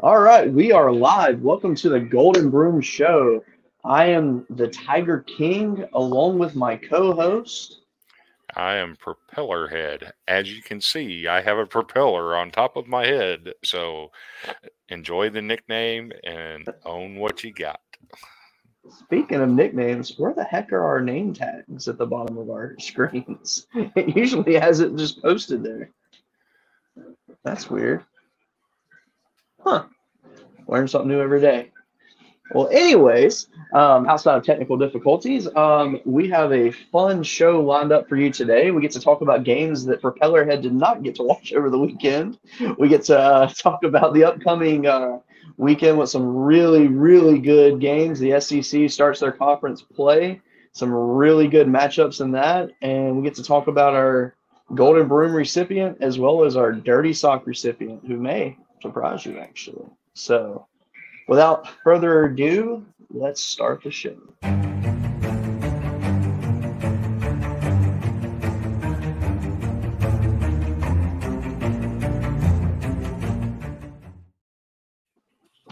All 0.00 0.18
right, 0.18 0.52
we 0.52 0.72
are 0.72 0.92
live. 0.92 1.40
Welcome 1.42 1.76
to 1.76 1.88
the 1.88 2.00
Golden 2.00 2.50
Broom 2.50 2.80
Show. 2.80 3.44
I 3.84 4.06
am 4.06 4.44
the 4.50 4.66
Tiger 4.66 5.20
King 5.20 5.86
along 5.92 6.40
with 6.40 6.56
my 6.56 6.76
co 6.76 7.14
host. 7.14 7.82
I 8.56 8.74
am 8.74 8.96
Propeller 8.96 9.68
Head. 9.68 10.12
As 10.26 10.52
you 10.52 10.62
can 10.62 10.80
see, 10.80 11.28
I 11.28 11.40
have 11.42 11.58
a 11.58 11.64
propeller 11.66 12.34
on 12.34 12.50
top 12.50 12.76
of 12.76 12.88
my 12.88 13.06
head. 13.06 13.52
So 13.62 14.10
enjoy 14.88 15.30
the 15.30 15.42
nickname 15.42 16.10
and 16.24 16.68
own 16.84 17.14
what 17.14 17.44
you 17.44 17.52
got. 17.52 17.78
Speaking 18.90 19.40
of 19.40 19.48
nicknames, 19.48 20.18
where 20.18 20.34
the 20.34 20.44
heck 20.44 20.72
are 20.72 20.84
our 20.84 21.00
name 21.00 21.32
tags 21.32 21.86
at 21.86 21.98
the 21.98 22.06
bottom 22.06 22.36
of 22.36 22.50
our 22.50 22.74
screens? 22.80 23.68
It 23.74 24.16
usually 24.16 24.54
has 24.54 24.80
it 24.80 24.96
just 24.96 25.22
posted 25.22 25.62
there. 25.62 25.92
That's 27.44 27.70
weird. 27.70 28.04
Huh. 29.64 29.84
Learn 30.68 30.86
something 30.88 31.08
new 31.08 31.20
every 31.20 31.40
day. 31.40 31.70
Well, 32.52 32.68
anyways, 32.68 33.48
um, 33.72 34.06
outside 34.06 34.36
of 34.36 34.44
technical 34.44 34.76
difficulties, 34.76 35.48
um, 35.56 36.00
we 36.04 36.28
have 36.28 36.52
a 36.52 36.70
fun 36.70 37.22
show 37.22 37.62
lined 37.62 37.90
up 37.90 38.06
for 38.06 38.16
you 38.16 38.30
today. 38.30 38.70
We 38.70 38.82
get 38.82 38.90
to 38.92 39.00
talk 39.00 39.22
about 39.22 39.44
games 39.44 39.86
that 39.86 40.02
Propellerhead 40.02 40.60
did 40.60 40.74
not 40.74 41.02
get 41.02 41.14
to 41.16 41.22
watch 41.22 41.54
over 41.54 41.70
the 41.70 41.78
weekend. 41.78 42.38
We 42.78 42.88
get 42.88 43.04
to 43.04 43.18
uh, 43.18 43.48
talk 43.56 43.82
about 43.82 44.12
the 44.12 44.24
upcoming 44.24 44.86
uh, 44.86 45.20
weekend 45.56 45.98
with 45.98 46.10
some 46.10 46.26
really, 46.26 46.86
really 46.86 47.38
good 47.38 47.80
games. 47.80 48.20
The 48.20 48.38
SEC 48.40 48.90
starts 48.90 49.20
their 49.20 49.32
conference 49.32 49.80
play, 49.80 50.42
some 50.72 50.92
really 50.92 51.48
good 51.48 51.66
matchups 51.66 52.20
in 52.20 52.32
that. 52.32 52.70
And 52.82 53.16
we 53.16 53.22
get 53.22 53.34
to 53.36 53.42
talk 53.42 53.68
about 53.68 53.94
our 53.94 54.34
Golden 54.74 55.08
Broom 55.08 55.34
recipient 55.34 55.98
as 56.02 56.18
well 56.18 56.44
as 56.44 56.56
our 56.56 56.72
Dirty 56.72 57.14
Sock 57.14 57.46
recipient, 57.46 58.02
who 58.06 58.18
may 58.18 58.58
surprise 58.84 59.24
you, 59.24 59.38
actually. 59.38 59.86
So, 60.12 60.66
without 61.26 61.66
further 61.82 62.26
ado, 62.26 62.84
let's 63.10 63.40
start 63.40 63.82
the 63.82 63.90
show. 63.90 64.18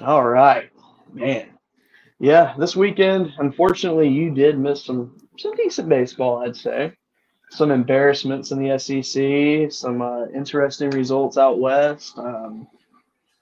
All 0.00 0.24
right, 0.24 0.70
man. 1.12 1.48
Yeah, 2.18 2.54
this 2.58 2.74
weekend, 2.74 3.34
unfortunately, 3.36 4.08
you 4.08 4.30
did 4.30 4.58
miss 4.58 4.86
some 4.86 5.18
some 5.38 5.54
decent 5.56 5.90
baseball, 5.90 6.38
I'd 6.38 6.56
say. 6.56 6.94
Some 7.50 7.70
embarrassments 7.70 8.52
in 8.52 8.58
the 8.62 8.78
SEC, 8.78 9.70
some 9.70 10.00
uh, 10.00 10.28
interesting 10.28 10.88
results 10.90 11.36
out 11.36 11.58
west. 11.58 12.16
Um, 12.16 12.66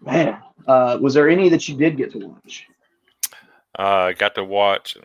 man, 0.01 0.39
uh, 0.67 0.99
was 1.01 1.15
there 1.15 1.29
any 1.29 1.49
that 1.49 1.69
you 1.69 1.77
did 1.77 1.97
get 1.97 2.13
to 2.13 2.19
watch? 2.19 2.67
Uh, 3.79 3.83
I 3.83 4.13
got 4.13 4.35
to 4.35 4.45
watch. 4.45 4.97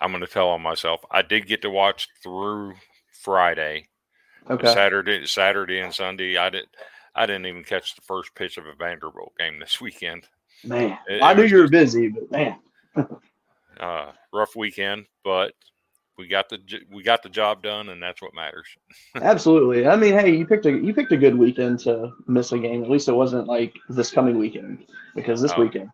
I'm 0.00 0.10
going 0.10 0.20
to 0.20 0.26
tell 0.26 0.48
on 0.50 0.60
myself. 0.62 1.00
I 1.10 1.22
did 1.22 1.46
get 1.46 1.62
to 1.62 1.70
watch 1.70 2.08
through 2.22 2.74
Friday, 3.22 3.88
Okay. 4.50 4.66
Saturday, 4.66 5.24
Saturday 5.26 5.80
and 5.80 5.94
Sunday. 5.94 6.36
I 6.36 6.50
didn't. 6.50 6.68
I 7.14 7.26
didn't 7.26 7.46
even 7.46 7.62
catch 7.64 7.94
the 7.94 8.02
first 8.02 8.34
pitch 8.34 8.58
of 8.58 8.66
a 8.66 8.74
Vanderbilt 8.74 9.32
game 9.38 9.60
this 9.60 9.80
weekend. 9.80 10.26
Man, 10.64 10.98
It- 11.06 11.22
I 11.22 11.30
it 11.32 11.36
knew 11.36 11.44
you 11.44 11.58
were 11.58 11.68
busy, 11.68 12.08
but 12.08 12.30
man, 12.30 12.56
Uh, 13.80 14.12
rough 14.32 14.54
weekend, 14.56 15.06
but 15.24 15.52
we 16.18 16.28
got 16.28 16.48
the 16.48 16.58
we 16.92 17.02
got 17.02 17.22
the 17.22 17.28
job 17.28 17.62
done, 17.62 17.88
and 17.88 18.02
that's 18.02 18.22
what 18.22 18.34
matters. 18.34 18.66
absolutely. 19.16 19.86
I 19.86 19.96
mean, 19.96 20.12
hey, 20.14 20.34
you 20.36 20.46
picked 20.46 20.66
a 20.66 20.70
you 20.72 20.94
picked 20.94 21.12
a 21.12 21.16
good 21.16 21.36
weekend 21.36 21.80
to 21.80 22.12
miss 22.26 22.52
a 22.52 22.58
game. 22.58 22.82
At 22.84 22.90
least 22.90 23.08
it 23.08 23.12
wasn't 23.14 23.46
like 23.48 23.74
this 23.88 24.10
coming 24.10 24.38
weekend 24.38 24.84
because 25.14 25.40
this 25.42 25.52
Oh. 25.56 25.60
weekend. 25.62 25.90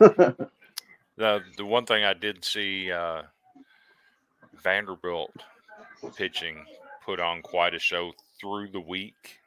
The 1.16 1.40
the 1.58 1.66
one 1.66 1.84
thing 1.84 2.02
I 2.02 2.14
did 2.14 2.42
see 2.46 2.90
uh, 2.90 3.22
Vanderbilt 4.62 5.32
pitching 6.16 6.64
put 7.04 7.20
on 7.20 7.42
quite 7.42 7.74
a 7.74 7.78
show 7.78 8.12
through 8.40 8.68
the 8.70 8.80
week. 8.80 9.38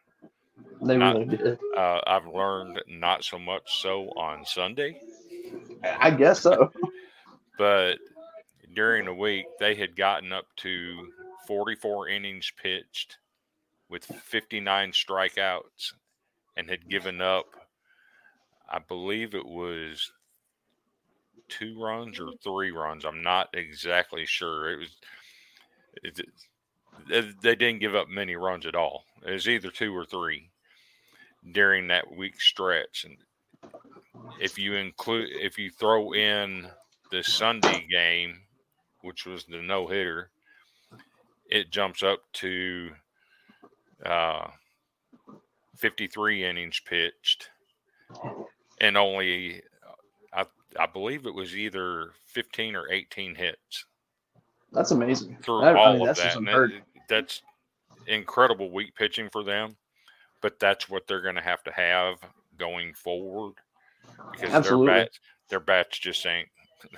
they 0.83 0.97
Not- 0.97 1.15
really 1.17 1.35
did. 1.37 1.59
Uh, 1.75 1.99
I've 2.05 2.27
learned 2.27 2.79
not 2.87 3.23
so 3.23 3.39
much 3.39 3.81
so 3.81 4.09
on 4.15 4.45
Sunday, 4.45 4.99
I 5.83 6.11
guess 6.11 6.41
so. 6.41 6.71
but 7.57 7.97
during 8.73 9.05
the 9.05 9.13
week 9.13 9.45
they 9.59 9.75
had 9.75 9.95
gotten 9.95 10.31
up 10.31 10.45
to 10.57 11.07
44 11.47 12.09
innings 12.09 12.51
pitched 12.61 13.17
with 13.89 14.05
59 14.05 14.91
strikeouts 14.91 15.93
and 16.55 16.69
had 16.69 16.89
given 16.89 17.21
up, 17.21 17.45
I 18.69 18.79
believe 18.79 19.35
it 19.35 19.45
was 19.45 20.11
two 21.47 21.79
runs 21.79 22.19
or 22.19 22.31
three 22.43 22.71
runs. 22.71 23.05
I'm 23.05 23.21
not 23.21 23.49
exactly 23.53 24.25
sure. 24.25 24.71
It 24.71 24.79
was. 24.79 24.89
It, 26.03 27.41
they 27.41 27.55
didn't 27.55 27.79
give 27.79 27.95
up 27.95 28.07
many 28.07 28.35
runs 28.35 28.65
at 28.65 28.75
all. 28.75 29.05
It 29.25 29.31
was 29.31 29.47
either 29.47 29.69
two 29.69 29.95
or 29.95 30.05
three 30.05 30.49
during 31.51 31.87
that 31.87 32.15
week 32.15 32.39
stretch. 32.39 33.05
And 33.05 33.17
if 34.39 34.57
you 34.57 34.75
include, 34.75 35.29
if 35.31 35.57
you 35.57 35.69
throw 35.69 36.13
in 36.13 36.67
the 37.11 37.23
Sunday 37.23 37.85
game, 37.91 38.39
which 39.03 39.25
was 39.25 39.43
the 39.45 39.61
no 39.61 39.85
hitter, 39.85 40.31
it 41.49 41.69
jumps 41.69 42.01
up 42.01 42.19
to 42.33 42.89
uh, 44.05 44.47
53 45.77 46.45
innings 46.45 46.79
pitched 46.79 47.49
and 48.81 48.97
only, 48.97 49.61
I, 50.33 50.45
I 50.79 50.85
believe 50.87 51.25
it 51.25 51.33
was 51.35 51.55
either 51.55 52.11
15 52.27 52.75
or 52.75 52.91
18 52.91 53.35
hits 53.35 53.85
That's 54.71 54.91
amazing. 54.91 55.37
through 55.43 55.61
That- 55.61 55.75
I 55.75 55.79
all 55.79 55.93
mean, 55.93 56.01
of 56.01 56.07
that's 56.15 56.35
that. 56.35 56.43
That- 56.45 56.81
that's 57.09 57.41
incredible 58.07 58.71
weak 58.71 58.95
pitching 58.95 59.29
for 59.29 59.43
them, 59.43 59.75
but 60.41 60.59
that's 60.59 60.89
what 60.89 61.05
they're 61.07 61.21
going 61.21 61.35
to 61.35 61.41
have 61.41 61.63
to 61.63 61.71
have 61.71 62.15
going 62.57 62.93
forward 62.93 63.53
because 64.31 64.53
Absolutely. 64.53 64.87
their 64.87 65.03
bats, 65.03 65.19
their 65.49 65.59
bats 65.59 65.99
just 65.99 66.25
ain't. 66.25 66.47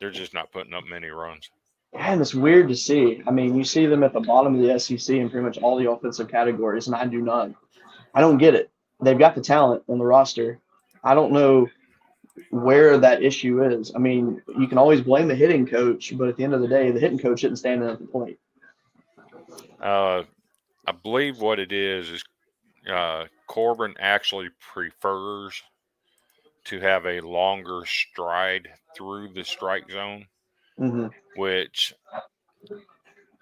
They're 0.00 0.10
just 0.10 0.34
not 0.34 0.52
putting 0.52 0.74
up 0.74 0.84
many 0.84 1.08
runs. 1.08 1.50
And 1.92 2.20
it's 2.20 2.34
weird 2.34 2.68
to 2.68 2.76
see. 2.76 3.22
I 3.26 3.30
mean, 3.30 3.56
you 3.56 3.64
see 3.64 3.86
them 3.86 4.02
at 4.02 4.12
the 4.12 4.20
bottom 4.20 4.54
of 4.54 4.60
the 4.60 4.78
SEC 4.78 5.16
in 5.16 5.30
pretty 5.30 5.44
much 5.44 5.58
all 5.58 5.76
the 5.76 5.90
offensive 5.90 6.28
categories, 6.28 6.86
and 6.86 6.94
I 6.94 7.06
do 7.06 7.20
not. 7.20 7.50
I 8.14 8.20
don't 8.20 8.38
get 8.38 8.54
it. 8.54 8.70
They've 9.02 9.18
got 9.18 9.34
the 9.34 9.40
talent 9.40 9.82
on 9.88 9.98
the 9.98 10.04
roster. 10.04 10.60
I 11.02 11.14
don't 11.14 11.32
know 11.32 11.68
where 12.50 12.98
that 12.98 13.22
issue 13.22 13.64
is. 13.64 13.92
I 13.94 13.98
mean, 13.98 14.42
you 14.58 14.66
can 14.68 14.78
always 14.78 15.00
blame 15.00 15.28
the 15.28 15.34
hitting 15.34 15.66
coach, 15.66 16.16
but 16.16 16.28
at 16.28 16.36
the 16.36 16.44
end 16.44 16.54
of 16.54 16.60
the 16.60 16.68
day, 16.68 16.90
the 16.90 17.00
hitting 17.00 17.18
coach 17.18 17.44
isn't 17.44 17.56
standing 17.56 17.88
at 17.88 17.98
the 17.98 18.06
plate. 18.06 18.38
Uh, 19.80 20.24
I 20.86 20.92
believe 20.92 21.40
what 21.40 21.58
it 21.58 21.72
is 21.72 22.10
is 22.10 22.24
uh, 22.90 23.24
Corbin 23.46 23.94
actually 23.98 24.48
prefers 24.72 25.62
to 26.64 26.80
have 26.80 27.06
a 27.06 27.20
longer 27.20 27.82
stride 27.86 28.68
through 28.98 29.30
the 29.34 29.44
strike 29.44 29.90
zone. 29.90 30.26
hmm 30.78 31.08
which 31.36 31.94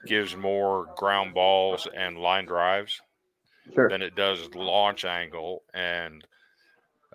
gives 0.06 0.37
more 0.37 0.87
ground 0.97 1.34
balls 1.34 1.89
and 1.97 2.19
line 2.19 2.47
drives 2.47 3.00
Sure. 3.75 3.89
than 3.89 4.03
it 4.03 4.15
does 4.15 4.55
launch 4.55 5.05
angle. 5.05 5.65
And 5.75 6.25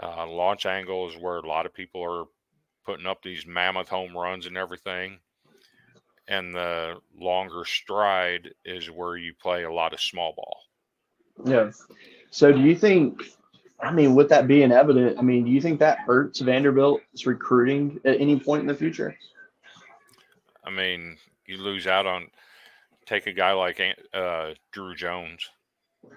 uh, 0.01 0.27
launch 0.27 0.65
angle 0.65 1.09
is 1.09 1.17
where 1.17 1.37
a 1.37 1.47
lot 1.47 1.65
of 1.65 1.73
people 1.73 2.03
are 2.03 2.25
putting 2.85 3.05
up 3.07 3.21
these 3.23 3.45
mammoth 3.45 3.89
home 3.89 4.17
runs 4.17 4.47
and 4.47 4.57
everything. 4.57 5.19
And 6.27 6.53
the 6.53 6.95
longer 7.17 7.63
stride 7.65 8.53
is 8.65 8.89
where 8.89 9.17
you 9.17 9.33
play 9.41 9.63
a 9.63 9.71
lot 9.73 9.93
of 9.93 10.01
small 10.01 10.33
ball. 10.35 10.57
Yeah. 11.45 11.71
So 12.31 12.51
do 12.51 12.59
you 12.61 12.75
think? 12.75 13.23
I 13.83 13.91
mean, 13.91 14.15
with 14.15 14.29
that 14.29 14.47
being 14.47 14.71
evident, 14.71 15.17
I 15.17 15.21
mean, 15.21 15.45
do 15.45 15.51
you 15.51 15.61
think 15.61 15.79
that 15.79 15.99
hurts 15.99 16.39
Vanderbilt's 16.39 17.25
recruiting 17.25 17.99
at 18.05 18.19
any 18.19 18.39
point 18.39 18.61
in 18.61 18.67
the 18.67 18.75
future? 18.75 19.15
I 20.63 20.69
mean, 20.69 21.17
you 21.47 21.57
lose 21.57 21.87
out 21.87 22.05
on 22.05 22.27
take 23.05 23.27
a 23.27 23.33
guy 23.33 23.51
like 23.53 23.81
uh, 24.13 24.51
Druw 24.73 24.95
Jones. 24.95 25.49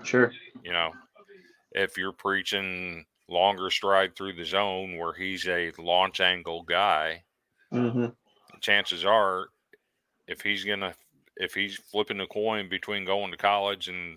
Sure. 0.03 0.33
you 0.63 0.73
know, 0.73 0.93
if 1.73 1.99
you're 1.99 2.13
preaching 2.13 3.05
longer 3.29 3.71
stride 3.71 4.17
through 4.17 4.35
the 4.35 4.45
zone 4.45 4.97
where 4.99 5.13
he's 5.13 5.47
a 5.49 5.73
launch 5.79 6.21
angle 6.21 6.63
guy, 6.63 7.23
hmm 7.71 8.07
chances 8.61 9.05
are 9.05 9.49
if 10.27 10.41
he's 10.41 10.65
going 10.65 10.81
to 10.81 10.95
if 11.37 11.53
he's 11.53 11.77
flipping 11.77 12.17
the 12.17 12.27
coin 12.27 12.67
between 12.69 13.05
going 13.05 13.31
to 13.31 13.37
college 13.37 13.89
and 13.89 14.17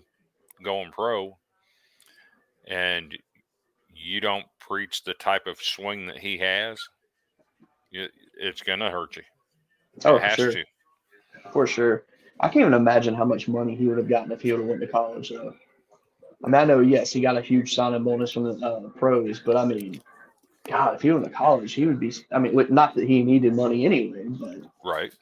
going 0.64 0.90
pro 0.90 1.36
and 2.66 3.16
you 3.98 4.20
don't 4.20 4.46
preach 4.60 5.04
the 5.04 5.14
type 5.14 5.46
of 5.46 5.58
swing 5.58 6.06
that 6.06 6.18
he 6.18 6.38
has, 6.38 6.78
it's 7.90 8.62
going 8.62 8.80
to 8.80 8.90
hurt 8.90 9.16
you. 9.16 9.22
Oh, 10.04 10.16
it 10.16 10.22
has 10.22 10.36
sure. 10.36 10.52
to. 10.52 10.64
For 11.52 11.66
sure. 11.66 12.04
I 12.40 12.48
can't 12.48 12.62
even 12.62 12.74
imagine 12.74 13.14
how 13.14 13.24
much 13.24 13.48
money 13.48 13.74
he 13.74 13.86
would 13.86 13.98
have 13.98 14.08
gotten 14.08 14.30
if 14.30 14.42
he 14.42 14.52
would 14.52 14.60
have 14.60 14.68
went 14.68 14.80
to 14.80 14.86
college 14.86 15.30
though. 15.30 15.54
I 16.44 16.46
mean, 16.46 16.54
I 16.54 16.64
know, 16.64 16.80
yes, 16.80 17.12
he 17.12 17.20
got 17.20 17.36
a 17.36 17.40
huge 17.40 17.74
signing 17.74 18.04
bonus 18.04 18.30
from 18.30 18.44
the 18.44 18.64
uh, 18.64 18.88
pros, 18.90 19.40
but 19.40 19.56
I 19.56 19.64
mean, 19.64 20.00
God, 20.68 20.94
if 20.94 21.02
he 21.02 21.10
went 21.10 21.24
to 21.24 21.30
college, 21.30 21.72
he 21.72 21.84
would 21.86 21.98
be. 21.98 22.12
I 22.30 22.38
mean, 22.38 22.54
not 22.70 22.94
that 22.94 23.08
he 23.08 23.24
needed 23.24 23.54
money 23.54 23.84
anyway, 23.84 24.24
but 24.28 24.58
right. 24.84 25.12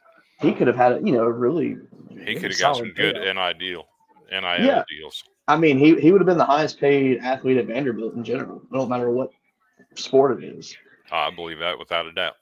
He 0.41 0.53
could 0.53 0.67
have 0.67 0.77
had 0.77 1.07
you 1.07 1.15
know, 1.15 1.25
really. 1.25 1.79
He 2.27 2.35
could 2.35 2.51
have 2.51 2.61
got 2.61 2.77
some 2.77 2.93
good 2.93 3.15
NIL 3.15 3.87
NIL 4.31 4.67
yeah. 4.67 4.83
deals. 4.89 5.25
I 5.49 5.57
mean, 5.57 5.79
he 5.79 6.01
he 6.01 6.11
would 6.11 6.21
have 6.21 6.27
been 6.27 6.39
the 6.39 6.45
highest 6.45 6.81
paid 6.81 7.19
athlete 7.19 7.57
at 7.57 7.67
Vanderbilt 7.67 8.15
in 8.15 8.25
general. 8.25 8.63
No 8.71 8.87
matter 8.87 9.11
what 9.11 9.31
sport 9.95 10.43
it 10.43 10.47
is. 10.47 10.77
I 11.11 11.31
believe 11.31 11.61
that 11.61 11.79
without 11.79 12.07
a 12.07 12.13
doubt. 12.13 12.35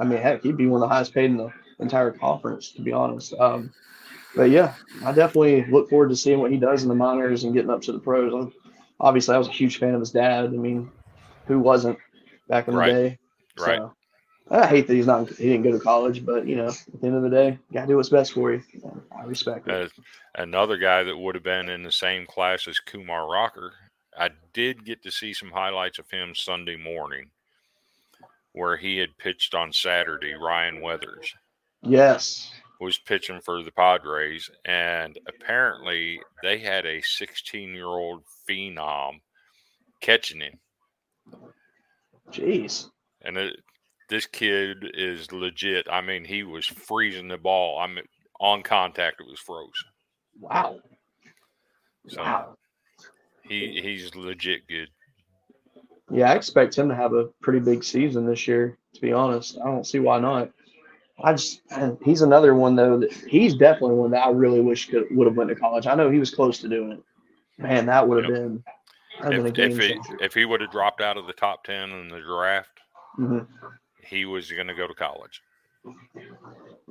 I 0.00 0.04
mean, 0.04 0.20
heck, 0.20 0.42
he'd 0.42 0.56
be 0.56 0.66
one 0.66 0.82
of 0.82 0.88
the 0.88 0.94
highest 0.94 1.12
paid 1.12 1.30
in 1.30 1.36
the 1.36 1.52
entire 1.78 2.10
conference, 2.10 2.72
to 2.72 2.82
be 2.82 2.92
honest. 2.92 3.34
Um, 3.34 3.72
but 4.34 4.50
yeah, 4.50 4.74
I 5.04 5.12
definitely 5.12 5.64
look 5.66 5.90
forward 5.90 6.08
to 6.10 6.16
seeing 6.16 6.38
what 6.38 6.50
he 6.52 6.56
does 6.56 6.82
in 6.82 6.88
the 6.88 6.94
minors 6.94 7.44
and 7.44 7.52
getting 7.52 7.70
up 7.70 7.82
to 7.82 7.92
the 7.92 7.98
pros. 7.98 8.32
I'm, 8.32 8.52
obviously, 9.00 9.34
I 9.34 9.38
was 9.38 9.48
a 9.48 9.52
huge 9.52 9.78
fan 9.78 9.94
of 9.94 10.00
his 10.00 10.12
dad. 10.12 10.46
I 10.46 10.48
mean, 10.48 10.90
who 11.46 11.58
wasn't 11.58 11.98
back 12.48 12.68
in 12.68 12.74
the 12.74 12.78
Right. 12.78 12.92
day? 12.92 13.18
Right. 13.58 13.78
So, 13.78 13.94
I 14.50 14.66
hate 14.66 14.86
that 14.86 14.94
he's 14.94 15.06
not 15.06 15.28
he 15.28 15.48
didn't 15.48 15.62
go 15.64 15.72
to 15.72 15.78
college, 15.80 16.24
but 16.24 16.46
you 16.46 16.56
know, 16.56 16.68
at 16.68 17.00
the 17.00 17.06
end 17.06 17.16
of 17.16 17.22
the 17.22 17.30
day, 17.30 17.50
you 17.50 17.74
gotta 17.74 17.86
do 17.86 17.96
what's 17.96 18.08
best 18.08 18.32
for 18.32 18.52
you. 18.52 18.62
I 19.16 19.24
respect 19.24 19.68
it. 19.68 19.74
Uh, 19.74 19.88
another 20.36 20.78
guy 20.78 21.02
that 21.02 21.16
would 21.16 21.34
have 21.34 21.44
been 21.44 21.68
in 21.68 21.82
the 21.82 21.92
same 21.92 22.26
class 22.26 22.66
as 22.66 22.78
Kumar 22.80 23.30
Rocker. 23.30 23.72
I 24.18 24.30
did 24.54 24.84
get 24.84 25.02
to 25.02 25.10
see 25.10 25.32
some 25.34 25.50
highlights 25.50 25.98
of 25.98 26.10
him 26.10 26.34
Sunday 26.34 26.76
morning 26.76 27.26
where 28.52 28.76
he 28.76 28.96
had 28.98 29.16
pitched 29.18 29.54
on 29.54 29.72
Saturday. 29.72 30.34
Ryan 30.34 30.80
Weathers 30.80 31.34
Yes. 31.82 32.50
was 32.80 32.98
pitching 32.98 33.40
for 33.40 33.62
the 33.62 33.70
Padres, 33.70 34.50
and 34.64 35.18
apparently 35.28 36.20
they 36.42 36.58
had 36.58 36.86
a 36.86 37.02
16 37.02 37.74
year 37.74 37.86
old 37.86 38.22
phenom 38.48 39.20
catching 40.00 40.40
him. 40.40 40.58
Jeez. 42.32 42.90
And 43.22 43.36
it, 43.36 43.56
this 44.08 44.26
kid 44.26 44.90
is 44.94 45.30
legit. 45.32 45.86
I 45.90 46.00
mean, 46.00 46.24
he 46.24 46.42
was 46.42 46.66
freezing 46.66 47.28
the 47.28 47.36
ball. 47.38 47.78
I 47.78 47.86
mean, 47.86 48.04
on 48.40 48.62
contact, 48.62 49.20
it 49.20 49.26
was 49.26 49.38
frozen. 49.38 49.72
Wow. 50.40 50.78
So 52.08 52.22
Wow. 52.22 52.56
he 53.42 53.80
he's 53.82 54.14
legit 54.14 54.66
good. 54.66 54.88
Yeah, 56.10 56.32
I 56.32 56.34
expect 56.36 56.76
him 56.76 56.88
to 56.88 56.94
have 56.94 57.12
a 57.12 57.26
pretty 57.42 57.60
big 57.60 57.84
season 57.84 58.24
this 58.26 58.48
year. 58.48 58.78
To 58.94 59.00
be 59.00 59.12
honest, 59.12 59.58
I 59.62 59.66
don't 59.66 59.86
see 59.86 59.98
why 59.98 60.18
not. 60.18 60.50
I 61.22 61.32
just 61.32 61.60
he's 62.02 62.22
another 62.22 62.54
one 62.54 62.76
though 62.76 63.00
that 63.00 63.12
he's 63.12 63.54
definitely 63.56 63.96
one 63.96 64.12
that 64.12 64.24
I 64.24 64.30
really 64.30 64.60
wish 64.60 64.88
could 64.88 65.04
would 65.10 65.26
have 65.26 65.36
went 65.36 65.50
to 65.50 65.56
college. 65.56 65.86
I 65.86 65.94
know 65.94 66.10
he 66.10 66.20
was 66.20 66.34
close 66.34 66.60
to 66.60 66.68
doing 66.68 66.92
it. 66.92 67.02
Man, 67.58 67.86
that 67.86 68.08
would 68.08 68.24
have 68.24 68.32
Yep. 68.32 68.40
been 68.40 68.64
If, 69.20 69.54
been 69.54 69.72
if, 69.72 69.78
he, 69.78 70.00
if 70.24 70.34
he 70.34 70.44
would 70.44 70.60
have 70.60 70.70
dropped 70.70 71.00
out 71.00 71.16
of 71.16 71.26
the 71.26 71.32
top 71.32 71.64
10 71.64 71.90
in 71.90 72.08
the 72.08 72.20
draft, 72.20 72.70
Mhm. 73.18 73.48
He 74.08 74.24
was 74.24 74.50
going 74.50 74.66
to 74.66 74.74
go 74.74 74.86
to 74.86 74.94
college. 74.94 75.42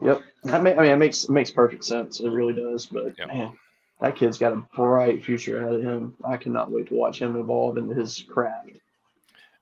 Yep, 0.01 0.21
that 0.43 0.63
ma- 0.63 0.71
I 0.71 0.75
mean 0.81 0.91
it 0.91 0.97
makes 0.97 1.23
it 1.25 1.29
makes 1.31 1.51
perfect 1.51 1.83
sense. 1.83 2.19
It 2.19 2.29
really 2.29 2.53
does. 2.53 2.85
But 2.85 3.17
Yep. 3.17 3.27
man, 3.27 3.53
that 3.99 4.15
kid's 4.15 4.37
got 4.37 4.53
a 4.53 4.63
bright 4.75 5.23
future 5.23 5.59
ahead 5.59 5.73
of 5.73 5.81
him. 5.83 6.15
I 6.23 6.37
cannot 6.37 6.71
wait 6.71 6.87
to 6.87 6.95
watch 6.95 7.21
him 7.21 7.35
evolve 7.35 7.77
into 7.77 7.95
his 7.95 8.23
craft. 8.29 8.71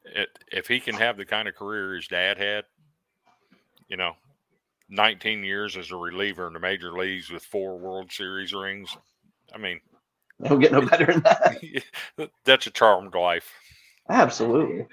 It, 0.05 0.29
if 0.51 0.67
he 0.67 0.79
can 0.79 0.95
have 0.95 1.17
the 1.17 1.25
kind 1.25 1.47
of 1.47 1.55
career 1.55 1.95
his 1.95 2.07
dad 2.07 2.37
had, 2.37 2.65
you 3.87 3.97
know, 3.97 4.13
19 4.89 5.43
years 5.43 5.75
as 5.77 5.91
a 5.91 5.95
reliever 5.95 6.47
in 6.47 6.53
the 6.53 6.59
major 6.59 6.91
leagues 6.91 7.31
with 7.31 7.43
four 7.43 7.79
World 7.79 8.11
Series 8.11 8.53
rings, 8.53 8.95
I 9.53 9.57
mean, 9.57 9.79
don't 10.43 10.59
get 10.59 10.71
no 10.73 10.81
better 10.81 11.07
than 11.07 11.23
that. 11.23 12.29
that's 12.45 12.67
a 12.67 12.71
charmed 12.71 13.15
life. 13.15 13.51
Absolutely. 14.09 14.85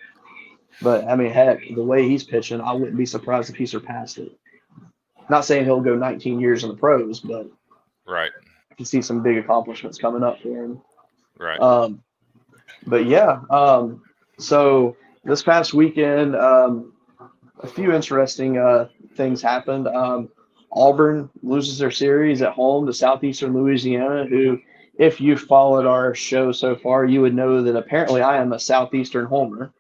But 0.81 1.07
I 1.07 1.17
mean, 1.17 1.31
heck, 1.31 1.61
the 1.75 1.83
way 1.83 2.09
he's 2.09 2.25
pitching, 2.25 2.61
I 2.61 2.73
wouldn't 2.73 2.97
be 2.97 3.07
surprised 3.07 3.51
if 3.51 3.57
he 3.57 3.67
surpassed 3.67 4.19
it. 4.19 4.33
Not 5.29 5.45
saying 5.45 5.65
he'll 5.65 5.81
go 5.81 5.97
19 5.97 6.41
years 6.41 6.65
in 6.65 6.71
the 6.71 6.77
pros, 6.77 7.21
but 7.21 7.49
Right, 8.07 8.31
I 8.71 8.75
can 8.75 8.85
see 8.85 9.03
some 9.03 9.23
big 9.23 9.39
accomplishments 9.39 9.99
coming 9.99 10.23
up 10.23 10.41
for 10.41 10.49
him. 10.49 10.81
right. 11.39 11.61
Um, 11.61 12.03
but 12.87 13.07
yeah, 13.07 13.41
um, 13.51 14.03
so 14.39 14.97
this 15.25 15.43
past 15.43 15.73
weekend, 15.73 16.35
um, 16.35 16.93
a 17.61 17.67
few 17.67 17.93
interesting 17.93 18.59
uh, 18.59 18.89
things 19.15 19.41
happened. 19.41 19.87
Um, 19.87 20.29
Auburn 20.73 21.31
loses 21.43 21.79
their 21.79 21.91
series 21.91 22.43
at 22.43 22.53
home 22.53 22.87
to 22.87 22.93
Southeastern 22.93 23.53
Louisiana, 23.53 24.27
who, 24.27 24.59
if 24.99 25.21
you 25.21 25.37
followed 25.37 25.87
our 25.87 26.15
show 26.15 26.51
so 26.51 26.75
far, 26.75 27.05
you 27.05 27.21
would 27.21 27.35
know 27.35 27.63
that 27.63 27.77
apparently 27.77 28.23
I 28.23 28.39
am 28.39 28.53
a 28.53 28.59
Southeastern 28.59 29.27
homer 29.27 29.73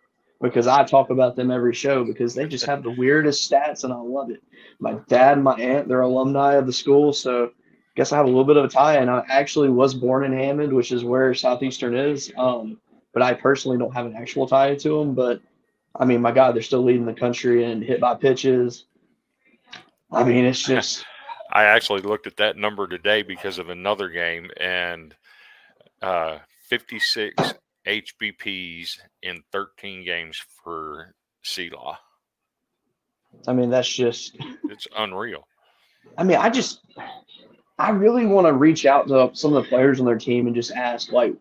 because 0.42 0.66
I 0.66 0.84
talk 0.84 1.10
about 1.10 1.36
them 1.36 1.50
every 1.50 1.72
show 1.72 2.04
because 2.04 2.34
they 2.34 2.46
just 2.46 2.66
have 2.66 2.82
the 2.82 2.90
weirdest 2.90 3.48
stats 3.48 3.84
and 3.84 3.92
I 3.92 3.96
love 3.96 4.30
it. 4.30 4.42
My 4.80 4.94
dad 5.08 5.34
and 5.34 5.44
my 5.44 5.54
aunt, 5.54 5.88
they're 5.88 6.00
alumni 6.00 6.54
of 6.54 6.66
the 6.66 6.72
school, 6.72 7.12
so 7.12 7.46
I 7.46 7.50
guess 7.94 8.12
I 8.12 8.16
have 8.16 8.26
a 8.26 8.28
little 8.28 8.44
bit 8.44 8.56
of 8.56 8.64
a 8.64 8.68
tie. 8.68 8.96
And 8.96 9.08
I 9.08 9.24
actually 9.28 9.70
was 9.70 9.94
born 9.94 10.24
in 10.24 10.32
Hammond, 10.32 10.72
which 10.72 10.90
is 10.90 11.04
where 11.04 11.32
Southeastern 11.32 11.94
is. 11.94 12.32
Um, 12.36 12.80
but 13.14 13.22
I 13.22 13.34
personally 13.34 13.78
don't 13.78 13.94
have 13.94 14.06
an 14.06 14.16
actual 14.16 14.48
tie 14.48 14.74
to 14.74 14.98
them. 14.98 15.14
But 15.14 15.40
I 15.94 16.04
mean, 16.04 16.20
my 16.20 16.32
God, 16.32 16.54
they're 16.54 16.62
still 16.62 16.82
leading 16.82 17.06
the 17.06 17.14
country 17.14 17.64
in 17.64 17.80
hit 17.80 18.00
by 18.00 18.16
pitches. 18.16 18.86
I 20.10 20.24
mean, 20.24 20.44
it's 20.44 20.62
just 20.62 21.04
I 21.52 21.64
actually 21.64 22.00
looked 22.00 22.26
at 22.26 22.38
that 22.38 22.56
number 22.56 22.88
today 22.88 23.22
because 23.22 23.58
of 23.58 23.68
another 23.68 24.08
game, 24.08 24.50
and 24.58 25.14
uh, 26.02 26.38
56 26.68 27.54
HBPs 27.86 28.98
in 29.22 29.42
13 29.52 30.04
games 30.04 30.40
for 30.62 31.14
SELA. 31.42 31.98
I 33.46 33.52
mean, 33.52 33.70
that's 33.70 33.88
just 33.88 34.36
It's 34.68 34.86
unreal. 34.96 35.46
I 36.16 36.24
mean, 36.24 36.36
I 36.36 36.50
just 36.50 36.80
I 37.78 37.90
really 37.90 38.26
want 38.26 38.46
to 38.46 38.52
reach 38.52 38.86
out 38.86 39.08
to 39.08 39.30
some 39.34 39.54
of 39.54 39.62
the 39.62 39.68
players 39.68 40.00
on 40.00 40.06
their 40.06 40.18
team 40.18 40.46
and 40.46 40.54
just 40.54 40.70
ask 40.72 41.12
like 41.12 41.34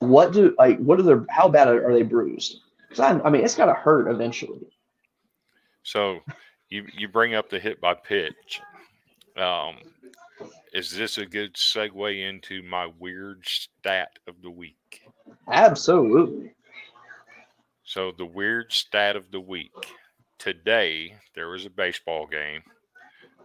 what 0.00 0.32
do 0.32 0.54
like 0.58 0.78
what 0.78 1.00
are 1.00 1.02
their 1.02 1.24
how 1.28 1.48
bad 1.48 1.68
are 1.68 1.92
they 1.92 2.02
bruised? 2.02 2.60
Because 2.88 3.00
I, 3.00 3.20
I 3.20 3.30
mean, 3.30 3.44
it's 3.44 3.54
got 3.54 3.66
to 3.66 3.74
hurt 3.74 4.08
eventually. 4.08 4.66
So 5.82 6.20
you 6.68 6.86
you 6.96 7.08
bring 7.08 7.34
up 7.34 7.50
the 7.50 7.58
hit 7.58 7.80
by 7.80 7.94
pitch. 7.94 8.60
Um, 9.36 9.76
is 10.72 10.90
this 10.90 11.18
a 11.18 11.26
good 11.26 11.54
segue 11.54 12.28
into 12.28 12.62
my 12.62 12.90
weird 12.98 13.42
stat 13.46 14.18
of 14.26 14.42
the 14.42 14.50
week? 14.50 15.02
Absolutely. 15.50 16.52
So 17.84 18.12
the 18.16 18.26
weird 18.26 18.72
stat 18.72 19.16
of 19.16 19.30
the 19.30 19.40
week. 19.40 19.72
Today 20.38 21.14
there 21.34 21.48
was 21.48 21.64
a 21.64 21.70
baseball 21.70 22.26
game. 22.26 22.62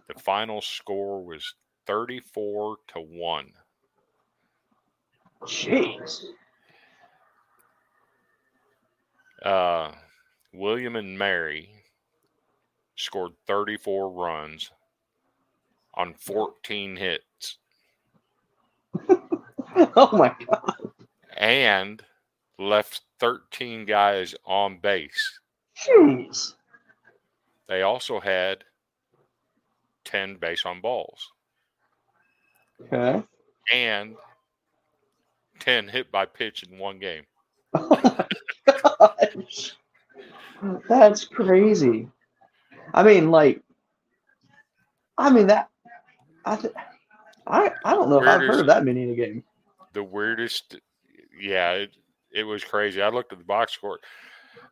The 0.08 0.20
final 0.20 0.60
score 0.60 1.24
was 1.24 1.54
34 1.86 2.76
to 2.88 3.00
1. 3.00 3.52
Jeez. 5.42 6.24
Uh, 9.42 9.92
William 10.52 10.96
and 10.96 11.18
Mary 11.18 11.70
scored 12.96 13.32
34 13.46 14.10
runs 14.10 14.70
on 15.94 16.14
14 16.14 16.96
hits 16.96 17.58
Oh 19.96 20.16
my 20.16 20.34
god. 20.46 20.93
And 21.36 22.02
left 22.58 23.02
13 23.20 23.84
guys 23.86 24.34
on 24.44 24.78
base. 24.78 25.40
Jeez. 25.86 26.54
They 27.68 27.82
also 27.82 28.20
had 28.20 28.64
10 30.04 30.36
base 30.36 30.64
on 30.66 30.80
balls 30.80 31.32
Okay. 32.82 33.22
and 33.72 34.16
10 35.60 35.88
hit 35.88 36.10
by 36.12 36.26
pitch 36.26 36.62
in 36.64 36.78
one 36.78 36.98
game. 36.98 37.24
Oh 37.76 39.16
my 39.18 39.28
gosh. 39.32 39.72
That's 40.88 41.24
crazy. 41.26 42.08
I 42.94 43.02
mean, 43.02 43.30
like, 43.30 43.60
I 45.18 45.30
mean 45.30 45.48
that. 45.48 45.68
I 46.44 46.56
th- 46.56 46.72
I 47.46 47.70
I 47.84 47.94
don't 47.94 48.08
know 48.08 48.22
if 48.22 48.26
I've 48.28 48.40
heard 48.40 48.60
of 48.60 48.66
that 48.68 48.84
many 48.84 49.02
in 49.02 49.10
a 49.10 49.14
game. 49.14 49.44
the 49.92 50.02
weirdest 50.02 50.76
yeah 51.40 51.72
it, 51.72 51.96
it 52.32 52.44
was 52.44 52.64
crazy 52.64 53.02
i 53.02 53.08
looked 53.08 53.32
at 53.32 53.38
the 53.38 53.44
box 53.44 53.72
score 53.72 53.98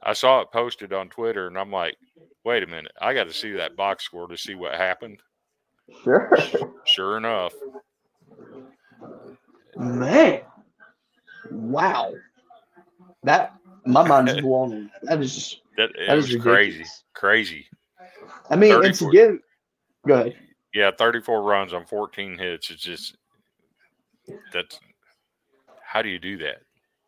i 0.02 0.12
saw 0.12 0.40
it 0.40 0.52
posted 0.52 0.92
on 0.92 1.08
twitter 1.08 1.46
and 1.48 1.58
i'm 1.58 1.70
like 1.70 1.96
wait 2.44 2.62
a 2.62 2.66
minute 2.66 2.92
i 3.00 3.14
got 3.14 3.24
to 3.24 3.32
see 3.32 3.52
that 3.52 3.76
box 3.76 4.04
score 4.04 4.28
to 4.28 4.36
see 4.36 4.54
what 4.54 4.74
happened 4.74 5.20
Sure. 6.04 6.30
sure 6.84 7.16
enough 7.18 7.54
Man. 9.76 10.42
Wow. 11.50 12.14
That 13.24 13.54
my 13.86 14.06
mind's 14.06 14.34
blown. 14.40 14.72
on 14.74 14.90
that. 15.02 15.20
Is 15.22 15.34
just. 15.34 15.60
that 15.76 15.90
That 16.06 16.14
was 16.16 16.34
crazy 16.36 16.84
crazy 17.14 17.66
I 18.50 18.56
mean, 18.56 18.82
and 18.82 18.94
to 18.96 19.06
34. 19.06 19.10
give. 19.10 19.38
Go 20.06 20.14
ahead. 20.14 20.36
yeah 20.74 20.90
34 20.96 21.42
runs 21.42 21.72
on 21.74 21.86
14 21.86 22.38
hits 22.38 22.70
it's 22.70 22.82
just 22.82 23.16
that's 24.52 24.78
how 25.92 26.02
do 26.02 26.08
you 26.08 26.18
do 26.18 26.38
that 26.38 26.62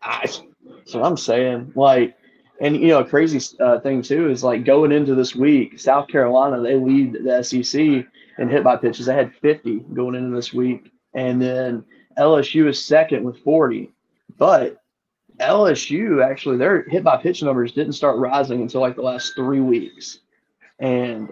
I, 0.04 0.26
that's 0.66 0.94
what 0.94 1.04
I'm 1.04 1.16
saying. 1.16 1.72
Like, 1.74 2.16
and 2.60 2.76
you 2.76 2.88
know, 2.88 3.00
a 3.00 3.04
crazy 3.04 3.40
uh, 3.60 3.80
thing 3.80 4.02
too 4.02 4.30
is 4.30 4.44
like 4.44 4.64
going 4.64 4.92
into 4.92 5.14
this 5.14 5.34
week, 5.34 5.80
South 5.80 6.08
Carolina 6.08 6.60
they 6.60 6.76
lead 6.76 7.24
the 7.24 7.42
SEC 7.42 7.80
in 7.80 8.48
hit 8.48 8.62
by 8.62 8.76
pitches. 8.76 9.06
They 9.06 9.14
had 9.14 9.34
50 9.34 9.80
going 9.94 10.14
into 10.14 10.34
this 10.34 10.52
week, 10.52 10.92
and 11.14 11.40
then 11.40 11.84
LSU 12.18 12.68
is 12.68 12.84
second 12.84 13.24
with 13.24 13.38
40. 13.42 13.90
But 14.38 14.82
LSU 15.40 16.24
actually 16.24 16.58
their 16.58 16.88
hit 16.88 17.02
by 17.02 17.16
pitch 17.16 17.42
numbers 17.42 17.72
didn't 17.72 17.94
start 17.94 18.18
rising 18.18 18.60
until 18.60 18.82
like 18.82 18.96
the 18.96 19.02
last 19.02 19.34
three 19.34 19.60
weeks, 19.60 20.20
and 20.78 21.28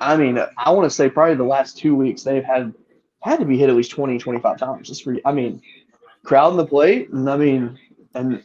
I 0.00 0.16
mean, 0.16 0.38
I 0.56 0.70
want 0.70 0.90
to 0.90 0.94
say 0.94 1.08
probably 1.08 1.36
the 1.36 1.44
last 1.44 1.76
two 1.76 1.94
weeks 1.94 2.22
they've 2.22 2.44
had 2.44 2.74
had 3.22 3.40
to 3.40 3.44
be 3.44 3.58
hit 3.58 3.68
at 3.68 3.76
least 3.76 3.90
20, 3.90 4.18
25 4.18 4.58
times. 4.58 4.90
It's 4.90 5.02
pretty, 5.02 5.20
I 5.24 5.32
mean, 5.32 5.60
crowd 6.28 6.50
in 6.50 6.58
the 6.58 6.66
plate, 6.66 7.08
and 7.08 7.28
I 7.28 7.38
mean, 7.38 7.78
and 8.14 8.44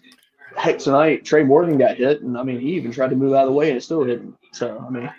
heck, 0.56 0.80
tonight 0.80 1.26
Tre' 1.26 1.44
Morgan 1.44 1.78
got 1.78 1.98
hit, 1.98 2.22
and 2.22 2.38
I 2.38 2.44
mean, 2.44 2.62
he 2.62 2.76
even 2.76 2.94
tried 2.94 3.10
to 3.10 3.16
move 3.18 3.34
out 3.34 3.44
of 3.44 3.50
the 3.50 3.54
way 3.54 3.68
and 3.68 3.78
it 3.78 3.82
still 3.82 4.06
hit 4.06 4.22
him. 4.22 4.38
So 4.54 4.84
I 4.88 4.90
mean, 4.90 5.12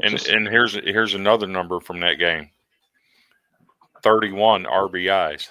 and 0.00 0.10
just, 0.10 0.26
and 0.26 0.48
here's 0.48 0.74
here's 0.74 1.14
another 1.14 1.46
number 1.46 1.78
from 1.78 2.00
that 2.00 2.18
game: 2.18 2.50
thirty-one 4.02 4.64
RBIs. 4.64 5.48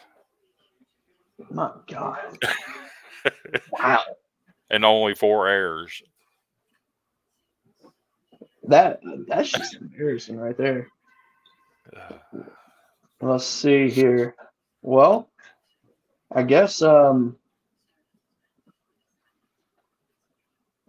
My 1.50 1.72
God! 1.90 2.20
wow! 3.72 4.02
And 4.70 4.84
only 4.84 5.16
four 5.16 5.48
errors. 5.48 6.04
That 8.68 9.00
that's 9.28 9.52
just 9.52 9.76
embarrassing 9.76 10.38
right 10.38 10.58
there. 10.58 10.90
Let's 13.22 13.46
see 13.46 13.90
here. 13.90 14.36
Well, 14.82 15.31
I 16.34 16.44
guess 16.44 16.82
um, 16.82 17.38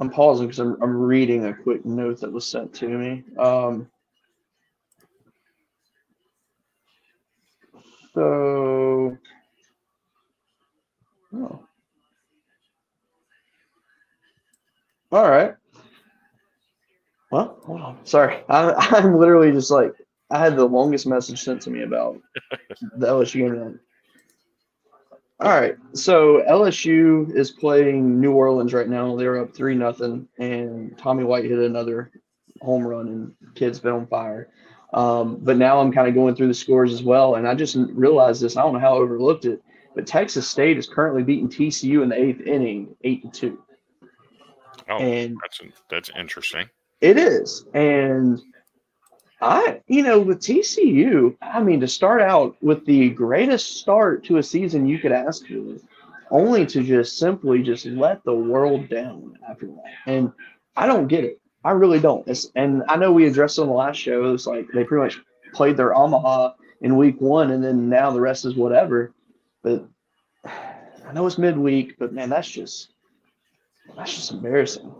I'm 0.00 0.10
pausing 0.10 0.46
because 0.46 0.58
I'm, 0.60 0.76
I'm 0.82 0.96
reading 0.96 1.46
a 1.46 1.54
quick 1.54 1.84
note 1.86 2.20
that 2.20 2.32
was 2.32 2.46
sent 2.46 2.74
to 2.74 2.88
me. 2.88 3.24
Um, 3.38 3.88
so, 8.14 9.16
oh. 11.34 11.60
all 15.12 15.30
right. 15.30 15.54
Well, 17.30 17.58
hold 17.64 17.80
on. 17.80 18.06
Sorry, 18.06 18.42
I, 18.48 18.72
I'm 18.92 19.18
literally 19.18 19.52
just 19.52 19.70
like 19.70 19.94
I 20.30 20.38
had 20.38 20.56
the 20.56 20.64
longest 20.66 21.06
message 21.06 21.40
sent 21.42 21.62
to 21.62 21.70
me 21.70 21.82
about 21.82 22.20
the 22.96 23.06
LSU 23.08 23.40
game. 23.40 23.80
All 25.42 25.50
right, 25.50 25.74
so 25.92 26.40
LSU 26.48 27.34
is 27.34 27.50
playing 27.50 28.20
New 28.20 28.30
Orleans 28.30 28.72
right 28.72 28.88
now. 28.88 29.16
They're 29.16 29.40
up 29.40 29.52
three 29.52 29.74
nothing, 29.74 30.28
and 30.38 30.96
Tommy 30.96 31.24
White 31.24 31.42
hit 31.42 31.58
another 31.58 32.12
home 32.60 32.86
run, 32.86 33.08
and 33.08 33.54
kids 33.56 33.80
been 33.80 33.90
on 33.90 34.06
fire. 34.06 34.50
Um, 34.94 35.38
but 35.40 35.56
now 35.56 35.80
I'm 35.80 35.90
kind 35.90 36.06
of 36.06 36.14
going 36.14 36.36
through 36.36 36.46
the 36.46 36.54
scores 36.54 36.92
as 36.92 37.02
well, 37.02 37.34
and 37.34 37.48
I 37.48 37.56
just 37.56 37.76
realized 37.76 38.40
this. 38.40 38.56
I 38.56 38.62
don't 38.62 38.74
know 38.74 38.78
how 38.78 38.94
I 38.94 38.98
overlooked 38.98 39.44
it, 39.44 39.60
but 39.96 40.06
Texas 40.06 40.46
State 40.46 40.78
is 40.78 40.86
currently 40.86 41.24
beating 41.24 41.48
TCU 41.48 42.04
in 42.04 42.10
the 42.10 42.16
eighth 42.16 42.42
inning, 42.42 42.94
eight 43.02 43.24
to 43.24 43.30
two. 43.30 43.62
Oh, 44.88 44.98
and 44.98 45.36
that's 45.42 45.60
that's 45.90 46.10
interesting. 46.16 46.68
It 47.00 47.18
is, 47.18 47.64
and 47.74 48.40
I, 49.42 49.80
you 49.88 50.04
know, 50.04 50.20
with 50.20 50.38
TCU, 50.38 51.36
I 51.42 51.60
mean, 51.60 51.80
to 51.80 51.88
start 51.88 52.22
out 52.22 52.56
with 52.62 52.86
the 52.86 53.10
greatest 53.10 53.78
start 53.78 54.24
to 54.24 54.38
a 54.38 54.42
season 54.42 54.86
you 54.86 55.00
could 55.00 55.10
ask 55.10 55.46
for, 55.48 55.76
only 56.30 56.64
to 56.66 56.82
just 56.82 57.18
simply 57.18 57.60
just 57.62 57.84
let 57.84 58.22
the 58.22 58.34
world 58.34 58.88
down 58.88 59.36
after 59.48 59.66
that. 59.66 59.84
And 60.06 60.32
I 60.76 60.86
don't 60.86 61.08
get 61.08 61.24
it. 61.24 61.40
I 61.64 61.72
really 61.72 61.98
don't. 61.98 62.26
It's, 62.28 62.52
and 62.54 62.84
I 62.88 62.96
know 62.96 63.12
we 63.12 63.26
addressed 63.26 63.58
on 63.58 63.66
the 63.66 63.72
last 63.72 63.96
show. 63.96 64.32
It's 64.32 64.46
like 64.46 64.68
they 64.72 64.84
pretty 64.84 65.02
much 65.02 65.20
played 65.52 65.76
their 65.76 65.94
Omaha 65.94 66.52
in 66.80 66.96
week 66.96 67.20
one, 67.20 67.50
and 67.50 67.62
then 67.62 67.88
now 67.88 68.12
the 68.12 68.20
rest 68.20 68.44
is 68.44 68.54
whatever. 68.54 69.12
But 69.62 69.86
I 70.44 71.12
know 71.12 71.26
it's 71.26 71.38
midweek, 71.38 71.98
but 71.98 72.12
man, 72.12 72.30
that's 72.30 72.48
just 72.48 72.92
that's 73.96 74.14
just 74.14 74.30
embarrassing. 74.30 74.92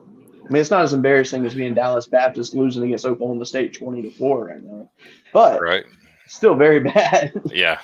I 0.44 0.52
mean, 0.52 0.60
it's 0.60 0.70
not 0.70 0.82
as 0.82 0.92
embarrassing 0.92 1.46
as 1.46 1.54
being 1.54 1.74
Dallas 1.74 2.06
Baptist 2.06 2.54
losing 2.54 2.82
against 2.84 3.06
Oklahoma 3.06 3.46
State 3.46 3.74
20 3.74 4.02
to 4.02 4.10
4 4.10 4.44
right 4.46 4.62
now, 4.62 4.90
but 5.32 5.60
right. 5.60 5.84
still 6.26 6.54
very 6.54 6.80
bad. 6.80 7.32
yeah. 7.46 7.78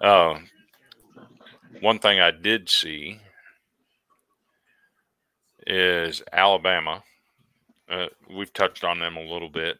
Uh, 0.00 0.38
one 1.80 1.98
thing 1.98 2.20
I 2.20 2.30
did 2.30 2.68
see 2.68 3.20
is 5.66 6.22
Alabama. 6.32 7.02
Uh, 7.90 8.06
we've 8.30 8.52
touched 8.52 8.84
on 8.84 8.98
them 8.98 9.16
a 9.16 9.22
little 9.22 9.48
bit. 9.48 9.78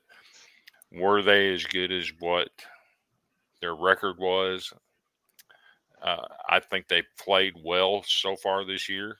Were 0.92 1.22
they 1.22 1.52
as 1.54 1.64
good 1.64 1.92
as 1.92 2.10
what 2.18 2.48
their 3.60 3.74
record 3.74 4.18
was? 4.18 4.72
Uh, 6.02 6.26
I 6.48 6.60
think 6.60 6.88
they 6.88 7.02
played 7.18 7.54
well 7.62 8.02
so 8.06 8.36
far 8.36 8.64
this 8.64 8.88
year, 8.88 9.16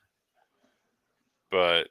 but 1.50 1.88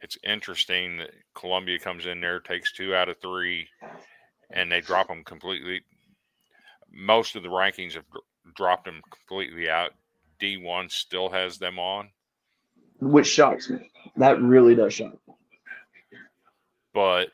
it's 0.00 0.18
interesting 0.24 0.98
that 0.98 1.10
Columbia 1.34 1.78
comes 1.78 2.06
in 2.06 2.20
there, 2.20 2.40
takes 2.40 2.72
two 2.72 2.94
out 2.94 3.08
of 3.08 3.20
three, 3.20 3.68
and 4.50 4.70
they 4.70 4.80
drop 4.80 5.08
them 5.08 5.24
completely. 5.24 5.82
Most 6.90 7.36
of 7.36 7.42
the 7.42 7.48
rankings 7.48 7.94
have 7.94 8.04
dropped 8.56 8.86
them 8.86 9.02
completely 9.10 9.68
out. 9.68 9.92
D1 10.40 10.90
still 10.90 11.28
has 11.30 11.58
them 11.58 11.78
on. 11.78 12.10
Which 13.00 13.26
shocks 13.26 13.68
me. 13.70 13.90
That 14.16 14.40
really 14.40 14.74
does 14.74 14.94
shock 14.94 15.12
me. 15.12 15.34
But 16.92 17.28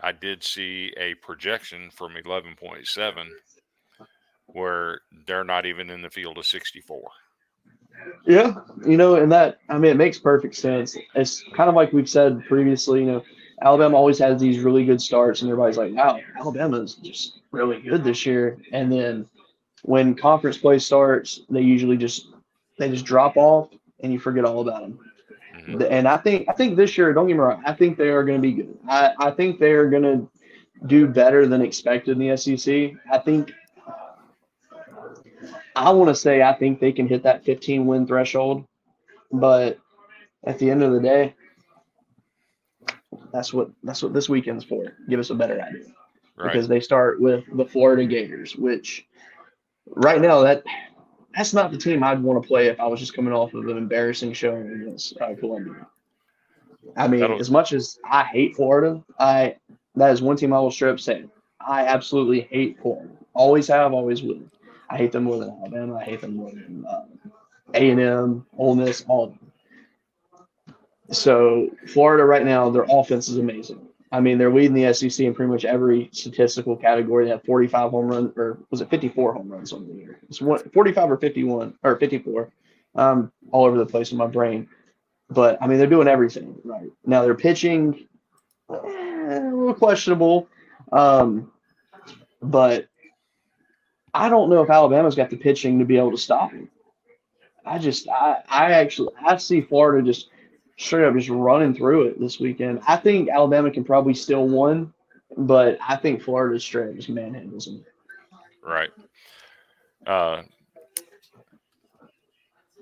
I 0.00 0.12
did 0.12 0.44
see 0.44 0.92
a 0.96 1.14
projection 1.14 1.90
from 1.90 2.14
11.7 2.14 3.28
where 4.46 5.00
they're 5.26 5.44
not 5.44 5.66
even 5.66 5.90
in 5.90 6.02
the 6.02 6.10
field 6.10 6.38
of 6.38 6.46
64. 6.46 7.00
Yeah, 8.26 8.54
you 8.86 8.96
know, 8.96 9.16
and 9.16 9.30
that 9.32 9.58
I 9.68 9.78
mean, 9.78 9.90
it 9.90 9.96
makes 9.96 10.18
perfect 10.18 10.54
sense. 10.54 10.96
It's 11.14 11.44
kind 11.54 11.68
of 11.68 11.74
like 11.74 11.92
we've 11.92 12.08
said 12.08 12.44
previously. 12.46 13.00
You 13.00 13.06
know, 13.06 13.22
Alabama 13.62 13.96
always 13.96 14.18
has 14.18 14.40
these 14.40 14.60
really 14.60 14.84
good 14.84 15.00
starts, 15.00 15.42
and 15.42 15.50
everybody's 15.50 15.76
like, 15.76 15.92
"Wow, 15.92 16.18
Alabama's 16.38 16.94
just 16.94 17.40
really 17.50 17.80
good 17.82 18.02
this 18.02 18.24
year." 18.24 18.58
And 18.72 18.90
then 18.90 19.26
when 19.82 20.14
conference 20.14 20.56
play 20.56 20.78
starts, 20.78 21.42
they 21.50 21.60
usually 21.60 21.96
just 21.96 22.28
they 22.78 22.88
just 22.88 23.04
drop 23.04 23.36
off, 23.36 23.68
and 24.00 24.12
you 24.12 24.18
forget 24.18 24.44
all 24.44 24.60
about 24.60 24.82
them. 24.82 24.98
Mm-hmm. 25.66 25.82
And 25.90 26.08
I 26.08 26.16
think 26.16 26.48
I 26.48 26.52
think 26.52 26.76
this 26.76 26.96
year, 26.96 27.12
don't 27.12 27.26
get 27.26 27.34
me 27.34 27.40
wrong, 27.40 27.62
I 27.66 27.72
think 27.72 27.98
they 27.98 28.08
are 28.08 28.24
going 28.24 28.40
to 28.40 28.42
be 28.42 28.54
good. 28.54 28.78
I, 28.88 29.12
I 29.18 29.30
think 29.30 29.58
they 29.60 29.72
are 29.72 29.88
going 29.88 30.02
to 30.02 30.30
do 30.86 31.06
better 31.06 31.46
than 31.46 31.62
expected 31.62 32.18
in 32.20 32.28
the 32.28 32.36
SEC. 32.36 32.92
I 33.10 33.18
think 33.18 33.52
I 35.76 35.90
want 35.90 36.08
to 36.08 36.14
say 36.14 36.42
I 36.42 36.52
think 36.52 36.80
they 36.80 36.92
can 36.92 37.08
hit 37.08 37.22
that 37.24 37.44
15 37.44 37.86
win 37.86 38.06
threshold, 38.06 38.64
but 39.32 39.78
at 40.44 40.58
the 40.58 40.70
end 40.70 40.82
of 40.82 40.92
the 40.92 41.00
day, 41.00 41.34
that's 43.32 43.52
what 43.52 43.70
that's 43.82 44.02
what 44.02 44.12
this 44.12 44.28
weekend's 44.28 44.64
for. 44.64 44.96
Give 45.08 45.20
us 45.20 45.30
a 45.30 45.34
better 45.34 45.60
idea. 45.60 45.86
Right. 46.36 46.52
Because 46.52 46.68
they 46.68 46.80
start 46.80 47.20
with 47.20 47.44
the 47.52 47.64
Florida 47.64 48.04
Gators, 48.06 48.56
which 48.56 49.06
right 49.86 50.20
now 50.20 50.40
that 50.42 50.64
that's 51.34 51.52
not 51.52 51.72
the 51.72 51.78
team 51.78 52.02
I'd 52.02 52.22
want 52.22 52.42
to 52.42 52.46
play 52.46 52.68
if 52.68 52.78
I 52.78 52.86
was 52.86 53.00
just 53.00 53.14
coming 53.14 53.32
off 53.32 53.54
of 53.54 53.66
an 53.66 53.76
embarrassing 53.76 54.32
showing 54.32 54.70
against 54.70 55.20
uh, 55.20 55.34
Columbia. 55.34 55.86
I 56.96 57.08
mean, 57.08 57.20
That'll... 57.20 57.40
as 57.40 57.50
much 57.50 57.72
as 57.72 57.98
I 58.04 58.24
hate 58.24 58.56
Florida, 58.56 59.02
I 59.18 59.56
that 59.96 60.12
is 60.12 60.22
one 60.22 60.36
team 60.36 60.52
I 60.52 60.60
will 60.60 60.70
straight 60.70 60.90
up 60.90 61.00
say 61.00 61.24
I 61.60 61.86
absolutely 61.86 62.42
hate 62.42 62.78
Florida. 62.80 63.10
Always 63.32 63.66
have, 63.68 63.92
always 63.92 64.22
will. 64.22 64.42
I 64.90 64.96
hate 64.96 65.12
them 65.12 65.24
more 65.24 65.38
than 65.38 65.50
Alabama. 65.50 65.96
I 65.96 66.04
hate 66.04 66.20
them 66.20 66.36
more 66.36 66.50
than 66.50 66.84
um, 66.88 67.32
A 67.74 67.90
and 67.90 68.00
M, 68.00 68.46
Ole 68.56 68.74
Miss, 68.74 69.04
all 69.08 69.24
of 69.24 69.30
them. 69.30 69.52
So 71.10 71.70
Florida 71.86 72.24
right 72.24 72.44
now, 72.44 72.70
their 72.70 72.86
offense 72.88 73.28
is 73.28 73.38
amazing. 73.38 73.86
I 74.14 74.20
mean, 74.20 74.38
they're 74.38 74.52
leading 74.52 74.74
the 74.74 74.94
SEC 74.94 75.26
in 75.26 75.34
pretty 75.34 75.50
much 75.50 75.64
every 75.64 76.08
statistical 76.12 76.76
category. 76.76 77.24
They 77.24 77.32
have 77.32 77.42
45 77.42 77.90
home 77.90 78.06
runs, 78.06 78.32
or 78.36 78.58
was 78.70 78.80
it 78.80 78.88
54 78.88 79.34
home 79.34 79.48
runs 79.48 79.72
on 79.72 79.88
the 79.88 79.94
year? 79.94 80.20
It's 80.28 80.40
one, 80.40 80.60
45 80.70 81.10
or 81.10 81.16
51 81.16 81.74
or 81.82 81.96
54, 81.96 82.52
um, 82.94 83.32
all 83.50 83.64
over 83.64 83.76
the 83.76 83.86
place 83.86 84.12
in 84.12 84.18
my 84.18 84.28
brain. 84.28 84.68
But 85.30 85.58
I 85.60 85.66
mean, 85.66 85.78
they're 85.78 85.88
doing 85.88 86.06
everything 86.06 86.54
right 86.64 86.90
now. 87.04 87.22
They're 87.22 87.34
pitching 87.34 88.06
eh, 88.70 88.76
a 88.76 89.50
little 89.52 89.74
questionable, 89.74 90.48
um, 90.92 91.50
but 92.40 92.86
I 94.14 94.28
don't 94.28 94.48
know 94.48 94.62
if 94.62 94.70
Alabama's 94.70 95.16
got 95.16 95.28
the 95.28 95.36
pitching 95.36 95.78
to 95.80 95.84
be 95.84 95.98
able 95.98 96.12
to 96.12 96.16
stop 96.16 96.52
him. 96.52 96.70
I 97.66 97.78
just, 97.78 98.08
I, 98.08 98.42
I 98.48 98.72
actually, 98.72 99.12
I 99.26 99.36
see 99.36 99.60
Florida 99.60 100.06
just 100.06 100.30
straight 100.78 101.04
up 101.04 101.14
just 101.14 101.28
running 101.28 101.74
through 101.74 102.08
it 102.08 102.20
this 102.20 102.38
weekend. 102.38 102.80
I 102.86 102.96
think 102.96 103.28
Alabama 103.28 103.70
can 103.70 103.84
probably 103.84 104.14
still 104.14 104.46
win, 104.46 104.92
but 105.36 105.78
I 105.86 105.96
think 105.96 106.22
Florida 106.22 106.60
straight 106.60 106.90
up 106.90 106.96
just 106.96 107.08
manhandles 107.08 107.64
them. 107.64 107.84
Right. 108.62 108.90
Uh, 110.06 110.42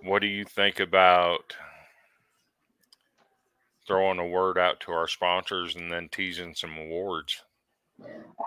what 0.02 0.20
do 0.20 0.26
you 0.26 0.44
think 0.44 0.80
about 0.80 1.54
throwing 3.86 4.18
a 4.18 4.26
word 4.26 4.58
out 4.58 4.80
to 4.80 4.92
our 4.92 5.08
sponsors 5.08 5.76
and 5.76 5.90
then 5.90 6.08
teasing 6.10 6.54
some 6.54 6.76
awards? 6.76 7.40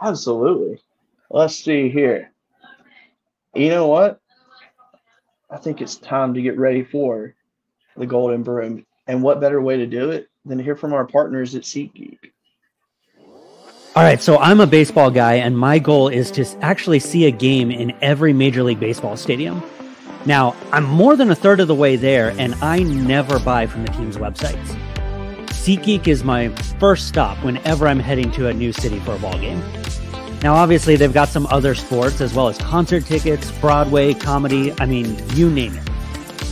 Absolutely. 0.04 0.82
Let's 1.30 1.56
see 1.56 1.90
here. 1.90 2.32
You 3.56 3.70
know 3.70 3.88
what? 3.88 4.20
I 5.50 5.58
think 5.58 5.82
it's 5.82 5.96
time 5.96 6.34
to 6.34 6.42
get 6.42 6.58
ready 6.58 6.84
for 6.84 7.34
the 7.96 8.06
Golden 8.06 8.44
Broom. 8.44 8.86
And 9.08 9.24
what 9.24 9.40
better 9.40 9.62
way 9.62 9.78
to 9.78 9.86
do 9.86 10.12
it 10.12 10.30
than 10.44 10.58
to 10.58 10.64
hear 10.64 10.76
from 10.76 10.94
our 10.94 11.06
partners 11.06 11.56
at 11.56 11.62
SeatGeek? 11.62 12.18
All 13.96 14.04
right, 14.04 14.22
so 14.22 14.38
I'm 14.40 14.60
a 14.60 14.68
baseball 14.68 15.10
guy, 15.10 15.36
and 15.36 15.58
my 15.58 15.80
goal 15.80 16.10
is 16.10 16.30
to 16.32 16.46
actually 16.62 17.00
see 17.00 17.28
a 17.28 17.32
game 17.32 17.72
in 17.72 17.94
every 18.02 18.34
Major 18.34 18.62
League 18.62 18.80
Baseball 18.80 19.16
stadium. 19.16 19.64
Now, 20.26 20.54
I'm 20.74 20.84
more 20.84 21.16
than 21.16 21.32
a 21.32 21.36
third 21.36 21.62
of 21.62 21.70
the 21.70 21.76
way 21.76 21.96
there, 21.96 22.36
and 22.38 22.56
I 22.56 22.80
never 22.80 23.40
buy 23.40 23.68
from 23.68 23.86
the 23.86 23.92
team's 23.94 24.18
websites. 24.18 24.78
SeatGeek 25.48 26.10
is 26.10 26.26
my 26.26 26.50
first 26.80 27.08
stop 27.08 27.38
whenever 27.42 27.88
I'm 27.88 28.00
heading 28.00 28.32
to 28.32 28.50
a 28.50 28.54
new 28.54 28.74
city 28.74 29.00
for 29.00 29.16
a 29.16 29.20
ball 29.20 29.40
game. 29.40 29.64
Now, 30.46 30.54
obviously, 30.54 30.96
they've 30.96 31.12
got 31.12 31.30
some 31.30 31.48
other 31.48 31.74
sports 31.74 32.22
as 32.22 32.36
well 32.36 32.48
as 32.50 32.60
concert 32.60 33.04
tickets, 33.08 33.50
Broadway, 33.54 34.14
comedy, 34.14 34.72
I 34.80 34.86
mean, 34.86 35.18
you 35.30 35.50
name 35.50 35.76
it. 35.76 35.90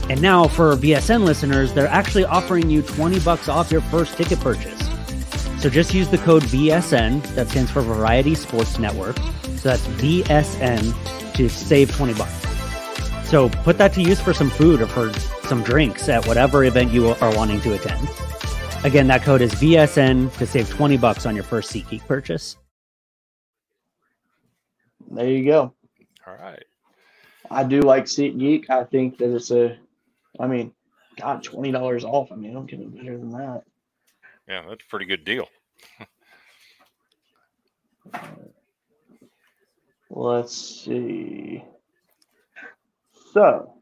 And 0.10 0.20
now 0.20 0.48
for 0.48 0.76
BSN 0.76 1.24
listeners, 1.24 1.74
they're 1.74 1.86
actually 1.86 2.26
offering 2.26 2.72
you 2.72 2.82
20 2.82 3.20
bucks 3.20 3.48
off 3.48 3.72
your 3.72 3.82
first 3.82 4.18
ticket 4.18 4.40
purchase. 4.40 4.82
So 5.62 5.70
just 5.70 5.94
use 5.94 6.10
the 6.10 6.18
code 6.18 6.42
BSN, 6.42 7.22
that 7.36 7.50
stands 7.50 7.70
for 7.70 7.84
Variety 7.84 8.34
Sports 8.34 8.80
Network. 8.80 9.16
So 9.58 9.70
that's 9.70 9.86
BSN 10.02 11.36
to 11.36 11.48
save 11.48 11.96
20 11.96 12.16
bucks. 12.16 13.30
So 13.30 13.50
put 13.50 13.78
that 13.78 13.94
to 13.94 14.02
use 14.02 14.20
for 14.20 14.34
some 14.34 14.50
food 14.50 14.82
or 14.82 14.88
for 14.88 15.14
some 15.48 15.62
drinks 15.62 16.10
at 16.10 16.26
whatever 16.26 16.64
event 16.64 16.92
you 16.92 17.10
are 17.10 17.36
wanting 17.36 17.62
to 17.62 17.76
attend. 17.76 18.10
Again, 18.84 19.06
that 19.06 19.22
code 19.22 19.42
is 19.42 19.54
VSN 19.54 20.36
to 20.40 20.48
save 20.48 20.68
20 20.72 20.98
bucks 20.98 21.28
on 21.28 21.36
your 21.36 21.44
first 21.44 21.72
SeatGeek 21.72 22.08
purchase. 22.08 22.58
There 25.14 25.30
you 25.30 25.46
go. 25.46 25.74
All 26.28 26.36
right. 26.36 26.64
I 27.52 27.64
do 27.64 27.82
like 27.82 28.06
SeatGeek. 28.06 28.70
I 28.70 28.84
think 28.86 29.18
that 29.20 29.36
it's 29.36 29.52
a, 29.52 29.78
I 30.40 30.48
mean, 30.48 30.74
God, 31.20 31.44
twenty 31.44 31.72
dollars 31.72 32.04
off. 32.06 32.32
I 32.32 32.36
mean, 32.36 32.52
I 32.52 32.54
don't 32.54 32.68
get 32.70 32.80
it 32.80 32.96
better 32.96 33.18
than 33.18 33.32
that. 33.32 33.64
Yeah, 34.48 34.64
that's 34.70 34.84
a 34.86 34.90
pretty 34.90 35.06
good 35.06 35.26
deal. 35.26 35.48
Let's 40.10 40.56
see. 40.56 41.64
So, 43.34 43.76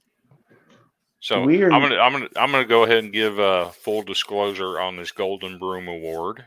So 1.22 1.44
We 1.46 1.64
are- 1.64 1.72
I'm 1.72 1.82
gonna 1.82 1.98
I'm 1.98 2.12
gonna 2.14 2.30
I'm 2.38 2.52
gonna 2.52 2.66
go 2.66 2.84
ahead 2.84 3.04
and 3.04 3.14
give 3.14 3.40
uh, 3.40 3.70
full 3.70 4.04
disclosure 4.04 4.80
on 4.80 4.98
this 4.98 5.12
Golden 5.12 5.60
Broom 5.60 5.88
Award. 5.88 6.46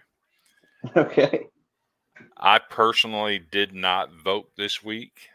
okay. 0.97 1.49
I 2.37 2.59
personally 2.59 3.39
did 3.39 3.75
not 3.75 4.13
vote 4.13 4.51
this 4.57 4.83
week 4.83 5.31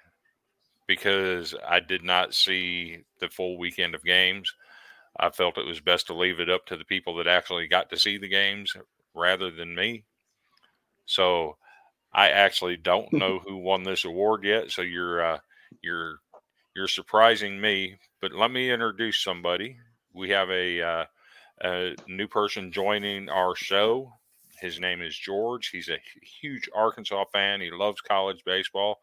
because 0.88 1.56
I 1.68 1.80
did 1.80 2.04
not 2.04 2.34
see 2.34 3.04
the 3.20 3.30
full 3.30 3.58
weekend 3.58 3.96
of 3.96 4.04
games. 4.04 4.54
I 5.20 5.30
felt 5.30 5.58
it 5.58 5.66
was 5.66 5.80
best 5.82 6.08
to 6.08 6.14
leave 6.14 6.40
it 6.40 6.50
up 6.50 6.66
to 6.68 6.78
the 6.78 6.86
people 6.86 7.16
that 7.18 7.28
actually 7.28 7.68
got 7.68 7.90
to 7.90 8.00
see 8.00 8.18
the 8.18 8.28
games 8.30 8.76
rather 9.14 9.52
than 9.52 9.76
me. 9.76 10.06
So 11.06 11.58
I 12.14 12.30
actually 12.30 12.78
don't 12.78 13.14
know 13.14 13.40
who 13.40 13.58
won 13.58 13.84
this 13.84 14.06
award 14.06 14.44
yet. 14.44 14.72
So 14.72 14.82
you're 14.82 15.24
uh, 15.24 15.40
you're 15.82 16.20
you're 16.76 16.88
surprising 16.88 17.60
me. 17.60 18.00
But 18.22 18.34
let 18.34 18.52
me 18.52 18.72
introduce 18.72 19.22
somebody. 19.24 19.78
We 20.14 20.30
have 20.30 20.50
a 20.50 20.82
uh, 20.82 21.06
a 21.64 21.96
new 22.08 22.28
person 22.28 22.72
joining 22.72 23.30
our 23.30 23.56
show. 23.56 24.14
His 24.60 24.80
name 24.80 25.02
is 25.02 25.18
George. 25.18 25.70
He's 25.70 25.90
a 25.90 25.98
huge 26.22 26.70
Arkansas 26.76 27.26
fan. 27.32 27.62
He 27.62 27.72
loves 27.72 28.02
college 28.02 28.44
baseball. 28.46 29.00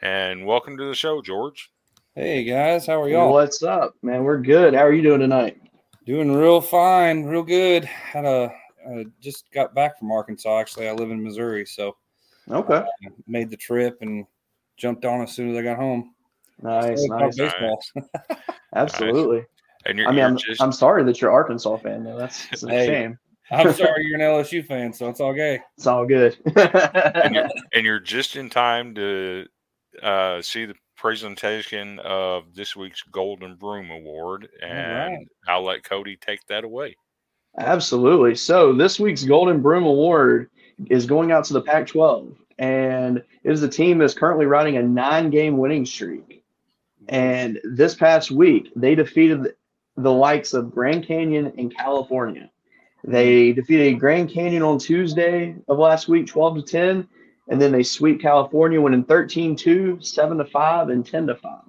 And 0.00 0.46
welcome 0.46 0.76
to 0.78 0.84
the 0.86 0.94
show, 0.94 1.20
George. 1.20 1.70
Hey 2.14 2.44
guys, 2.44 2.86
how 2.86 3.00
are 3.02 3.08
y'all? 3.08 3.30
What's 3.32 3.62
up, 3.62 3.94
man? 4.02 4.24
We're 4.24 4.40
good. 4.40 4.74
How 4.74 4.86
are 4.86 4.92
you 4.92 5.02
doing 5.02 5.20
tonight? 5.20 5.60
Doing 6.06 6.32
real 6.32 6.60
fine, 6.60 7.24
real 7.24 7.42
good. 7.42 7.84
Had 7.84 8.24
a 8.24 8.52
uh, 8.88 9.04
just 9.20 9.50
got 9.52 9.74
back 9.74 9.98
from 9.98 10.10
Arkansas. 10.10 10.58
Actually, 10.60 10.88
I 10.88 10.92
live 10.92 11.10
in 11.10 11.22
Missouri, 11.22 11.66
so 11.66 11.96
Okay. 12.50 12.82
made 13.26 13.50
the 13.50 13.56
trip 13.56 13.98
and 14.00 14.26
jumped 14.78 15.04
on 15.04 15.20
as 15.20 15.32
soon 15.32 15.50
as 15.50 15.58
I 15.58 15.62
got 15.62 15.76
home. 15.76 16.14
Nice, 16.62 17.04
Excited 17.04 17.12
about 17.12 17.36
nice. 17.36 17.36
baseball. 17.36 17.84
Absolutely. 18.74 19.44
And 19.84 19.98
you're, 19.98 20.08
I 20.08 20.10
mean, 20.10 20.18
you're 20.20 20.28
I'm, 20.28 20.36
just 20.38 20.62
I'm 20.62 20.72
sorry 20.72 21.04
that 21.04 21.20
you're 21.20 21.30
Arkansas 21.30 21.76
fan, 21.78 22.04
though. 22.04 22.16
That's 22.16 22.48
it's 22.50 22.62
a 22.62 22.70
Hey. 22.70 22.86
shame. 22.86 23.18
I'm 23.50 23.72
sorry 23.72 24.04
you're 24.06 24.20
an 24.20 24.20
LSU 24.20 24.64
fan, 24.64 24.92
so 24.92 25.08
it's 25.08 25.20
all 25.20 25.32
gay. 25.32 25.60
It's 25.76 25.86
all 25.86 26.06
good. 26.06 26.36
and 26.56 27.34
you're, 27.34 27.48
and 27.72 27.84
you're 27.84 28.00
just 28.00 28.36
in 28.36 28.50
time 28.50 28.94
to 28.94 29.46
uh, 30.02 30.42
see 30.42 30.66
the 30.66 30.74
presentation 30.96 31.98
of 32.00 32.54
this 32.54 32.76
week's 32.76 33.02
Golden 33.02 33.54
Broom 33.54 33.90
Award, 33.90 34.48
and 34.62 35.16
right. 35.16 35.28
I'll 35.46 35.64
let 35.64 35.84
Cody 35.84 36.16
take 36.16 36.44
that 36.48 36.64
away. 36.64 36.96
Absolutely. 37.56 38.34
So 38.34 38.72
this 38.72 39.00
week's 39.00 39.24
Golden 39.24 39.62
Broom 39.62 39.84
Award 39.84 40.50
is 40.90 41.06
going 41.06 41.32
out 41.32 41.44
to 41.44 41.52
the 41.54 41.62
Pac-12, 41.62 42.36
and 42.58 43.18
it 43.18 43.52
is 43.52 43.62
a 43.62 43.68
team 43.68 43.98
that's 43.98 44.14
currently 44.14 44.46
riding 44.46 44.76
a 44.76 44.82
nine-game 44.82 45.56
winning 45.56 45.86
streak. 45.86 46.44
And 47.08 47.58
this 47.64 47.94
past 47.94 48.30
week, 48.30 48.70
they 48.76 48.94
defeated 48.94 49.54
the 49.96 50.12
likes 50.12 50.52
of 50.52 50.70
Grand 50.70 51.06
Canyon 51.06 51.52
in 51.56 51.70
California. 51.70 52.50
They 53.04 53.52
defeated 53.52 54.00
Grand 54.00 54.30
Canyon 54.30 54.62
on 54.62 54.78
Tuesday 54.78 55.54
of 55.68 55.78
last 55.78 56.08
week, 56.08 56.26
12 56.26 56.56
to 56.56 56.62
10, 56.62 57.08
and 57.48 57.60
then 57.60 57.72
they 57.72 57.82
sweep 57.82 58.20
California, 58.20 58.80
winning 58.80 59.04
13-2, 59.04 60.04
7 60.04 60.38
to 60.38 60.44
5, 60.44 60.88
and 60.88 61.06
10 61.06 61.26
to 61.28 61.34
5. 61.36 61.60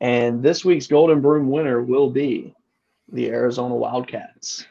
And 0.00 0.42
this 0.42 0.64
week's 0.64 0.86
Golden 0.86 1.20
Broom 1.20 1.50
winner 1.50 1.82
will 1.82 2.10
be 2.10 2.54
the 3.10 3.28
Arizona 3.30 3.74
Wildcats 3.74 4.66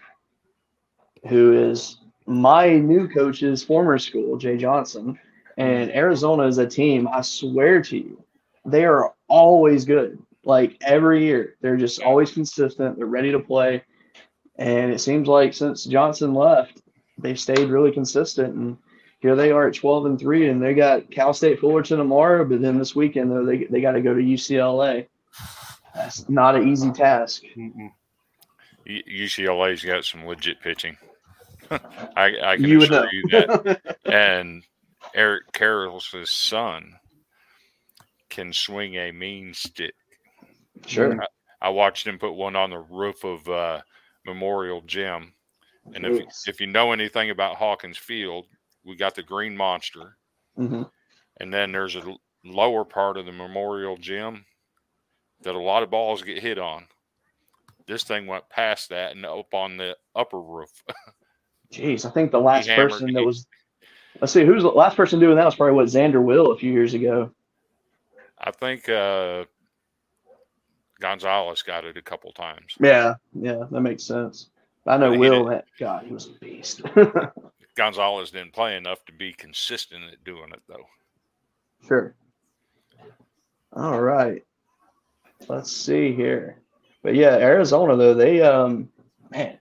who 1.27 1.53
is 1.69 1.97
my 2.25 2.77
new 2.77 3.07
coach's 3.07 3.63
former 3.63 3.97
school, 3.97 4.37
Jay 4.37 4.57
Johnson. 4.57 5.19
And 5.57 5.91
Arizona 5.91 6.43
is 6.43 6.57
a 6.57 6.65
team, 6.65 7.07
I 7.07 7.21
swear 7.21 7.81
to 7.83 7.97
you, 7.97 8.23
they 8.65 8.85
are 8.85 9.13
always 9.27 9.85
good. 9.85 10.17
Like 10.43 10.77
every 10.81 11.23
year, 11.25 11.55
they're 11.61 11.77
just 11.77 12.01
always 12.01 12.31
consistent. 12.31 12.97
They're 12.97 13.05
ready 13.05 13.31
to 13.31 13.39
play. 13.39 13.83
And 14.61 14.93
it 14.93 15.01
seems 15.01 15.27
like 15.27 15.55
since 15.55 15.85
Johnson 15.85 16.35
left, 16.35 16.83
they've 17.17 17.39
stayed 17.39 17.69
really 17.69 17.91
consistent. 17.91 18.53
And 18.53 18.77
here 19.19 19.35
they 19.35 19.49
are 19.49 19.67
at 19.67 19.73
12 19.73 20.05
and 20.05 20.19
3, 20.19 20.49
and 20.49 20.61
they 20.61 20.75
got 20.75 21.09
Cal 21.09 21.33
State 21.33 21.59
Fullerton 21.59 21.97
tomorrow. 21.97 22.45
But 22.45 22.61
then 22.61 22.77
this 22.77 22.95
weekend, 22.95 23.31
though, 23.31 23.43
they, 23.43 23.63
they 23.63 23.81
got 23.81 23.93
to 23.93 24.01
go 24.01 24.13
to 24.13 24.21
UCLA. 24.21 25.07
That's 25.95 26.29
not 26.29 26.55
an 26.55 26.67
easy 26.67 26.91
task. 26.91 27.41
Mm-mm. 27.57 27.89
UCLA's 28.87 29.83
got 29.83 30.05
some 30.05 30.27
legit 30.27 30.61
pitching. 30.61 30.95
I, 31.71 32.35
I 32.43 32.55
can 32.57 32.65
You 32.65 32.83
assure 32.83 33.09
you 33.11 33.23
that. 33.31 33.97
and 34.05 34.63
Eric 35.15 35.51
Karros's 35.53 36.29
son 36.29 36.93
can 38.29 38.53
swing 38.53 38.93
a 38.93 39.11
mean 39.11 39.55
stick. 39.55 39.95
Sure. 40.85 41.17
I 41.59 41.69
watched 41.69 42.05
him 42.05 42.19
put 42.19 42.33
one 42.33 42.55
on 42.55 42.69
the 42.69 42.77
roof 42.77 43.23
of 43.23 43.47
uh, 43.49 43.81
Memorial 44.25 44.81
Gym. 44.81 45.33
And 45.95 46.05
if, 46.05 46.25
if 46.47 46.61
you 46.61 46.67
know 46.67 46.91
anything 46.91 47.29
about 47.31 47.55
Hawkins 47.55 47.97
Field, 47.97 48.45
we 48.83 48.95
got 48.95 49.15
the 49.15 49.23
Green 49.23 49.55
Monster, 49.57 50.17
Mhm. 50.57 50.89
and 51.37 51.53
then 51.53 51.71
there's 51.71 51.95
a 51.95 52.15
lower 52.43 52.83
part 52.85 53.17
of 53.17 53.25
the 53.25 53.31
Memorial 53.31 53.97
Gym 53.97 54.45
that 55.41 55.55
a 55.55 55.59
lot 55.59 55.83
of 55.83 55.89
balls 55.89 56.21
get 56.21 56.41
hit 56.41 56.59
on. 56.59 56.87
This 57.87 58.03
thing 58.03 58.27
went 58.27 58.47
past 58.49 58.89
that 58.89 59.15
and 59.15 59.25
up 59.25 59.53
on 59.53 59.77
the 59.77 59.97
upper 60.15 60.39
roof. 60.39 60.83
Jeez, 61.73 62.05
I 62.05 62.09
think 62.11 62.31
the 62.31 62.39
last 62.39 62.67
person 62.67 63.13
that 63.13 63.23
was. 63.23 63.47
Let's 64.19 64.33
see, 64.33 64.45
who's 64.45 64.61
the 64.63 64.69
last 64.69 64.97
person 64.97 65.19
doing 65.19 65.37
that 65.37 65.45
was 65.45 65.55
probably 65.55 65.75
what 65.75 65.87
Xander 65.87 66.21
Will 66.23 66.51
a 66.51 66.57
few 66.57 66.71
years 66.71 66.93
ago. 66.93 67.31
I 68.37 68.51
think 68.51 68.89
uh, 68.89 69.45
Gonzalez 71.01 71.61
got 71.63 71.83
it 71.83 71.97
a 71.97 72.01
couple 72.01 72.31
times. 72.31 72.75
Yeah, 72.79 73.15
yeah, 73.33 73.63
that 73.69 73.81
makes 73.81 74.03
sense. 74.03 74.49
I 74.87 74.97
know 74.97 75.17
Will. 75.17 75.45
That, 75.45 75.65
God, 75.77 76.05
he 76.05 76.13
was 76.13 76.27
a 76.27 76.39
beast. 76.39 76.81
Gonzalez 77.75 78.31
didn't 78.31 78.53
play 78.53 78.77
enough 78.77 79.03
to 79.05 79.11
be 79.11 79.33
consistent 79.33 80.03
at 80.11 80.23
doing 80.23 80.51
it, 80.53 80.61
though. 80.67 80.85
sure. 81.87 82.15
All 83.73 84.01
right. 84.01 84.43
Let's 85.47 85.71
see 85.71 86.13
here. 86.13 86.57
But 87.03 87.15
yeah, 87.15 87.35
Arizona 87.37 87.95
though 87.95 88.13
they 88.13 88.41
um 88.41 88.89
man 89.31 89.57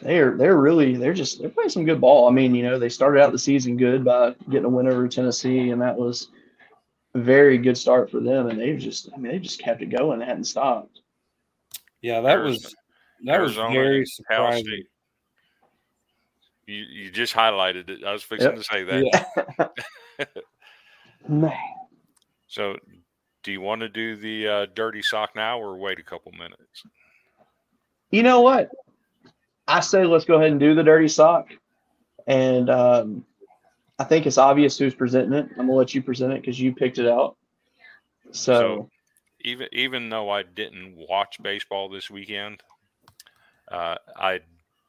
they're 0.00 0.36
they're 0.36 0.56
really 0.56 0.96
they're 0.96 1.14
just 1.14 1.40
they're 1.40 1.48
playing 1.48 1.70
some 1.70 1.84
good 1.84 2.00
ball. 2.00 2.28
I 2.28 2.32
mean, 2.32 2.54
you 2.54 2.62
know, 2.62 2.78
they 2.78 2.88
started 2.88 3.20
out 3.20 3.32
the 3.32 3.38
season 3.38 3.76
good 3.76 4.04
by 4.04 4.34
getting 4.50 4.66
a 4.66 4.68
win 4.68 4.86
over 4.86 5.08
Tennessee, 5.08 5.70
and 5.70 5.80
that 5.82 5.96
was 5.96 6.28
very 7.14 7.58
good 7.58 7.76
start 7.78 8.10
for 8.10 8.20
them. 8.20 8.48
And 8.48 8.60
they've 8.60 8.78
just 8.78 9.08
I 9.14 9.16
mean 9.16 9.32
they 9.32 9.38
just 9.38 9.60
kept 9.60 9.82
it 9.82 9.86
going, 9.86 10.18
they 10.18 10.26
hadn't 10.26 10.44
stopped. 10.44 11.00
Yeah, 12.02 12.20
that 12.20 12.32
Arizona- 12.32 12.52
was 12.52 12.74
that 13.24 13.40
was 13.40 13.54
very 13.56 13.98
and 13.98 14.06
Cal 14.30 14.46
surprising. 14.52 14.64
State. 14.66 14.86
You 16.66 16.82
you 16.82 17.10
just 17.10 17.34
highlighted 17.34 17.88
it. 17.90 18.04
I 18.04 18.12
was 18.12 18.22
fixing 18.22 18.50
Yep. 18.50 18.58
to 18.58 18.64
say 18.64 18.84
that. 18.84 19.74
Yeah. 20.18 20.26
Man. 21.28 21.52
So, 22.46 22.76
do 23.42 23.50
you 23.52 23.60
want 23.60 23.80
to 23.80 23.88
do 23.88 24.16
the 24.16 24.46
uh, 24.48 24.66
dirty 24.74 25.02
sock 25.02 25.34
now, 25.34 25.58
or 25.60 25.76
wait 25.76 25.98
a 25.98 26.02
couple 26.02 26.32
minutes? 26.32 26.84
You 28.10 28.22
know 28.22 28.42
what? 28.42 28.70
I 29.66 29.80
say 29.80 30.04
let's 30.04 30.24
go 30.24 30.34
ahead 30.36 30.50
and 30.50 30.60
do 30.60 30.74
the 30.74 30.82
dirty 30.82 31.08
sock. 31.08 31.48
And 32.26 32.70
um, 32.70 33.24
I 34.04 34.06
think 34.06 34.26
it's 34.26 34.36
obvious 34.36 34.76
who's 34.76 34.94
presenting 34.94 35.32
it. 35.32 35.46
I'm 35.52 35.66
gonna 35.66 35.72
let 35.72 35.94
you 35.94 36.02
present 36.02 36.34
it 36.34 36.42
because 36.42 36.60
you 36.60 36.74
picked 36.74 36.98
it 36.98 37.06
out. 37.06 37.36
So, 38.32 38.52
So- 38.52 38.90
Even 39.40 39.68
even 39.72 40.08
though 40.10 40.28
I 40.28 40.42
didn't 40.42 40.94
watch 40.96 41.42
baseball 41.42 41.88
this 41.88 42.10
weekend, 42.10 42.62
uh, 43.68 43.96
I 44.16 44.40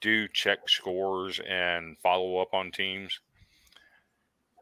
do 0.02 0.28
check 0.28 0.68
scores 0.70 1.40
and 1.48 1.98
follow 2.00 2.40
up 2.40 2.54
on 2.54 2.72
teams. 2.72 3.20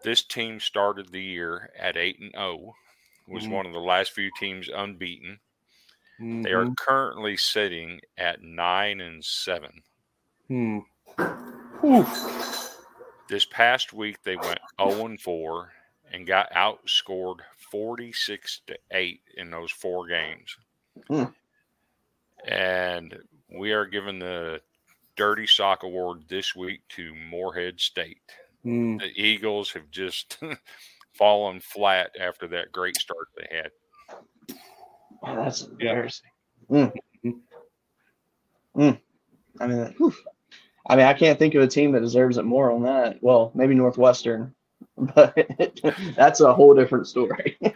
This 0.04 0.22
team 0.24 0.60
started 0.60 1.12
the 1.12 1.22
year 1.22 1.72
at 1.78 1.98
eight 1.98 2.20
and 2.20 2.32
zero. 2.32 2.76
Was 3.28 3.46
Mhm. 3.46 3.52
one 3.52 3.66
of 3.66 3.74
the 3.74 3.80
last 3.80 4.12
few 4.12 4.30
teams 4.39 4.68
unbeaten. 4.70 5.39
They 6.20 6.52
are 6.52 6.66
Mhm. 6.66 6.78
currently 6.78 7.38
sitting 7.38 8.02
at 8.18 8.42
nine 8.44 9.02
and 9.02 9.24
seven. 9.26 9.82
Hmm. 10.48 10.80
This 13.30 13.46
past 13.46 13.94
week 13.94 14.22
they 14.24 14.36
went 14.36 14.60
0 14.82 15.06
and 15.06 15.20
4 15.20 15.72
and 16.12 16.28
got 16.28 16.52
outscored 16.52 17.38
46 17.72 18.62
to 18.68 18.78
8 18.92 19.22
in 19.38 19.50
those 19.50 19.72
four 19.72 20.08
games. 20.08 20.56
Hmm. 21.08 21.24
And 22.48 23.18
we 23.58 23.72
are 23.72 23.86
giving 23.86 24.20
the 24.20 24.62
Dirty 25.16 25.48
Sock 25.48 25.84
Award 25.84 26.24
this 26.28 26.56
week 26.56 26.82
to 26.90 27.16
Morehead 27.16 27.80
State. 27.80 28.22
Hmm. 28.64 28.98
The 28.98 29.12
Eagles 29.16 29.72
have 29.72 29.90
just 29.90 30.38
fallen 31.14 31.60
flat 31.62 32.12
after 32.20 32.48
that 32.50 32.72
great 32.72 32.98
start 32.98 33.28
they 33.38 33.56
had. 33.56 33.72
man, 35.24 35.38
that's 35.38 35.62
Yeah. 35.80 35.90
embarrassing. 35.92 36.30
Mm. 36.70 36.94
Mm. 38.76 39.00
I 39.60 39.68
mean, 39.68 39.94
whew. 39.98 40.14
I 40.88 40.96
mean, 40.96 41.06
I 41.06 41.13
can't 41.13 41.39
think 41.39 41.56
of 41.56 41.62
a 41.62 41.67
team 41.67 41.91
that 41.93 42.02
deserves 42.02 42.38
it 42.38 42.43
more 42.43 42.72
on 42.72 42.84
that. 42.84 43.17
Well, 43.22 43.52
maybe 43.56 43.74
Northwestern, 43.74 44.54
but 44.98 45.38
that's 46.15 46.41
a 46.41 46.54
whole 46.54 46.76
different 46.76 47.08
story. 47.08 47.58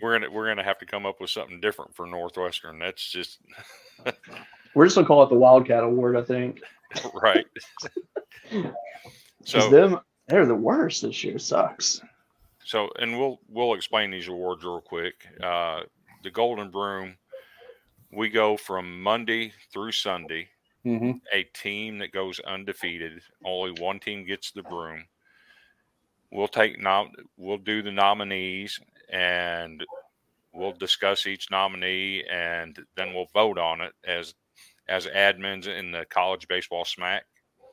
We're 0.00 0.18
gonna 0.18 0.32
we're 0.32 0.48
gonna 0.48 0.64
have 0.64 0.78
to 0.78 0.86
come 0.86 1.06
up 1.06 1.20
with 1.20 1.30
something 1.30 1.60
different 1.60 1.94
for 1.94 2.08
Northwestern. 2.08 2.80
That's 2.80 3.08
just 3.08 3.38
We're 4.74 4.86
just 4.86 4.96
gonna 4.96 5.06
call 5.06 5.22
it 5.22 5.28
the 5.28 5.36
Wildcat 5.36 5.84
Award, 5.84 6.16
I 6.16 6.22
think. 6.22 6.60
right. 7.14 7.46
So 9.44 9.70
them, 9.70 10.00
they're 10.26 10.44
the 10.44 10.56
worst 10.56 11.02
this 11.02 11.22
year. 11.22 11.38
Sucks. 11.38 12.00
So, 12.64 12.90
and 12.98 13.18
we'll 13.18 13.40
we'll 13.48 13.74
explain 13.74 14.10
these 14.10 14.28
awards 14.28 14.64
real 14.64 14.80
quick. 14.80 15.14
Uh, 15.42 15.82
the 16.22 16.30
Golden 16.30 16.70
Broom, 16.70 17.16
we 18.12 18.28
go 18.28 18.56
from 18.56 19.02
Monday 19.02 19.52
through 19.72 19.92
Sunday. 19.92 20.48
Mhm. 20.84 21.20
A 21.32 21.44
team 21.44 21.98
that 21.98 22.12
goes 22.12 22.40
undefeated, 22.40 23.22
only 23.44 23.80
one 23.80 24.00
team 24.00 24.24
gets 24.24 24.50
the 24.50 24.62
broom. 24.62 25.08
We'll 26.30 26.48
take 26.48 26.78
nom- 26.80 27.14
we'll 27.36 27.58
do 27.58 27.82
the 27.82 27.92
nominees 27.92 28.80
and 29.10 29.84
we'll 30.52 30.72
discuss 30.72 31.26
each 31.26 31.50
nominee 31.50 32.24
and 32.24 32.86
then 32.96 33.14
we'll 33.14 33.26
vote 33.26 33.58
on 33.58 33.80
it 33.80 33.94
as 34.04 34.34
as 34.88 35.06
admins 35.06 35.66
in 35.68 35.92
the 35.92 36.04
college 36.06 36.48
baseball 36.48 36.84
smack 36.84 37.26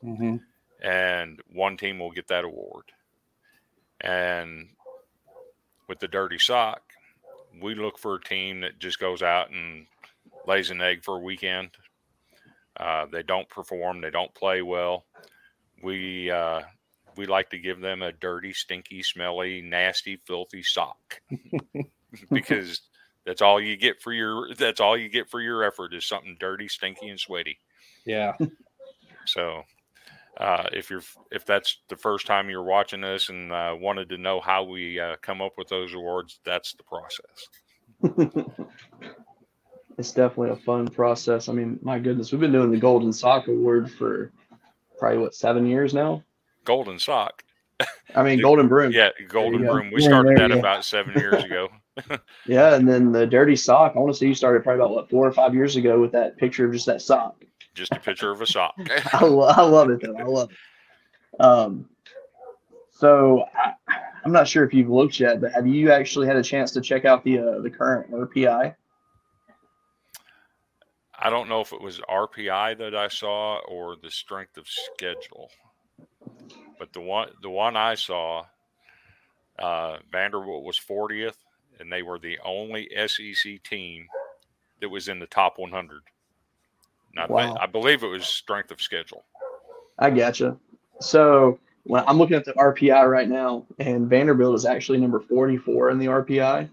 Mhm. 0.03 0.45
and 0.81 1.41
one 1.47 1.75
team 1.77 1.99
will 1.99 2.11
get 2.11 2.27
that 2.27 2.45
award. 2.45 2.91
And 4.01 4.75
with 5.87 5.99
the 5.99 6.07
dirty 6.07 6.37
sock, 6.39 6.93
we 7.59 7.75
look 7.75 7.97
for 7.97 8.15
a 8.15 8.21
team 8.23 8.61
that 8.61 8.79
just 8.79 8.99
goes 8.99 9.21
out 9.23 9.49
and 9.49 9.87
lays 10.45 10.69
an 10.69 10.81
egg 10.81 11.03
for 11.03 11.15
a 11.17 11.21
weekend. 11.21 11.75
Uh, 12.79 13.05
they 13.11 13.23
don't 13.23 13.49
perform, 13.49 14.01
they 14.01 14.09
don't 14.09 14.33
play 14.33 14.61
well. 14.61 15.05
We 15.83 16.31
uh, 16.31 16.61
we 17.17 17.25
like 17.25 17.49
to 17.49 17.59
give 17.59 17.81
them 17.81 18.01
a 18.01 18.11
dirty, 18.11 18.53
stinky, 18.53 19.03
smelly, 19.03 19.61
nasty, 19.61 20.15
filthy 20.15 20.63
sock 20.63 21.21
because 22.31 22.81
that's 23.25 23.41
all 23.41 23.59
you 23.61 23.75
get 23.75 24.01
for 24.01 24.13
your 24.13 24.53
that's 24.55 24.79
all 24.79 24.97
you 24.97 25.09
get 25.09 25.29
for 25.29 25.41
your 25.41 25.63
effort 25.63 25.93
is 25.93 26.05
something 26.05 26.37
dirty, 26.39 26.67
stinky, 26.67 27.09
and 27.09 27.19
sweaty. 27.19 27.59
Yeah. 28.05 28.33
So, 29.25 29.63
uh, 30.37 30.69
if 30.71 30.89
you're 30.89 31.03
if 31.31 31.45
that's 31.45 31.79
the 31.89 31.97
first 31.97 32.25
time 32.25 32.49
you're 32.49 32.63
watching 32.63 33.01
this 33.01 33.29
and 33.29 33.51
uh, 33.51 33.75
wanted 33.79 34.09
to 34.09 34.17
know 34.17 34.39
how 34.39 34.63
we 34.63 34.99
uh, 34.99 35.17
come 35.21 35.41
up 35.41 35.53
with 35.57 35.67
those 35.67 35.93
awards, 35.93 36.39
that's 36.45 36.73
the 36.73 36.83
process. 36.83 37.49
it's 39.99 40.11
definitely 40.13 40.49
a 40.51 40.55
fun 40.55 40.87
process. 40.87 41.49
I 41.49 41.53
mean, 41.53 41.77
my 41.83 41.99
goodness, 41.99 42.31
we've 42.31 42.39
been 42.41 42.53
doing 42.53 42.71
the 42.71 42.77
Golden 42.79 43.11
Sock 43.11 43.47
Award 43.49 43.91
for 43.91 44.31
probably 44.97 45.19
what 45.19 45.35
seven 45.35 45.67
years 45.67 45.93
now. 45.93 46.23
Golden 46.63 46.97
sock, 46.99 47.43
I 48.15 48.23
mean, 48.23 48.41
Golden 48.41 48.67
Broom. 48.67 48.91
yeah, 48.91 49.09
golden 49.27 49.61
go. 49.63 49.73
broom. 49.73 49.91
We 49.91 50.01
Yeah, 50.01 50.07
started 50.07 50.37
there 50.37 50.47
that 50.49 50.57
about 50.57 50.85
seven 50.85 51.15
years 51.15 51.43
ago. 51.43 51.69
Yeah, 52.45 52.75
and 52.75 52.87
then 52.87 53.11
the 53.11 53.27
Dirty 53.27 53.57
Sock. 53.57 53.93
I 53.95 53.99
want 53.99 54.13
to 54.13 54.17
say 54.17 54.27
you 54.27 54.33
started 54.33 54.63
probably 54.63 54.79
about 54.81 54.95
what 54.95 55.09
four 55.09 55.27
or 55.27 55.33
five 55.33 55.53
years 55.53 55.75
ago 55.75 55.99
with 55.99 56.13
that 56.13 56.37
picture 56.37 56.65
of 56.65 56.71
just 56.71 56.85
that 56.85 57.01
sock. 57.01 57.43
Just 57.75 57.93
a 57.93 57.99
picture 57.99 58.31
of 58.31 58.41
a 58.41 58.47
sock. 58.47 58.75
I, 59.13 59.25
lo- 59.25 59.47
I 59.49 59.61
love 59.63 59.89
it 59.89 59.99
though. 60.01 60.15
I 60.17 60.23
love 60.23 60.49
it. 60.51 61.41
Um, 61.43 61.89
so 62.91 63.43
I, 63.53 63.73
I'm 64.23 64.31
not 64.31 64.47
sure 64.47 64.63
if 64.63 64.73
you've 64.73 64.89
looked 64.89 65.19
yet, 65.19 65.41
but 65.41 65.51
have 65.51 65.67
you 65.67 65.91
actually 65.91 66.27
had 66.27 66.37
a 66.37 66.43
chance 66.43 66.71
to 66.71 66.81
check 66.81 67.03
out 67.03 67.23
the 67.25 67.39
uh, 67.39 67.59
the 67.61 67.69
current 67.69 68.11
RPI? 68.11 68.75
I 71.21 71.29
don't 71.29 71.49
know 71.49 71.59
if 71.59 71.73
it 71.73 71.81
was 71.81 71.99
RPI 72.09 72.77
that 72.77 72.95
I 72.95 73.09
saw 73.09 73.59
or 73.67 73.97
the 74.01 74.09
strength 74.09 74.57
of 74.57 74.67
schedule, 74.67 75.51
but 76.77 76.93
the 76.93 77.01
one 77.01 77.29
the 77.41 77.49
one 77.49 77.75
I 77.75 77.95
saw, 77.95 78.45
uh, 79.59 79.97
Vanderbilt 80.11 80.63
was 80.63 80.79
40th, 80.79 81.35
and 81.79 81.91
they 81.91 82.03
were 82.03 82.19
the 82.19 82.39
only 82.45 82.89
SEC 83.07 83.61
team 83.63 84.07
that 84.79 84.89
was 84.89 85.09
in 85.09 85.19
the 85.19 85.27
top 85.27 85.57
100. 85.57 86.01
Now, 87.15 87.23
I 87.23 87.27
Wow. 87.27 87.57
I 87.59 87.65
believe 87.65 88.03
it 88.03 88.07
was 88.07 88.25
strength 88.25 88.71
of 88.71 88.81
schedule. 88.81 89.25
I 89.97 90.09
gotcha. 90.11 90.57
So 91.01 91.59
when 91.83 92.03
I'm 92.07 92.17
looking 92.17 92.37
at 92.37 92.45
the 92.45 92.53
RPI 92.53 93.09
right 93.09 93.27
now, 93.27 93.65
and 93.79 94.07
Vanderbilt 94.07 94.55
is 94.55 94.65
actually 94.65 94.99
number 94.99 95.19
44 95.19 95.89
in 95.89 95.99
the 95.99 96.05
RPI. 96.05 96.69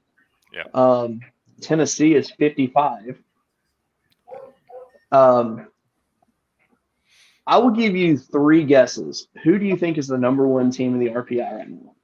Yeah. 0.53 0.65
Um, 0.75 1.21
Tennessee 1.61 2.15
is 2.15 2.31
55. 2.31 3.19
Um, 5.13 5.69
I 7.47 7.59
will 7.59 7.71
give 7.71 7.95
you 7.95 8.19
three 8.19 8.65
guesses. 8.65 9.29
Who 9.45 9.59
do 9.59 9.67
you 9.67 9.77
think 9.77 9.99
is 9.99 10.09
the 10.09 10.19
number 10.19 10.47
one 10.47 10.71
team 10.71 10.95
in 10.95 11.01
the 11.01 11.11
RPI 11.11 11.59
right 11.59 11.69
now? 11.69 11.95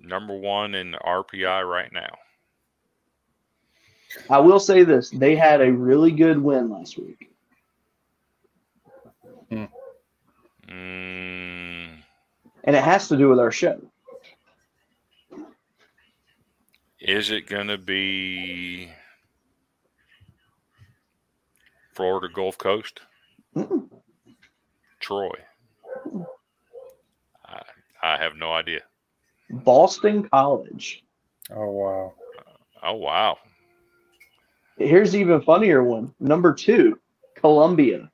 Number 0.00 0.36
one 0.36 0.74
in 0.74 0.90
the 0.90 0.98
RPI 0.98 1.68
right 1.68 1.92
now. 1.92 2.16
I 4.30 4.38
will 4.38 4.60
say 4.60 4.82
this: 4.82 5.10
they 5.10 5.36
had 5.36 5.60
a 5.60 5.72
really 5.72 6.10
good 6.10 6.38
win 6.38 6.70
last 6.70 6.98
week. 6.98 7.30
Mm, 9.52 9.68
and 12.64 12.76
it 12.76 12.82
has 12.82 13.08
to 13.08 13.16
do 13.16 13.28
with 13.28 13.38
our 13.38 13.52
show. 13.52 13.80
is 17.06 17.30
it 17.30 17.46
going 17.46 17.68
to 17.68 17.78
be 17.78 18.90
Florida 21.96 22.28
Gulf 22.32 22.58
Coast? 22.58 23.00
Mm-mm. 23.56 23.88
Troy. 25.00 25.30
I, 27.46 27.62
I 28.02 28.18
have 28.18 28.36
no 28.36 28.52
idea. 28.52 28.82
Boston 29.50 30.28
College. 30.28 31.02
Oh 31.50 31.70
wow. 31.70 32.14
Oh 32.82 32.94
wow. 32.94 33.38
Here's 34.76 35.12
the 35.12 35.20
even 35.20 35.40
funnier 35.40 35.82
one. 35.82 36.12
Number 36.20 36.52
two, 36.52 36.98
Columbia. 37.34 38.10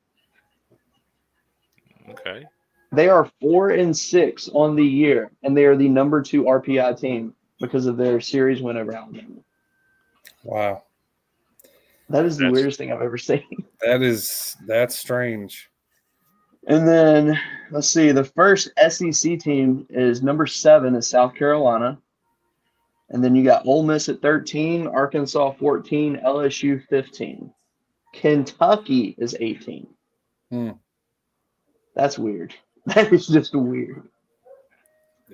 Okay. 2.08 2.44
They 2.92 3.08
are 3.08 3.30
four 3.40 3.70
and 3.70 3.96
six 3.96 4.48
on 4.52 4.76
the 4.76 4.86
year, 4.86 5.32
and 5.42 5.56
they 5.56 5.64
are 5.64 5.76
the 5.76 5.88
number 5.88 6.22
two 6.22 6.44
RPI 6.44 7.00
team 7.00 7.34
because 7.58 7.86
of 7.86 7.96
their 7.96 8.20
series 8.20 8.62
win 8.62 8.76
over 8.76 8.94
Alabama. 8.94 9.40
Wow. 10.44 10.82
That 12.08 12.24
is 12.24 12.36
the 12.36 12.50
weirdest 12.50 12.78
thing 12.78 12.92
I've 12.92 13.02
ever 13.02 13.18
seen. 13.18 13.44
That 13.84 14.00
is 14.00 14.56
that's 14.68 14.94
strange. 14.96 15.68
And 16.68 16.86
then 16.86 17.36
let's 17.72 17.88
see, 17.88 18.12
the 18.12 18.22
first 18.22 18.70
SEC 18.90 19.40
team 19.40 19.84
is 19.90 20.22
number 20.22 20.46
seven 20.46 20.94
is 20.94 21.08
South 21.08 21.34
Carolina. 21.34 21.98
And 23.10 23.24
then 23.24 23.34
you 23.34 23.42
got 23.42 23.66
Ole 23.66 23.82
Miss 23.82 24.08
at 24.08 24.22
13, 24.22 24.86
Arkansas 24.86 25.52
14, 25.58 26.20
LSU 26.24 26.86
15. 26.86 27.52
Kentucky 28.12 29.16
is 29.18 29.36
18. 29.40 29.86
Hmm. 30.50 30.70
That's 31.94 32.18
weird. 32.18 32.54
That 32.86 33.12
is 33.12 33.28
just 33.28 33.54
weird. 33.54 34.08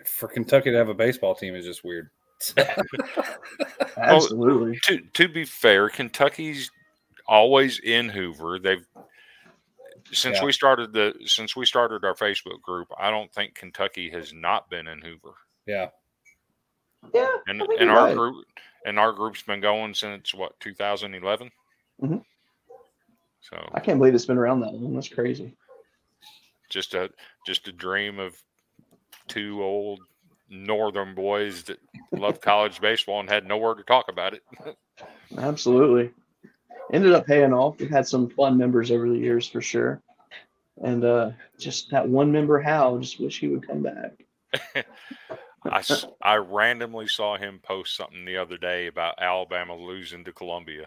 For 0.05 0.29
Kentucky 0.29 0.71
to 0.71 0.77
have 0.77 0.91
a 0.91 0.95
baseball 0.95 1.35
team 1.35 1.55
is 1.55 1.65
just 1.65 1.83
weird. 1.83 2.11
Absolutely. 3.97 4.79
To 4.85 5.01
to 5.01 5.29
be 5.29 5.45
fair, 5.45 5.89
Kentucky's 5.89 6.71
always 7.27 7.81
in 7.81 8.09
Hoover. 8.09 8.59
They've 8.59 8.87
since 10.13 10.39
Yeah. 10.39 10.45
we 10.45 10.53
started 10.53 10.93
the 10.93 11.15
since 11.27 11.57
we 11.57 11.67
started 11.67 12.05
our 12.05 12.15
Facebook 12.15 12.61
group. 12.63 12.89
I 12.99 13.11
don't 13.11 13.33
think 13.33 13.55
Kentucky 13.55 14.09
has 14.11 14.33
not 14.33 14.71
been 14.71 14.87
in 14.87 15.01
Hoover. 15.03 15.35
Yeah. 15.67 15.89
yeah. 17.13 17.37
And 17.47 17.61
and 17.63 17.91
our 17.91 18.07
right. 18.07 18.17
group 18.17 18.45
and 18.87 18.99
our 18.99 19.13
group's 19.13 19.43
been 19.43 19.61
going 19.61 19.95
since 19.95 20.33
what 20.33 20.59
2011. 20.61 21.51
Mhm. 22.03 22.25
So 23.41 23.69
I 23.75 23.81
can't 23.81 23.99
believe 23.99 24.15
it's 24.15 24.27
been 24.27 24.39
around 24.39 24.61
that 24.61 24.73
long. 24.75 24.95
That's 24.95 25.09
crazy. 25.09 25.57
just 26.71 26.95
a 26.95 27.11
just 27.47 27.67
a 27.69 27.73
dream 27.73 28.19
of 28.19 28.41
two 29.27 29.63
old 29.63 30.01
northern 30.51 31.15
boys 31.15 31.65
that 31.65 31.79
loved 32.13 32.41
college 32.41 32.81
baseball 32.81 33.21
and 33.21 33.29
had 33.29 33.47
nowhere 33.47 33.75
to 33.75 33.83
talk 33.83 34.07
about 34.09 34.35
it. 34.35 34.43
Absolutely. 35.39 36.11
Ended 36.93 37.13
up 37.13 37.27
paying 37.27 37.53
off. 37.53 37.79
We've 37.79 37.91
had 37.91 38.07
some 38.07 38.31
fun 38.31 38.57
members 38.57 38.91
over 38.91 39.09
the 39.09 39.19
years 39.19 39.47
for 39.47 39.61
sure. 39.61 40.01
And 40.83 41.05
uh, 41.05 41.31
just 41.59 41.91
that 41.91 42.09
one 42.09 42.33
member, 42.33 42.61
Hal, 42.61 42.99
just 42.99 43.21
wish 43.21 43.41
he 43.41 43.49
would 43.49 43.67
come 43.67 43.83
back. 43.83 44.25
I, 45.65 45.83
I 46.23 46.37
randomly 46.37 47.09
saw 47.09 47.37
him 47.37 47.61
post 47.63 47.97
something 47.97 48.25
the 48.25 48.37
other 48.37 48.57
day 48.57 48.87
about 48.87 49.21
Alabama 49.21 49.77
losing 49.77 50.25
to 50.25 50.33
Columbia. 50.33 50.87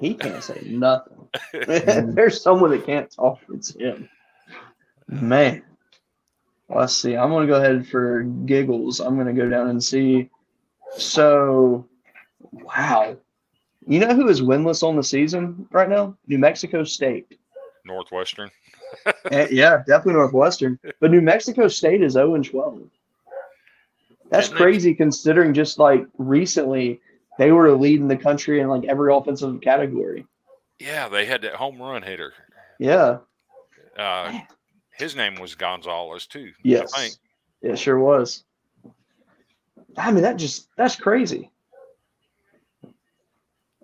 He 0.00 0.14
can't 0.14 0.42
say 0.42 0.62
nothing. 0.66 1.28
There's 1.52 2.42
someone 2.42 2.70
that 2.70 2.86
can't 2.86 3.10
talk. 3.10 3.40
It's 3.52 3.74
him. 3.74 4.08
Man. 5.08 5.62
Let's 6.72 6.94
see. 6.96 7.16
I'm 7.16 7.30
going 7.30 7.46
to 7.46 7.52
go 7.52 7.58
ahead 7.60 7.86
for 7.86 8.22
giggles. 8.22 9.00
I'm 9.00 9.16
going 9.16 9.26
to 9.26 9.32
go 9.42 9.48
down 9.48 9.68
and 9.68 9.82
see. 9.82 10.30
So, 10.96 11.86
wow. 12.52 13.16
You 13.86 13.98
know 13.98 14.14
who 14.14 14.28
is 14.28 14.40
winless 14.40 14.82
on 14.82 14.94
the 14.96 15.02
season 15.02 15.66
right 15.72 15.88
now? 15.88 16.16
New 16.28 16.38
Mexico 16.38 16.84
State. 16.84 17.38
Northwestern. 17.84 18.50
Eh, 19.30 19.48
yeah, 19.50 19.78
definitely 19.86 20.14
Northwestern. 20.14 20.78
But 21.00 21.10
New 21.10 21.20
Mexico 21.20 21.66
State 21.68 22.02
is 22.02 22.12
0 22.12 22.34
and 22.34 22.44
12. 22.44 22.82
That's 24.30 24.48
Didn't 24.48 24.58
they- 24.58 24.64
crazy 24.64 24.94
considering 24.94 25.54
just 25.54 25.78
like 25.78 26.06
recently 26.18 27.00
they 27.38 27.52
were 27.52 27.72
leading 27.72 28.06
the 28.08 28.16
country 28.16 28.60
in 28.60 28.68
like 28.68 28.84
every 28.84 29.12
offensive 29.14 29.60
category. 29.60 30.26
Yeah, 30.78 31.08
they 31.08 31.24
had 31.24 31.42
that 31.42 31.54
home 31.54 31.80
run 31.80 32.02
hitter. 32.02 32.32
Yeah. 32.78 33.18
Uh, 33.98 34.40
his 35.00 35.16
name 35.16 35.36
was 35.40 35.54
Gonzalez 35.54 36.26
too. 36.26 36.52
Yes. 36.62 36.92
I 36.94 37.00
think. 37.00 37.14
It 37.62 37.78
sure 37.78 37.98
was. 37.98 38.44
I 39.96 40.12
mean, 40.12 40.22
that 40.22 40.36
just 40.36 40.68
that's 40.76 40.96
crazy. 40.96 41.50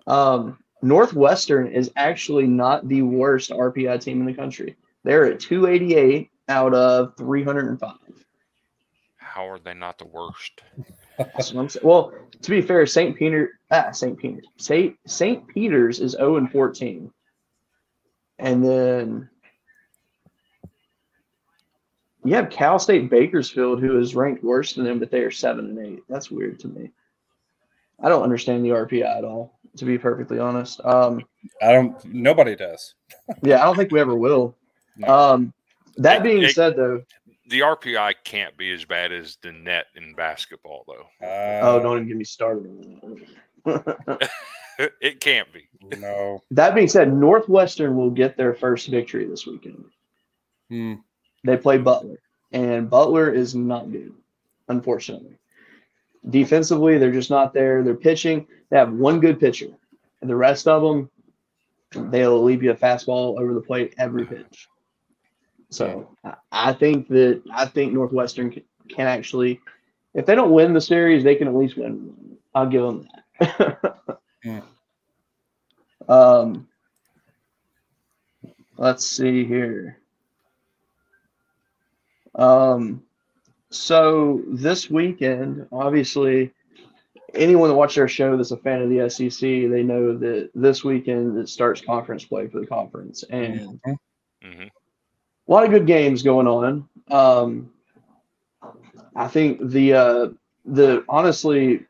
Um, 0.07 0.57
Northwestern 0.81 1.67
is 1.67 1.91
actually 1.95 2.47
not 2.47 2.87
the 2.87 3.01
worst 3.01 3.51
RPI 3.51 4.01
team 4.01 4.21
in 4.21 4.25
the 4.25 4.33
country. 4.33 4.77
They're 5.03 5.25
at 5.25 5.39
288 5.39 6.29
out 6.49 6.73
of 6.73 7.15
305. 7.17 7.97
How 9.17 9.49
are 9.49 9.59
they 9.59 9.73
not 9.73 9.97
the 9.97 10.05
worst? 10.05 10.61
That's 11.17 11.53
what 11.53 11.61
I'm 11.61 11.69
saying. 11.69 11.85
Well, 11.85 12.13
to 12.41 12.49
be 12.49 12.61
fair, 12.61 12.85
St. 12.85 13.15
Peter, 13.15 13.59
ah, 13.71 13.91
St. 13.91 14.17
Peter, 14.17 14.41
St. 14.57 14.95
St. 15.05 15.47
Peter's 15.47 15.99
is 15.99 16.11
0 16.13 16.37
and 16.37 16.51
14, 16.51 17.11
and 18.39 18.63
then 18.63 19.29
you 22.27 22.35
have 22.35 22.49
Cal 22.49 22.77
State 22.77 23.09
Bakersfield, 23.09 23.79
who 23.79 23.99
is 23.99 24.15
ranked 24.15 24.43
worse 24.43 24.73
than 24.73 24.83
them, 24.83 24.99
but 24.99 25.09
they 25.09 25.21
are 25.21 25.31
seven 25.31 25.65
and 25.67 25.79
eight. 25.79 26.03
That's 26.09 26.29
weird 26.29 26.59
to 26.59 26.67
me. 26.67 26.91
I 28.03 28.09
don't 28.09 28.23
understand 28.23 28.63
the 28.65 28.69
RPI 28.69 29.17
at 29.17 29.23
all, 29.23 29.57
to 29.77 29.85
be 29.85 29.97
perfectly 29.97 30.37
honest. 30.37 30.81
Um, 30.83 31.23
I 31.61 31.71
don't. 31.71 32.03
Nobody 32.05 32.55
does. 32.55 32.93
yeah, 33.43 33.61
I 33.61 33.65
don't 33.65 33.75
think 33.77 33.91
we 33.91 33.99
ever 33.99 34.15
will. 34.15 34.55
No. 34.97 35.07
Um, 35.07 35.53
that 35.97 36.17
It- 36.17 36.23
being 36.23 36.43
it- 36.43 36.53
said, 36.53 36.75
though, 36.75 37.01
The 37.49 37.61
RPI 37.61 38.15
can't 38.25 38.57
be 38.57 38.71
as 38.73 38.83
bad 38.83 39.13
as 39.13 39.37
the 39.41 39.53
net 39.53 39.85
in 39.95 40.13
basketball, 40.13 40.83
though. 40.85 41.25
Uh, 41.25 41.61
oh, 41.63 41.79
don't 41.81 41.95
even 41.97 42.07
get 42.09 42.17
me 42.17 42.25
started 42.25 42.65
on 42.67 43.21
that. 43.65 44.29
it 45.01 45.21
can't 45.21 45.47
be. 45.53 45.63
No. 45.97 46.43
that 46.51 46.75
being 46.75 46.89
said, 46.89 47.13
Northwestern 47.13 47.95
will 47.95 48.09
get 48.11 48.35
their 48.35 48.53
first 48.53 48.89
victory 48.89 49.25
this 49.25 49.47
weekend. 49.47 49.85
Hmm. 50.69 50.95
They 51.47 51.57
play 51.57 51.77
Butler, 51.77 52.19
and 52.51 52.89
Butler 52.89 53.31
is 53.31 53.55
not 53.55 53.91
good, 53.91 54.13
unfortunately. 54.67 55.37
Defensively, 56.29 56.97
they're 56.97 57.11
just 57.11 57.29
not 57.29 57.53
there. 57.53 57.83
They're 57.83 57.95
pitching. 57.95 58.47
They 58.69 58.77
have 58.77 58.91
one 58.93 59.19
good 59.19 59.39
pitcher, 59.39 59.69
and 60.21 60.29
the 60.29 60.35
rest 60.35 60.67
of 60.67 60.81
them, 60.81 61.09
they'll 62.11 62.43
leave 62.43 62.63
you 62.63 62.71
a 62.71 62.75
fastball 62.75 63.39
over 63.39 63.53
the 63.53 63.61
plate 63.61 63.93
every 63.97 64.25
pitch. 64.25 64.67
So 65.69 66.15
I- 66.51 66.73
think 66.73 67.07
that 67.09 67.41
I 67.51 67.65
think 67.65 67.93
Northwestern 67.93 68.51
can, 68.51 69.07
actually, 69.07 69.59
if 70.13 70.25
they 70.25 70.35
don't 70.35 70.51
win 70.51 70.73
the 70.73 70.81
series, 70.81 71.23
they 71.23 71.35
can 71.35 71.47
at 71.47 71.55
least 71.55 71.77
win. 71.77 72.07
one. 72.07 72.37
I'll 72.55 72.67
give 72.69 72.83
them 72.83 73.07
that. 73.39 74.19
Hmm. 74.43 74.59
Um, 76.07 76.67
let's 78.77 79.05
see 79.05 79.43
here. 79.45 79.97
Um, 82.37 83.03
so 83.69 84.43
this 84.47 84.89
weekend, 84.89 85.67
obviously, 85.71 86.53
anyone 87.33 87.69
that 87.69 87.75
watched 87.75 87.97
our 87.97 88.07
show 88.07 88.37
that's 88.37 88.51
a 88.51 88.57
fan 88.57 88.81
of 88.81 88.89
the 88.89 89.09
SEC, 89.09 89.39
they 89.39 89.83
know 89.83 90.17
that 90.17 90.51
this 90.55 90.83
weekend 90.83 91.37
it 91.37 91.49
starts 91.49 91.81
conference 91.81 92.23
play 92.23 92.47
for 92.47 92.59
the 92.59 92.67
conference, 92.67 93.23
and 93.29 93.79
Mhm. 93.85 93.97
hmm 94.43 94.63
a 95.47 95.51
lot 95.51 95.63
of 95.63 95.69
good 95.71 95.87
games 95.87 96.23
going 96.23 96.45
on. 96.45 96.87
Um, 97.09 97.71
I 99.15 99.27
think 99.27 99.59
the 99.69 99.93
uh, 99.93 100.27
the 100.65 101.05
honestly, 101.07 101.85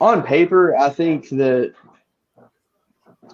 on 0.00 0.22
paper, 0.22 0.76
I 0.76 0.88
think 0.90 1.28
that 1.30 1.74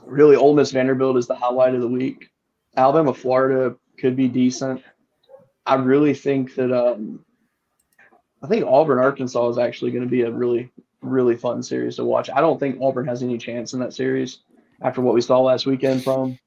really 0.06 0.36
Ole 0.36 0.54
Miss 0.54 0.70
Vanderbilt 0.70 1.16
is 1.18 1.26
the 1.26 1.34
highlight 1.34 1.74
of 1.74 1.82
the 1.82 1.88
week. 1.88 2.30
Alabama 2.76 3.12
Florida 3.12 3.76
could 3.98 4.16
be 4.16 4.26
decent. 4.28 4.82
I 5.66 5.76
really 5.76 6.14
think 6.14 6.54
that 6.56 6.72
um, 6.72 7.24
I 8.42 8.46
think 8.46 8.66
Auburn 8.66 8.98
Arkansas 8.98 9.48
is 9.48 9.58
actually 9.58 9.90
going 9.90 10.04
to 10.04 10.10
be 10.10 10.22
a 10.22 10.30
really 10.30 10.70
really 11.00 11.36
fun 11.36 11.62
series 11.62 11.96
to 11.96 12.04
watch. 12.04 12.30
I 12.30 12.40
don't 12.40 12.58
think 12.58 12.80
Auburn 12.80 13.06
has 13.06 13.22
any 13.22 13.38
chance 13.38 13.72
in 13.72 13.80
that 13.80 13.92
series 13.92 14.40
after 14.82 15.00
what 15.00 15.14
we 15.14 15.20
saw 15.20 15.40
last 15.40 15.66
weekend 15.66 16.02
from, 16.02 16.30
them, 16.30 16.38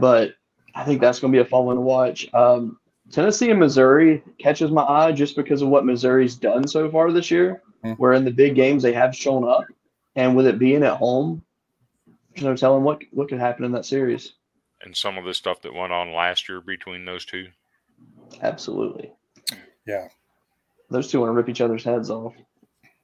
but 0.00 0.34
I 0.74 0.84
think 0.84 1.00
that's 1.00 1.20
going 1.20 1.32
to 1.32 1.36
be 1.36 1.42
a 1.42 1.48
fun 1.48 1.64
one 1.64 1.76
to 1.76 1.82
watch. 1.82 2.32
Um, 2.34 2.78
Tennessee 3.10 3.50
and 3.50 3.58
Missouri 3.58 4.22
catches 4.38 4.70
my 4.70 4.82
eye 4.82 5.12
just 5.12 5.36
because 5.36 5.62
of 5.62 5.68
what 5.68 5.84
Missouri's 5.84 6.36
done 6.36 6.66
so 6.66 6.90
far 6.90 7.10
this 7.10 7.30
year. 7.30 7.62
Hmm. 7.82 7.92
Where 7.92 8.12
in 8.12 8.24
the 8.24 8.30
big 8.30 8.54
games 8.54 8.82
they 8.82 8.92
have 8.92 9.16
shown 9.16 9.48
up, 9.48 9.64
and 10.14 10.36
with 10.36 10.46
it 10.46 10.58
being 10.58 10.82
at 10.82 10.96
home, 10.96 11.42
there's 12.34 12.44
no 12.44 12.54
telling 12.54 12.84
what 12.84 13.00
what 13.10 13.28
could 13.28 13.40
happen 13.40 13.64
in 13.64 13.72
that 13.72 13.86
series. 13.86 14.34
And 14.82 14.96
some 14.96 15.18
of 15.18 15.24
the 15.24 15.34
stuff 15.34 15.62
that 15.62 15.74
went 15.74 15.92
on 15.92 16.12
last 16.12 16.48
year 16.48 16.60
between 16.60 17.04
those 17.04 17.24
two. 17.24 17.48
Absolutely. 18.42 19.12
Yeah. 19.86 20.08
Those 20.90 21.10
two 21.10 21.20
want 21.20 21.30
to 21.30 21.34
rip 21.34 21.48
each 21.48 21.60
other's 21.60 21.84
heads 21.84 22.10
off. 22.10 22.34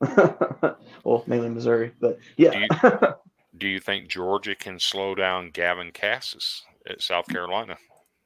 well, 1.04 1.24
mainly 1.26 1.48
Missouri, 1.48 1.92
but 2.00 2.18
yeah. 2.36 2.66
Do 3.58 3.68
you 3.68 3.80
think 3.80 4.08
Georgia 4.08 4.54
can 4.54 4.78
slow 4.78 5.14
down 5.14 5.50
Gavin 5.50 5.90
Casas 5.92 6.62
at 6.88 7.00
South 7.00 7.26
Carolina? 7.28 7.76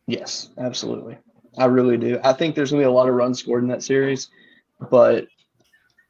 yes, 0.06 0.50
absolutely. 0.58 1.16
I 1.56 1.66
really 1.66 1.96
do. 1.96 2.18
I 2.24 2.32
think 2.32 2.54
there's 2.54 2.70
going 2.72 2.82
to 2.82 2.86
be 2.86 2.90
a 2.90 2.92
lot 2.92 3.08
of 3.08 3.14
runs 3.14 3.38
scored 3.38 3.62
in 3.62 3.68
that 3.68 3.82
series, 3.82 4.28
but 4.90 5.26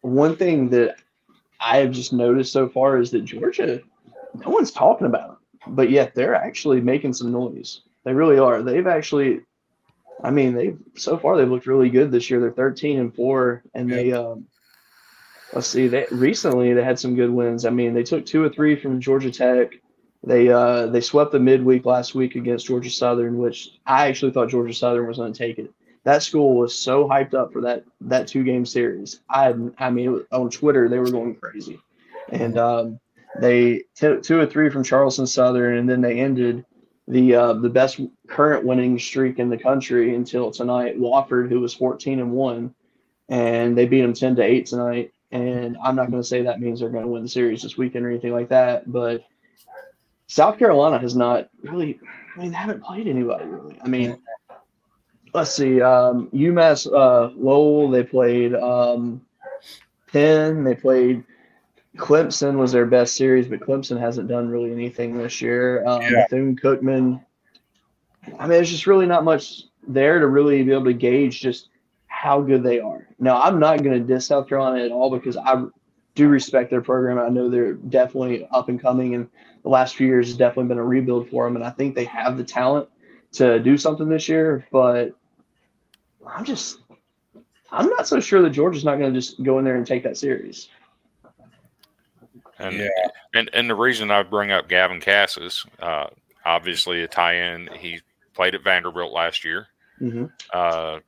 one 0.01 0.37
thing 0.37 0.71
that 0.71 0.97
I 1.61 1.79
have 1.79 1.91
just 1.91 2.13
noticed 2.13 2.53
so 2.53 2.69
far 2.69 2.99
is 2.99 3.11
that 3.11 3.25
Georgia, 3.25 3.81
no 4.35 4.51
one's 4.51 4.71
talking 4.71 5.07
about 5.07 5.29
them, 5.29 5.75
but 5.75 5.91
yet 5.91 6.15
they're 6.15 6.35
actually 6.35 6.81
making 6.81 7.13
some 7.13 7.33
noise. 7.33 7.83
They 8.05 8.15
really 8.15 8.39
are. 8.39 8.63
They've 8.63 8.87
actually, 8.87 9.41
I 10.23 10.31
mean, 10.31 10.55
they've 10.55 10.79
so 10.97 11.17
far 11.19 11.37
they've 11.37 11.49
looked 11.51 11.67
really 11.67 11.91
good 11.91 12.11
this 12.11 12.31
year. 12.31 12.41
They're 12.41 12.51
13 12.53 12.99
and 13.01 13.15
four, 13.15 13.63
and 13.75 13.91
they, 13.91 14.13
um, 14.13 14.47
let's 15.53 15.67
see, 15.69 15.89
they 15.89 16.07
recently 16.11 16.73
they 16.75 16.85
had 16.85 16.99
some 16.99 17.17
good 17.17 17.31
wins. 17.31 17.65
I 17.67 17.71
mean, 17.71 17.95
they 17.95 18.03
took 18.05 18.27
two 18.27 18.43
or 18.43 18.49
three 18.51 18.77
from 18.77 19.01
Georgia 19.01 19.31
Tech. 19.31 19.73
They 20.25 20.51
uh, 20.51 20.87
they 20.87 21.01
swept 21.01 21.33
the 21.33 21.41
midweek 21.41 21.87
last 21.87 22.15
week 22.15 22.37
against 22.37 22.67
Georgia 22.67 22.91
Southern, 22.91 23.39
which 23.39 23.71
I 23.87 24.09
actually 24.09 24.33
thought 24.33 24.51
Georgia 24.51 24.75
Southern 24.75 25.07
was 25.07 25.19
going 25.19 25.33
to 25.33 25.39
take 25.39 25.59
it. 25.59 25.73
That 26.05 26.23
school 26.23 26.57
was 26.57 26.75
so 26.77 27.09
hyped 27.09 27.35
up 27.35 27.53
for 27.53 27.63
that 27.63 27.85
that 28.03 28.29
two 28.29 28.45
game 28.45 28.67
series. 28.67 29.21
I 29.31 29.55
I 29.79 29.91
mean, 29.91 30.13
was, 30.13 30.23
on 30.33 30.51
Twitter 30.51 30.89
they 30.89 30.99
were 30.99 31.11
going 31.11 31.37
crazy, 31.37 31.81
and 32.31 32.59
um, 32.59 33.01
They 33.41 33.85
t- 33.95 34.21
two 34.23 34.39
or 34.41 34.47
three 34.47 34.71
from 34.71 34.85
Charleston 34.85 35.27
Southern, 35.27 35.79
and 35.79 35.89
then 35.89 36.01
they 36.01 36.21
ended 36.21 36.65
the 37.11 37.35
uh, 37.35 37.53
the 37.55 37.69
best 37.69 38.01
current 38.29 38.65
winning 38.65 38.99
streak 38.99 39.39
in 39.39 39.51
the 39.51 39.59
country 39.59 40.15
until 40.15 40.51
tonight. 40.51 40.99
Wofford, 40.99 41.49
who 41.49 41.61
was 41.61 41.75
14 41.75 42.21
and 42.21 42.33
one, 42.33 42.75
and 43.29 43.77
they 43.77 43.87
beat 43.87 44.03
them 44.03 44.15
10 44.15 44.37
to 44.37 44.43
eight 44.43 44.67
tonight. 44.67 45.13
And 45.33 45.77
I'm 45.83 45.95
not 45.95 46.11
going 46.11 46.23
to 46.23 46.29
say 46.29 46.43
that 46.43 46.61
means 46.61 46.81
they're 46.81 46.89
going 46.89 47.05
to 47.05 47.11
win 47.11 47.23
the 47.23 47.29
series 47.29 47.63
this 47.63 47.77
weekend 47.77 48.05
or 48.05 48.11
anything 48.11 48.33
like 48.33 48.49
that, 48.49 48.91
but 48.91 49.25
South 50.27 50.59
Carolina 50.59 50.99
has 50.99 51.17
not 51.17 51.49
really. 51.63 51.99
I 52.37 52.41
mean, 52.41 52.51
they 52.53 52.57
haven't 52.57 52.83
played 52.83 53.09
anybody 53.09 53.47
really. 53.47 53.77
I 53.83 53.89
mean, 53.89 54.17
let's 55.35 55.51
see. 55.51 55.81
Um, 55.81 56.29
UMass 56.33 56.87
uh, 56.87 57.33
Lowell, 57.37 57.91
they 57.91 58.05
played 58.05 58.55
um, 58.55 59.21
Penn, 60.13 60.65
they 60.65 60.75
played 60.75 61.25
Clemson 61.97 62.57
was 62.57 62.73
their 62.73 62.87
best 62.87 63.17
series, 63.17 63.49
but 63.49 63.61
Clemson 63.61 63.99
hasn't 63.99 64.29
done 64.29 64.49
really 64.49 64.73
anything 64.73 65.19
this 65.19 65.41
year. 65.41 65.85
Um, 65.87 66.03
Yeah. 66.03 66.27
Bethune 66.29 66.57
Cookman. 66.57 67.25
I 68.39 68.43
mean, 68.43 68.51
there's 68.51 68.71
just 68.71 68.87
really 68.87 69.07
not 69.07 69.25
much 69.25 69.65
there 69.87 70.19
to 70.21 70.27
really 70.27 70.63
be 70.63 70.73
able 70.73 70.85
to 70.85 70.93
gauge 70.93 71.41
just 71.41 71.69
how 72.07 72.41
good 72.41 72.63
they 72.63 72.81
are. 72.81 73.09
Now, 73.19 73.41
I'm 73.41 73.59
not 73.59 73.83
going 73.83 73.99
to 73.99 74.07
diss 74.07 74.27
South 74.27 74.49
Carolina 74.49 74.85
at 74.85 74.93
all 74.93 75.11
because 75.11 75.37
I 75.37 75.65
do 76.15 76.29
respect 76.29 76.71
their 76.71 76.83
program. 76.83 77.19
I 77.19 77.29
know 77.29 77.49
they're 77.49 77.75
definitely 77.75 78.47
up 78.53 78.69
and 78.69 78.81
coming, 78.81 79.15
and 79.15 79.29
the 79.63 79.69
last 79.69 79.97
few 79.97 80.07
years 80.07 80.29
has 80.29 80.37
definitely 80.37 80.69
been 80.69 80.79
a 80.79 80.85
rebuild 80.85 81.29
for 81.29 81.45
them. 81.47 81.57
And 81.57 81.65
I 81.65 81.71
think 81.71 81.95
they 81.95 82.05
have 82.05 82.37
the 82.37 82.45
talent 82.45 82.89
to 83.33 83.59
do 83.59 83.77
something 83.77 84.09
this 84.09 84.29
year. 84.29 84.67
But 84.71 85.13
I'm 86.27 86.45
just, 86.45 86.81
I'm 87.73 87.89
not 87.89 88.07
so 88.07 88.21
sure 88.21 88.43
that 88.43 88.51
Georgia's 88.51 88.85
not 88.85 88.99
going 88.99 89.13
to 89.13 89.19
just 89.19 89.43
go 89.43 89.59
in 89.59 89.65
there 89.65 89.77
and 89.77 89.87
take 89.87 90.03
that 90.05 90.17
series. 90.17 90.69
And 92.61 92.77
Yeah. 92.77 92.89
and 93.35 93.51
and 93.53 93.71
the 93.71 93.75
reason 93.75 94.11
I 94.11 94.23
bring 94.23 94.51
up 94.53 94.69
Gavin 94.69 95.01
Casas, 95.01 95.65
uh, 95.81 96.07
obviously 96.45 97.03
a 97.03 97.09
tie-in. 97.09 97.69
He 97.79 98.01
played 98.35 98.55
at 98.55 98.63
Vanderbilt 98.63 99.13
last 99.13 99.45
year. 99.45 99.67
Mm-hmm. 100.01 100.27
Uh, 100.53 101.01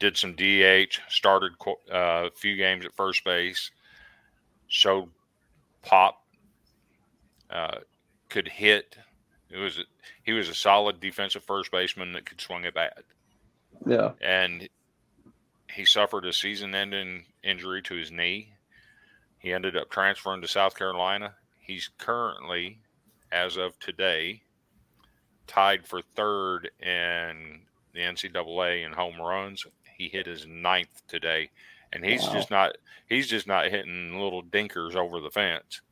did 0.00 0.16
some 0.16 0.34
DH, 0.34 0.98
started 1.08 1.52
uh, 1.92 2.26
a 2.26 2.30
few 2.34 2.56
games 2.56 2.84
at 2.84 2.94
first 2.94 3.24
base, 3.24 3.70
showed 4.68 5.08
pop, 5.82 6.20
uh, 7.50 7.78
could 8.28 8.48
hit. 8.48 8.96
It 9.50 9.58
was 9.58 9.82
he 10.24 10.32
was 10.32 10.48
a 10.48 10.54
solid 10.54 11.00
defensive 11.00 11.44
first 11.44 11.70
baseman 11.70 12.12
that 12.12 12.26
could 12.26 12.40
swing 12.40 12.66
a 12.66 12.72
bat, 12.72 13.04
Yeah. 13.86 14.12
and 14.20 14.68
he 15.70 15.84
suffered 15.84 16.24
a 16.24 16.32
season-ending 16.32 17.26
injury 17.42 17.82
to 17.82 17.94
his 17.94 18.10
knee. 18.10 18.53
He 19.44 19.52
ended 19.52 19.76
up 19.76 19.90
transferring 19.90 20.40
to 20.40 20.48
South 20.48 20.74
Carolina. 20.74 21.34
He's 21.60 21.90
currently, 21.98 22.80
as 23.30 23.58
of 23.58 23.78
today, 23.78 24.40
tied 25.46 25.86
for 25.86 26.00
third 26.16 26.70
in 26.80 27.60
the 27.92 28.00
NCAA 28.00 28.86
in 28.86 28.92
home 28.94 29.20
runs. 29.20 29.66
He 29.98 30.08
hit 30.08 30.24
his 30.26 30.46
ninth 30.46 31.02
today, 31.08 31.50
and 31.92 32.02
he's 32.02 32.22
Wow. 32.22 32.32
just 32.32 32.50
not 32.50 32.76
he's 33.06 33.28
just 33.28 33.46
not 33.46 33.66
hitting 33.70 34.18
little 34.18 34.42
dinkers 34.42 34.96
over 34.96 35.20
the 35.20 35.30
fence. 35.30 35.82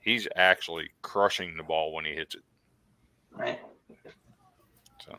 He's 0.00 0.26
actually 0.34 0.88
crushing 1.02 1.58
the 1.58 1.62
ball 1.62 1.92
when 1.92 2.06
he 2.06 2.14
hits 2.14 2.34
it. 2.36 2.42
Right. 3.32 3.60
So 5.04 5.18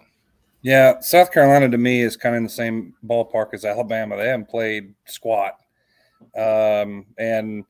Yeah, 0.63 1.01
South 1.01 1.31
Carolina 1.31 1.69
to 1.69 1.77
me 1.77 2.01
is 2.01 2.17
kind 2.17 2.33
of 2.33 2.37
in 2.37 2.43
the 2.45 2.49
same 2.49 2.95
ballpark 3.05 3.53
as 3.53 3.63
Alabama. 3.63 4.17
They 4.17 4.29
haven't 4.29 4.49
played 4.49 4.95
squat, 5.05 5.59
um, 6.35 7.05
and 7.19 7.63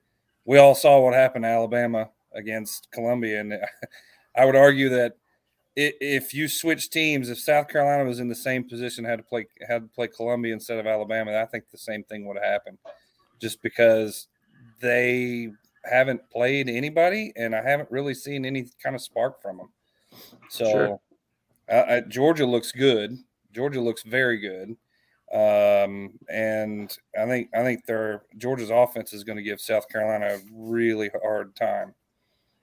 we 0.45 0.57
all 0.57 0.75
saw 0.75 0.99
what 0.99 1.13
happened 1.13 1.43
to 1.43 1.49
Alabama 1.49 2.09
against 2.33 2.89
Columbia. 2.91 3.41
And 3.41 3.53
I 4.35 4.45
would 4.45 4.55
argue 4.55 4.89
that 4.89 5.13
if 5.75 6.33
you 6.33 6.47
switch 6.47 6.89
teams, 6.89 7.29
if 7.29 7.39
South 7.39 7.67
Carolina 7.67 8.05
was 8.05 8.19
in 8.19 8.29
the 8.29 8.35
same 8.35 8.63
position, 8.63 9.03
had 9.03 9.17
to 9.17 9.23
play 9.23 9.45
had 9.67 9.81
to 9.81 9.87
play 9.89 10.07
Columbia 10.07 10.53
instead 10.53 10.79
of 10.79 10.87
Alabama, 10.87 11.37
I 11.37 11.45
think 11.45 11.65
the 11.69 11.77
same 11.77 12.03
thing 12.03 12.25
would 12.25 12.37
have 12.37 12.45
happened, 12.45 12.77
just 13.41 13.61
because 13.61 14.27
they 14.79 15.51
haven't 15.83 16.21
played 16.31 16.69
anybody, 16.69 17.33
and 17.35 17.53
I 17.53 17.61
haven't 17.61 17.91
really 17.91 18.13
seen 18.13 18.45
any 18.45 18.67
kind 18.81 18.95
of 18.95 19.01
spark 19.01 19.41
from 19.41 19.57
them. 19.57 19.69
So. 20.49 20.71
Sure. 20.71 20.99
Uh, 21.67 21.71
uh, 21.71 22.01
Georgia 22.01 22.45
looks 22.45 22.71
good. 22.71 23.17
Georgia 23.51 23.81
looks 23.81 24.03
very 24.03 24.37
good, 24.37 24.75
um, 25.35 26.11
and 26.29 26.97
I 27.19 27.25
think 27.25 27.49
I 27.53 27.61
think 27.61 27.85
their 27.85 28.23
Georgia's 28.37 28.69
offense 28.69 29.11
is 29.11 29.25
going 29.25 29.35
to 29.35 29.43
give 29.43 29.59
South 29.59 29.89
Carolina 29.89 30.35
a 30.35 30.39
really 30.53 31.09
hard 31.21 31.53
time. 31.57 31.93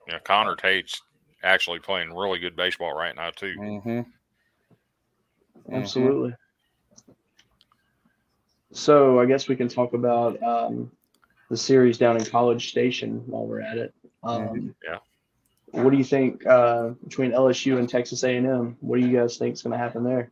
yeah, 0.07 0.17
Connor 0.23 0.55
Tate's 0.55 0.99
actually 1.43 1.77
playing 1.77 2.15
really 2.15 2.39
good 2.39 2.55
baseball 2.55 2.93
right 2.93 3.15
now 3.15 3.29
too. 3.29 3.55
Mm-hmm. 3.59 4.01
Absolutely. 5.71 6.33
So 8.71 9.19
I 9.19 9.27
guess 9.27 9.47
we 9.47 9.55
can 9.55 9.67
talk 9.67 9.93
about 9.93 10.41
um, 10.41 10.91
the 11.51 11.57
series 11.57 11.99
down 11.99 12.17
in 12.17 12.25
College 12.25 12.69
Station 12.69 13.21
while 13.27 13.45
we're 13.45 13.61
at 13.61 13.77
it. 13.77 13.93
Um, 14.23 14.73
Yeah. 14.83 14.97
What 15.67 15.91
do 15.91 15.97
you 15.97 16.03
think 16.03 16.45
uh, 16.47 16.89
between 17.03 17.31
LSU 17.31 17.77
and 17.77 17.87
Texas 17.89 18.23
A&M? 18.23 18.77
What 18.79 18.99
do 18.99 19.07
you 19.07 19.15
guys 19.15 19.37
think 19.37 19.53
is 19.53 19.61
going 19.61 19.71
to 19.71 19.77
happen 19.77 20.03
there? 20.03 20.31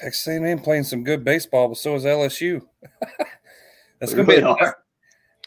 Texas 0.00 0.26
A&M 0.26 0.58
playing 0.60 0.84
some 0.84 1.04
good 1.04 1.24
baseball, 1.24 1.68
but 1.68 1.76
so 1.76 1.94
is 1.94 2.04
LSU. 2.04 2.62
that's 4.00 4.14
going 4.14 4.26
to 4.26 4.32
be 4.32 4.40
really 4.40 4.58
are. 4.60 4.78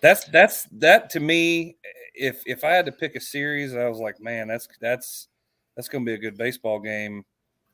that's 0.01 0.25
that's 0.25 0.67
that 0.73 1.09
to 1.11 1.19
me. 1.19 1.77
If 2.13 2.43
if 2.45 2.63
I 2.63 2.69
had 2.69 2.85
to 2.85 2.91
pick 2.91 3.15
a 3.15 3.19
series, 3.19 3.75
I 3.75 3.87
was 3.87 3.99
like, 3.99 4.21
man, 4.21 4.47
that's 4.47 4.67
that's 4.79 5.27
that's 5.75 5.87
going 5.87 6.05
to 6.05 6.09
be 6.09 6.13
a 6.13 6.19
good 6.19 6.37
baseball 6.37 6.79
game 6.79 7.25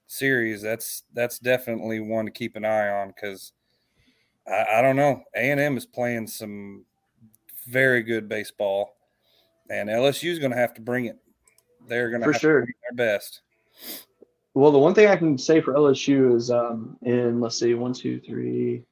series. 0.07 0.61
That's 0.61 1.03
that's 1.13 1.39
definitely 1.39 1.99
one 1.99 2.25
to 2.25 2.31
keep 2.31 2.55
an 2.55 2.63
eye 2.63 2.89
on 2.89 3.09
because 3.09 3.51
I, 4.47 4.77
I 4.77 4.81
don't 4.81 4.95
know. 4.95 5.21
A 5.35 5.51
and 5.51 5.59
M 5.59 5.75
is 5.75 5.85
playing 5.85 6.27
some 6.27 6.85
very 7.67 8.03
good 8.03 8.29
baseball, 8.29 8.95
and 9.69 9.89
LSU 9.89 10.31
is 10.31 10.39
going 10.39 10.51
to 10.51 10.57
have 10.57 10.73
to 10.75 10.81
bring 10.81 11.05
it. 11.05 11.17
They're 11.87 12.09
going 12.09 12.21
to 12.21 12.27
For 12.27 12.33
have 12.33 12.41
sure. 12.41 12.65
their 12.65 12.95
best. 12.95 13.41
Well, 14.60 14.72
the 14.72 14.78
one 14.78 14.93
thing 14.93 15.08
I 15.08 15.15
can 15.15 15.38
say 15.38 15.62
for 15.62 15.74
LSU 15.74 16.36
is 16.36 16.52
um, 16.52 16.98
in 17.02 17.39
let's 17.39 17.58
see, 17.58 17.74
one, 17.76 17.93
two, 17.93 18.19
three, 18.19 18.84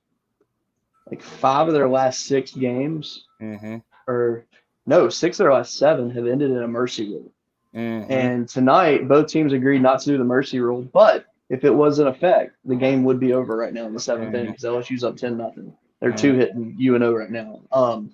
like 1.10 1.22
five 1.22 1.68
of 1.68 1.74
their 1.74 1.90
last 1.90 2.26
six 2.26 2.52
games, 2.52 3.26
Mm-hmm. 3.42 3.78
or 4.08 4.46
no, 4.86 5.10
six 5.10 5.40
of 5.40 5.44
their 5.44 5.54
last 5.54 5.78
seven 5.78 6.10
have 6.12 6.26
ended 6.26 6.52
in 6.52 6.64
a 6.64 6.68
mercy 6.68 7.10
rule. 7.10 7.32
Mm-hmm. 7.76 8.12
And 8.12 8.50
tonight, 8.50 9.08
both 9.08 9.28
teams 9.28 9.52
agreed 9.54 9.82
not 9.82 10.00
to 10.00 10.06
do 10.10 10.18
the 10.18 10.24
mercy 10.24 10.60
rule. 10.60 10.82
But 10.82 11.26
if 11.50 11.64
it 11.64 11.70
was 11.70 12.00
in 12.00 12.08
effect, 12.08 12.56
the 12.66 12.76
game 12.76 13.04
would 13.04 13.20
be 13.20 13.34
over 13.34 13.56
right 13.56 13.74
now 13.74 13.86
in 13.86 13.94
the 13.94 14.00
7th 14.00 14.34
inning 14.34 14.48
because 14.48 14.64
LSU's 14.64 15.04
up 15.04 15.18
ten 15.18 15.38
nothing. 15.38 15.74
They're 16.00 16.12
two 16.14 16.34
hitting 16.34 16.78
UNO 16.80 17.14
right 17.14 17.30
now. 17.30 17.62
Um, 17.72 18.12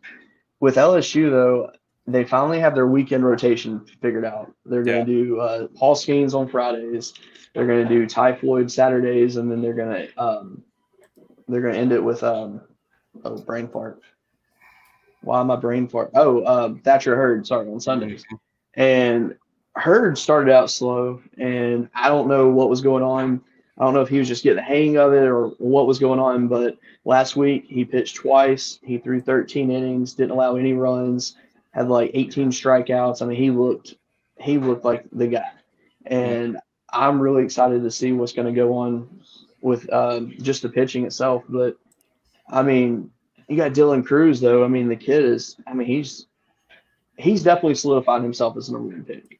with 0.59 0.75
LSU 0.75 1.29
though, 1.29 1.71
they 2.05 2.23
finally 2.23 2.59
have 2.59 2.75
their 2.75 2.87
weekend 2.87 3.25
rotation 3.25 3.85
figured 4.01 4.25
out. 4.25 4.51
They're 4.65 4.83
going 4.83 5.05
to 5.05 5.11
do 5.25 5.39
uh, 5.39 5.67
Paul 5.75 5.95
Skenes 5.95 6.33
on 6.33 6.49
Fridays. 6.49 7.13
They're 7.53 7.67
going 7.67 7.87
to 7.87 7.89
do 7.89 8.05
Ty 8.07 8.35
Floyd 8.35 8.69
Saturdays, 8.69 9.37
and 9.37 9.49
then 9.49 9.61
they're 9.61 9.73
going 9.73 10.07
to 10.07 10.21
um, 10.21 10.63
they're 11.47 11.61
going 11.61 11.73
to 11.73 11.79
end 11.79 11.91
it 11.91 12.03
with 12.03 12.23
um, 12.23 12.61
oh 13.23 13.37
brain 13.37 13.67
fart. 13.67 14.01
Why 15.21 15.39
am 15.39 15.51
I 15.51 15.55
brain 15.55 15.87
fart? 15.87 16.11
Oh, 16.15 16.45
um, 16.45 16.79
Thatcher 16.79 17.15
Hurd. 17.15 17.47
Sorry, 17.47 17.67
on 17.69 17.79
Sundays. 17.79 18.25
And 18.73 19.37
Hurd 19.75 20.17
started 20.17 20.51
out 20.51 20.69
slow, 20.69 21.21
and 21.37 21.89
I 21.95 22.09
don't 22.09 22.27
know 22.27 22.49
what 22.49 22.69
was 22.69 22.81
going 22.81 23.03
on. 23.03 23.41
I 23.77 23.85
don't 23.85 23.93
know 23.93 24.01
if 24.01 24.09
he 24.09 24.19
was 24.19 24.27
just 24.27 24.43
getting 24.43 24.57
the 24.57 24.63
hang 24.63 24.97
of 24.97 25.13
it 25.13 25.23
or 25.23 25.47
what 25.57 25.87
was 25.87 25.99
going 25.99 26.19
on. 26.19 26.47
But 26.47 26.77
last 27.05 27.35
week 27.35 27.65
he 27.67 27.85
pitched 27.85 28.17
twice. 28.17 28.79
He 28.83 28.97
threw 28.97 29.21
13 29.21 29.71
innings, 29.71 30.13
didn't 30.13 30.31
allow 30.31 30.57
any 30.57 30.73
runs, 30.73 31.37
had 31.73 31.89
like 31.89 32.11
18 32.13 32.49
strikeouts. 32.49 33.21
I 33.21 33.25
mean, 33.25 33.37
he 33.37 33.51
looked 33.51 33.95
he 34.39 34.57
looked 34.57 34.85
like 34.85 35.05
the 35.11 35.27
guy, 35.27 35.51
and 36.05 36.57
I'm 36.91 37.19
really 37.19 37.43
excited 37.43 37.83
to 37.83 37.91
see 37.91 38.11
what's 38.11 38.33
going 38.33 38.47
to 38.47 38.59
go 38.59 38.73
on 38.77 39.21
with 39.61 39.91
um, 39.91 40.33
just 40.41 40.61
the 40.61 40.69
pitching 40.69 41.05
itself. 41.05 41.43
But 41.47 41.77
I 42.49 42.61
mean, 42.63 43.11
you 43.47 43.57
got 43.57 43.73
Dylan 43.73 44.05
Crews 44.05 44.39
though. 44.39 44.63
I 44.63 44.67
mean, 44.67 44.87
the 44.87 44.95
kid 44.95 45.25
is. 45.25 45.57
I 45.67 45.73
mean, 45.73 45.87
he's 45.87 46.27
he's 47.17 47.43
definitely 47.43 47.75
solidified 47.75 48.21
himself 48.21 48.57
as 48.57 48.69
a 48.69 48.73
number 48.73 48.89
one 48.89 49.03
pick. 49.03 49.39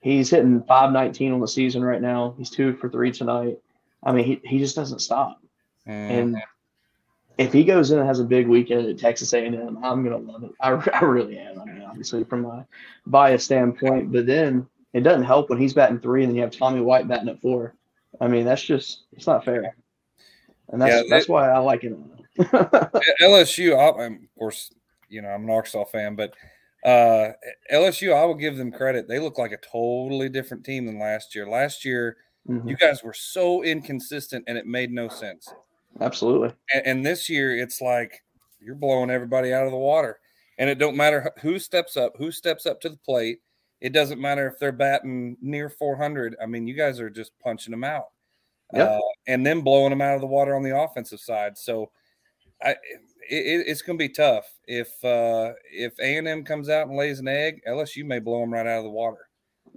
He's 0.00 0.30
hitting 0.30 0.62
519 0.62 1.32
on 1.32 1.40
the 1.40 1.46
season 1.46 1.84
right 1.84 2.02
now. 2.02 2.34
He's 2.36 2.50
two 2.50 2.74
for 2.74 2.88
three 2.88 3.12
tonight. 3.12 3.58
I 4.02 4.10
mean, 4.10 4.24
he, 4.24 4.40
he 4.44 4.58
just 4.58 4.74
doesn't 4.74 4.98
stop. 4.98 5.40
And 5.86 6.36
if 7.38 7.52
he 7.52 7.64
goes 7.64 7.90
in 7.90 7.98
and 7.98 8.06
has 8.06 8.18
a 8.18 8.24
big 8.24 8.48
weekend 8.48 8.88
at 8.88 8.98
Texas 8.98 9.32
A&M, 9.32 9.78
I'm 9.82 10.02
gonna 10.02 10.18
love 10.18 10.44
it. 10.44 10.50
I, 10.60 10.70
I 10.94 11.04
really 11.04 11.38
am. 11.38 11.58
Obviously 11.92 12.24
from 12.24 12.40
my 12.42 12.64
bias 13.06 13.44
standpoint, 13.44 14.10
but 14.12 14.24
then 14.26 14.66
it 14.94 15.00
doesn't 15.00 15.24
help 15.24 15.50
when 15.50 15.58
he's 15.58 15.74
batting 15.74 16.00
three 16.00 16.22
and 16.22 16.30
then 16.30 16.36
you 16.36 16.42
have 16.42 16.50
Tommy 16.50 16.80
White 16.80 17.06
batting 17.06 17.28
at 17.28 17.40
four. 17.42 17.74
I 18.18 18.28
mean, 18.28 18.46
that's 18.46 18.62
just 18.62 19.04
it's 19.12 19.26
not 19.26 19.44
fair, 19.44 19.76
and 20.70 20.80
that's 20.80 20.94
Yeah, 20.94 21.02
that's 21.10 21.28
why 21.28 21.50
I 21.50 21.58
like 21.58 21.84
it. 21.84 21.94
LSU, 23.20 23.76
I- 24.00 24.04
of 24.06 24.12
course, 24.38 24.72
you 25.10 25.20
know 25.20 25.28
I'm 25.28 25.44
an 25.44 25.50
Arkansas 25.50 25.84
fan, 25.84 26.16
but 26.16 26.32
uh, 26.84 27.32
LSU, 27.70 28.14
I 28.14 28.24
will 28.24 28.34
give 28.34 28.56
them 28.56 28.72
credit. 28.72 29.06
They 29.06 29.18
look 29.20 29.36
like 29.38 29.52
a 29.52 29.58
totally 29.58 30.28
different 30.30 30.64
team 30.64 30.86
than 30.86 30.98
last 30.98 31.34
year. 31.34 31.46
Last 31.46 31.84
year, 31.84 32.16
Mhm. 32.48 32.68
you 32.68 32.76
guys 32.76 33.04
were 33.04 33.12
so 33.12 33.62
inconsistent, 33.62 34.44
and 34.48 34.56
it 34.58 34.66
made 34.66 34.90
no 34.90 35.08
sense. 35.08 35.52
Absolutely. 36.00 36.52
And, 36.74 36.86
and 36.86 37.06
this 37.06 37.28
year, 37.28 37.54
it's 37.56 37.80
like 37.80 38.24
you're 38.60 38.74
blowing 38.74 39.10
everybody 39.10 39.52
out 39.52 39.64
of 39.66 39.70
the 39.70 39.78
water, 39.78 40.18
and 40.58 40.68
it 40.70 40.78
don't 40.78 40.96
matter 40.96 41.32
who 41.40 41.58
steps 41.58 41.96
up, 41.96 42.12
who 42.16 42.30
steps 42.30 42.66
up 42.66 42.80
to 42.82 42.88
the 42.88 42.96
plate. 42.98 43.38
It 43.80 43.92
doesn't 43.92 44.20
matter 44.20 44.46
if 44.46 44.58
they're 44.58 44.70
batting 44.72 45.36
near 45.40 45.68
400. 45.68 46.36
I 46.40 46.46
mean, 46.46 46.66
you 46.66 46.74
guys 46.74 47.00
are 47.00 47.10
just 47.10 47.32
punching 47.42 47.72
them 47.72 47.84
out, 47.84 48.06
Yep. 48.72 48.88
uh, 48.90 49.00
and 49.26 49.44
then 49.44 49.62
blowing 49.62 49.90
them 49.90 50.00
out 50.02 50.14
of 50.14 50.20
the 50.20 50.26
water 50.26 50.54
on 50.54 50.62
the 50.62 50.76
offensive 50.76 51.20
side. 51.20 51.58
So, 51.58 51.90
I 52.62 52.70
it, 53.28 53.64
it's 53.66 53.82
going 53.82 53.98
to 53.98 54.02
be 54.02 54.08
tough 54.08 54.44
if 54.66 54.88
uh, 55.04 55.52
if 55.72 55.98
A 56.00 56.16
and 56.16 56.28
M 56.28 56.44
comes 56.44 56.68
out 56.68 56.86
and 56.88 56.96
lays 56.96 57.18
an 57.18 57.26
egg. 57.28 57.60
LSU 57.68 58.04
may 58.04 58.18
blow 58.20 58.40
them 58.40 58.52
right 58.52 58.66
out 58.66 58.78
of 58.78 58.84
the 58.84 58.90
water. 58.90 59.28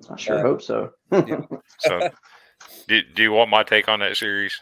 I 0.09 0.15
sure 0.17 0.37
Uh, 0.39 0.41
hope 0.41 0.61
so. 0.61 0.91
So, 1.79 2.09
do, 2.87 3.01
do 3.15 3.23
you 3.23 3.31
want 3.31 3.49
my 3.49 3.63
take 3.63 3.87
on 3.89 3.99
that 4.01 4.17
series? 4.17 4.59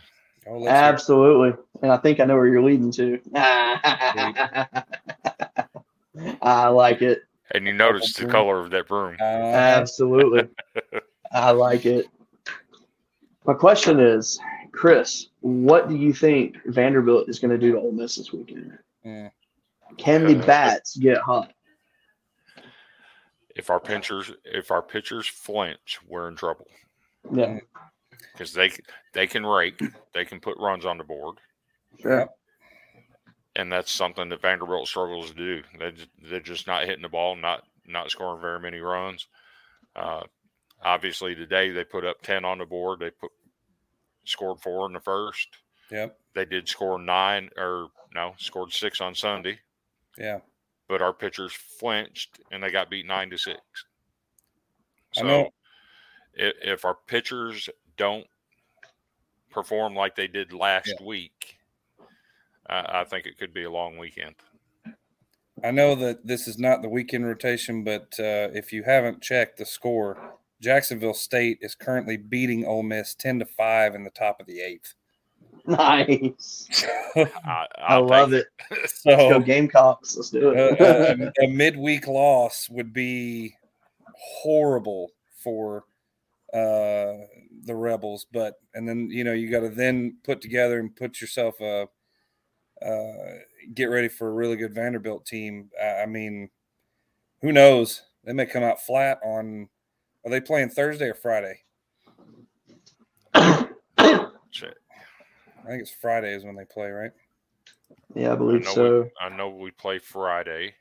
Oh, 0.48 0.58
let's 0.58 0.66
hear. 0.74 0.84
Absolutely. 0.94 1.62
And 1.82 1.92
I 1.92 1.98
think 1.98 2.20
I 2.20 2.26
know 2.26 2.36
where 2.36 2.48
you're 2.48 2.62
leading 2.64 2.92
to. 2.94 3.20
I 6.42 6.68
like 6.68 7.02
it. 7.02 7.24
And 7.52 7.66
you 7.68 7.74
notice 7.74 8.14
the 8.14 8.26
color 8.26 8.60
of 8.60 8.72
that 8.72 8.88
broom. 8.88 9.16
Uh, 9.20 9.24
Absolutely. 9.24 10.50
I 11.32 11.52
like 11.52 11.86
it. 11.86 12.06
My 13.46 13.54
question 13.54 14.00
is, 14.00 14.40
Chris, 14.72 15.28
what 15.42 15.90
do 15.90 15.96
you 15.96 16.14
think 16.14 16.58
Vanderbilt 16.66 17.30
is 17.30 17.40
going 17.40 17.52
to 17.52 17.58
do 17.58 17.74
to 17.74 17.80
Ole 17.80 17.92
Miss 17.92 18.16
this 18.16 18.32
weekend? 18.32 18.78
mm, 19.06 19.30
Can 19.98 20.26
the 20.26 20.40
Uh, 20.42 20.46
bats 20.46 20.96
get 20.96 21.18
hot? 21.18 21.54
If 23.56 23.70
our 23.70 23.80
pitchers, 23.80 24.32
if 24.46 24.72
our 24.72 24.82
pitchers 24.82 25.28
flinch, 25.28 26.00
we're 26.08 26.28
in 26.28 26.36
trouble 26.36 26.66
Yeah, 27.32 27.60
because 28.32 28.52
they 28.54 28.72
they 29.14 29.28
can 29.28 29.46
rake, 29.46 29.80
they 30.14 30.26
can 30.26 30.40
put 30.40 30.58
runs 30.58 30.86
on 30.86 30.98
the 30.98 31.04
board, 31.04 31.38
sure. 32.02 32.28
And 33.56 33.72
that's 33.72 33.92
something 33.92 34.30
that 34.30 34.42
Vanderbilt 34.42 34.88
struggles 34.88 35.30
to 35.30 35.36
do. 35.36 35.64
They 35.80 35.94
they're 36.30 36.40
just 36.40 36.68
not 36.68 36.86
hitting 36.86 37.02
the 37.02 37.10
ball, 37.10 37.36
not 37.36 37.64
not 37.86 38.10
scoring 38.12 38.42
very 38.42 38.60
many 38.60 38.80
runs. 38.80 39.28
Uh, 39.96 40.24
obviously, 40.82 41.36
today 41.36 41.72
they 41.72 41.84
put 41.84 42.06
up 42.06 42.22
ten 42.22 42.46
on 42.46 42.58
the 42.58 42.66
board. 42.66 43.00
They 43.00 43.12
put 43.12 43.32
scored 44.26 44.60
four 44.60 44.86
in 44.88 44.94
the 44.94 45.00
first. 45.00 45.50
Yep. 45.92 46.18
They 46.34 46.46
did 46.46 46.68
score 46.68 46.98
nine, 46.98 47.50
or 47.58 47.90
no, 48.16 48.34
scored 48.38 48.72
six 48.72 49.02
on 49.02 49.14
Sunday. 49.14 49.60
Yeah. 50.18 50.40
But 50.88 51.02
our 51.02 51.14
pitchers 51.14 51.54
flinched 51.54 52.40
and 52.52 52.64
they 52.64 52.72
got 52.72 52.90
beat 52.90 53.06
nine 53.06 53.30
to 53.30 53.38
six. 53.38 53.60
I 55.18 55.22
So 55.22 55.50
if, 56.34 56.54
if 56.62 56.86
our 56.86 56.96
pitchers 57.08 57.70
don't 57.98 58.28
perform 59.50 59.96
like 59.96 60.16
they 60.16 60.28
did 60.28 60.54
last 60.54 61.00
week, 61.02 61.58
I, 62.70 63.02
I 63.02 63.04
think 63.04 63.26
it 63.26 63.38
could 63.38 63.54
be 63.54 63.64
a 63.64 63.72
long 63.72 63.98
weekend. 63.98 64.36
I 65.64 65.72
know 65.72 65.96
that 65.96 66.26
this 66.26 66.48
is 66.48 66.58
not 66.58 66.82
the 66.82 66.90
weekend 66.90 67.26
rotation, 67.26 67.84
but 67.84 68.14
uh, 68.20 68.50
if 68.54 68.74
you 68.74 68.84
haven't 68.84 69.22
checked 69.22 69.58
the 69.58 69.66
score, 69.66 70.36
Jacksonville 70.62 71.14
State 71.14 71.60
is 71.62 71.76
currently 71.76 72.18
beating 72.18 72.66
Ole 72.66 72.84
Miss 72.84 73.16
ten 73.16 73.40
to 73.40 73.46
five 73.46 73.96
in 73.96 74.04
the 74.04 74.10
top 74.10 74.40
of 74.40 74.48
the 74.48 74.62
eighth. 74.62 74.94
Nice. 75.66 76.86
I, 77.16 77.68
I 77.78 77.98
love 77.98 78.32
take 78.32 78.42
it. 78.42 78.48
Let's 78.72 79.02
go 79.04 79.30
so 79.30 79.40
Gamecocks. 79.40 80.18
Let's 80.18 80.30
do 80.32 80.50
uh, 80.50 80.76
it. 80.80 81.34
a, 81.38 81.44
a 81.44 81.48
midweek 81.48 82.08
loss 82.08 82.68
would 82.70 82.94
be 82.94 83.54
horrible 84.16 85.12
for 85.44 85.86
uh, 86.54 87.14
the 87.66 87.76
Rebels, 87.76 88.26
but 88.32 88.56
and 88.74 88.88
then 88.88 89.10
you 89.10 89.24
know 89.24 89.34
you 89.34 89.50
got 89.50 89.62
to 89.62 89.70
then 89.70 90.18
put 90.24 90.42
together 90.42 90.80
and 90.80 90.96
put 90.96 91.22
yourself 91.22 91.60
a 91.62 91.88
uh, 92.86 93.40
get 93.74 93.86
ready 93.86 94.08
for 94.08 94.28
a 94.28 94.34
really 94.34 94.56
good 94.56 94.74
Vanderbilt 94.74 95.26
team. 95.26 95.70
I 95.82 96.04
I 96.04 96.06
mean, 96.06 96.50
who 97.42 97.52
knows? 97.52 98.02
They 98.24 98.34
may 98.34 98.46
come 98.46 98.64
out 98.64 98.82
flat 98.82 99.20
on. 99.24 99.70
Are 100.26 100.32
they 100.32 100.42
playing 100.42 100.70
Thursday 100.70 101.10
or 101.10 101.14
Friday? 101.14 101.60
Shit. 104.52 104.78
I 105.66 105.68
think 105.68 105.82
it's 105.82 105.92
Friday 105.92 106.34
is 106.34 106.46
when 106.46 106.56
they 106.56 106.66
play, 106.66 106.90
right? 106.90 107.12
yeah, 108.16 108.30
I 108.30 108.34
I 108.34 108.36
believe 108.36 108.64
know, 108.66 108.74
so. 108.74 109.02
we, 109.02 109.10
I 109.20 109.30
know 109.36 109.50
we 109.50 109.72
play 109.72 110.00
Friday. 110.00 110.74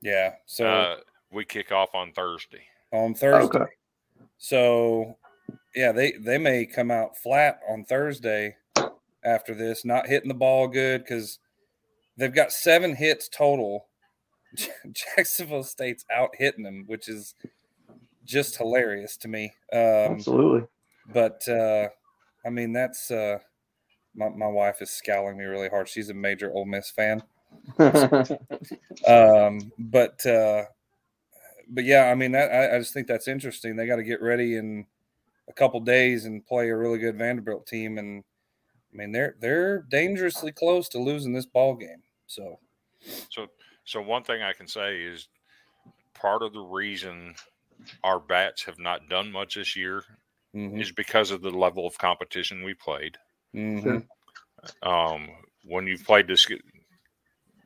Yeah. 0.00 0.34
So 0.46 0.66
uh, 0.66 0.96
we 1.30 1.44
kick 1.44 1.72
off 1.72 1.94
on 1.94 2.12
Thursday. 2.12 2.62
on 2.92 3.14
Thursday. 3.14 3.58
Okay. 3.58 3.72
So, 4.38 5.16
yeah, 5.74 5.92
they 5.92 6.12
they 6.12 6.38
may 6.38 6.66
come 6.66 6.90
out 6.90 7.16
flat 7.16 7.60
on 7.68 7.84
Thursday 7.84 8.56
after 9.24 9.54
this, 9.54 9.84
not 9.84 10.06
hitting 10.06 10.28
the 10.28 10.34
ball 10.34 10.68
good 10.68 11.02
because 11.02 11.38
they've 12.16 12.34
got 12.34 12.52
seven 12.52 12.96
hits 12.96 13.28
total. 13.28 13.86
Jacksonville 14.92 15.64
State's 15.64 16.04
out 16.14 16.30
hitting 16.38 16.64
them, 16.64 16.84
which 16.86 17.08
is 17.08 17.34
just 18.24 18.56
hilarious 18.56 19.16
to 19.18 19.28
me. 19.28 19.52
Um, 19.72 19.80
Absolutely. 20.14 20.66
but 21.12 21.46
uh, 21.48 21.88
I 22.44 22.50
mean, 22.50 22.72
that's 22.72 23.10
uh, 23.10 23.38
my 24.14 24.28
my 24.28 24.46
wife 24.46 24.82
is 24.82 24.90
scowling 24.90 25.38
me 25.38 25.44
really 25.44 25.68
hard. 25.68 25.88
She's 25.88 26.10
a 26.10 26.14
major 26.14 26.52
Ole 26.52 26.66
Miss 26.66 26.90
fan. 26.90 27.22
Um, 29.06 29.72
but 29.78 30.24
uh, 30.26 30.64
but 31.68 31.84
yeah, 31.84 32.04
I 32.04 32.14
mean 32.14 32.32
that 32.32 32.50
I, 32.52 32.76
I 32.76 32.78
just 32.78 32.94
think 32.94 33.06
that's 33.06 33.28
interesting. 33.28 33.76
They 33.76 33.86
got 33.86 33.96
to 33.96 34.04
get 34.04 34.22
ready 34.22 34.56
in 34.56 34.86
a 35.48 35.52
couple 35.52 35.80
days 35.80 36.24
and 36.24 36.46
play 36.46 36.68
a 36.68 36.76
really 36.76 36.98
good 36.98 37.18
Vanderbilt 37.18 37.66
team, 37.66 37.98
and 37.98 38.22
I 38.92 38.96
mean 38.96 39.12
they're 39.12 39.36
they're 39.40 39.82
dangerously 39.82 40.52
close 40.52 40.88
to 40.90 40.98
losing 40.98 41.32
this 41.32 41.46
ball 41.46 41.74
game. 41.76 42.02
So 42.26 42.60
So, 43.30 43.48
so 43.84 44.00
one 44.00 44.22
thing 44.24 44.42
I 44.42 44.52
can 44.52 44.68
say 44.68 45.00
is 45.02 45.28
part 46.14 46.42
of 46.42 46.52
the 46.54 46.60
reason 46.62 47.36
our 48.04 48.20
bats 48.20 48.64
have 48.64 48.78
not 48.78 49.08
done 49.08 49.32
much 49.32 49.56
this 49.56 49.76
year 49.76 50.04
mhm, 50.54 50.80
is 50.80 50.92
because 50.92 51.30
of 51.32 51.42
the 51.42 51.50
level 51.50 51.86
of 51.86 51.98
competition 51.98 52.64
we 52.64 52.74
played. 52.74 53.18
mhm. 53.52 54.02
Um, 54.82 55.28
when 55.64 55.86
you've 55.86 56.04
played 56.04 56.26
this, 56.28 56.46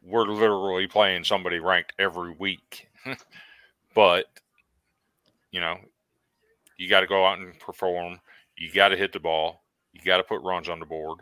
we're 0.02 0.26
literally 0.26 0.86
playing 0.86 1.24
somebody 1.24 1.58
ranked 1.58 1.92
every 1.98 2.32
week, 2.32 2.88
but 3.94 4.26
you 5.50 5.60
know, 5.60 5.78
you 6.78 6.88
got 6.88 7.00
to 7.00 7.06
go 7.06 7.26
out 7.26 7.38
and 7.38 7.58
perform. 7.60 8.20
You 8.56 8.72
got 8.72 8.88
to 8.90 8.96
hit 8.96 9.12
the 9.12 9.20
ball. 9.20 9.65
You 9.96 10.04
got 10.04 10.18
to 10.18 10.22
put 10.24 10.42
runs 10.42 10.68
on 10.68 10.78
the 10.78 10.86
board. 10.86 11.20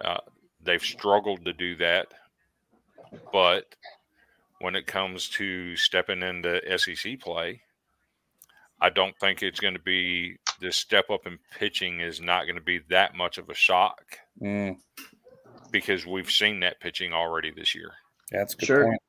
Uh, 0.00 0.18
they've 0.62 0.82
struggled 0.82 1.44
to 1.44 1.52
do 1.52 1.76
that, 1.76 2.08
but 3.32 3.74
when 4.60 4.74
it 4.76 4.86
comes 4.86 5.28
to 5.30 5.74
stepping 5.76 6.22
into 6.22 6.60
SEC 6.78 7.20
play, 7.20 7.62
I 8.80 8.90
don't 8.90 9.16
think 9.18 9.42
it's 9.42 9.60
going 9.60 9.74
to 9.74 9.80
be 9.82 10.36
this 10.60 10.76
step 10.76 11.10
up 11.10 11.26
in 11.26 11.38
pitching 11.58 12.00
is 12.00 12.20
not 12.20 12.44
going 12.44 12.56
to 12.56 12.60
be 12.62 12.80
that 12.90 13.14
much 13.16 13.38
of 13.38 13.48
a 13.48 13.54
shock 13.54 14.18
Mm, 14.42 14.76
because 15.70 16.04
we've 16.06 16.30
seen 16.30 16.60
that 16.60 16.80
pitching 16.80 17.12
already 17.12 17.50
this 17.50 17.74
year, 17.74 17.92
that's 18.30 18.54
a 18.54 18.56
good 18.58 18.66
Sure. 18.66 18.84
point. 18.84 19.00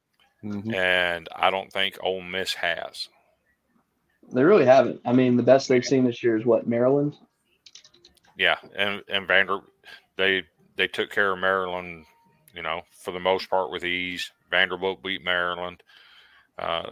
Mhm. 0.43 0.75
and 0.75 1.27
I 1.35 1.49
don't 1.49 1.71
think 1.73 1.97
Ole 2.03 2.21
Miss 2.21 2.53
has. 2.53 3.09
they 4.33 4.43
really 4.43 4.65
haven't. 4.65 5.01
I 5.05 5.13
mean, 5.13 5.35
the 5.37 5.43
best 5.43 5.67
they've 5.69 5.85
seen 5.85 6.03
this 6.03 6.23
year 6.23 6.35
is 6.37 6.45
what 6.45 6.67
Maryland. 6.67 7.15
Yeah, 8.37 8.57
and 8.75 9.01
and 9.07 9.27
Vander, 9.27 9.59
they 10.17 10.43
they 10.75 10.87
took 10.87 11.09
care 11.09 11.31
of 11.31 11.39
Maryland, 11.39 12.05
you 12.53 12.61
know, 12.61 12.81
for 12.91 13.11
the 13.11 13.19
most 13.19 13.49
part 13.49 13.71
with 13.71 13.85
ease. 13.85 14.31
Vanderbilt 14.51 15.01
beat 15.03 15.23
Maryland. 15.23 15.81
Uh, 16.57 16.91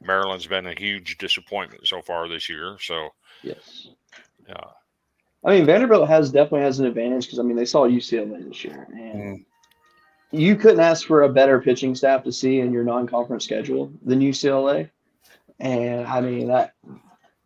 Maryland's 0.00 0.46
been 0.46 0.66
a 0.66 0.78
huge 0.78 1.18
disappointment 1.18 1.86
so 1.86 2.00
far 2.02 2.28
this 2.28 2.48
year. 2.48 2.76
So, 2.80 3.10
Yes. 3.42 3.88
uh, 4.48 4.70
I 5.44 5.50
mean, 5.50 5.66
Vanderbilt 5.66 6.08
has 6.08 6.30
definitely 6.30 6.62
has 6.62 6.78
an 6.80 6.86
advantage 6.86 7.26
because 7.26 7.38
I 7.38 7.42
mean 7.42 7.56
they 7.56 7.64
saw 7.64 7.86
UCLA 7.86 8.48
this 8.48 8.64
year, 8.64 8.86
and 8.92 9.38
Mm, 9.38 9.44
you 10.30 10.56
couldn't 10.56 10.80
ask 10.80 11.06
for 11.06 11.22
a 11.22 11.28
better 11.28 11.60
pitching 11.60 11.94
staff 11.94 12.22
to 12.24 12.32
see 12.32 12.60
in 12.60 12.72
your 12.72 12.84
non-conference 12.84 13.44
schedule 13.44 13.92
than 14.04 14.20
UCLA. 14.20 14.90
And 15.60 16.06
I 16.06 16.20
mean 16.20 16.48
that 16.48 16.74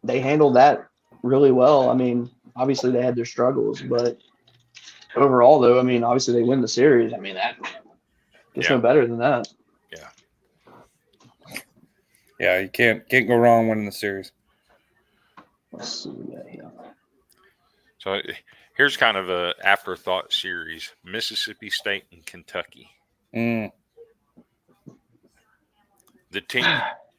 they 0.05 0.21
handled 0.21 0.57
that 0.57 0.89
really 1.23 1.53
well. 1.53 1.89
I 1.91 1.95
mean, 1.95 2.31
obviously 2.57 2.91
they 2.91 3.03
had 3.03 3.17
their 3.17 3.25
struggles, 3.25 3.81
but 3.83 4.19
overall, 5.17 5.61
though, 5.61 5.79
I 5.79 5.83
mean, 5.83 6.05
obviously 6.05 6.35
they 6.35 6.43
win 6.43 6.61
the 6.61 6.69
series. 6.69 7.13
I 7.13 7.19
mean 7.19 7.35
that 7.35 7.57
gets 8.55 8.69
Yeah. 8.69 8.77
no 8.77 8.81
better 8.83 9.07
than 9.07 9.19
that. 9.19 9.49
yeah, 9.91 10.09
Yeah, 12.39 12.59
you 12.61 12.69
can't 12.69 13.09
can't 13.09 13.29
go 13.29 13.37
wrong 13.37 13.69
winning 13.69 13.87
the 13.87 13.93
series. 13.93 14.33
Let's 15.73 16.03
see 16.03 16.11
what 16.11 16.19
we 16.27 16.35
got 16.37 16.47
here. 16.49 16.71
so 17.99 18.21
here's 18.77 18.97
kind 18.97 19.17
of 19.17 19.29
a 19.31 19.55
afterthought 19.65 20.33
series: 20.33 20.93
Mississippi 21.05 21.71
State 21.71 22.05
and 22.13 22.25
Kentucky. 22.27 22.89
Mm, 23.35 23.73
The 26.31 26.41
team, 26.41 26.65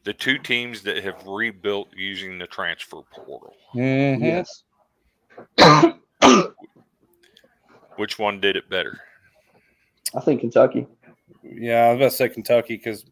the 0.03 0.13
two 0.13 0.37
teams 0.39 0.81
that 0.83 1.03
have 1.03 1.25
rebuilt 1.25 1.89
using 1.95 2.37
the 2.39 2.47
transfer 2.47 3.01
portal. 3.11 3.55
Mhm. 3.73 4.21
Yes. 4.21 4.63
Which 7.97 8.17
one 8.17 8.39
did 8.39 8.55
it 8.55 8.69
better? 8.69 8.99
I 10.15 10.19
think 10.19 10.41
Kentucky. 10.41 10.87
Yeah, 11.43 11.85
I 11.85 11.89
was 11.89 11.97
about 11.97 12.11
to 12.11 12.15
say 12.15 12.29
Kentucky 12.29 12.77
because 12.77 13.05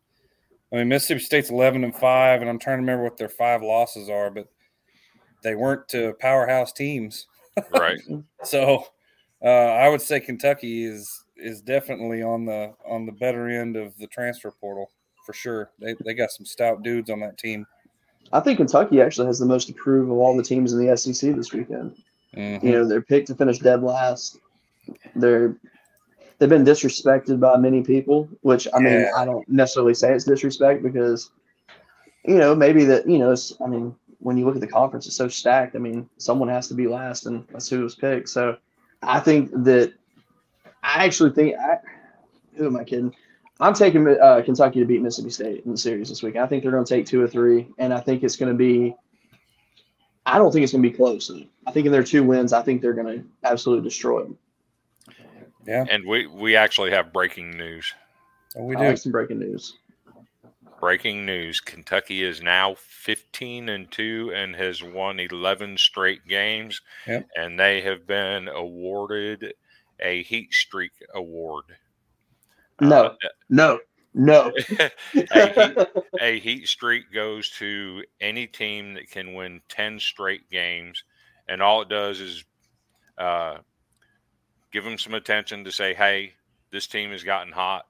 I 0.72 0.78
mean 0.78 0.88
Mississippi 0.88 1.20
State's 1.22 1.50
eleven 1.50 1.84
and 1.84 1.96
five, 1.96 2.42
and 2.42 2.50
I'm 2.50 2.60
trying 2.60 2.78
to 2.78 2.82
remember 2.82 3.04
what 3.04 3.18
their 3.18 3.30
five 3.30 3.62
losses 3.62 4.10
are, 4.10 4.30
but 4.30 4.48
they 5.44 5.56
weren't 5.56 5.88
to 5.90 6.14
powerhouse 6.20 6.72
teams. 6.72 7.28
Right. 7.74 8.00
So 8.46 8.86
uh, 9.44 9.48
I 9.48 9.90
would 9.90 10.02
say 10.02 10.22
Kentucky 10.22 10.86
is 10.86 11.26
is 11.36 11.62
definitely 11.62 12.24
on 12.24 12.46
the 12.46 12.74
on 12.90 13.06
the 13.06 13.12
better 13.12 13.50
end 13.50 13.76
of 13.76 13.96
the 13.98 14.08
transfer 14.08 14.52
portal 14.52 14.90
for 15.26 15.34
sure. 15.34 15.72
They 15.80 15.96
they 16.06 16.14
got 16.14 16.32
some 16.32 16.46
stout 16.46 16.82
dudes 16.82 17.10
on 17.10 17.20
that 17.20 17.38
team. 17.38 17.66
I 18.32 18.40
think 18.40 18.58
Kentucky 18.58 19.02
actually 19.02 19.28
has 19.28 19.40
the 19.40 19.46
most 19.46 19.68
to 19.68 19.74
prove 19.74 20.10
of 20.10 20.18
all 20.18 20.36
the 20.36 20.44
teams 20.44 20.72
in 20.72 20.86
the 20.86 20.96
SEC 20.96 21.36
this 21.36 21.52
weekend. 21.52 21.98
Mhm. 22.36 22.64
You 22.64 22.72
know, 22.72 22.88
they're 22.88 23.02
picked 23.02 23.28
to 23.28 23.36
finish 23.36 23.60
dead 23.60 23.84
last. 23.84 24.40
They're 25.16 25.56
they've 26.40 26.50
been 26.50 26.66
disrespected 26.66 27.40
by 27.40 27.58
many 27.58 27.84
people, 27.84 28.28
which 28.42 28.68
I 28.74 28.80
mean, 28.80 29.02
Yeah. 29.02 29.12
I 29.16 29.26
don't 29.26 29.48
necessarily 29.48 29.94
say 29.94 30.14
it's 30.14 30.26
disrespect 30.26 30.82
because 30.84 31.30
you 32.26 32.38
know, 32.38 32.54
maybe 32.56 32.86
that, 32.86 33.10
you 33.10 33.18
know, 33.18 33.32
it's, 33.32 33.54
I 33.64 33.68
mean, 33.68 33.96
when 34.20 34.38
you 34.38 34.46
look 34.46 34.56
at 34.56 34.62
the 34.62 34.68
conference, 34.68 35.08
it's 35.08 35.16
so 35.16 35.28
stacked. 35.28 35.76
I 35.76 35.80
mean, 35.80 36.08
someone 36.18 36.50
has 36.50 36.68
to 36.68 36.76
be 36.76 36.88
last, 36.88 37.26
and 37.26 37.46
that's 37.52 37.68
who 37.70 37.82
was 37.82 37.96
picked. 37.96 38.30
So 38.30 38.58
I 39.02 39.20
think 39.20 39.50
that 39.64 39.94
I 40.84 41.06
actually 41.06 41.32
think 41.32 41.56
I 41.58 41.80
who 42.56 42.68
am 42.68 42.78
I 42.78 42.84
kidding? 42.84 43.16
I'm 43.60 43.74
taking 43.74 44.08
uh, 44.08 44.42
Kentucky 44.44 44.80
to 44.80 44.86
beat 44.86 45.02
Mississippi 45.02 45.32
State 45.32 45.66
in 45.66 45.72
the 45.72 45.78
series 45.78 46.10
this 46.10 46.22
week. 46.22 46.36
I 46.36 46.46
think 46.48 46.64
they're 46.64 46.72
going 46.72 46.86
to 46.86 46.94
take 46.96 47.06
two 47.06 47.22
or 47.22 47.28
three, 47.28 47.68
and 47.78 47.94
I 47.94 48.00
think 48.00 48.24
it's 48.24 48.36
going 48.36 48.52
to 48.52 48.58
be. 48.58 48.96
I 50.32 50.38
don't 50.38 50.52
think 50.52 50.64
it's 50.64 50.72
going 50.72 50.84
to 50.84 50.90
be 50.90 50.96
close. 50.96 51.30
I 51.68 51.72
think 51.72 51.86
in 51.86 51.92
their 51.92 52.04
two 52.04 52.24
wins, 52.24 52.54
I 52.54 52.62
think 52.62 52.82
they're 52.82 52.94
going 52.94 53.20
to 53.20 53.26
absolutely 53.44 53.88
destroy 53.88 54.24
them. 54.24 54.38
Yeah, 55.68 55.86
And 55.92 56.06
we 56.08 56.26
we 56.26 56.56
actually 56.56 56.90
have 56.92 57.14
breaking 57.14 57.52
news. 57.52 57.94
Oh, 58.56 58.64
we 58.64 58.76
I 58.76 58.80
do. 58.80 58.86
like 58.88 58.98
some 58.98 59.12
breaking 59.12 59.40
news. 59.40 59.78
Breaking 60.80 61.26
news: 61.26 61.60
Kentucky 61.60 62.24
is 62.24 62.42
now 62.42 62.74
15 62.80 63.70
and 63.70 63.92
two 63.92 64.32
and 64.34 64.56
has 64.56 64.82
won 64.82 65.20
11 65.20 65.78
straight 65.78 66.26
games, 66.28 66.82
Yep. 67.06 67.28
and 67.36 67.60
they 67.60 67.82
have 67.82 68.08
been 68.08 68.48
awarded 68.48 69.54
a 70.00 70.24
heat 70.24 70.52
streak 70.54 70.94
award. 71.14 71.66
No. 72.80 73.06
Uh, 73.06 73.16
No, 73.50 73.80
no. 74.14 74.52
a, 75.16 75.48
heat, 75.48 75.88
a 76.20 76.40
heat 76.40 76.68
streak 76.68 77.12
goes 77.14 77.50
to 77.52 78.04
any 78.20 78.48
team 78.48 78.96
that 78.96 79.10
can 79.10 79.34
win 79.34 79.62
10 79.70 80.00
straight 80.00 80.50
games, 80.50 81.04
and 81.48 81.62
all 81.62 81.82
it 81.82 81.90
does 81.90 82.20
is 82.20 82.44
uh, 83.18 83.58
give 84.72 84.84
them 84.84 84.98
some 84.98 85.14
attention 85.14 85.64
to 85.64 85.72
say, 85.72 85.94
"Hey, 85.94 86.34
this 86.72 86.88
team 86.88 87.12
has 87.12 87.24
gotten 87.24 87.54
hot. 87.54 87.86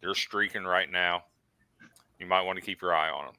They're 0.00 0.14
streaking 0.14 0.64
right 0.64 0.90
now. 0.90 1.24
You 2.18 2.26
might 2.26 2.42
want 2.42 2.58
to 2.58 2.64
keep 2.64 2.82
your 2.82 2.94
eye 2.94 3.10
on 3.10 3.26
them." 3.26 3.34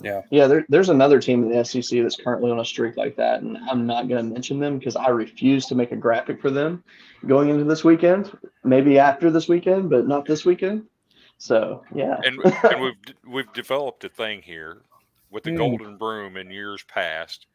Yeah, 0.00 0.22
Yeah, 0.30 0.46
there, 0.46 0.64
there's 0.68 0.90
another 0.90 1.20
team 1.20 1.42
in 1.42 1.50
the 1.50 1.64
SEC 1.64 2.02
that's 2.02 2.16
currently 2.16 2.52
on 2.52 2.60
a 2.60 2.64
streak 2.64 2.96
like 2.96 3.16
that, 3.16 3.42
and 3.42 3.58
I'm 3.68 3.84
not 3.84 4.08
going 4.08 4.24
to 4.24 4.32
mention 4.32 4.60
them 4.60 4.78
because 4.78 4.94
I 4.94 5.08
refuse 5.08 5.66
to 5.66 5.74
make 5.74 5.90
a 5.90 5.96
graphic 5.96 6.40
for 6.40 6.50
them 6.50 6.84
going 7.26 7.48
into 7.48 7.64
this 7.64 7.82
weekend. 7.82 8.36
Maybe 8.62 8.98
after 8.98 9.30
this 9.30 9.48
weekend, 9.48 9.90
but 9.90 10.06
not 10.06 10.24
this 10.24 10.44
weekend. 10.44 10.84
So 11.38 11.84
yeah, 11.94 12.16
and 12.24 12.38
and 12.64 12.80
we've 12.80 13.14
we've 13.26 13.52
developed 13.52 14.04
a 14.04 14.08
thing 14.08 14.42
here 14.42 14.82
with 15.30 15.44
the 15.44 15.50
Hmm. 15.52 15.56
golden 15.56 15.96
broom 15.96 16.36
in 16.36 16.50
years 16.50 16.82
past. 16.82 17.46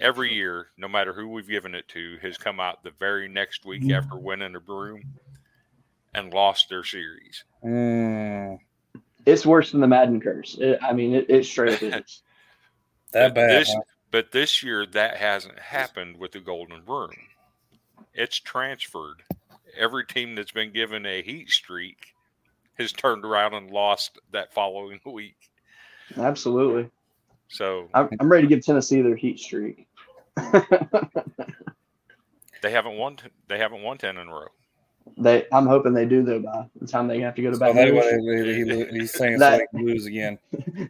Every 0.00 0.32
year, 0.34 0.68
no 0.76 0.88
matter 0.88 1.12
who 1.14 1.28
we've 1.28 1.48
given 1.48 1.74
it 1.74 1.88
to, 1.88 2.18
has 2.20 2.36
come 2.36 2.60
out 2.60 2.82
the 2.82 2.90
very 2.98 3.28
next 3.28 3.64
week 3.64 3.90
after 3.90 4.16
winning 4.16 4.54
a 4.54 4.60
broom 4.60 5.02
and 6.14 6.32
lost 6.32 6.68
their 6.68 6.84
series. 6.84 7.44
Mm, 7.64 8.58
it's 9.24 9.46
worse 9.46 9.72
than 9.72 9.80
the 9.80 9.86
Madden 9.86 10.20
curse. 10.20 10.58
It, 10.60 10.78
I 10.82 10.92
mean, 10.92 11.14
it, 11.14 11.30
it 11.30 11.46
straight 11.46 11.82
up 11.82 12.02
is. 12.04 12.22
that 13.12 13.34
bad. 13.34 13.50
This, 13.50 13.72
huh? 13.72 13.80
but 14.10 14.32
this 14.32 14.62
year, 14.62 14.84
that 14.86 15.16
hasn't 15.16 15.58
happened 15.58 16.18
with 16.18 16.32
the 16.32 16.40
golden 16.40 16.82
broom. 16.82 17.10
It's 18.12 18.38
transferred. 18.38 19.22
Every 19.78 20.04
team 20.04 20.34
that's 20.34 20.52
been 20.52 20.72
given 20.72 21.06
a 21.06 21.22
heat 21.22 21.48
streak 21.48 22.14
has 22.78 22.92
turned 22.92 23.24
around 23.24 23.54
and 23.54 23.70
lost 23.70 24.18
that 24.32 24.52
following 24.52 25.00
week. 25.06 25.36
Absolutely. 26.16 26.90
So 27.48 27.88
I'm, 27.94 28.08
I'm 28.20 28.30
ready 28.30 28.46
to 28.46 28.54
give 28.54 28.64
Tennessee 28.64 29.02
their 29.02 29.16
heat 29.16 29.38
streak. 29.38 29.86
they 32.62 32.70
haven't 32.70 32.96
won. 32.96 33.18
They 33.48 33.58
haven't 33.58 33.82
won 33.82 33.98
ten 33.98 34.16
in 34.16 34.28
a 34.28 34.32
row. 34.32 34.46
They, 35.18 35.46
I'm 35.52 35.66
hoping 35.66 35.92
they 35.94 36.06
do 36.06 36.22
though 36.22 36.38
by 36.38 36.64
the 36.80 36.86
time 36.86 37.08
they 37.08 37.18
have 37.20 37.34
to 37.34 37.42
go 37.42 37.50
to 37.50 37.56
So 37.56 37.60
Baton 37.60 37.76
that 37.76 37.92
Rouge. 37.92 38.56
he, 38.56 38.84
he, 38.94 38.98
he's 39.00 39.12
saying 39.12 39.34
so 39.34 39.40
That- 39.40 39.58
they 39.72 39.78
can 39.78 39.86
lose 39.86 40.06
again. 40.06 40.38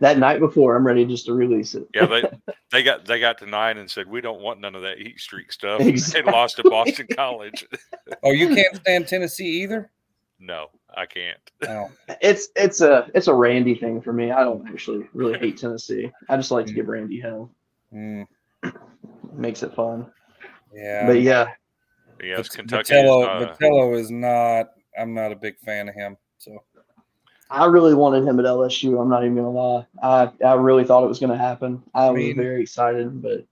that 0.01 0.19
night 0.19 0.39
before. 0.39 0.77
I'm 0.77 0.87
ready 0.87 1.05
just 1.07 1.25
to 1.27 1.33
release 1.33 1.75
it. 1.75 1.89
Yeah, 1.95 2.07
they 2.07 2.23
they 2.71 2.83
got 2.83 3.07
they 3.07 3.19
got 3.19 3.39
tonight 3.39 3.79
and 3.79 3.91
said 3.91 4.07
we 4.07 4.21
don't 4.21 4.41
want 4.43 4.61
none 4.61 4.75
of 4.75 4.83
that 4.83 4.99
heat 4.99 5.19
streak 5.19 5.51
stuff. 5.51 5.81
Exactly. 5.81 6.21
And 6.21 6.33
lost 6.33 6.57
to 6.59 6.65
Boston 6.65 7.07
College. 7.15 7.67
Oh, 8.23 8.33
you 8.33 8.55
can't 8.55 8.77
stand 8.77 9.09
Tennessee 9.09 9.63
either. 9.63 9.91
no, 10.39 10.69
I 10.97 11.07
can't. 11.07 11.39
It's 12.21 12.49
it's 12.57 12.81
a 12.81 13.09
it's 13.15 13.27
a 13.29 13.35
Randy 13.35 13.75
thing 13.75 14.01
for 14.01 14.13
me. 14.13 14.31
I 14.31 14.43
don't 14.45 14.67
actually 14.69 15.09
really 15.15 15.39
hate 15.39 15.57
Tennessee. 15.59 16.11
I 16.29 16.37
just 16.37 16.51
like 16.51 16.67
to 16.67 16.73
give 16.73 16.89
Randy 16.89 17.21
hell. 17.21 17.51
mm, 17.93 18.27
makes 19.33 19.63
it 19.63 19.75
fun. 19.75 20.07
yeah. 20.75 21.07
But 21.07 21.21
yeah, 21.23 21.49
Yes, 22.23 22.49
But- 22.49 22.57
Kentucky. 22.57 22.95
Vitello, 22.95 23.51
is, 23.51 23.57
Vitello 23.59 23.99
is 23.99 24.11
not. 24.11 24.71
I'm 24.99 25.15
not 25.15 25.33
a 25.33 25.37
big 25.37 25.59
fan 25.61 25.89
of 25.89 25.95
him. 25.95 26.17
So 26.39 26.63
I 27.51 27.65
really 27.67 27.95
wanted 27.95 28.25
him 28.25 28.39
at 28.39 28.45
LSU. 28.47 29.01
I'm 29.01 29.09
not 29.09 29.23
even 29.25 29.37
gonna 29.37 29.51
lie. 29.51 29.87
I 30.03 30.31
I 30.45 30.55
really 30.55 30.85
thought 30.85 31.05
it 31.05 31.09
was 31.09 31.19
gonna 31.19 31.39
happen. 31.39 31.83
I 31.95 32.11
was 32.11 32.19
mean- 32.19 32.37
very 32.37 32.63
excited, 32.63 33.23
but 33.23 33.45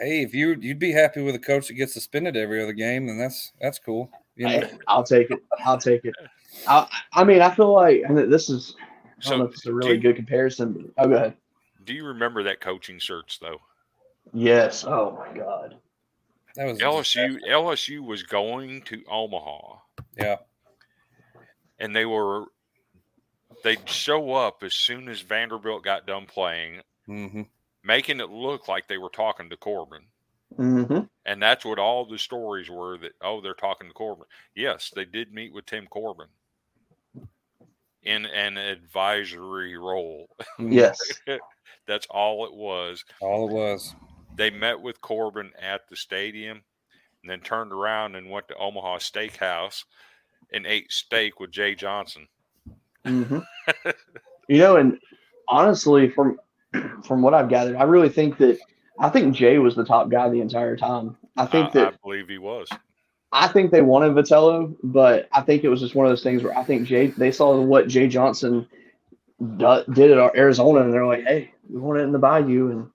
hey, 0.00 0.22
if 0.22 0.34
you 0.34 0.56
you'd 0.60 0.78
be 0.78 0.92
happy 0.92 1.20
with 1.22 1.34
a 1.34 1.38
coach 1.40 1.68
that 1.68 1.74
gets 1.74 1.92
suspended 1.94 2.36
every 2.36 2.62
other 2.62 2.72
game, 2.72 3.06
then 3.06 3.18
that's 3.18 3.52
that's 3.60 3.78
cool. 3.78 4.10
You 4.36 4.46
know, 4.48 4.56
I, 4.56 4.70
I'll 4.88 5.04
take 5.04 5.30
it. 5.30 5.42
I'll 5.64 5.78
take 5.78 6.04
it. 6.04 6.14
I, 6.66 6.86
I 7.12 7.24
mean, 7.24 7.40
I 7.42 7.50
feel 7.54 7.72
like 7.72 8.02
and 8.06 8.16
this 8.32 8.50
is. 8.50 8.74
I 9.26 9.30
don't 9.30 9.38
know 9.40 9.44
So, 9.44 9.48
if 9.48 9.54
it's 9.54 9.66
a 9.66 9.72
really 9.72 9.96
do- 9.96 10.02
good 10.02 10.16
comparison. 10.16 10.72
But, 10.96 11.04
oh, 11.04 11.08
go 11.08 11.14
ahead. 11.16 11.36
do 11.84 11.92
you 11.94 12.06
remember 12.06 12.42
that 12.44 12.60
coaching 12.60 13.00
search 13.00 13.38
though? 13.40 13.58
Yes. 14.32 14.84
Oh 14.86 15.16
my 15.18 15.36
God. 15.36 15.76
that 16.56 16.64
was 16.66 16.78
LSU 16.80 17.38
LSU 17.48 18.04
was 18.04 18.22
going 18.22 18.82
to 18.82 19.02
Omaha 19.10 19.78
Yeah, 20.16 20.36
and 21.78 21.94
they 21.94 22.06
were 22.06 22.46
they'd 23.62 23.88
show 23.88 24.32
up 24.32 24.62
as 24.62 24.74
soon 24.74 25.08
as 25.08 25.20
Vanderbilt 25.20 25.84
got 25.84 26.06
done 26.06 26.26
playing, 26.26 26.80
hmm 27.06 27.42
making 27.84 28.20
it 28.20 28.30
look 28.30 28.68
like 28.68 28.88
they 28.88 28.98
were 28.98 29.10
talking 29.10 29.50
to 29.50 29.56
Corbin. 29.56 30.02
hmm 30.56 31.00
And 31.26 31.42
that's 31.42 31.64
what 31.64 31.78
all 31.78 32.06
the 32.06 32.18
stories 32.18 32.70
were 32.70 32.98
that 32.98 33.12
oh 33.20 33.40
they're 33.40 33.54
talking 33.54 33.88
to 33.88 33.94
Corbin. 33.94 34.26
Yes, 34.54 34.90
they 34.94 35.04
did 35.04 35.32
meet 35.32 35.52
with 35.52 35.66
Tim 35.66 35.86
Corbin 35.86 36.28
in 38.02 38.26
an 38.26 38.56
advisory 38.56 39.76
role. 39.76 40.28
Yes. 40.58 40.98
That's 41.86 42.06
all 42.10 42.46
it 42.46 42.54
was. 42.54 43.04
all 43.20 43.48
it 43.48 43.52
was. 43.52 43.94
They 44.36 44.50
met 44.50 44.80
with 44.80 45.00
Corbin 45.00 45.50
at 45.60 45.82
the 45.88 45.96
stadium 45.96 46.62
and 47.22 47.30
then 47.30 47.40
turned 47.40 47.72
around 47.72 48.14
and 48.14 48.30
went 48.30 48.48
to 48.48 48.56
Omaha 48.56 48.98
Steakhouse 48.98 49.84
and 50.52 50.66
ate 50.66 50.90
steak 50.92 51.40
with 51.40 51.50
Jay 51.50 51.74
Johnson. 51.74 52.28
hmm 53.04 53.38
you 54.48 54.58
know, 54.58 54.76
and 54.76 54.98
honestly, 55.48 56.08
from 56.08 56.38
from 57.04 57.22
what 57.22 57.34
I've 57.34 57.48
gathered, 57.48 57.76
I 57.76 57.82
really 57.82 58.08
think 58.08 58.38
that 58.38 58.58
I 58.98 59.08
think 59.08 59.34
Jay 59.34 59.58
was 59.58 59.74
the 59.74 59.84
top 59.84 60.08
guy 60.10 60.28
the 60.28 60.40
entire 60.40 60.76
time. 60.76 61.16
I 61.36 61.46
think 61.46 61.68
I, 61.70 61.70
that 61.72 61.94
I 61.94 61.96
believe 62.02 62.28
he 62.28 62.38
was. 62.38 62.68
I 63.32 63.46
think 63.48 63.70
they 63.70 63.82
wanted 63.82 64.12
Vitello, 64.12 64.74
but 64.82 65.28
I 65.32 65.40
think 65.42 65.62
it 65.62 65.68
was 65.68 65.80
just 65.80 65.94
one 65.94 66.06
of 66.06 66.10
those 66.10 66.22
things 66.22 66.42
where 66.42 66.56
I 66.56 66.64
think 66.64 66.86
Jay 66.88 67.08
they 67.08 67.30
saw 67.30 67.60
what 67.60 67.86
Jay 67.88 68.08
Johnson 68.08 68.66
do, 69.56 69.84
did 69.92 70.10
at 70.10 70.36
Arizona, 70.36 70.80
and 70.80 70.92
they're 70.92 71.06
like, 71.06 71.24
"Hey, 71.24 71.52
we 71.68 71.80
want 71.80 72.00
it 72.00 72.02
in 72.02 72.12
the 72.12 72.18
Bayou," 72.18 72.70
and 72.70 72.90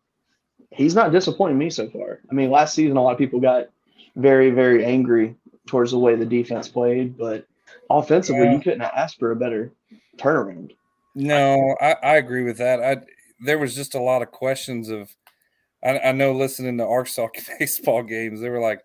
he's 0.72 0.94
not 0.96 1.12
disappointing 1.12 1.58
me 1.58 1.70
so 1.70 1.90
far. 1.90 2.20
I 2.30 2.34
mean, 2.34 2.52
last 2.52 2.74
season 2.74 2.98
a 2.98 3.02
lot 3.02 3.14
of 3.14 3.18
people 3.18 3.40
got 3.40 3.70
very, 4.18 4.50
very 4.52 4.84
angry 4.86 5.36
towards 5.68 5.92
the 5.92 6.00
way 6.00 6.16
the 6.16 6.26
defense 6.26 6.68
played, 6.68 7.18
but 7.18 7.46
offensively, 7.90 8.44
Yeah. 8.44 8.54
you 8.54 8.60
couldn't 8.60 8.82
ask 8.82 9.18
for 9.18 9.32
a 9.32 9.36
better 9.36 9.72
turnaround. 10.18 10.76
No, 11.16 11.76
I, 11.80 11.96
I 12.04 12.16
agree 12.18 12.44
with 12.44 12.58
that. 12.58 12.82
I 12.84 13.02
there 13.40 13.58
was 13.58 13.74
just 13.74 13.96
a 13.96 14.02
lot 14.02 14.22
of 14.22 14.32
questions 14.32 14.90
of. 14.90 15.16
I, 15.84 16.00
I 16.00 16.12
know 16.14 16.32
listening 16.34 16.78
to 16.80 16.86
Arkansas 16.86 17.28
baseball 17.60 18.04
games, 18.04 18.42
they 18.42 18.50
were 18.50 18.60
like, 18.62 18.82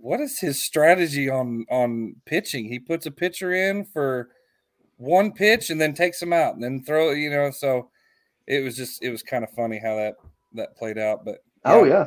"What 0.00 0.20
is 0.20 0.38
his 0.38 0.62
strategy 0.62 1.28
on 1.28 1.66
on 1.70 2.16
pitching? 2.24 2.66
He 2.66 2.78
puts 2.78 3.06
a 3.06 3.10
pitcher 3.10 3.52
in 3.52 3.84
for 3.84 4.30
one 4.96 5.32
pitch 5.32 5.70
and 5.70 5.80
then 5.80 5.94
takes 5.94 6.20
him 6.20 6.32
out 6.32 6.54
and 6.54 6.62
then 6.62 6.82
throw, 6.82 7.10
you 7.12 7.30
know, 7.30 7.50
so 7.50 7.90
it 8.46 8.62
was 8.62 8.76
just 8.76 9.02
it 9.02 9.10
was 9.10 9.22
kind 9.22 9.44
of 9.44 9.50
funny 9.50 9.78
how 9.78 9.96
that 9.96 10.14
that 10.54 10.76
played 10.76 10.98
out. 10.98 11.24
But 11.24 11.38
Oh 11.64 11.84
yeah, 11.84 12.06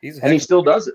he's 0.00 0.18
and 0.18 0.32
he 0.32 0.38
still 0.38 0.62
does 0.62 0.88
it. 0.88 0.94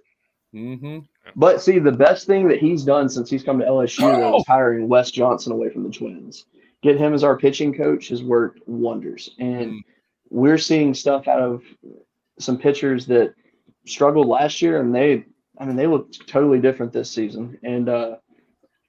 hmm 0.51 0.99
But 1.36 1.62
see, 1.62 1.80
the 1.80 1.91
best 1.91 2.28
thing 2.28 2.47
that 2.49 2.60
he's 2.60 2.84
done 2.84 3.10
since 3.10 3.30
he's 3.30 3.43
come 3.43 3.60
to 3.60 3.66
LSU 3.66 3.99
though, 4.18 4.38
is 4.38 4.45
hiring 4.47 4.88
Wes 4.88 5.12
Johnson 5.12 5.51
away 5.51 5.70
from 5.70 5.84
the 5.84 5.89
Twins. 5.89 6.45
Get 6.82 6.97
him 6.97 7.14
as 7.14 7.24
our 7.24 7.38
pitching 7.38 7.74
coach 7.74 8.10
has 8.10 8.24
worked 8.24 8.60
wonders, 8.68 9.36
and 9.39 9.72
Mm. 9.72 9.82
we're 10.30 10.58
seeing 10.58 10.93
stuff 10.93 11.28
out 11.28 11.41
of 11.41 11.64
some 12.39 12.58
pitchers 12.58 13.06
that 13.08 13.34
struggled 13.86 14.28
last 14.28 14.62
year, 14.62 14.80
and 14.82 14.93
they, 14.93 15.24
I 15.58 15.66
mean, 15.66 15.76
they 15.76 15.88
look 15.88 16.12
totally 16.28 16.60
different 16.60 16.93
this 16.93 17.12
season. 17.12 17.58
And 17.64 17.89
uh, 17.89 18.16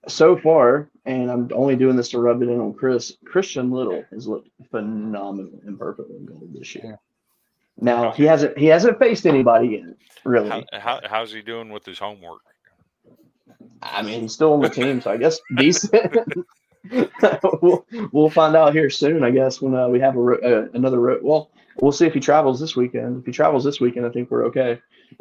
so 0.08 0.36
far, 0.36 0.88
and 1.04 1.30
I'm 1.30 1.50
only 1.54 1.76
doing 1.76 1.96
this 1.96 2.10
to 2.10 2.18
rub 2.18 2.42
it 2.42 2.48
in 2.48 2.60
on 2.60 2.74
Chris. 2.74 3.12
Christian 3.24 3.70
Little 3.70 4.04
has 4.10 4.26
looked 4.26 4.48
phenomenal 4.70 5.60
in 5.66 5.76
purple 5.76 6.06
and 6.06 6.26
gold 6.26 6.50
this 6.52 6.74
year. 6.74 6.98
Now 7.76 8.12
he 8.12 8.24
hasn't 8.24 8.56
he 8.56 8.66
hasn't 8.66 9.00
faced 9.00 9.26
anybody 9.26 9.68
yet, 9.68 9.96
really. 10.24 10.48
How, 10.48 10.62
how, 10.72 11.00
how's 11.04 11.32
he 11.32 11.42
doing 11.42 11.70
with 11.70 11.84
his 11.84 11.98
homework? 11.98 12.42
I 13.82 14.02
mean, 14.02 14.22
he's 14.22 14.32
still 14.32 14.54
on 14.54 14.60
the 14.60 14.68
team, 14.68 15.00
so 15.00 15.10
I 15.10 15.16
guess 15.16 15.40
decent. 15.56 16.16
we'll, 17.62 17.86
we'll 18.12 18.30
find 18.30 18.54
out 18.54 18.74
here 18.74 18.90
soon, 18.90 19.24
I 19.24 19.30
guess, 19.30 19.60
when 19.60 19.74
uh, 19.74 19.88
we 19.88 19.98
have 20.00 20.16
a 20.16 20.20
ro- 20.20 20.38
uh, 20.38 20.68
another. 20.74 21.00
Ro- 21.00 21.20
well, 21.22 21.50
we'll 21.80 21.92
see 21.92 22.06
if 22.06 22.14
he 22.14 22.20
travels 22.20 22.60
this 22.60 22.76
weekend. 22.76 23.20
If 23.20 23.26
he 23.26 23.32
travels 23.32 23.64
this 23.64 23.80
weekend, 23.80 24.06
I 24.06 24.10
think 24.10 24.30
we're 24.30 24.46
okay. 24.46 24.80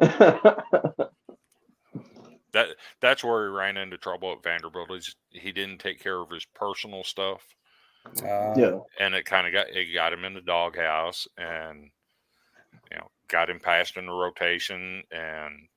That 2.54 2.68
that's 3.02 3.24
where 3.24 3.44
he 3.46 3.50
ran 3.52 3.76
into 3.78 3.98
trouble 3.98 4.32
at 4.32 4.44
Vanderbilt. 4.44 4.92
Is 4.92 5.16
he 5.30 5.52
didn't 5.52 5.80
take 5.80 6.00
care 6.00 6.20
of 6.20 6.30
his 6.30 6.46
personal 6.46 7.04
stuff, 7.04 7.44
Uh, 8.22 8.54
yeah, 8.56 8.80
and 8.98 9.14
it 9.14 9.24
kind 9.26 9.46
of 9.46 9.52
got 9.52 9.68
it 9.70 9.94
got 9.94 10.12
him 10.12 10.24
in 10.24 10.34
the 10.34 10.42
doghouse, 10.42 11.28
and 11.38 11.90
you 12.90 12.98
know 12.98 13.10
got 13.28 13.50
him 13.50 13.60
passed 13.60 13.96
in 13.96 14.06
the 14.06 14.12
rotation, 14.12 15.02
and 15.12 15.68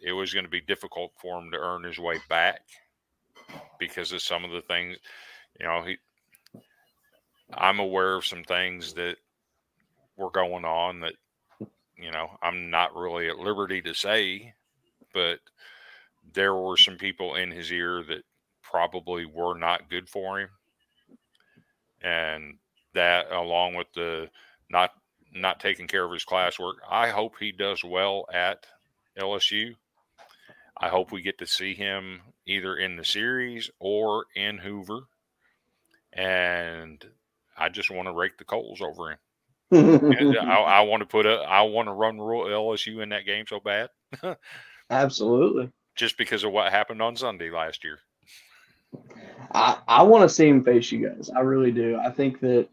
it 0.00 0.12
was 0.12 0.34
going 0.34 0.44
to 0.46 0.50
be 0.50 0.62
difficult 0.62 1.12
for 1.20 1.38
him 1.40 1.50
to 1.52 1.58
earn 1.58 1.84
his 1.84 1.98
way 1.98 2.18
back 2.28 2.62
because 3.78 4.12
of 4.12 4.22
some 4.22 4.44
of 4.44 4.52
the 4.52 4.62
things. 4.62 4.98
You 5.60 5.66
know, 5.66 5.84
he. 5.84 5.98
I'm 7.54 7.80
aware 7.80 8.16
of 8.16 8.26
some 8.26 8.44
things 8.44 8.94
that 8.94 9.18
were 10.16 10.30
going 10.30 10.64
on 10.64 11.00
that 11.00 11.14
you 11.96 12.10
know 12.12 12.30
I'm 12.42 12.70
not 12.70 12.96
really 12.96 13.28
at 13.28 13.38
liberty 13.38 13.82
to 13.82 13.94
say, 13.94 14.54
but 15.14 15.40
there 16.36 16.54
were 16.54 16.76
some 16.76 16.96
people 16.96 17.34
in 17.34 17.50
his 17.50 17.72
ear 17.72 18.04
that 18.04 18.22
probably 18.62 19.26
were 19.26 19.58
not 19.58 19.90
good 19.90 20.08
for 20.08 20.38
him. 20.38 20.50
And 22.00 22.58
that 22.96 23.30
along 23.30 23.74
with 23.74 23.86
the 23.94 24.28
not 24.70 24.90
not 25.32 25.60
taking 25.60 25.86
care 25.86 26.04
of 26.04 26.12
his 26.12 26.24
classwork 26.24 26.74
i 26.90 27.10
hope 27.10 27.34
he 27.38 27.52
does 27.52 27.84
well 27.84 28.24
at 28.32 28.66
lsu 29.18 29.74
i 30.78 30.88
hope 30.88 31.12
we 31.12 31.20
get 31.22 31.38
to 31.38 31.46
see 31.46 31.74
him 31.74 32.20
either 32.46 32.76
in 32.76 32.96
the 32.96 33.04
series 33.04 33.70
or 33.78 34.24
in 34.34 34.58
hoover. 34.58 35.00
And 36.12 37.04
i 37.56 37.68
just 37.68 37.90
want 37.90 38.08
to 38.08 38.14
rake 38.14 38.38
the 38.38 38.44
coals 38.44 38.80
over 38.80 39.12
him. 39.12 39.18
And 39.70 40.38
I, 40.38 40.54
I 40.78 40.80
want 40.80 41.02
to 41.02 41.06
put 41.06 41.26
a 41.26 41.40
i 41.40 41.62
want 41.62 41.88
to 41.88 41.92
run 41.92 42.18
rule 42.18 42.46
lsu 42.46 43.02
in 43.02 43.10
that 43.10 43.26
game 43.26 43.44
so 43.46 43.60
bad. 43.60 43.90
Absolutely. 44.90 45.70
Just 45.96 46.16
because 46.18 46.44
of 46.44 46.52
what 46.52 46.70
happened 46.70 47.02
on 47.02 47.16
sunday 47.16 47.50
last 47.50 47.82
year 47.84 47.98
I, 49.52 49.78
I 49.86 50.02
want 50.02 50.28
to 50.28 50.34
see 50.34 50.48
him 50.48 50.64
face 50.64 50.90
you 50.90 51.08
guys. 51.08 51.30
I 51.34 51.40
really 51.40 51.72
do. 51.72 51.98
I 51.98 52.10
think 52.10 52.40
that 52.40 52.68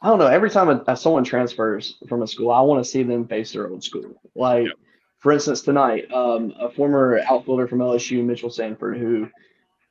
I 0.00 0.08
don't 0.08 0.18
know. 0.18 0.26
Every 0.26 0.50
time 0.50 0.68
a, 0.68 0.96
someone 0.96 1.24
transfers 1.24 1.96
from 2.08 2.22
a 2.22 2.26
school, 2.26 2.50
I 2.50 2.60
want 2.60 2.82
to 2.82 2.88
see 2.88 3.02
them 3.02 3.26
face 3.26 3.52
their 3.52 3.68
old 3.68 3.82
school. 3.82 4.20
Like, 4.34 4.66
Yep. 4.66 4.74
for 5.18 5.32
instance, 5.32 5.62
tonight, 5.62 6.10
um, 6.12 6.54
a 6.58 6.70
former 6.70 7.20
outfielder 7.28 7.66
from 7.66 7.80
LSU, 7.80 8.24
Mitchell 8.24 8.50
Sanford, 8.50 8.98
who 8.98 9.28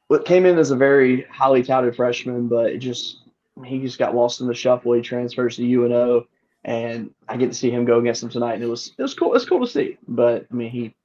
what 0.07 0.25
came 0.25 0.45
in 0.45 0.57
as 0.57 0.71
a 0.71 0.75
very 0.75 1.23
highly 1.23 1.63
touted 1.63 1.95
freshman, 1.95 2.47
but 2.47 2.71
it 2.71 2.77
just 2.77 3.23
he 3.65 3.79
just 3.79 3.99
got 3.99 4.15
lost 4.15 4.39
in 4.39 4.47
the 4.47 4.53
shuffle. 4.53 4.93
He 4.93 5.01
transfers 5.01 5.57
to 5.57 5.63
UNO, 5.65 6.27
and 6.63 7.11
I 7.27 7.35
get 7.35 7.47
to 7.47 7.57
see 7.57 7.71
him 7.71 7.83
go 7.83 7.99
against 7.99 8.23
him 8.23 8.29
tonight, 8.29 8.53
and 8.53 8.63
it 8.63 8.67
was 8.69 8.93
it 8.97 9.01
was 9.01 9.13
cool. 9.13 9.35
It's 9.35 9.45
cool 9.45 9.65
to 9.65 9.71
see. 9.71 9.97
But 10.07 10.45
I 10.49 10.53
mean, 10.53 10.69
he 10.71 10.95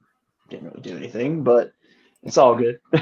didn't 0.53 0.68
really 0.70 0.82
do 0.82 0.96
anything, 0.96 1.42
but 1.42 1.72
it's 2.22 2.38
all 2.38 2.55
good. 2.55 2.78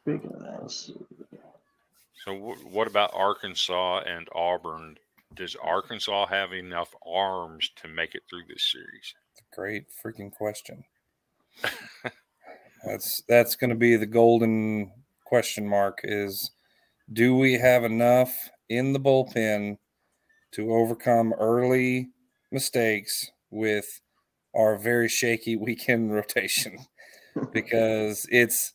Speaking 0.00 0.32
of 0.32 0.40
that, 0.40 0.58
let's 0.62 0.86
see. 0.86 0.94
So, 2.24 2.34
wh- 2.34 2.72
what 2.72 2.86
about 2.86 3.10
Arkansas 3.14 4.00
and 4.00 4.28
Auburn? 4.34 4.96
Does 5.34 5.56
Arkansas 5.56 6.26
have 6.26 6.52
enough 6.52 6.94
arms 7.06 7.70
to 7.76 7.88
make 7.88 8.14
it 8.14 8.22
through 8.28 8.44
this 8.48 8.70
series? 8.70 9.14
Great 9.54 9.86
freaking 10.04 10.30
question. 10.30 10.84
that's 12.84 13.22
that's 13.28 13.56
going 13.56 13.70
to 13.70 13.76
be 13.76 13.96
the 13.96 14.06
golden 14.06 14.92
question 15.24 15.66
mark 15.66 16.00
is 16.02 16.52
do 17.12 17.36
we 17.36 17.54
have 17.54 17.84
enough 17.84 18.32
in 18.68 18.92
the 18.92 19.00
bullpen 19.00 19.76
to 20.52 20.72
overcome 20.72 21.32
early 21.34 22.08
mistakes 22.50 23.30
with 23.50 24.00
our 24.54 24.76
very 24.76 25.08
shaky 25.08 25.56
weekend 25.68 26.12
rotation 26.12 26.78
because 27.52 28.26
it's 28.30 28.72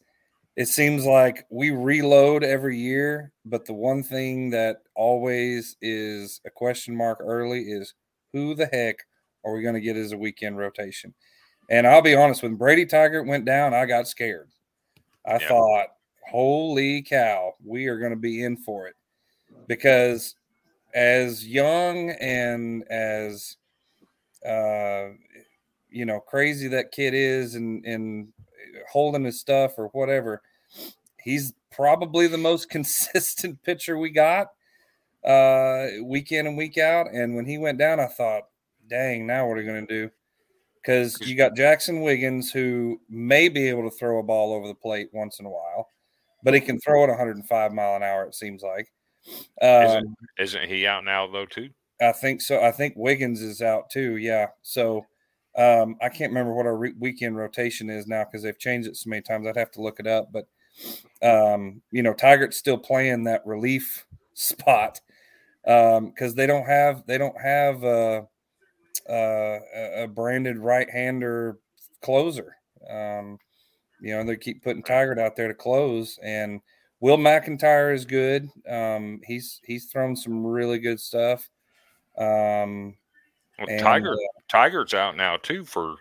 it 0.55 0.67
seems 0.67 1.05
like 1.05 1.45
we 1.49 1.69
reload 1.71 2.43
every 2.43 2.77
year 2.77 3.33
but 3.43 3.65
the 3.65 3.73
one 3.73 4.01
thing 4.01 4.49
that 4.49 4.77
always 4.95 5.75
is 5.81 6.39
a 6.45 6.49
question 6.49 6.95
mark 6.95 7.19
early 7.21 7.63
is 7.63 7.93
who 8.31 8.55
the 8.55 8.67
heck 8.67 8.99
are 9.45 9.53
we 9.53 9.61
going 9.61 9.75
to 9.75 9.81
get 9.81 9.95
as 9.95 10.11
a 10.11 10.17
weekend 10.17 10.57
rotation? 10.57 11.13
And 11.69 11.87
I'll 11.87 12.01
be 12.01 12.15
honest, 12.15 12.43
when 12.43 12.55
Brady 12.55 12.85
Tygart 12.85 13.27
went 13.27 13.45
down, 13.45 13.73
I 13.73 13.85
got 13.85 14.07
scared. 14.07 14.49
I 15.25 15.37
Yeah. 15.37 15.47
thought, 15.47 15.87
holy 16.27 17.03
cow, 17.03 17.53
we 17.63 17.87
are 17.87 17.99
going 17.99 18.11
to 18.11 18.17
be 18.17 18.43
in 18.43 18.57
for 18.57 18.87
it. 18.87 18.95
Because 19.67 20.35
as 20.93 21.47
young 21.47 22.09
and 22.11 22.83
as, 22.89 23.57
uh, 24.45 25.09
you 25.89 26.05
know, 26.05 26.19
crazy 26.19 26.67
that 26.69 26.91
kid 26.91 27.13
is 27.13 27.55
and, 27.55 27.85
and 27.85 28.27
holding 28.91 29.23
his 29.23 29.39
stuff 29.39 29.73
or 29.77 29.87
whatever, 29.93 30.41
he's 31.21 31.53
probably 31.71 32.27
the 32.27 32.37
most 32.37 32.69
consistent 32.69 33.61
pitcher 33.63 33.97
we 33.97 34.09
got 34.09 34.47
uh, 35.25 35.87
week 36.03 36.31
in 36.31 36.47
and 36.47 36.57
week 36.57 36.77
out. 36.77 37.07
And 37.11 37.35
when 37.35 37.45
he 37.45 37.57
went 37.57 37.79
down, 37.79 37.99
I 37.99 38.07
thought, 38.07 38.43
dang, 38.87 39.25
now 39.25 39.47
what 39.47 39.57
are 39.57 39.61
you 39.61 39.67
going 39.67 39.87
to 39.87 40.07
do? 40.07 40.11
Because 40.81 41.19
you 41.21 41.35
got 41.35 41.55
Jaxon 41.55 42.03
Wiggins, 42.03 42.51
who 42.51 43.01
may 43.09 43.49
be 43.49 43.67
able 43.69 43.89
to 43.89 43.97
throw 43.97 44.19
a 44.19 44.23
ball 44.23 44.53
over 44.53 44.67
the 44.67 44.75
plate 44.75 45.09
once 45.13 45.39
in 45.39 45.47
a 45.47 45.49
while, 45.49 45.89
but 46.43 46.53
he 46.53 46.59
can 46.59 46.79
throw 46.79 47.03
it 47.03 47.07
105 47.07 47.73
mile 47.73 47.95
an 47.95 48.03
hour. 48.03 48.25
It 48.25 48.35
seems 48.35 48.61
like. 48.61 48.91
Isn't, 49.59 50.05
Um, 50.05 50.15
isn't 50.37 50.69
he 50.69 50.85
out 50.85 51.03
now 51.03 51.25
though 51.25 51.47
too? 51.47 51.69
I 52.01 52.11
think 52.11 52.41
so. 52.41 52.61
I 52.61 52.71
think 52.71 52.93
Wiggins 52.97 53.41
is 53.41 53.61
out 53.61 53.89
too. 53.89 54.17
Yeah. 54.17 54.47
So 54.61 55.05
um, 55.57 55.95
I 56.01 56.09
can't 56.09 56.31
remember 56.31 56.53
what 56.53 56.65
our 56.65 56.75
re- 56.75 56.93
weekend 56.99 57.37
rotation 57.37 57.89
is 57.89 58.07
now 58.07 58.25
because 58.25 58.43
they've 58.43 58.59
changed 58.59 58.87
it 58.87 58.97
so 58.97 59.09
many 59.09 59.21
times. 59.21 59.47
I'd 59.47 59.55
have 59.55 59.71
to 59.71 59.81
look 59.81 59.99
it 59.99 60.07
up. 60.07 60.31
But 60.31 60.47
um, 61.21 61.81
you 61.91 62.03
know, 62.03 62.13
Tygart's 62.13 62.57
still 62.57 62.77
playing 62.77 63.23
that 63.25 63.45
relief 63.45 64.05
spot 64.33 64.99
because 65.63 66.35
they 66.35 66.45
don't 66.45 66.67
have 66.67 67.05
they 67.07 67.17
don't 67.17 67.39
have 67.39 67.83
uh, 67.83 68.21
a, 69.09 69.59
a 70.03 70.07
branded 70.07 70.57
right 70.57 70.89
hander 70.89 71.59
closer. 72.01 72.57
Um, 72.89 73.39
you 74.01 74.15
know, 74.15 74.23
they 74.23 74.35
keep 74.35 74.63
putting 74.63 74.83
Tygart 74.83 75.19
out 75.19 75.35
there 75.35 75.47
to 75.47 75.53
close, 75.53 76.19
and 76.21 76.61
Will 76.99 77.17
McIntyre 77.17 77.93
is 77.93 78.05
good. 78.05 78.49
Um, 78.69 79.21
he's 79.25 79.61
he's 79.63 79.85
thrown 79.85 80.15
some 80.15 80.45
really 80.45 80.79
good 80.79 80.99
stuff. 80.99 81.49
Um, 82.17 82.95
Well, 83.59 83.67
and, 83.69 83.79
Tygart 83.81 84.13
uh, 84.15 84.41
Tygart's 84.51 84.93
out 84.93 85.15
now 85.15 85.37
too 85.37 85.63
for 85.65 85.91
a 85.93 85.95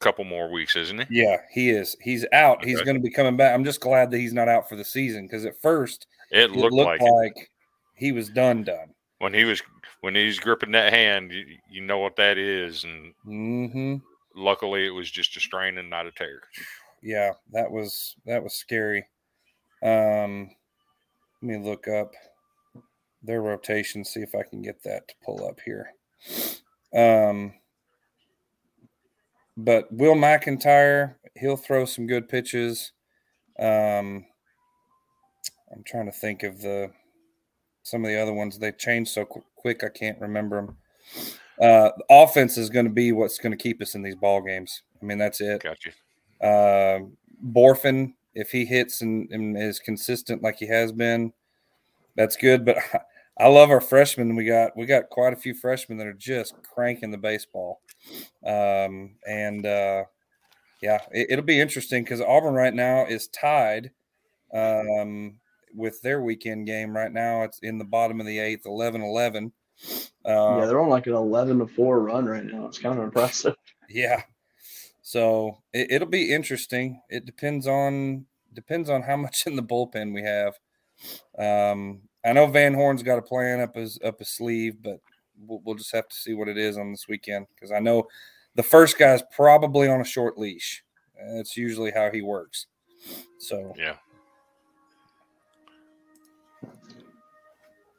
couple 0.00 0.24
more 0.24 0.50
weeks, 0.50 0.76
isn't 0.76 1.00
he? 1.00 1.22
yeah, 1.22 1.38
he 1.52 1.70
is. 1.70 1.96
He's 2.00 2.26
out. 2.32 2.64
He's 2.64 2.80
going 2.82 2.96
to 2.96 3.02
be 3.02 3.10
coming 3.10 3.36
back. 3.36 3.54
I'm 3.54 3.64
just 3.64 3.80
glad 3.80 4.10
that 4.10 4.18
he's 4.18 4.32
not 4.32 4.48
out 4.48 4.68
for 4.68 4.76
the 4.76 4.84
season 4.84 5.26
because 5.26 5.44
at 5.44 5.60
first 5.60 6.06
It 6.30 6.44
it 6.44 6.50
looked, 6.50 6.74
looked, 6.74 7.02
like, 7.02 7.50
he 7.94 8.12
was 8.12 8.28
done. 8.28 8.64
Done. 8.64 8.94
when 9.18 9.32
he 9.34 9.44
was 9.44 9.62
when 10.00 10.14
he's 10.14 10.38
gripping 10.38 10.72
that 10.72 10.92
hand. 10.92 11.32
You, 11.32 11.44
you 11.70 11.80
know 11.82 11.98
what 11.98 12.16
that 12.16 12.38
is, 12.38 12.84
and 12.84 13.14
hmm 13.24 13.96
luckily 14.34 14.86
it 14.86 14.90
was 14.90 15.10
just 15.10 15.36
a 15.36 15.40
strain 15.40 15.78
and 15.78 15.88
not 15.88 16.06
a 16.06 16.10
tear. 16.10 16.40
Yeah, 17.02 17.32
that 17.52 17.70
was 17.70 18.16
that 18.26 18.42
was 18.42 18.54
scary. 18.54 19.06
Um, 19.82 20.50
let 21.42 21.48
me 21.48 21.56
look 21.58 21.88
up 21.88 22.12
their 23.24 23.42
rotation, 23.42 24.04
see 24.04 24.20
if 24.20 24.34
I 24.34 24.42
can 24.42 24.62
get 24.62 24.82
that 24.84 25.08
to 25.08 25.14
pull 25.24 25.46
up 25.46 25.60
here. 25.64 25.94
Um, 26.94 27.54
but 29.56 29.90
Will 29.92 30.14
McIntyre, 30.14 31.14
he'll 31.34 31.56
throw 31.56 31.84
some 31.84 32.06
good 32.06 32.28
pitches. 32.28 32.92
Um, 33.58 34.26
I'm 35.72 35.82
trying 35.84 36.06
to 36.06 36.12
think 36.12 36.42
of 36.42 36.60
the 36.60 36.90
some 37.82 38.04
of 38.04 38.10
the 38.10 38.20
other 38.20 38.32
ones. 38.32 38.58
They 38.58 38.72
changed 38.72 39.10
so 39.10 39.24
qu- 39.24 39.44
quick, 39.56 39.84
I 39.84 39.88
can't 39.88 40.20
remember 40.20 40.56
them. 40.56 40.76
Uh, 41.60 41.90
the 41.96 42.04
offense 42.10 42.56
is 42.56 42.70
going 42.70 42.86
to 42.86 42.92
be 42.92 43.12
what's 43.12 43.38
going 43.38 43.52
to 43.52 43.62
keep 43.62 43.80
us 43.80 43.94
in 43.94 44.02
these 44.02 44.16
ball 44.16 44.40
games. 44.40 44.82
I 45.00 45.04
mean, 45.04 45.18
that's 45.18 45.40
it. 45.40 45.62
Got 45.62 45.78
you. 45.84 45.92
Uh, 46.46 47.00
Bohrofen, 47.52 48.14
if 48.34 48.50
he 48.50 48.64
hits 48.64 49.02
and, 49.02 49.30
and 49.30 49.56
is 49.56 49.78
consistent 49.78 50.42
like 50.42 50.56
he 50.56 50.66
has 50.66 50.92
been, 50.92 51.32
that's 52.16 52.36
good. 52.36 52.64
But 52.64 52.78
I 53.38 53.48
love 53.48 53.70
our 53.70 53.80
freshmen. 53.80 54.36
We 54.36 54.44
got 54.44 54.76
we 54.76 54.86
got 54.86 55.10
quite 55.10 55.32
a 55.32 55.36
few 55.36 55.54
freshmen 55.54 55.98
that 55.98 56.06
are 56.06 56.12
just 56.12 56.54
cranking 56.62 57.10
the 57.10 57.18
baseball, 57.18 57.80
um, 58.46 59.16
and 59.26 59.66
uh, 59.66 60.04
yeah, 60.80 61.00
it, 61.10 61.34
will 61.34 61.42
be 61.44 61.60
interesting 61.60 62.04
because 62.04 62.20
Auburn 62.20 62.54
right 62.54 62.74
now 62.74 63.06
is 63.06 63.28
tied 63.28 63.90
um, 64.52 65.40
with 65.74 66.00
their 66.02 66.20
weekend 66.20 66.66
game. 66.66 66.94
Right 66.94 67.12
now, 67.12 67.42
it's 67.42 67.58
in 67.58 67.78
the 67.78 67.84
bottom 67.84 68.20
of 68.20 68.26
the 68.26 68.38
eighth, 68.38 68.64
11-11. 68.64 69.50
Uh, 70.26 70.58
yeah, 70.58 70.66
they're 70.66 70.80
on 70.80 70.88
like 70.88 71.06
an 71.06 71.14
eleven 71.14 71.58
to 71.58 71.66
four 71.66 72.00
run 72.00 72.26
right 72.26 72.44
now. 72.44 72.66
It's 72.66 72.78
kind 72.78 72.98
of 72.98 73.04
impressive. 73.04 73.56
Yeah, 73.90 74.22
so 75.02 75.58
it, 75.74 76.00
will 76.00 76.08
be 76.08 76.32
interesting. 76.32 77.02
It 77.10 77.26
depends 77.26 77.66
on 77.66 78.24
depends 78.54 78.88
on 78.88 79.02
how 79.02 79.16
much 79.16 79.46
in 79.46 79.56
the 79.56 79.62
bullpen 79.62 80.14
we 80.14 80.22
have. 80.22 80.54
Um, 81.38 82.00
I 82.24 82.32
know 82.32 82.46
Van 82.46 82.74
Horn's 82.74 83.02
got 83.02 83.18
a 83.18 83.22
plan 83.22 83.60
up 83.60 83.76
his 83.76 83.98
up 84.04 84.18
his 84.18 84.28
sleeve, 84.28 84.82
but 84.82 85.00
we'll, 85.38 85.60
we'll 85.64 85.74
just 85.74 85.92
have 85.92 86.08
to 86.08 86.16
see 86.16 86.34
what 86.34 86.48
it 86.48 86.56
is 86.56 86.78
on 86.78 86.90
this 86.90 87.06
weekend 87.08 87.46
because 87.54 87.70
I 87.72 87.80
know 87.80 88.08
the 88.54 88.62
first 88.62 88.98
guy's 88.98 89.22
probably 89.34 89.88
on 89.88 90.00
a 90.00 90.04
short 90.04 90.38
leash. 90.38 90.82
That's 91.34 91.56
usually 91.56 91.90
how 91.90 92.10
he 92.10 92.22
works. 92.22 92.66
So 93.38 93.74
yeah. 93.76 93.96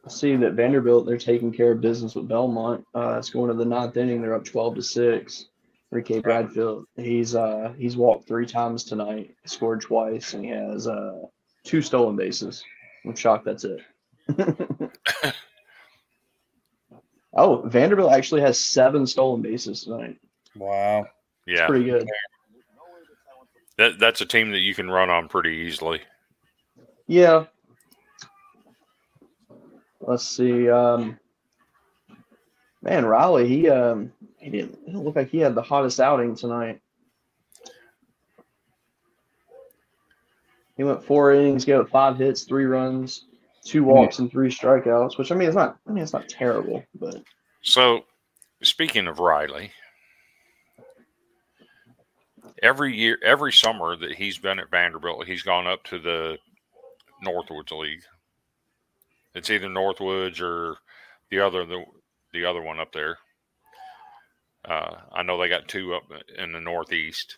I 0.06 0.10
see 0.10 0.36
that 0.36 0.54
Vanderbilt 0.54 1.06
they're 1.06 1.18
taking 1.18 1.52
care 1.52 1.72
of 1.72 1.82
business 1.82 2.16
with 2.16 2.28
Belmont. 2.28 2.86
Uh, 2.94 3.18
it's 3.18 3.30
going 3.30 3.50
to 3.50 3.56
the 3.56 3.66
ninth 3.66 3.98
inning. 3.98 4.22
They're 4.22 4.36
up 4.36 4.46
twelve 4.46 4.76
to 4.76 4.84
six. 4.84 5.48
Ricky 5.92 6.20
Bradfield. 6.20 6.86
He's 6.98 7.36
uh 7.36 7.74
he's 7.78 7.96
walked 7.96 8.28
three 8.28 8.46
times 8.46 8.84
tonight, 8.84 9.36
scored 9.46 9.82
twice, 9.82 10.34
and 10.34 10.44
he 10.44 10.52
has 10.52 10.88
uh 10.88 11.22
two 11.64 11.82
stolen 11.82 12.16
bases. 12.16 12.64
I'm 13.06 13.16
shocked 13.16 13.46
that's 13.46 13.64
it. 13.64 13.82
oh, 17.34 17.62
Vanderbilt 17.68 18.12
actually 18.12 18.42
has 18.42 18.60
seven 18.60 19.06
stolen 19.06 19.42
bases 19.42 19.84
tonight. 19.84 20.18
Wow. 20.56 21.06
Yeah. 21.46 21.58
That's 21.58 21.70
pretty 21.70 21.86
good. 21.86 22.08
That 23.78 24.00
that's 24.00 24.22
a 24.22 24.26
team 24.26 24.52
that 24.52 24.60
you 24.60 24.74
can 24.74 24.90
run 24.90 25.10
on 25.10 25.28
pretty 25.28 25.52
easily. 25.68 26.02
Yeah. 27.08 27.46
Let's 30.00 30.26
see. 30.28 30.70
Um, 30.70 31.20
man, 32.82 33.06
Reilly, 33.06 33.48
he 33.48 33.70
um 33.70 34.12
he 34.38 34.50
didn't, 34.50 34.74
it 34.74 34.86
didn't 34.86 35.04
look 35.04 35.16
like 35.16 35.30
he 35.30 35.40
had 35.40 35.56
the 35.56 35.62
hottest 35.62 36.00
outing 36.00 36.36
tonight. 36.36 36.80
He 40.78 40.84
went 40.84 41.04
four 41.04 41.34
innings, 41.34 41.66
gave 41.66 41.80
up 41.80 41.90
five 41.90 42.18
hits, 42.18 42.44
three 42.44 42.66
runs, 42.66 43.26
two 43.66 43.84
walks, 43.84 44.20
and 44.20 44.32
three 44.32 44.50
strikeouts. 44.50 45.18
Which 45.18 45.32
I 45.32 45.36
mean, 45.36 45.48
it's 45.48 45.56
not. 45.56 45.78
I 45.88 45.92
mean, 45.92 46.04
it's 46.04 46.14
not 46.14 46.30
terrible, 46.30 46.84
but. 47.00 47.22
So, 47.62 48.06
speaking 48.64 49.08
of 49.08 49.20
Reilly, 49.20 49.72
every 52.62 52.96
year, 52.96 53.18
every 53.24 53.52
summer 53.52 53.96
that 53.96 54.14
he's 54.14 54.38
been 54.38 54.60
at 54.60 54.70
Vanderbilt, 54.70 55.26
he's 55.26 55.44
gone 55.44 55.68
up 55.68 55.84
to 55.86 56.00
the 56.00 56.38
Northwoods 57.26 57.72
League. 57.72 58.04
It's 59.34 59.50
either 59.50 59.68
Northwoods 59.68 60.40
or 60.42 60.78
the 61.30 61.40
other 61.40 61.66
the 61.66 61.84
the 62.32 62.46
other 62.46 62.62
one 62.62 62.80
up 62.80 62.94
there. 62.94 63.18
Uh, 64.64 64.96
I 65.14 65.24
know 65.24 65.40
they 65.40 65.50
got 65.50 65.68
two 65.68 65.94
up 65.94 66.04
in 66.38 66.52
the 66.52 66.62
Northeast, 66.62 67.38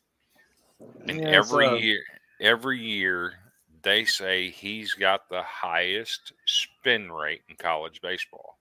and 1.07 1.19
yeah, 1.21 1.29
every 1.29 1.65
uh, 1.65 1.73
year, 1.75 2.01
every 2.39 2.79
year 2.79 3.33
they 3.83 4.05
say 4.05 4.49
he's 4.49 4.93
got 4.93 5.29
the 5.29 5.43
highest 5.43 6.33
spin 6.45 7.11
rate 7.11 7.41
in 7.49 7.55
college 7.55 8.01
baseball, 8.01 8.57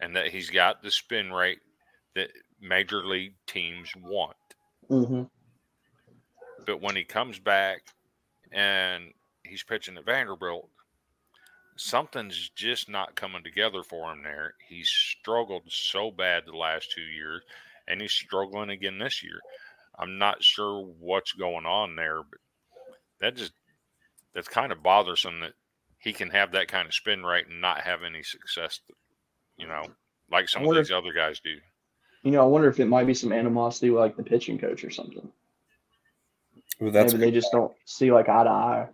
and 0.00 0.16
that 0.16 0.28
he's 0.28 0.50
got 0.50 0.82
the 0.82 0.90
spin 0.90 1.32
rate 1.32 1.60
that 2.14 2.30
major 2.60 3.04
league 3.06 3.34
teams 3.46 3.90
want. 3.96 4.36
Mm-hmm. 4.88 5.22
But 6.66 6.80
when 6.80 6.96
he 6.96 7.04
comes 7.04 7.38
back 7.38 7.82
and 8.52 9.12
he's 9.44 9.62
pitching 9.62 9.96
at 9.96 10.04
Vanderbilt, 10.04 10.68
something's 11.76 12.50
just 12.50 12.88
not 12.88 13.14
coming 13.14 13.42
together 13.42 13.82
for 13.82 14.12
him 14.12 14.22
there. 14.22 14.54
He's 14.68 14.88
struggled 14.88 15.62
so 15.68 16.10
bad 16.10 16.44
the 16.46 16.56
last 16.56 16.92
two 16.92 17.02
years, 17.02 17.42
and 17.88 18.00
he's 18.00 18.12
struggling 18.12 18.70
again 18.70 18.98
this 18.98 19.22
year. 19.22 19.40
I'm 19.98 20.18
not 20.18 20.42
sure 20.42 20.86
what's 20.98 21.32
going 21.32 21.66
on 21.66 21.96
there, 21.96 22.22
but 22.22 22.38
that 23.20 23.36
just 23.36 23.52
that's 24.34 24.48
kind 24.48 24.72
of 24.72 24.82
bothersome 24.82 25.40
that 25.40 25.52
he 25.98 26.12
can 26.12 26.30
have 26.30 26.52
that 26.52 26.68
kind 26.68 26.86
of 26.86 26.94
spin 26.94 27.22
rate 27.22 27.46
and 27.48 27.60
not 27.60 27.80
have 27.82 28.02
any 28.02 28.22
success. 28.22 28.80
You 29.56 29.66
know, 29.66 29.84
like 30.30 30.48
some 30.48 30.66
of 30.66 30.74
these 30.74 30.90
if, 30.90 30.96
other 30.96 31.12
guys 31.12 31.40
do. 31.40 31.56
You 32.22 32.30
know, 32.32 32.42
I 32.42 32.46
wonder 32.46 32.68
if 32.68 32.80
it 32.80 32.86
might 32.86 33.06
be 33.06 33.14
some 33.14 33.32
animosity 33.32 33.90
with 33.90 34.00
like 34.00 34.16
the 34.16 34.22
pitching 34.22 34.58
coach 34.58 34.84
or 34.84 34.90
something. 34.90 35.30
Well, 36.80 36.92
that's 36.92 37.12
Maybe 37.12 37.26
they 37.26 37.30
just 37.30 37.52
don't 37.52 37.72
see 37.84 38.10
like 38.10 38.28
eye 38.28 38.44
to 38.44 38.50
eye 38.50 38.88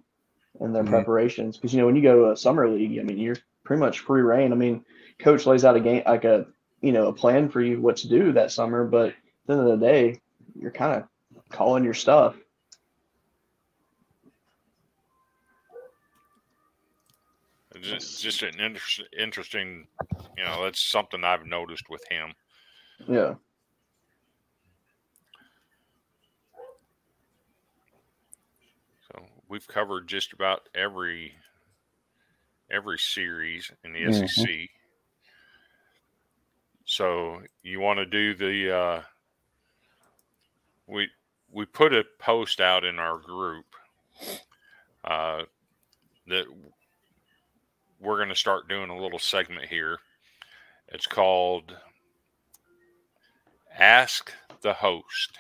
in 0.61 0.73
their 0.73 0.83
mm-hmm. 0.83 0.93
preparations. 0.93 1.57
Because 1.57 1.73
you 1.73 1.81
know, 1.81 1.87
when 1.87 1.97
you 1.97 2.03
go 2.03 2.17
to 2.17 2.33
a 2.33 2.37
summer 2.37 2.69
league, 2.69 2.99
I 2.99 3.03
mean, 3.03 3.19
you're 3.19 3.37
pretty 3.65 3.81
much 3.81 4.01
free 4.01 4.23
reign. 4.23 4.53
I 4.53 4.57
mean, 4.57 4.85
coach 5.21 5.47
lays 5.47 5.65
out 5.65 5.77
a 5.77 5.81
game 5.81 6.03
like 6.07 6.25
a 6.25 6.47
you 6.81 6.93
know 6.93 7.09
a 7.09 7.13
plan 7.13 7.49
for 7.49 7.61
you 7.61 7.81
what 7.81 7.99
to 7.99 8.09
do 8.09 8.33
that 8.33 8.51
summer, 8.51 8.85
but 8.85 9.11
at 9.11 9.15
the 9.47 9.53
end 9.53 9.63
of 9.63 9.79
the 9.79 9.87
day, 9.87 10.21
you're 10.55 10.73
kind 10.73 11.03
of 11.03 11.09
calling 11.51 11.85
your 11.85 11.95
stuff. 11.95 12.37
It's 17.83 18.21
just 18.21 18.43
an 18.43 18.59
inter- 18.61 19.05
interesting, 19.19 19.87
you 20.37 20.45
know, 20.45 20.65
that's 20.65 20.81
something 20.81 21.25
I've 21.25 21.47
noticed 21.47 21.89
with 21.91 22.05
him. 22.09 22.33
Yeah. 23.07 23.35
So 29.09 29.23
we've 29.49 29.67
covered 29.67 30.07
just 30.07 30.33
about 30.33 30.69
every 30.75 31.35
every 32.71 32.99
series 32.99 33.71
in 33.85 33.93
the 33.93 34.01
mm-hmm. 34.01 34.27
SEC. 34.27 34.49
So 36.85 37.43
you 37.63 37.81
want 37.81 37.99
to 37.99 38.07
do 38.07 38.35
the 38.35 38.77
uh, 38.77 39.03
we 40.87 41.09
we 41.51 41.67
put 41.67 41.93
a 41.93 42.05
post 42.19 42.61
out 42.61 42.85
in 42.85 42.99
our 42.99 43.19
group 43.19 43.67
uh, 45.05 45.43
that 46.29 46.47
we're 48.01 48.17
going 48.17 48.29
to 48.29 48.37
start 48.37 48.69
doing 48.69 48.91
a 48.91 48.99
little 48.99 49.19
segment 49.19 49.67
here. 49.69 49.99
It's 50.89 51.07
called 51.07 51.77
Ask 53.79 54.33
the 54.63 54.75
Host. 54.75 55.39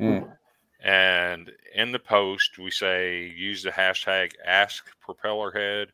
Mm. 0.00 0.36
And 0.82 1.50
in 1.74 1.92
the 1.92 1.98
post, 1.98 2.58
we 2.58 2.70
say 2.70 3.32
use 3.36 3.62
the 3.62 3.70
hashtag 3.70 4.32
Ask 4.46 4.90
Propellerhead 5.06 5.86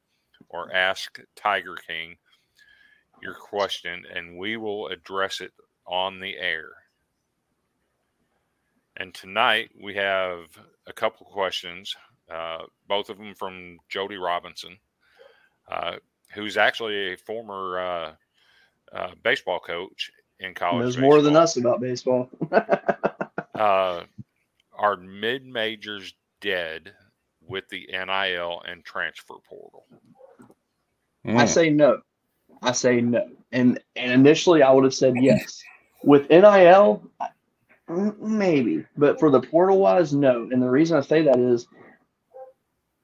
or 0.49 0.73
Ask 0.75 1.21
Tiger 1.37 1.77
King 1.77 2.17
your 3.23 3.35
question, 3.35 4.05
and 4.15 4.39
we 4.39 4.57
will 4.57 4.89
address 4.89 5.41
it 5.41 5.53
on 5.87 6.21
the 6.21 6.37
air. 6.37 6.71
And 8.97 9.15
tonight 9.15 9.71
we 9.81 9.95
have 9.95 10.47
a 10.87 10.93
couple 10.93 11.27
questions, 11.27 11.95
uh, 12.31 12.65
both 12.89 13.09
of 13.11 13.19
them 13.19 13.35
from 13.35 13.79
Jody 13.89 14.17
Robinson, 14.17 14.79
uh, 15.71 15.97
who's 16.35 16.57
actually 16.57 17.12
a 17.12 17.16
former 17.16 17.79
uh, 17.79 18.12
uh 18.93 19.11
baseball 19.23 19.61
coach 19.61 20.11
in 20.41 20.55
college. 20.55 20.85
Knows 20.85 20.99
more 20.99 21.23
than 21.23 21.37
us 21.37 21.57
about 21.57 21.81
baseball. 21.81 22.29
Uh, 23.61 24.05
are 24.79 24.97
mid 24.97 25.45
majors 25.45 26.14
dead 26.41 26.95
with 27.47 27.68
the 27.68 27.87
NIL 27.93 28.62
and 28.66 28.83
transfer 28.83 29.35
portal? 29.47 29.85
Mm. 31.27 31.37
I 31.37 31.45
say 31.45 31.68
no. 31.68 32.01
I 32.62 32.73
say 32.73 33.03
no. 33.03 33.29
And 33.53 33.79
and 33.97 34.12
initially 34.12 34.62
I 34.62 34.71
would 34.71 34.85
have 34.85 34.95
said 34.95 35.14
yes. 35.21 35.62
with 36.03 36.31
NIL, 36.31 37.03
maybe, 37.89 38.87
but 38.97 39.21
for 39.21 39.31
the 39.31 39.43
portal 39.43 39.79
wise, 39.79 40.14
no. 40.14 40.49
And 40.51 40.62
the 40.62 40.71
reason 40.71 40.97
I 40.97 41.03
say 41.03 41.23
that 41.23 41.39
is 41.39 41.66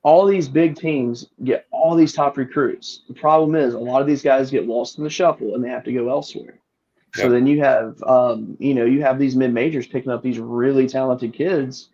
all 0.07 0.25
these 0.25 0.49
big 0.49 0.77
teams 0.77 1.27
get 1.43 1.67
all 1.73 1.97
these 1.97 2.13
top 2.13 2.37
recruits. 2.37 3.03
The 3.09 3.15
problem 3.15 3.57
is 3.57 3.75
a 3.75 3.79
lot 3.79 4.01
of 4.01 4.07
these 4.07 4.23
guys 4.23 4.53
get 4.53 4.65
lost 4.65 4.99
in 4.99 5.05
the 5.05 5.11
shuffle 5.11 5.57
and 5.57 5.65
they 5.65 5.69
have 5.69 5.83
to 5.83 5.93
go 5.93 6.09
elsewhere. 6.09 6.61
So 7.13 7.29
then 7.29 7.47
you 7.47 7.61
have, 7.63 8.01
um, 8.05 8.57
you 8.61 8.75
know, 8.75 8.85
you 8.85 9.03
have 9.03 9.19
these 9.19 9.35
mid 9.35 9.53
majors 9.53 9.87
picking 9.87 10.13
up 10.13 10.23
these 10.23 10.39
really 10.39 10.87
talented 10.87 11.33
kids, 11.33 11.89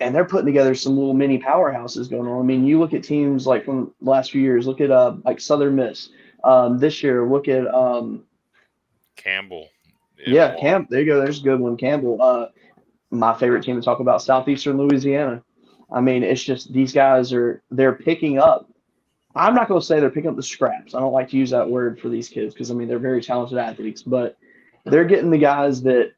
and 0.00 0.14
they're 0.14 0.24
putting 0.24 0.46
together 0.46 0.74
some 0.74 0.96
little 0.96 1.14
mini 1.14 1.38
powerhouses 1.38 2.10
going 2.10 2.26
on. 2.26 2.40
I 2.40 2.42
mean, 2.42 2.64
you 2.64 2.80
look 2.80 2.94
at 2.94 3.04
teams 3.04 3.46
like 3.46 3.64
from 3.64 3.92
the 4.00 4.10
last 4.10 4.32
few 4.32 4.40
years. 4.40 4.66
Look 4.66 4.80
at 4.80 4.90
uh 4.90 5.16
like 5.24 5.38
Southern 5.38 5.76
Miss 5.76 6.08
um, 6.42 6.78
this 6.78 7.02
year. 7.02 7.28
Look 7.28 7.46
at 7.46 7.72
um, 7.72 8.24
Campbell. 9.16 9.68
yeah, 10.26 10.56
Camp. 10.58 10.88
There 10.88 11.00
you 11.00 11.06
go. 11.06 11.20
There's 11.20 11.40
a 11.40 11.44
good 11.44 11.60
one, 11.60 11.76
Campbell. 11.76 12.20
Uh, 12.20 12.46
my 13.10 13.34
favorite 13.34 13.62
team 13.62 13.76
to 13.76 13.82
talk 13.82 14.00
about, 14.00 14.22
Southeastern 14.22 14.78
Louisiana. 14.78 15.44
I 15.92 16.00
mean, 16.00 16.22
it's 16.22 16.42
just 16.42 16.72
these 16.72 16.92
guys 16.92 17.32
are 17.32 17.62
they're 17.70 17.92
picking 17.94 18.38
up. 18.38 18.68
I'm 19.34 19.54
not 19.54 19.68
going 19.68 19.80
to 19.80 19.86
say 19.86 20.00
they're 20.00 20.10
picking 20.10 20.30
up 20.30 20.36
the 20.36 20.42
scraps. 20.42 20.94
I 20.94 21.00
don't 21.00 21.12
like 21.12 21.28
to 21.30 21.36
use 21.36 21.50
that 21.50 21.68
word 21.68 22.00
for 22.00 22.08
these 22.08 22.28
kids 22.28 22.52
because 22.54 22.70
I 22.70 22.74
mean 22.74 22.88
they're 22.88 22.98
very 22.98 23.22
talented 23.22 23.58
athletes, 23.58 24.02
but 24.02 24.36
they're 24.84 25.04
getting 25.04 25.30
the 25.30 25.38
guys 25.38 25.82
that 25.82 26.12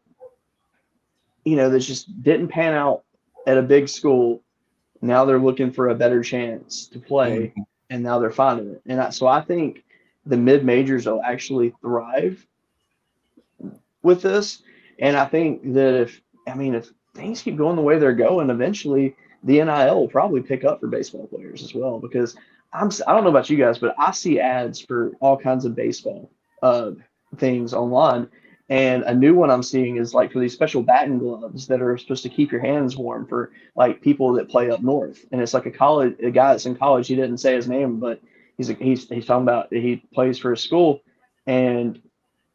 you 1.45 1.57
know 1.57 1.70
that 1.70 1.81
just 1.81 2.23
didn't 2.23 2.49
pan 2.49 2.73
out 2.75 3.03
at 3.47 3.59
a 3.59 3.62
big 3.62 3.89
school. 3.89 4.43
Now 5.01 5.25
they're 5.25 5.39
looking 5.39 5.73
for 5.73 5.89
a 5.89 5.95
better 5.95 6.23
chance 6.23 6.87
to 6.89 6.99
play, 7.01 7.53
Mhm. 7.57 7.64
and 7.91 8.03
now 8.03 8.18
they're 8.18 8.31
finding 8.31 8.70
it. 8.70 8.83
And 8.87 9.01
I, 9.01 9.11
so 9.11 9.27
I 9.27 9.41
think 9.41 9.85
the 10.25 10.37
mid 10.37 10.64
majors 10.64 11.07
will 11.07 11.20
actually 11.23 11.75
thrive 11.81 12.47
with 14.03 14.23
this. 14.23 14.62
And 14.99 15.16
I 15.16 15.25
think 15.27 15.75
that 15.75 15.95
if 15.95 16.20
I 16.47 16.55
mean 16.55 16.75
if 16.75 16.91
things 17.14 17.43
keep 17.43 17.57
going 17.57 17.77
the 17.77 17.83
way 17.83 17.99
they're 17.99 18.12
going, 18.14 18.49
eventually 18.51 19.16
the 19.45 19.62
NIL 19.62 20.01
will 20.01 20.09
probably 20.09 20.40
pick 20.40 20.64
up 20.64 20.80
for 20.80 20.86
baseball 20.88 21.26
players 21.26 21.62
as 21.62 21.74
well. 21.74 21.99
Because 21.99 22.36
I'm 22.72 22.90
I 23.07 23.12
don't 23.12 23.24
know 23.24 23.30
about 23.30 23.51
you 23.51 23.57
guys, 23.57 23.78
but 23.78 23.95
I 23.99 24.12
see 24.12 24.40
ads 24.40 24.80
for 24.80 25.12
all 25.20 25.36
kinds 25.36 25.64
of 25.64 25.74
baseball 25.74 26.30
uh, 26.62 26.93
things 27.36 27.74
online. 27.74 28.28
And 28.68 29.03
a 29.03 29.14
new 29.14 29.34
one 29.34 29.51
I'm 29.51 29.62
seeing 29.62 29.97
is 29.97 30.14
like 30.14 30.32
for 30.32 30.38
these 30.40 30.55
special 30.55 30.82
batting 30.82 31.18
gloves 31.18 31.66
that 31.66 31.82
are 31.82 31.99
supposed 31.99 32.22
to 32.22 32.30
keep 32.30 32.51
your 32.51 32.61
hands 32.61 32.97
warm 32.97 33.26
for 33.26 33.53
like 33.76 34.01
people 34.01 34.32
that 34.34 34.49
play 34.49 34.70
up 34.70 34.80
north. 34.82 35.26
And 35.30 35.43
it's 35.43 35.53
like 35.53 35.66
a 35.66 35.70
college 35.70 36.16
a 36.22 36.30
guy 36.30 36.53
that's 36.53 36.66
in 36.66 36.76
college. 36.76 37.09
He 37.09 37.16
didn't 37.16 37.38
say 37.38 37.55
his 37.55 37.68
name, 37.68 37.99
but 37.99 38.20
he's 38.57 38.68
he's 38.68 39.09
he's 39.09 39.26
talking 39.26 39.43
about 39.43 39.72
he 39.72 40.03
plays 40.14 40.38
for 40.38 40.53
a 40.53 40.57
school, 40.57 41.03
and 41.47 42.01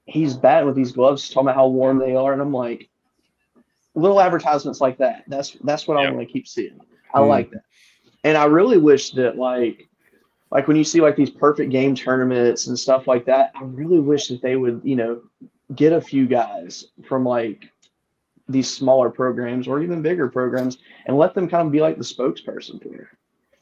he's 0.06 0.34
batting 0.36 0.66
with 0.68 0.76
these 0.76 0.94
gloves, 0.94 1.30
talking 1.30 1.50
about 1.50 1.56
how 1.56 1.68
warm 1.68 2.00
they 2.00 2.16
are. 2.16 2.34
And 2.34 2.42
I'm 2.42 2.54
like, 2.54 2.90
little 3.98 4.22
advertisements 4.22 4.80
like 4.82 4.98
that. 5.00 5.24
That's 5.28 5.58
that's 5.64 5.88
what 5.88 5.98
I 5.98 6.10
want 6.12 6.28
to 6.28 6.32
keep 6.32 6.48
seeing. 6.48 6.80
I 7.14 7.20
Mm. 7.20 7.28
like 7.30 7.52
that, 7.52 7.64
and 8.24 8.38
I 8.38 8.46
really 8.46 8.78
wish 8.78 9.12
that 9.12 9.38
like 9.38 9.88
like 10.52 10.68
when 10.68 10.78
you 10.78 10.84
see 10.84 11.02
like 11.02 11.16
these 11.16 11.30
perfect 11.30 11.72
game 11.72 11.96
tournaments 11.96 12.68
and 12.68 12.78
stuff 12.78 13.08
like 13.08 13.26
that. 13.26 13.52
I 13.56 13.64
really 13.64 14.00
wish 14.00 14.28
that 14.30 14.42
they 14.42 14.56
would 14.56 14.82
you 14.84 14.96
know 14.96 15.22
get 15.76 15.94
a 15.94 16.02
few 16.02 16.28
guys 16.28 16.86
from 17.08 17.26
like 17.26 17.70
these 18.48 18.70
smaller 18.70 19.10
programs 19.10 19.68
or 19.68 19.82
even 19.82 20.02
bigger 20.02 20.30
programs 20.30 20.78
and 21.06 21.18
let 21.18 21.34
them 21.34 21.50
kind 21.50 21.66
of 21.68 21.72
be 21.74 21.82
like 21.82 21.98
the 21.98 22.04
spokesperson 22.04 22.82
for 22.82 22.96
it. 22.96 23.08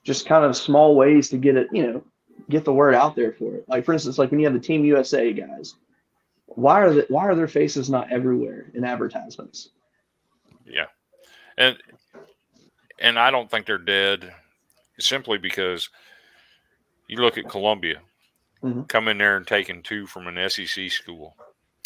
Just 0.03 0.27
kind 0.27 0.45
of 0.45 0.55
small 0.55 0.95
ways 0.95 1.29
to 1.29 1.37
get 1.37 1.55
it, 1.55 1.67
you 1.71 1.81
know, 1.87 2.03
get 2.51 2.63
the 2.65 2.73
word 2.73 2.93
out 2.93 3.15
there 3.15 3.31
for 3.31 3.55
it. 3.55 3.65
Like 3.67 3.83
for 3.83 3.93
instance, 3.93 4.19
like 4.19 4.29
when 4.29 4.39
you 4.39 4.45
have 4.45 4.53
the 4.53 4.59
Team 4.59 4.85
USA 4.85 5.33
guys, 5.33 5.73
why 6.45 6.81
are 6.81 6.93
the, 6.93 7.05
why 7.09 7.25
are 7.25 7.33
their 7.33 7.47
faces 7.47 7.89
not 7.89 8.11
everywhere 8.11 8.71
in 8.75 8.83
advertisements? 8.83 9.69
Yeah, 10.65 10.87
and 11.57 11.77
and 12.99 13.19
I 13.19 13.31
don't 13.31 13.49
think 13.49 13.65
they're 13.65 13.77
dead, 13.77 14.33
simply 14.99 15.37
because 15.37 15.89
you 17.07 17.17
look 17.17 17.37
at 17.37 17.49
Columbia, 17.49 18.01
Mhm. 18.63 18.87
come 18.89 19.07
in 19.07 19.17
there 19.17 19.37
and 19.37 19.45
taking 19.45 19.83
two 19.83 20.07
from 20.07 20.27
an 20.27 20.37
SEC 20.37 20.89
school. 20.89 21.37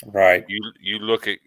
Right. 0.06 0.46
You 0.48 0.72
you 0.80 1.00
look 1.00 1.28
at 1.28 1.40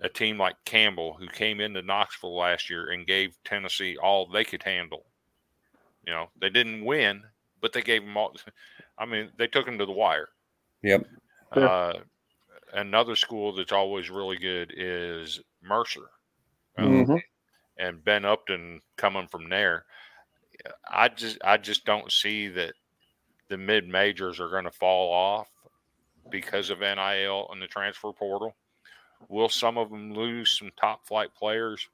a 0.00 0.08
team 0.08 0.38
like 0.38 0.56
Campbell, 0.64 1.14
who 1.14 1.28
came 1.28 1.60
into 1.60 1.80
Knoxville 1.80 2.36
last 2.36 2.68
year 2.68 2.90
and 2.90 3.06
gave 3.06 3.36
Tennessee 3.44 3.96
all 3.96 4.26
they 4.26 4.44
could 4.44 4.62
handle. 4.62 5.06
You 6.06 6.12
know, 6.12 6.30
they 6.36 6.50
didn't 6.50 6.84
win, 6.84 7.22
but 7.60 7.72
they 7.72 7.80
gave 7.80 8.02
them 8.02 8.16
all. 8.16 8.34
I 8.98 9.06
mean, 9.06 9.32
they 9.36 9.46
took 9.46 9.64
them 9.64 9.78
to 9.78 9.86
the 9.86 9.92
wire. 9.92 10.28
Yep. 10.82 11.06
Uh, 11.52 11.94
another 12.72 13.16
school 13.16 13.52
that's 13.52 13.72
always 13.72 14.10
really 14.10 14.36
good 14.36 14.74
is 14.76 15.40
Mercer. 15.62 16.10
Um, 16.76 17.06
Mhm. 17.06 17.20
and 17.78 18.04
Ben 18.04 18.24
Upton 18.24 18.82
coming 18.96 19.28
from 19.28 19.48
there. 19.50 19.86
I 20.88 21.08
just 21.08 21.38
I 21.44 21.56
just 21.56 21.84
don't 21.84 22.10
see 22.12 22.48
that 22.48 22.74
the 23.48 23.58
mid 23.58 23.88
majors 23.88 24.40
are 24.40 24.50
going 24.50 24.64
to 24.64 24.70
fall 24.72 25.12
off 25.12 25.50
because 26.30 26.70
of 26.70 26.82
NIL 26.82 27.48
and 27.52 27.62
the 27.62 27.68
transfer 27.68 28.12
portal. 28.12 28.56
Will 29.28 29.48
some 29.50 29.78
of 29.78 29.90
them 29.90 30.12
lose 30.14 30.58
some 30.58 30.72
top 30.76 31.06
flight 31.06 31.34
players? 31.34 31.88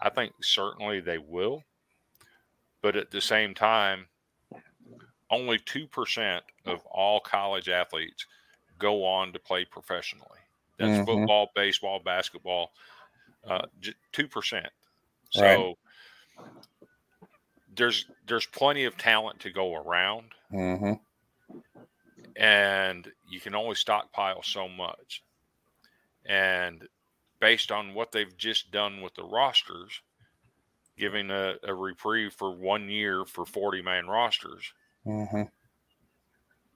I 0.00 0.10
think 0.10 0.34
certainly 0.42 1.00
they 1.00 1.18
will. 1.18 1.64
But 2.80 2.96
at 2.96 3.10
the 3.10 3.20
same 3.20 3.52
time, 3.52 4.08
only 5.30 5.58
2% 5.58 6.44
of 6.64 6.84
all 6.86 7.20
college 7.20 7.68
athletes 7.68 8.26
go 8.78 9.04
on 9.04 9.32
to 9.32 9.38
play 9.38 9.64
professionally. 9.64 10.40
That's 10.78 10.96
Mhm. 10.96 10.98
football, 10.98 11.50
baseball, 11.54 12.00
basketball, 12.00 12.72
uh, 13.46 13.66
2%. 14.12 14.66
So 15.30 15.42
Right. 15.42 15.76
there's 17.74 18.06
there's 18.26 18.46
plenty 18.46 18.84
of 18.84 18.96
talent 18.96 19.40
to 19.40 19.50
go 19.50 19.74
around 19.74 20.32
hmm 20.50 20.94
and 22.36 23.12
you 23.24 23.40
can 23.40 23.54
only 23.54 23.74
stockpile 23.74 24.42
so 24.42 24.68
much. 24.68 25.22
And 26.26 26.88
based 27.40 27.72
on 27.72 27.94
what 27.94 28.12
they've 28.12 28.36
just 28.36 28.70
done 28.70 29.00
with 29.00 29.14
the 29.14 29.24
rosters, 29.24 30.02
giving 30.98 31.30
a, 31.30 31.56
a 31.62 31.74
reprieve 31.74 32.32
for 32.34 32.50
one 32.54 32.88
year 32.88 33.24
for 33.24 33.46
40 33.46 33.82
man 33.82 34.06
rosters, 34.08 34.72
hmm 35.04 35.42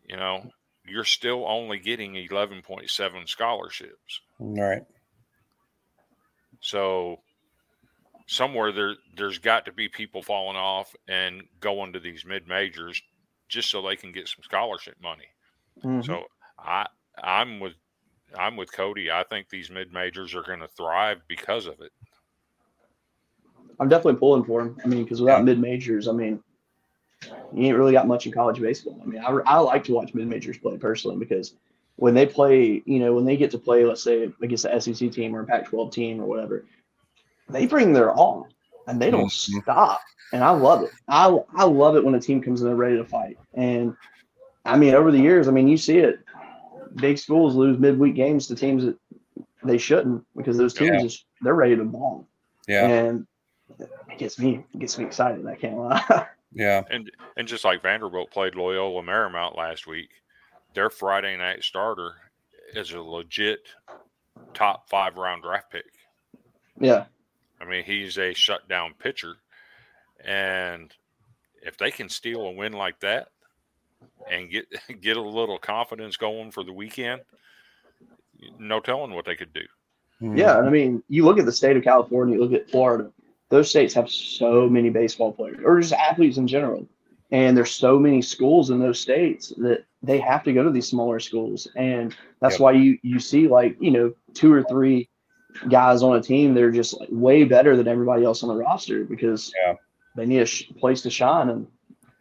you 0.05 0.17
know, 0.17 0.51
you're 0.87 1.05
still 1.05 1.47
only 1.47 1.79
getting 1.79 2.15
11.7 2.15 3.29
scholarships. 3.29 4.21
Right. 4.41 4.85
So 6.61 7.21
somewhere 8.27 8.71
there 8.73 8.95
there's 9.17 9.39
got 9.39 9.65
to 9.65 9.73
be 9.73 9.89
people 9.89 10.23
falling 10.23 10.57
off 10.57 10.95
and 11.09 11.43
going 11.61 11.93
to 11.93 12.01
these 12.01 12.25
mid 12.25 12.47
majors 12.47 13.03
just 13.49 13.71
so 13.71 13.83
they 13.83 13.97
can 13.97 14.13
get 14.13 14.29
some 14.29 14.43
scholarship 14.43 14.97
money. 15.03 15.27
Mhm. 15.83 16.05
So 16.05 16.25
I 16.59 16.87
I'm 17.23 17.61
with 17.61 17.75
I'm 18.39 18.57
with 18.57 18.73
Cody. 18.73 19.11
I 19.11 19.25
think 19.25 19.49
these 19.49 19.71
mid 19.71 19.93
majors 19.93 20.35
are 20.35 20.43
going 20.43 20.61
to 20.61 20.69
thrive 20.69 21.23
because 21.27 21.67
of 21.67 21.81
it. 21.81 21.93
I'm 23.81 23.89
definitely 23.89 24.21
pulling 24.21 24.45
for 24.45 24.61
him. 24.61 24.77
I 24.85 24.89
mean, 24.89 25.03
because 25.03 25.21
without 25.21 25.43
mid 25.43 25.59
majors, 25.59 26.07
I 26.07 26.13
mean, 26.13 26.43
you 27.53 27.65
ain't 27.65 27.77
really 27.77 27.93
got 27.93 28.07
much 28.07 28.27
in 28.27 28.33
college 28.33 28.61
baseball. 28.61 29.01
I 29.03 29.07
mean, 29.07 29.21
I, 29.21 29.31
I 29.47 29.59
like 29.59 29.85
to 29.85 29.95
watch 29.95 30.15
mid 30.15 30.29
majors 30.29 30.59
play 30.59 30.77
personally 30.77 31.17
because 31.17 31.55
when 31.97 32.15
they 32.15 32.27
play, 32.27 32.83
you 32.87 32.99
know, 32.99 33.15
when 33.15 33.25
they 33.25 33.37
get 33.37 33.51
to 33.53 33.59
play, 33.59 33.85
let's 33.85 34.03
say 34.03 34.31
against 34.43 34.65
the 34.65 34.81
SEC 34.81 35.11
team 35.13 35.35
or 35.37 35.41
a 35.43 35.47
Pac-12 35.47 35.93
team 35.93 36.21
or 36.21 36.25
whatever, 36.27 36.65
they 37.49 37.67
bring 37.67 37.93
their 37.93 38.11
all 38.13 38.49
and 38.87 39.01
they 39.01 39.11
don't 39.11 39.27
Mhm. 39.27 39.63
stop. 39.63 40.01
And 40.33 40.43
I 40.45 40.51
love 40.51 40.83
it. 40.85 40.91
I 41.09 41.37
I 41.55 41.65
love 41.65 41.97
it 41.97 42.05
when 42.05 42.15
a 42.15 42.21
team 42.21 42.41
comes 42.41 42.61
in 42.63 42.67
there 42.69 42.77
ready 42.77 42.97
to 42.97 43.05
fight. 43.05 43.37
And 43.55 43.97
I 44.65 44.77
mean, 44.77 44.95
over 44.95 45.11
the 45.11 45.19
years, 45.19 45.49
I 45.49 45.51
mean, 45.51 45.69
you 45.69 45.77
see 45.77 45.99
it. 45.99 46.21
Big 46.97 47.19
schools 47.19 47.55
lose 47.55 47.79
midweek 47.79 48.15
games 48.15 48.47
to 48.47 48.55
teams 48.55 48.85
that 48.85 48.97
they 49.65 49.77
shouldn't 49.79 50.25
because 50.37 50.57
those 50.57 50.73
teams 50.75 50.91
Yeah. 50.95 51.03
just 51.03 51.27
they're 51.43 51.55
ready 51.55 51.77
to 51.77 51.85
ball 51.85 52.27
Yeah. 52.69 52.87
and 52.87 53.27
it 53.79 54.19
gets 54.19 54.39
me 54.39 54.65
it 54.75 54.79
gets 54.79 54.97
me 54.99 55.05
excited. 55.05 55.47
I 55.47 55.55
can't 55.57 55.77
lie. 55.79 56.27
Yeah. 56.53 56.83
And 56.91 57.09
and 57.37 57.47
just 57.47 57.65
like 57.65 57.81
Vanderbilt 57.83 58.31
played 58.33 58.57
Loyola 58.57 59.03
Marymount 59.03 59.57
last 59.57 59.87
week, 59.87 60.11
their 60.75 60.91
Friday 60.91 61.37
night 61.37 61.63
starter 61.65 62.15
is 62.75 62.93
a 62.93 63.01
legit 63.01 63.61
top 64.55 64.89
five 64.89 65.17
round 65.17 65.43
draft 65.43 65.71
pick. 65.71 65.85
yeah, 66.79 67.05
I 67.61 67.65
mean, 67.65 67.85
he's 67.85 68.19
a 68.19 68.35
shutdown 68.35 68.95
pitcher, 68.99 69.37
and 70.25 70.93
if 71.63 71.77
they 71.77 71.91
can 71.91 72.09
steal 72.09 72.43
a 72.43 72.53
win 72.53 72.73
like 72.73 73.01
that 73.01 73.29
and 74.31 74.51
get 74.51 74.67
get 75.01 75.17
a 75.17 75.23
little 75.23 75.59
confidence 75.59 76.17
going 76.17 76.51
for 76.51 76.65
the 76.65 76.73
weekend, 76.73 77.23
no 78.59 78.81
telling 78.81 79.13
what 79.13 79.25
they 79.25 79.37
could 79.37 79.53
do. 79.53 79.65
Hmm. 80.21 80.37
yeah. 80.37 80.59
And 80.59 80.67
I 80.67 80.71
mean, 80.71 81.03
you 81.09 81.25
look 81.25 81.39
at 81.39 81.47
the 81.47 81.53
state 81.53 81.77
of 81.77 81.85
California, 81.85 82.37
you 82.37 82.43
look 82.43 82.53
at 82.53 82.71
Florida. 82.71 83.11
Those 83.49 83.69
states 83.69 83.95
have 83.95 84.09
so 84.09 84.69
many 84.69 84.91
baseball 84.91 85.33
players, 85.33 85.59
or 85.65 85.81
just 85.81 85.93
athletes 85.93 86.37
in 86.37 86.47
general. 86.47 86.87
And 87.33 87.57
there's 87.57 87.71
so 87.71 87.99
many 87.99 88.23
schools 88.23 88.71
in 88.71 88.81
those 88.81 89.01
states 89.01 89.53
that 89.59 89.85
they 90.03 90.19
have 90.19 90.43
to 90.45 90.53
go 90.53 90.65
to 90.65 90.71
these 90.71 90.89
smaller 90.89 91.21
schools, 91.21 91.69
and 91.77 92.15
that's 92.41 92.55
Yep. 92.55 92.61
why 92.61 92.73
you 92.73 92.99
you 93.03 93.21
see 93.21 93.47
like 93.49 93.77
you 93.81 93.91
know 93.91 94.13
two 94.35 94.53
or 94.53 94.63
three 94.65 95.09
guys 95.69 96.03
on 96.03 96.17
a 96.17 96.23
team 96.23 96.55
they're 96.55 96.71
just 96.71 96.99
like 96.99 97.09
way 97.11 97.43
better 97.45 97.77
than 97.77 97.89
everybody 97.89 98.25
else 98.25 98.43
on 98.45 98.49
the 98.49 98.55
roster 98.55 99.05
because 99.05 99.53
Yeah. 99.65 99.75
they 100.17 100.25
need 100.27 100.39
a 100.41 100.47
sh- 100.47 100.71
place 100.79 101.03
to 101.03 101.11
shine, 101.11 101.51
and 101.51 101.67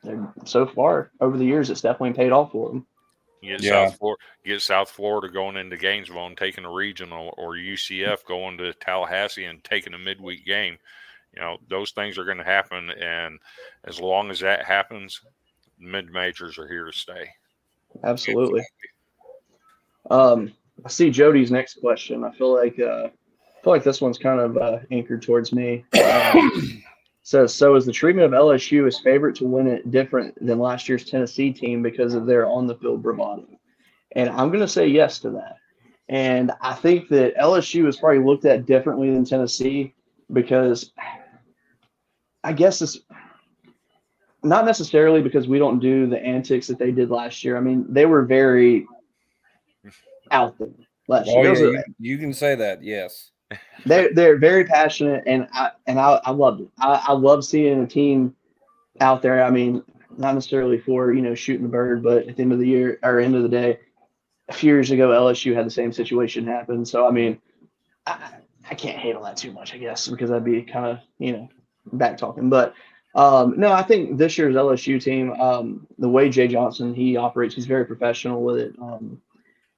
they're, 0.04 0.34
so 0.46 0.66
far 0.68 1.12
over 1.22 1.38
the 1.38 1.46
years 1.46 1.70
it's 1.70 1.82
definitely 1.82 2.14
paid 2.14 2.32
off 2.32 2.52
for 2.52 2.70
them. 2.70 2.86
You 3.42 3.52
get 3.58 3.64
Yeah. 3.64 3.88
South 3.88 3.98
Florida, 3.98 4.24
get 4.46 4.62
South 4.62 4.90
Florida 4.92 5.30
going 5.30 5.56
into 5.58 5.78
Gainesville 5.78 6.26
and 6.28 6.38
taking 6.38 6.66
a 6.66 6.72
regional, 6.72 7.34
or 7.38 7.56
UCF 7.56 8.26
going 8.26 8.58
to 8.58 8.74
Tallahassee 8.74 9.46
and 9.46 9.64
taking 9.64 9.94
a 9.94 9.98
midweek 9.98 10.46
game. 10.46 10.78
You 11.34 11.42
know, 11.42 11.58
those 11.70 11.92
things 11.92 12.18
are 12.18 12.26
going 12.26 12.38
to 12.38 12.44
happen, 12.44 12.90
and 12.90 13.40
as 13.86 14.00
long 14.00 14.32
as 14.32 14.40
that 14.40 14.66
happens, 14.66 15.22
mid 15.80 16.12
majors 16.12 16.58
are 16.58 16.68
here 16.68 16.86
to 16.86 16.92
stay. 16.92 17.30
Absolutely. 18.04 18.64
Um, 20.10 20.54
I 20.86 20.90
see 20.90 21.10
Jody's 21.10 21.52
next 21.52 21.80
question. 21.82 22.24
I 22.24 22.32
feel 22.32 22.54
like 22.54 22.80
uh, 22.80 23.08
I 23.08 23.64
feel 23.64 23.74
like 23.74 23.84
this 23.84 24.02
one's 24.02 24.18
kind 24.18 24.40
of 24.40 24.58
uh, 24.58 24.80
anchored 24.92 25.22
towards 25.22 25.54
me. 25.54 25.86
Um, 26.04 26.84
says 27.22 27.54
so 27.54 27.76
is 27.76 27.86
the 27.86 27.92
treatment 27.92 28.26
of 28.26 28.40
LSU 28.40 28.88
as 28.88 29.00
favorite 29.00 29.36
to 29.36 29.46
win 29.46 29.68
it 29.68 29.92
different 29.92 30.34
than 30.44 30.58
last 30.58 30.90
year's 30.90 31.06
Tennessee 31.06 31.54
team 31.54 31.84
because 31.84 32.16
of 32.16 32.26
their 32.26 32.48
on 32.48 32.66
the 32.66 32.76
field 32.76 33.04
bravado? 33.04 33.48
And 34.14 34.30
I'm 34.30 34.48
going 34.50 34.62
to 34.62 34.68
say 34.68 34.88
yes 34.88 35.20
to 35.20 35.30
that. 35.32 35.58
And 36.08 36.52
I 36.62 36.74
think 36.74 37.08
that 37.10 37.38
LSU 37.38 37.88
is 37.88 37.98
probably 37.98 38.24
looked 38.24 38.46
at 38.46 38.66
differently 38.66 39.12
than 39.12 39.26
Tennessee 39.26 39.94
because 40.34 40.92
I 42.44 42.54
guess 42.54 42.82
it's 42.82 43.00
not 44.44 44.66
necessarily 44.66 45.22
because 45.22 45.48
we 45.48 45.60
don't 45.60 45.80
do 45.80 46.08
the 46.08 46.20
antics 46.20 46.68
that 46.68 46.80
they 46.80 46.92
did 46.92 47.10
last 47.10 47.44
year. 47.44 47.58
I 47.58 47.60
mean, 47.60 47.86
they 47.90 48.06
were 48.06 48.24
very 48.24 48.86
out 50.32 50.58
there 50.58 50.70
last 51.08 51.30
Oh, 51.30 51.42
year. 51.42 51.54
yeah, 51.74 51.82
you, 52.00 52.12
you 52.12 52.18
can 52.18 52.34
say 52.34 52.56
that. 52.56 52.84
Yes. 52.84 53.32
they're 53.86 54.14
they're 54.14 54.38
very 54.38 54.64
passionate, 54.64 55.24
and 55.26 55.48
I 55.54 55.72
and 55.88 56.00
I, 56.00 56.22
I 56.24 56.32
loved 56.32 56.62
it. 56.62 56.68
I, 56.80 57.04
I 57.08 57.14
love 57.14 57.44
seeing 57.44 57.82
a 57.82 57.88
team 57.88 58.36
out 59.02 59.24
there. 59.24 59.44
I 59.44 59.50
mean, 59.50 59.84
not 60.18 60.36
necessarily 60.36 60.78
for 60.78 61.12
you 61.14 61.22
know 61.22 61.34
shooting 61.34 61.64
the 61.64 61.70
bird, 61.70 62.04
but 62.04 62.28
at 62.28 62.36
the 62.36 62.44
end 62.44 62.54
of 62.54 62.60
the 62.60 62.68
year 62.68 63.00
or 63.02 63.20
end 63.20 63.36
of 63.36 63.42
the 63.42 63.50
day, 63.50 63.80
a 64.50 64.54
few 64.54 64.72
years 64.72 64.92
ago 64.92 65.10
LSU 65.10 65.56
had 65.56 65.66
the 65.66 65.72
same 65.72 65.92
situation 65.92 66.46
happen. 66.46 66.86
So 66.86 67.08
I 67.08 67.12
mean, 67.12 67.42
I, 68.06 68.34
I 68.70 68.76
can't 68.76 69.00
hate 69.00 69.16
on 69.16 69.24
that 69.24 69.38
too 69.38 69.52
much, 69.52 69.74
I 69.74 69.78
guess, 69.80 70.08
because 70.08 70.30
I'd 70.30 70.46
be 70.46 70.62
kind 70.62 70.86
of 70.86 71.00
you 71.18 71.32
know 71.34 71.50
back 71.94 72.18
talking. 72.18 72.50
But 72.50 72.74
um, 73.16 73.56
no, 73.58 73.72
I 73.72 73.82
think 73.82 74.18
this 74.18 74.38
year's 74.38 74.56
LSU 74.56 75.02
team, 75.02 75.32
um, 75.34 75.88
the 75.98 76.10
way 76.10 76.30
Jay 76.30 76.48
Johnson 76.48 76.94
he 76.94 77.18
operates, 77.18 77.56
he's 77.56 77.66
very 77.66 77.86
professional 77.86 78.44
with 78.44 78.58
it. 78.58 78.76
Um, 78.82 79.22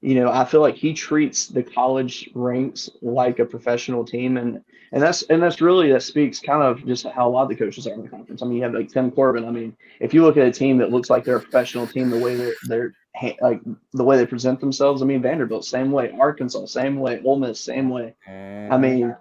you 0.00 0.16
know, 0.16 0.30
I 0.30 0.44
feel 0.44 0.60
like 0.60 0.74
he 0.74 0.92
treats 0.92 1.46
the 1.46 1.62
college 1.62 2.28
ranks 2.34 2.90
like 3.00 3.38
a 3.38 3.44
professional 3.44 4.04
team, 4.04 4.36
and 4.36 4.62
and 4.90 5.02
that's 5.02 5.22
and 5.22 5.40
that's 5.40 5.60
really 5.60 5.92
that 5.92 6.02
speaks 6.02 6.40
kind 6.40 6.62
of 6.62 6.84
just 6.84 7.06
how 7.06 7.28
a 7.28 7.30
lot 7.30 7.44
of 7.44 7.48
the 7.48 7.56
coaches 7.56 7.86
are 7.86 7.94
in 7.94 8.02
the 8.02 8.08
conference. 8.08 8.42
I 8.42 8.46
mean, 8.46 8.56
you 8.56 8.62
have 8.64 8.74
like 8.74 8.90
Tim 8.90 9.12
Corbin. 9.12 9.44
I 9.44 9.50
mean, 9.50 9.76
if 10.00 10.12
you 10.12 10.24
look 10.24 10.36
at 10.36 10.46
a 10.46 10.50
team 10.50 10.78
that 10.78 10.90
looks 10.90 11.08
like 11.08 11.24
they're 11.24 11.36
a 11.36 11.40
professional 11.40 11.86
team, 11.86 12.10
the 12.10 12.18
way 12.18 12.34
that 12.34 12.54
they're 12.68 12.94
like 13.40 13.60
the 13.92 14.04
way 14.04 14.16
they 14.16 14.26
present 14.26 14.60
themselves. 14.60 15.02
I 15.02 15.04
mean, 15.04 15.22
Vanderbilt 15.22 15.64
same 15.64 15.92
way, 15.92 16.10
Arkansas 16.18 16.66
same 16.66 16.98
way, 16.98 17.20
Ole 17.24 17.38
Miss 17.38 17.60
same 17.60 17.88
way. 17.90 18.14
I 18.72 18.76
mean, 18.76 19.16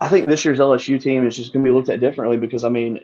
I 0.00 0.08
think 0.08 0.26
this 0.26 0.44
year's 0.44 0.58
LSU 0.58 1.00
team 1.00 1.26
is 1.26 1.36
just 1.36 1.52
going 1.52 1.64
to 1.64 1.70
be 1.70 1.74
looked 1.74 1.88
at 1.88 2.00
differently 2.00 2.36
because 2.36 2.64
I 2.64 2.68
mean, 2.68 3.00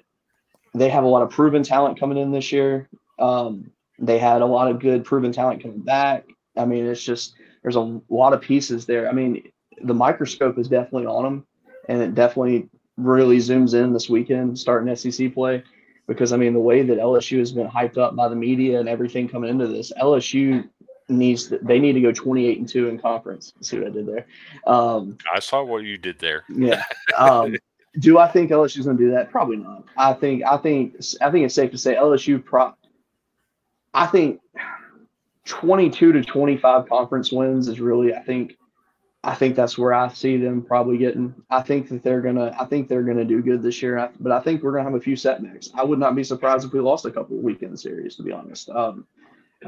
they 0.75 0.89
have 0.89 1.05
a 1.05 1.09
lot 1.09 1.23
of 1.23 1.31
proven 1.31 1.63
talent 1.63 1.99
coming 1.99 2.19
in 2.19 2.33
this 2.33 2.53
year. 2.53 2.89
Um, 3.19 3.71
they 3.99 4.19
had 4.19 4.43
a 4.43 4.47
lot 4.47 4.71
of 4.71 4.81
good 4.81 5.05
proven 5.05 5.33
talent 5.33 5.63
coming 5.63 5.81
back. 5.81 6.25
I 6.57 6.65
mean, 6.65 6.87
it's 6.87 7.03
just 7.03 7.35
there's 7.63 7.77
a 7.77 8.01
lot 8.09 8.33
of 8.33 8.41
pieces 8.41 8.87
there. 8.87 9.09
I 9.09 9.13
mean, 9.13 9.51
the 9.83 9.95
microscope 9.95 10.59
is 10.59 10.69
definitely 10.69 11.07
on 11.07 11.25
them, 11.25 11.47
and 11.89 12.03
it 12.03 12.15
definitely 12.15 12.69
really 12.97 13.39
zooms 13.39 13.75
in 13.75 13.93
this 13.93 14.09
weekend 14.09 14.59
starting 14.59 14.95
SEC 14.95 15.35
play 15.35 15.63
because 16.07 16.33
I 16.33 16.37
mean 16.37 16.53
the 16.53 16.61
way 16.61 16.83
that 16.83 16.99
LSU 16.99 17.39
has 17.39 17.53
been 17.53 17.67
hyped 17.67 17.99
up 17.99 18.15
by 18.15 18.29
the 18.29 18.37
media 18.37 18.79
and 18.79 18.89
everything 18.89 19.29
coming 19.29 19.51
into 19.51 19.67
this, 19.67 19.93
LSU 20.01 20.69
needs 21.09 21.49
to, 21.49 21.59
they 21.59 21.79
need 21.79 21.93
to 21.93 22.01
go 22.01 22.13
28 22.13 22.59
and 22.59 22.69
2 22.69 22.89
in 22.89 22.99
conference. 22.99 23.53
See 23.61 23.79
what 23.79 23.89
I 23.89 23.91
did 23.91 24.07
there? 24.07 24.27
Um, 24.67 25.19
I 25.33 25.41
saw 25.41 25.63
what 25.63 25.85
you 25.85 25.99
did 25.99 26.19
there. 26.19 26.45
yeah. 26.49 26.85
Um, 27.19 27.57
do 28.01 28.19
I 28.19 28.27
think 28.27 28.51
LSU's 28.51 28.87
going 28.87 28.97
to 28.97 29.05
do 29.05 29.11
that? 29.13 29.31
Probably 29.31 29.57
not. 29.57 29.85
I 29.97 30.15
think 30.15 30.43
I 30.45 30.57
think 30.57 30.97
I 31.21 31.31
think 31.31 31.45
it's 31.45 31.55
safe 31.55 31.71
to 31.71 31.79
say 31.79 31.95
LSU 31.95 32.45
pro. 32.45 32.75
I 33.93 34.07
think 34.07 34.41
22 35.45 36.13
to 36.13 36.23
25 36.23 36.89
conference 36.89 37.31
wins 37.31 37.69
is 37.69 37.79
really 37.79 38.13
I 38.13 38.21
think 38.21 38.57
I 39.23 39.35
think 39.35 39.57
that's 39.57 39.79
where 39.79 39.95
I 39.95 40.09
see 40.09 40.37
them 40.37 40.63
probably 40.63 40.99
getting. 40.99 41.35
I 41.51 41.63
think 41.63 41.89
that 41.89 42.03
they're 42.03 42.21
gonna 42.21 42.55
I 42.59 42.65
think 42.67 42.89
they're 42.89 43.03
gonna 43.03 43.25
do 43.25 43.43
good 43.43 43.63
this 43.63 43.81
year. 43.81 44.11
But 44.21 44.33
I 44.33 44.41
think 44.41 44.63
we're 44.63 44.73
gonna 44.73 44.85
have 44.85 44.95
a 44.95 45.01
few 45.01 45.17
setbacks. 45.17 45.71
I 45.75 45.85
would 45.85 45.99
not 45.99 46.17
be 46.17 46.25
surprised 46.25 46.67
if 46.67 46.73
we 46.73 46.81
lost 46.81 47.07
a 47.07 47.11
couple 47.11 47.39
of 47.39 47.45
weekend 47.45 47.79
series. 47.79 48.17
To 48.17 48.23
be 48.23 48.33
honest, 48.33 48.69
um, 48.71 49.07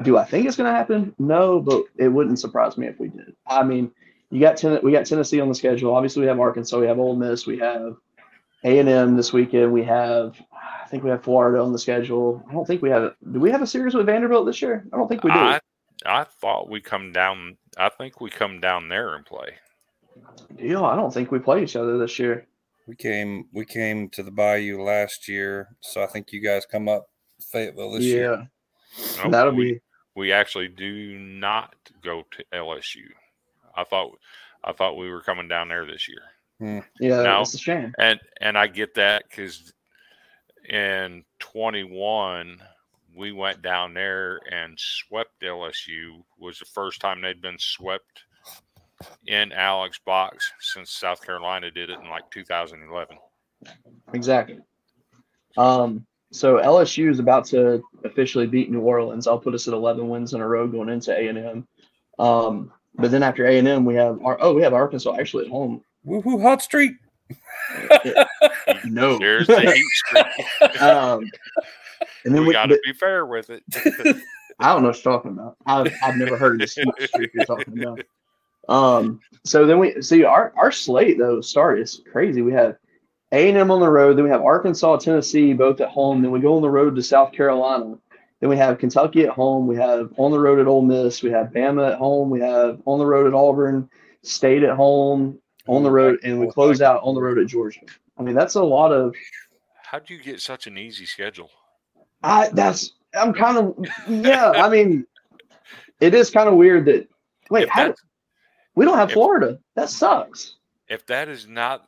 do 0.03 0.17
I 0.19 0.25
think 0.25 0.47
it's 0.47 0.57
gonna 0.57 0.73
happen? 0.73 1.15
No, 1.19 1.61
but 1.61 1.85
it 1.97 2.09
wouldn't 2.09 2.39
surprise 2.39 2.77
me 2.77 2.87
if 2.87 2.99
we 2.99 3.09
did. 3.09 3.35
I 3.47 3.63
mean, 3.63 3.91
you 4.31 4.41
got 4.41 4.57
ten, 4.57 4.79
we 4.83 4.93
got 4.93 5.07
Tennessee 5.07 5.41
on 5.41 5.49
the 5.49 5.55
schedule. 5.55 5.95
Obviously, 5.95 6.23
we 6.23 6.29
have 6.29 6.41
Arkansas, 6.41 6.79
we 6.79 6.87
have 6.87 6.99
Ole 6.99 7.17
Miss, 7.17 7.47
we 7.47 7.59
have 7.59 7.97
A 8.65 8.79
and 8.79 8.89
M 8.89 9.17
this 9.17 9.33
weekend. 9.33 9.73
We 9.73 9.85
have, 9.85 10.41
I 10.53 10.87
think 10.89 11.05
we 11.05 11.11
have 11.11 11.23
Florida 11.23 11.63
on 11.63 11.73
the 11.73 11.79
schedule. 11.79 12.45
I 12.49 12.53
don't 12.53 12.67
think 12.67 12.83
we 12.83 12.91
have. 12.91 13.15
Do 13.33 13.41
we 13.41 13.51
have 13.51 13.63
a 13.63 13.67
series 13.67 13.95
with 13.95 14.07
Vanderbilt 14.07 14.47
this 14.47 14.61
year? 14.63 14.87
I 14.93 14.97
don't 14.97 15.09
think 15.09 15.25
we 15.25 15.31
do. 15.31 15.39
I 15.39 15.61
I 16.05 16.25
thought 16.25 16.69
we 16.69 16.81
come 16.81 17.13
down. 17.13 17.57
I 17.79 17.89
think 17.89 18.21
we 18.21 18.31
come 18.31 18.61
down 18.61 18.89
there 18.89 19.15
and 19.15 19.25
play. 19.25 19.55
Deal. 20.57 20.85
I 20.85 20.97
don't 20.97 21.13
think 21.13 21.31
we 21.31 21.39
play 21.39 21.63
each 21.63 21.77
other 21.77 21.99
this 21.99 22.19
year. 22.19 22.47
We 22.87 22.95
came 22.97 23.47
we 23.53 23.65
came 23.65 24.09
to 24.11 24.23
the 24.23 24.31
Bayou 24.31 24.81
last 24.83 25.29
year, 25.29 25.69
so 25.81 26.03
I 26.03 26.07
think 26.07 26.33
you 26.33 26.41
guys 26.41 26.65
come 26.65 26.89
up 26.89 27.09
Fayetteville 27.51 27.93
this 27.93 28.05
year. 28.05 28.49
yeah, 28.97 29.25
No, 29.25 29.31
that'll 29.31 29.55
we, 29.55 29.75
be. 29.75 29.81
We 30.17 30.33
actually 30.33 30.69
do 30.69 31.19
not 31.19 31.75
go 32.03 32.25
to 32.33 32.45
LSU. 32.53 33.05
I 33.77 33.85
thought 33.85 34.19
I 34.65 34.73
thought 34.73 34.97
we 34.97 35.11
were 35.11 35.21
coming 35.21 35.47
down 35.47 35.69
there 35.69 35.85
this 35.87 36.09
year, 36.09 36.83
Yeah, 36.99 37.23
No. 37.23 37.43
it's 37.43 37.55
a 37.55 37.59
shame. 37.59 37.93
and 37.99 38.19
and 38.41 38.57
I 38.59 38.67
get 38.67 38.95
that 38.95 39.25
because 39.29 39.73
in 40.69 41.25
21 41.39 42.61
we 43.15 43.33
went 43.33 43.63
down 43.63 43.95
there 43.95 44.41
and 44.51 44.79
swept 44.79 45.41
LSU. 45.43 46.25
Was 46.39 46.59
the 46.59 46.65
first 46.67 47.01
time 47.01 47.21
they'd 47.21 47.41
been 47.43 47.59
swept 47.59 48.25
in 49.27 49.53
Alex 49.53 49.99
Box 50.05 50.51
since 50.61 50.91
South 50.91 51.25
Carolina 51.25 51.71
did 51.71 51.91
it 51.91 51.99
in 52.01 52.09
like 52.09 52.29
2011. 52.31 53.19
Exactly. 54.15 54.59
Um, 55.59 56.07
so 56.37 56.57
LSU 56.57 57.11
is 57.11 57.19
about 57.19 57.45
to 57.47 57.83
officially 58.05 58.47
beat 58.47 58.71
New 58.71 58.81
Orleans. 58.81 59.27
I'll 59.27 59.39
put 59.39 59.55
us 59.55 59.67
at 59.69 59.75
11 59.75 60.09
wins 60.09 60.35
in 60.35 60.41
a 60.41 60.47
row 60.47 60.67
going 60.67 60.89
into 60.89 61.17
A 61.17 61.29
and 61.29 61.39
M. 61.39 61.69
Um, 62.19 62.73
but 62.95 63.11
then 63.11 63.23
after 63.23 63.47
A 63.47 63.59
and 63.59 63.69
M, 63.69 63.85
we 63.85 63.95
have 63.95 64.23
our 64.25 64.39
oh 64.41 64.55
we 64.55 64.63
have 64.63 64.75
Arkansas 64.75 65.17
actually 65.19 65.47
at 65.47 65.51
home. 65.51 65.83
Woohoo, 66.07 66.41
hot 66.41 66.63
streak. 66.63 66.93
No. 68.85 69.19
There's 69.19 69.47
the 69.47 69.61
heat 69.61 69.85
streak. 69.85 70.81
um, 70.83 71.29
and 72.25 72.35
then 72.35 72.43
We 72.43 72.49
we, 72.49 72.53
got 72.53 72.67
to 72.67 72.81
be 72.85 72.93
fair 72.93 73.27
with 73.27 73.51
it. 73.51 73.63
I 74.59 74.73
don't 74.73 74.83
know 74.83 74.89
what 74.89 75.05
you're 75.05 75.13
talking 75.13 75.33
about. 75.33 75.57
I've, 75.67 75.93
I've 76.03 76.17
never 76.17 76.37
heard 76.37 76.55
of 76.55 76.61
this 76.61 76.75
heat 76.99 77.09
streak 77.09 77.31
you're 77.35 77.45
talking 77.45 77.83
about. 77.83 78.03
Um, 78.69 79.21
so 79.45 79.67
then 79.67 79.79
we 79.79 80.01
see 80.03 80.25
our, 80.25 80.53
our 80.57 80.73
slate 80.73 81.19
though 81.19 81.41
start 81.41 81.79
is 81.79 82.03
crazy. 82.11 82.43
We 82.43 82.53
have 82.53 82.77
A 83.33 83.49
and 83.49 83.59
M 83.59 83.71
on 83.71 83.81
the 83.81 83.89
road, 83.91 84.17
then 84.17 84.25
we 84.25 84.31
have 84.31 84.43
Arkansas, 84.43 84.97
Tennessee 84.99 85.53
both 85.53 85.81
at 85.81 85.89
home. 85.89 86.23
Then 86.23 86.31
we 86.31 86.41
go 86.41 86.57
on 86.57 86.63
the 86.63 86.71
road 86.71 86.95
to 86.97 87.03
South 87.03 87.33
Carolina. 87.33 87.99
Then 88.41 88.51
we 88.51 88.57
have 88.57 88.79
Kentucky 88.79 89.23
at 89.25 89.31
home. 89.31 89.67
We 89.67 89.77
have 89.77 90.13
on 90.17 90.31
the 90.31 90.39
road 90.39 90.59
at 90.61 90.67
Ole 90.67 90.83
Miss. 90.83 91.23
We 91.23 91.31
have 91.31 91.49
Bama 91.49 91.93
at 91.93 91.99
home. 91.99 92.31
We 92.31 92.41
have 92.41 92.81
on 92.85 92.99
the 92.99 93.07
road 93.07 93.27
at 93.27 93.35
Auburn, 93.35 93.89
State 94.23 94.63
at 94.63 94.77
home, 94.77 95.39
on 95.67 95.83
the 95.83 95.91
road, 95.91 96.21
and 96.23 96.39
we 96.39 96.47
close 96.49 96.81
out 96.81 97.01
on 97.03 97.15
the 97.15 97.21
road 97.23 97.39
at 97.39 97.47
Georgia. 97.47 97.81
I 98.19 98.23
mean 98.23 98.35
that's 98.35 98.55
a 98.55 98.63
lot 98.63 98.93
of 98.93 99.15
How 99.83 99.99
do 99.99 100.15
you 100.15 100.23
get 100.23 100.41
such 100.41 100.67
an 100.67 100.79
easy 100.79 101.07
schedule? 101.07 101.51
I 102.23 102.49
that's 102.53 102.93
I'm 103.15 103.33
kind 103.33 103.59
of 103.59 103.75
yeah. 104.09 104.51
I 104.51 104.69
mean, 104.69 105.07
it 106.01 106.15
is 106.15 106.31
kind 106.31 106.49
of 106.49 106.55
weird 106.55 106.85
that 106.87 107.09
wait, 107.51 107.69
how, 107.69 107.95
we 108.75 108.85
don't 108.85 108.99
have 108.99 109.09
if- 109.09 109.15
Florida. 109.15 109.59
That 109.75 109.91
sucks. 109.91 110.57
if 110.89 111.05
that 111.07 111.29
is 111.29 111.49
not 111.49 111.87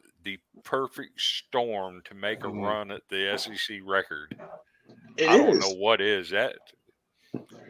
perfect 0.59 1.21
storm 1.21 2.03
to 2.07 2.15
make 2.15 2.41
a 2.45 2.49
Mhm. 2.49 2.63
run 2.63 2.91
at 2.91 3.03
the 3.09 3.29
SEC 3.33 3.81
record, 3.83 4.39
It 5.17 5.29
I 5.29 5.37
don't 5.37 5.51
is. 5.57 5.59
know 5.61 5.75
what 5.75 6.01
is 6.01 6.31
that. 6.31 6.59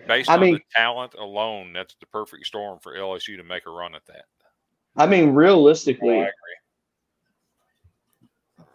Based 0.06 0.28
I 0.30 0.34
on 0.34 0.40
mean- 0.40 0.54
the 0.54 0.60
talent 0.74 1.14
alone, 1.14 1.72
that's 1.72 1.94
the 1.96 2.06
perfect 2.06 2.46
storm 2.46 2.78
for 2.78 2.94
LSU 2.96 3.36
to 3.36 3.42
make 3.42 3.66
a 3.66 3.70
run 3.70 3.94
at 3.94 4.04
that. 4.06 4.26
I 4.96 5.06
mean, 5.06 5.30
realistically, 5.34 6.18
Oh, 6.18 6.22
I 6.22 6.30
agree. 8.58 8.66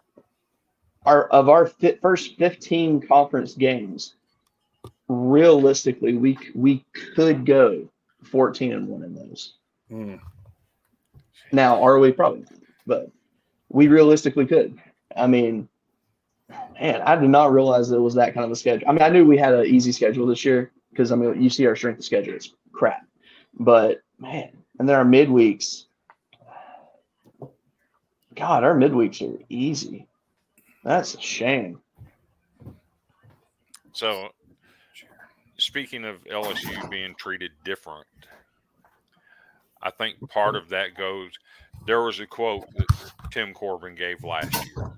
our 1.06 1.26
of 1.28 1.48
our 1.48 1.66
fi- 1.66 1.96
first 1.96 2.36
15 2.36 3.00
conference 3.06 3.54
games, 3.54 4.14
realistically, 5.08 6.14
we 6.16 6.38
we 6.54 6.84
could 7.14 7.44
go 7.44 7.88
14 8.22 8.72
and 8.72 8.88
one 8.88 9.02
in 9.02 9.14
those. 9.14 9.54
Hmm. 9.88 10.16
Now, 11.52 11.82
are 11.82 11.98
we 11.98 12.10
probably? 12.12 12.44
But 12.86 13.10
we 13.68 13.88
realistically 13.88 14.46
could. 14.46 14.78
I 15.16 15.26
mean, 15.26 15.68
man, 16.80 17.02
I 17.02 17.16
did 17.16 17.30
not 17.30 17.52
realize 17.52 17.90
it 17.90 17.98
was 17.98 18.14
that 18.14 18.34
kind 18.34 18.44
of 18.44 18.50
a 18.50 18.56
schedule. 18.56 18.88
I 18.88 18.92
mean, 18.92 19.02
I 19.02 19.08
knew 19.08 19.24
we 19.24 19.38
had 19.38 19.54
an 19.54 19.66
easy 19.66 19.92
schedule 19.92 20.26
this 20.26 20.44
year 20.44 20.72
because 20.90 21.12
I 21.12 21.16
mean, 21.16 21.42
you 21.42 21.50
see 21.50 21.66
our 21.66 21.76
strength 21.76 21.98
of 21.98 22.04
schedule, 22.04 22.34
it's 22.34 22.52
crap. 22.72 23.06
But 23.58 24.02
man, 24.18 24.50
and 24.78 24.88
then 24.88 24.96
our 24.96 25.04
midweeks, 25.04 25.84
God, 28.34 28.64
our 28.64 28.74
midweeks 28.74 29.22
are 29.22 29.42
easy. 29.48 30.06
That's 30.82 31.14
a 31.14 31.20
shame. 31.20 31.80
So, 33.92 34.28
speaking 35.56 36.04
of 36.04 36.22
LSU 36.24 36.90
being 36.90 37.14
treated 37.14 37.52
different, 37.64 38.06
I 39.80 39.90
think 39.90 40.16
part 40.30 40.56
of 40.56 40.68
that 40.70 40.96
goes. 40.96 41.30
There 41.86 42.02
was 42.02 42.18
a 42.18 42.26
quote 42.26 42.66
that 42.74 42.86
Tim 43.34 43.52
Corbin 43.52 43.96
gave 43.96 44.22
last 44.22 44.64
year, 44.64 44.92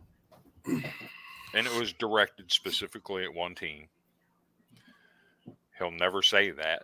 and 1.55 1.67
it 1.67 1.75
was 1.79 1.95
directed 1.95 2.53
specifically 2.53 3.25
at 3.25 3.33
one 3.33 3.55
team. 3.55 3.87
He'll 5.79 5.91
never 5.91 6.21
say 6.21 6.51
that, 6.51 6.83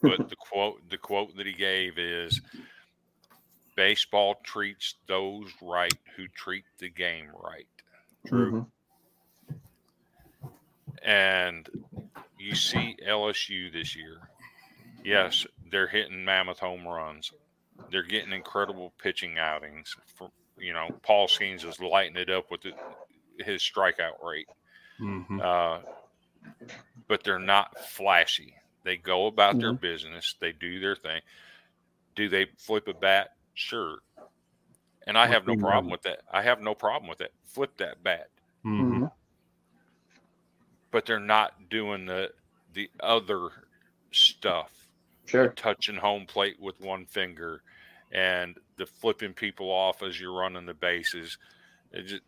but 0.00 0.28
the 0.28 0.36
quote 0.36 0.88
the 0.88 0.98
quote 0.98 1.36
that 1.36 1.46
he 1.46 1.52
gave 1.52 1.98
is 1.98 2.40
baseball 3.74 4.36
treats 4.44 4.94
those 5.08 5.50
right 5.60 5.98
who 6.16 6.28
treat 6.28 6.64
the 6.78 6.90
game 6.90 7.26
right. 7.42 7.66
True. 8.24 8.68
Mm-hmm. 9.50 9.58
And 11.02 11.68
you 12.38 12.54
see 12.54 12.96
LSU 13.04 13.72
this 13.72 13.96
year. 13.96 14.18
Yes, 15.04 15.44
they're 15.72 15.88
hitting 15.88 16.24
mammoth 16.24 16.60
home 16.60 16.86
runs. 16.86 17.32
They're 17.90 18.02
getting 18.02 18.32
incredible 18.32 18.92
pitching 18.98 19.38
outings. 19.38 19.94
For 20.16 20.30
you 20.58 20.72
know, 20.72 20.88
Paul 21.02 21.28
Skenes 21.28 21.64
is 21.64 21.80
lighting 21.80 22.16
it 22.16 22.30
up 22.30 22.50
with 22.50 22.62
the, 22.62 22.72
his 23.44 23.60
strikeout 23.62 24.22
rate. 24.24 24.48
Mhm. 24.98 25.40
Uh, 25.40 25.82
but 27.08 27.22
they're 27.24 27.38
not 27.38 27.78
flashy. 27.78 28.54
They 28.84 28.96
go 28.96 29.26
about 29.26 29.58
their 29.58 29.72
Mhm. 29.72 29.80
business. 29.80 30.34
They 30.40 30.52
do 30.52 30.80
their 30.80 30.96
thing. 30.96 31.20
Do 32.14 32.28
they 32.28 32.46
flip 32.56 32.88
a 32.88 32.94
bat? 32.94 33.36
Sure. 33.54 33.98
And 35.06 35.18
I 35.18 35.26
have 35.26 35.46
no 35.46 35.56
problem 35.56 35.90
with 35.90 36.02
that. 36.02 36.22
I 36.32 36.42
have 36.42 36.60
no 36.60 36.74
problem 36.74 37.08
with 37.08 37.18
that. 37.18 37.32
Flip 37.44 37.76
that 37.76 38.02
bat. 38.02 38.30
Mhm. 38.64 38.80
Mhm. 39.00 39.12
But 40.90 41.04
they're 41.06 41.20
not 41.20 41.68
doing 41.68 42.06
the 42.06 42.32
the 42.72 42.90
other 43.00 43.50
stuff. 44.10 44.72
Sure. 45.26 45.48
touching 45.48 45.96
home 45.96 46.26
plate 46.26 46.56
with 46.60 46.80
one 46.80 47.06
finger 47.06 47.62
and 48.12 48.56
the 48.76 48.86
flipping 48.86 49.32
people 49.34 49.68
off 49.70 50.02
as 50.02 50.18
you're 50.20 50.32
running 50.38 50.66
the 50.66 50.74
bases. 50.74 51.38
It 51.92 52.02
just, 52.02 52.22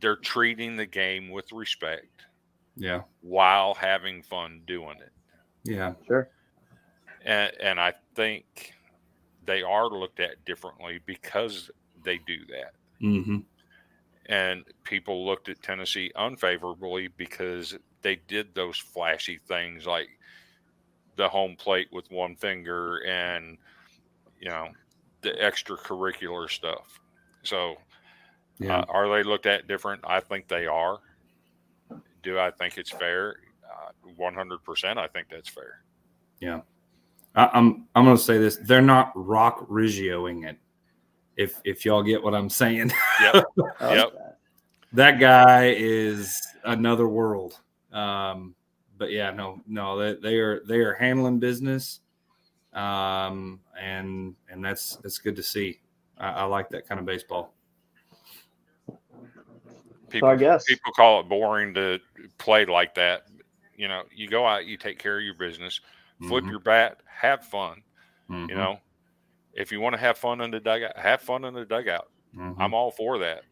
they're 0.00 0.16
treating 0.16 0.76
the 0.76 0.86
game 0.86 1.30
with 1.30 1.52
respect 1.52 2.22
Yeah. 2.76 3.02
while 3.20 3.74
having 3.74 4.22
fun 4.22 4.62
doing 4.66 4.96
it. 4.98 5.12
Yeah. 5.64 5.94
Sure. 6.06 6.28
And, 7.24 7.52
and 7.60 7.80
I 7.80 7.94
think 8.14 8.72
they 9.44 9.62
are 9.62 9.88
looked 9.88 10.20
at 10.20 10.44
differently 10.44 11.00
because 11.04 11.70
they 12.02 12.18
do 12.18 12.38
that. 12.46 12.72
hmm 13.00 13.38
And 14.26 14.64
people 14.84 15.26
looked 15.26 15.48
at 15.48 15.62
Tennessee 15.62 16.12
unfavorably 16.14 17.08
because 17.08 17.76
they 18.02 18.16
did 18.16 18.54
those 18.54 18.78
flashy 18.78 19.38
things 19.48 19.86
like 19.86 20.08
the 21.16 21.28
home 21.28 21.56
plate 21.56 21.88
with 21.92 22.10
one 22.10 22.36
finger 22.36 22.98
and, 23.06 23.58
you 24.40 24.48
know, 24.48 24.68
the 25.22 25.30
extracurricular 25.32 26.48
stuff. 26.50 27.00
So, 27.42 27.76
Yeah. 28.58 28.80
uh, 28.80 28.84
are 28.88 29.08
they 29.08 29.22
looked 29.22 29.46
at 29.46 29.66
different? 29.66 30.02
I 30.04 30.20
think 30.20 30.48
they 30.48 30.66
are. 30.66 30.98
Do 32.22 32.38
I 32.38 32.50
think 32.50 32.78
it's 32.78 32.90
fair? 32.90 33.36
Uh, 33.64 33.90
One 34.16 34.34
hundred 34.34 34.62
percent. 34.64 34.98
I 34.98 35.06
think 35.08 35.28
that's 35.30 35.48
fair. 35.48 35.82
I, 37.34 37.48
I'm 37.52 37.86
I'm 37.94 38.04
gonna 38.04 38.18
say 38.18 38.38
this: 38.38 38.56
they're 38.56 38.82
not 38.82 39.12
rock 39.14 39.68
Riggioing 39.68 40.48
it. 40.48 40.58
If 41.36 41.60
if 41.64 41.84
y'all 41.84 42.02
get 42.02 42.22
what 42.22 42.34
I'm 42.34 42.50
saying, 42.50 42.92
Yep. 43.22 43.44
Yep. 43.80 44.36
that 44.92 45.20
guy 45.20 45.74
is 45.76 46.40
another 46.64 47.08
world. 47.08 47.60
Um, 47.92 48.54
but 49.00 49.10
yeah, 49.10 49.30
no, 49.30 49.60
no, 49.66 49.98
they, 49.98 50.20
they 50.20 50.36
are 50.36 50.60
they 50.66 50.76
are 50.80 50.92
handling 50.92 51.38
business, 51.40 52.00
um, 52.74 53.58
and 53.80 54.36
and 54.50 54.62
that's 54.62 54.96
that's 54.96 55.16
good 55.16 55.34
to 55.36 55.42
see. 55.42 55.80
I, 56.18 56.28
I 56.28 56.44
like 56.44 56.68
that 56.68 56.86
kind 56.86 57.00
of 57.00 57.06
baseball. 57.06 57.54
People, 60.10 60.28
So 60.28 60.32
I 60.32 60.36
guess 60.36 60.64
people 60.64 60.92
call 60.92 61.20
it 61.20 61.28
boring 61.30 61.72
to 61.74 61.98
play 62.36 62.66
like 62.66 62.94
that. 62.96 63.22
You 63.74 63.88
know, 63.88 64.02
you 64.14 64.28
go 64.28 64.46
out, 64.46 64.66
you 64.66 64.76
take 64.76 64.98
care 64.98 65.16
of 65.18 65.24
your 65.24 65.34
business, 65.34 65.80
flip 66.28 66.44
Mhm. 66.44 66.50
your 66.50 66.60
bat, 66.60 66.98
have 67.06 67.46
fun. 67.46 67.82
Mhm. 68.28 68.50
You 68.50 68.54
know, 68.54 68.80
if 69.54 69.72
you 69.72 69.80
want 69.80 69.94
to 69.94 70.00
have 70.00 70.18
fun 70.18 70.42
in 70.42 70.50
the 70.50 70.60
dugout, 70.60 70.98
have 70.98 71.22
fun 71.22 71.46
in 71.46 71.54
the 71.54 71.64
dugout. 71.64 72.10
Mhm. 72.36 72.56
I'm 72.58 72.74
all 72.74 72.90
for 72.90 73.16
that. 73.18 73.44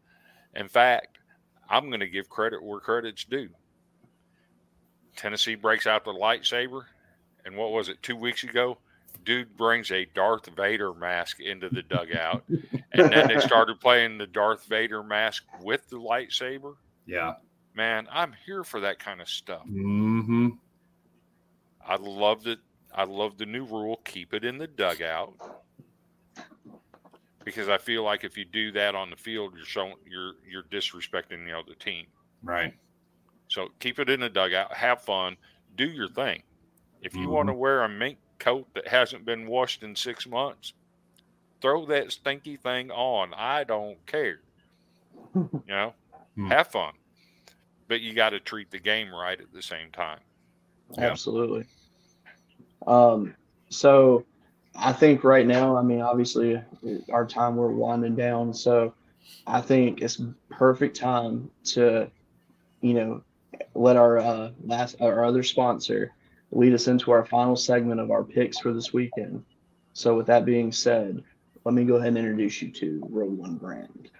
In 0.54 0.68
fact, 0.68 1.20
I'm 1.70 1.88
going 1.88 2.00
to 2.00 2.08
give 2.08 2.28
credit 2.28 2.62
where 2.62 2.80
credit's 2.80 3.24
due. 3.24 3.48
Tennessee 5.18 5.56
breaks 5.56 5.86
out 5.86 6.04
the 6.04 6.12
lightsaber, 6.12 6.84
and 7.44 7.56
what 7.56 7.72
was 7.72 7.88
it, 7.88 8.02
two 8.02 8.16
weeks 8.16 8.44
ago? 8.44 8.78
Dude 9.24 9.56
brings 9.56 9.90
a 9.90 10.06
Darth 10.14 10.46
Vader 10.56 10.94
mask 10.94 11.40
into 11.40 11.68
the 11.68 11.82
dugout, 11.82 12.44
and 12.92 13.12
then 13.12 13.26
they 13.28 13.40
started 13.40 13.80
playing 13.80 14.16
the 14.16 14.26
Darth 14.28 14.64
Vader 14.66 15.02
mask 15.02 15.44
with 15.60 15.86
the 15.90 15.96
lightsaber. 15.98 16.76
yeah. 17.06 17.34
Man, 17.74 18.08
I'm 18.10 18.34
here 18.44 18.64
for 18.64 18.80
that 18.80 18.98
kind 18.98 19.20
of 19.20 19.28
stuff. 19.28 19.62
hmm 19.62 20.48
I 21.86 21.96
love 21.96 22.46
it. 22.46 22.58
I 22.92 23.04
love 23.04 23.38
the 23.38 23.46
new 23.46 23.64
rule. 23.64 24.00
Keep 24.04 24.34
it 24.34 24.44
in 24.44 24.58
the 24.58 24.66
dugout 24.66 25.34
because 27.44 27.68
I 27.68 27.78
feel 27.78 28.02
like 28.02 28.24
if 28.24 28.36
you 28.36 28.44
do 28.44 28.72
that 28.72 28.94
on 28.94 29.10
the 29.10 29.16
field, 29.16 29.52
you're 29.56 29.64
showing 29.64 29.94
you're 30.10 30.34
you're 30.50 30.64
disrespecting 30.64 31.46
the 31.46 31.56
other 31.56 31.74
team. 31.74 32.06
Right. 32.42 32.74
So 33.48 33.68
keep 33.80 33.98
it 33.98 34.10
in 34.10 34.20
the 34.20 34.28
dugout. 34.28 34.72
Have 34.72 35.02
fun. 35.02 35.36
Do 35.76 35.86
your 35.86 36.08
thing. 36.08 36.42
If 37.02 37.14
you 37.14 37.28
want 37.28 37.48
to 37.48 37.54
wear 37.54 37.82
a 37.84 37.88
mink 37.88 38.18
coat 38.38 38.66
that 38.74 38.88
hasn't 38.88 39.24
been 39.24 39.46
washed 39.46 39.82
in 39.82 39.94
six 39.94 40.26
months, 40.26 40.72
throw 41.60 41.86
that 41.86 42.12
stinky 42.12 42.56
thing 42.56 42.90
on. 42.90 43.32
I 43.34 43.64
don't 43.64 44.04
care. 44.06 44.40
You 45.34 45.60
know, 45.66 45.94
Hmm. 46.36 46.48
have 46.48 46.68
fun, 46.68 46.92
but 47.88 48.00
you 48.00 48.12
got 48.14 48.30
to 48.30 48.40
treat 48.40 48.70
the 48.70 48.78
game 48.78 49.12
right 49.14 49.40
at 49.40 49.52
the 49.52 49.62
same 49.62 49.90
time. 49.90 50.20
Yeah. 50.96 51.10
Absolutely. 51.10 51.64
Um, 52.86 53.34
so 53.68 54.24
I 54.76 54.92
think 54.92 55.24
right 55.24 55.46
now, 55.46 55.76
I 55.76 55.82
mean, 55.82 56.00
obviously 56.00 56.60
our 57.12 57.26
time 57.26 57.56
we're 57.56 57.68
winding 57.72 58.14
down, 58.14 58.54
so 58.54 58.94
I 59.46 59.60
think 59.60 60.00
it's 60.00 60.20
perfect 60.48 60.96
time 60.96 61.50
to, 61.64 62.10
you 62.80 62.94
know, 62.94 63.22
let 63.74 63.96
our 63.96 64.18
uh, 64.18 64.50
last 64.64 64.96
our 65.00 65.24
other 65.24 65.42
sponsor 65.42 66.12
lead 66.50 66.74
us 66.74 66.88
into 66.88 67.10
our 67.10 67.24
final 67.24 67.56
segment 67.56 68.00
of 68.00 68.10
our 68.10 68.24
picks 68.24 68.58
for 68.58 68.72
this 68.72 68.92
weekend. 68.92 69.44
So 69.92 70.16
with 70.16 70.26
that 70.26 70.44
being 70.44 70.72
said, 70.72 71.22
let 71.64 71.74
me 71.74 71.84
go 71.84 71.96
ahead 71.96 72.08
and 72.08 72.18
introduce 72.18 72.62
you 72.62 72.70
to 72.72 73.02
Row 73.10 73.26
One 73.26 73.56
Brand. 73.56 74.10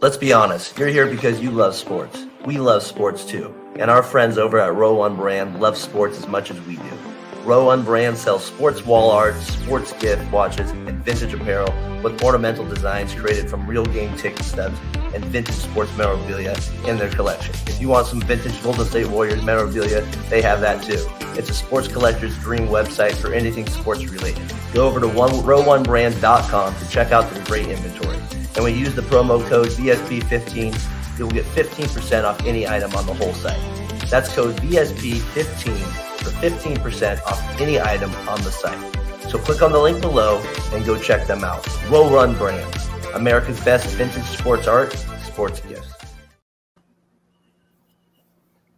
Let's 0.00 0.16
be 0.16 0.32
honest, 0.32 0.76
you're 0.78 0.88
here 0.88 1.06
because 1.06 1.40
you 1.40 1.50
love 1.50 1.74
sports. 1.74 2.26
We 2.44 2.58
love 2.58 2.82
sports 2.82 3.24
too. 3.24 3.54
And 3.76 3.90
our 3.90 4.02
friends 4.02 4.38
over 4.38 4.58
at 4.58 4.74
Row 4.74 4.94
One 4.94 5.16
Brand 5.16 5.60
love 5.60 5.78
sports 5.78 6.18
as 6.18 6.26
much 6.26 6.50
as 6.50 6.60
we 6.62 6.76
do. 6.76 7.13
Row 7.44 7.66
One 7.66 7.82
Brand 7.84 8.16
sells 8.16 8.42
sports 8.42 8.86
wall 8.86 9.10
art, 9.10 9.36
sports 9.36 9.92
gift 9.94 10.32
watches, 10.32 10.70
and 10.70 11.04
vintage 11.04 11.34
apparel 11.34 11.70
with 12.02 12.22
ornamental 12.24 12.66
designs 12.66 13.14
created 13.14 13.50
from 13.50 13.66
real 13.66 13.84
game 13.84 14.16
ticket 14.16 14.42
stubs 14.46 14.78
and 15.12 15.22
vintage 15.26 15.54
sports 15.54 15.94
memorabilia 15.94 16.56
in 16.86 16.96
their 16.96 17.10
collection. 17.10 17.54
If 17.66 17.82
you 17.82 17.88
want 17.88 18.06
some 18.06 18.22
vintage 18.22 18.62
Golden 18.62 18.86
State 18.86 19.08
Warriors 19.08 19.42
memorabilia, 19.42 20.00
they 20.30 20.40
have 20.40 20.62
that 20.62 20.82
too. 20.84 21.06
It's 21.38 21.50
a 21.50 21.54
sports 21.54 21.86
collector's 21.86 22.34
dream 22.38 22.68
website 22.68 23.12
for 23.12 23.34
anything 23.34 23.66
sports 23.66 24.06
related. 24.06 24.50
Go 24.72 24.86
over 24.86 24.98
to 24.98 25.08
one, 25.08 25.30
row1brand.com 25.30 26.74
to 26.74 26.88
check 26.88 27.12
out 27.12 27.30
their 27.30 27.44
great 27.44 27.66
inventory. 27.66 28.16
And 28.54 28.64
when 28.64 28.72
you 28.72 28.80
use 28.80 28.94
the 28.94 29.02
promo 29.02 29.46
code 29.50 29.68
VSP15, 29.68 31.18
you'll 31.18 31.30
get 31.30 31.44
15% 31.44 32.24
off 32.24 32.40
any 32.46 32.66
item 32.66 32.94
on 32.94 33.04
the 33.04 33.12
whole 33.12 33.34
site. 33.34 33.60
That's 34.08 34.34
code 34.34 34.56
VSP15 34.56 36.13
for 36.24 36.30
15% 36.30 37.22
off 37.26 37.60
any 37.60 37.78
item 37.78 38.10
on 38.28 38.40
the 38.42 38.50
site. 38.50 39.30
So 39.30 39.38
click 39.38 39.60
on 39.62 39.72
the 39.72 39.78
link 39.78 40.00
below 40.00 40.42
and 40.72 40.84
go 40.84 40.98
check 40.98 41.26
them 41.26 41.44
out. 41.44 41.66
Row 41.90 42.10
One 42.10 42.34
Brands, 42.34 42.88
America's 43.14 43.60
best 43.60 43.94
vintage 43.96 44.24
sports 44.24 44.66
art, 44.66 44.92
sports 45.22 45.60
gifts. 45.60 45.92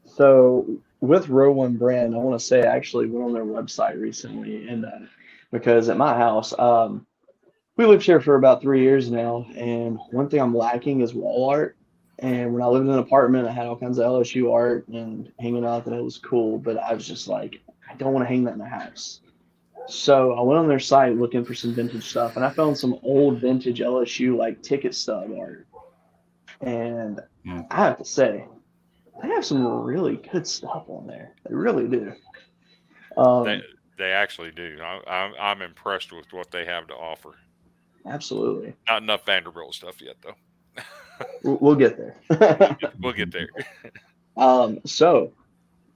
So 0.05 0.67
with 1.01 1.29
Row 1.29 1.53
One 1.53 1.77
Brand, 1.77 2.15
I 2.15 2.19
want 2.19 2.39
to 2.41 2.45
say 2.45 2.63
I 2.63 2.75
actually 2.75 3.07
went 3.07 3.25
on 3.25 3.33
their 3.33 3.45
website 3.45 4.01
recently, 4.01 4.69
and 4.69 4.85
uh, 4.85 4.91
because 5.53 5.89
at 5.89 5.97
my 5.97 6.17
house, 6.17 6.53
um, 6.59 7.07
we 7.77 7.85
lived 7.85 8.03
here 8.03 8.21
for 8.21 8.37
about 8.37 8.63
three 8.63 8.83
years 8.83 9.11
now, 9.11 9.47
and 9.55 9.99
one 10.11 10.29
thing 10.29 10.41
I'm 10.41 10.57
lacking 10.57 11.03
is 11.03 11.15
wall 11.15 11.51
art. 11.51 11.76
And 12.19 12.53
when 12.55 12.63
I 12.63 12.67
lived 12.67 12.87
in 12.87 12.93
an 12.93 12.99
apartment, 12.99 13.47
I 13.47 13.53
had 13.53 13.67
all 13.67 13.77
kinds 13.77 13.99
of 13.99 14.07
LSU 14.07 14.53
art 14.53 14.89
and 14.89 15.31
hanging 15.39 15.65
out 15.67 15.85
that 15.85 15.93
it 15.95 16.03
was 16.03 16.17
cool, 16.19 16.59
but 16.59 16.79
I 16.79 16.95
was 16.95 17.07
just 17.07 17.29
like, 17.29 17.61
I 17.91 17.95
don't 17.95 18.13
want 18.15 18.25
to 18.25 18.29
hang 18.29 18.45
that 18.45 18.55
in 18.55 18.59
the 18.59 18.65
house. 18.65 19.21
So 19.87 20.33
I 20.33 20.41
went 20.41 20.59
on 20.59 20.67
their 20.67 20.79
site 20.81 21.17
looking 21.17 21.45
for 21.45 21.55
some 21.55 21.75
vintage 21.75 22.09
stuff, 22.09 22.37
and 22.37 22.45
I 22.45 22.51
found 22.51 22.77
some 22.77 22.99
old 23.03 23.41
vintage 23.41 23.81
LSU 23.81 24.37
like 24.37 24.63
ticket 24.63 24.95
stub 24.95 25.31
art. 25.39 25.67
and 26.61 27.21
Hmm. 27.45 27.61
I 27.71 27.77
have 27.77 27.99
to 27.99 28.05
say, 28.05 28.45
they 29.23 29.29
have 29.29 29.45
some 29.45 29.65
really 29.85 30.17
good 30.17 30.47
stuff 30.47 30.85
on 30.89 31.07
there. 31.07 31.35
They 31.49 31.55
really 31.55 31.87
do. 31.87 32.13
Um, 33.17 33.45
They, 33.45 33.63
they 33.99 34.11
actually 34.11 34.51
do. 34.51 34.79
I, 34.83 35.01
I'm, 35.07 35.35
I'm 35.39 35.63
impressed 35.63 36.13
with 36.13 36.33
what 36.33 36.51
they 36.51 36.65
have 36.65 36.89
to 36.89 36.95
offer. 36.95 37.35
absolutely. 38.07 38.75
Not 38.89 39.03
enough 39.03 39.25
Vanderbilt 39.27 39.75
stuff 39.75 40.01
yet, 40.03 40.17
though. 40.23 40.35
We'll, 41.43 41.59
we'll 41.61 41.75
get 41.75 41.97
there. 41.97 42.17
We'll 43.01 43.13
get 43.13 43.33
there. 43.33 43.49
um, 44.37 44.81
so, 44.85 45.33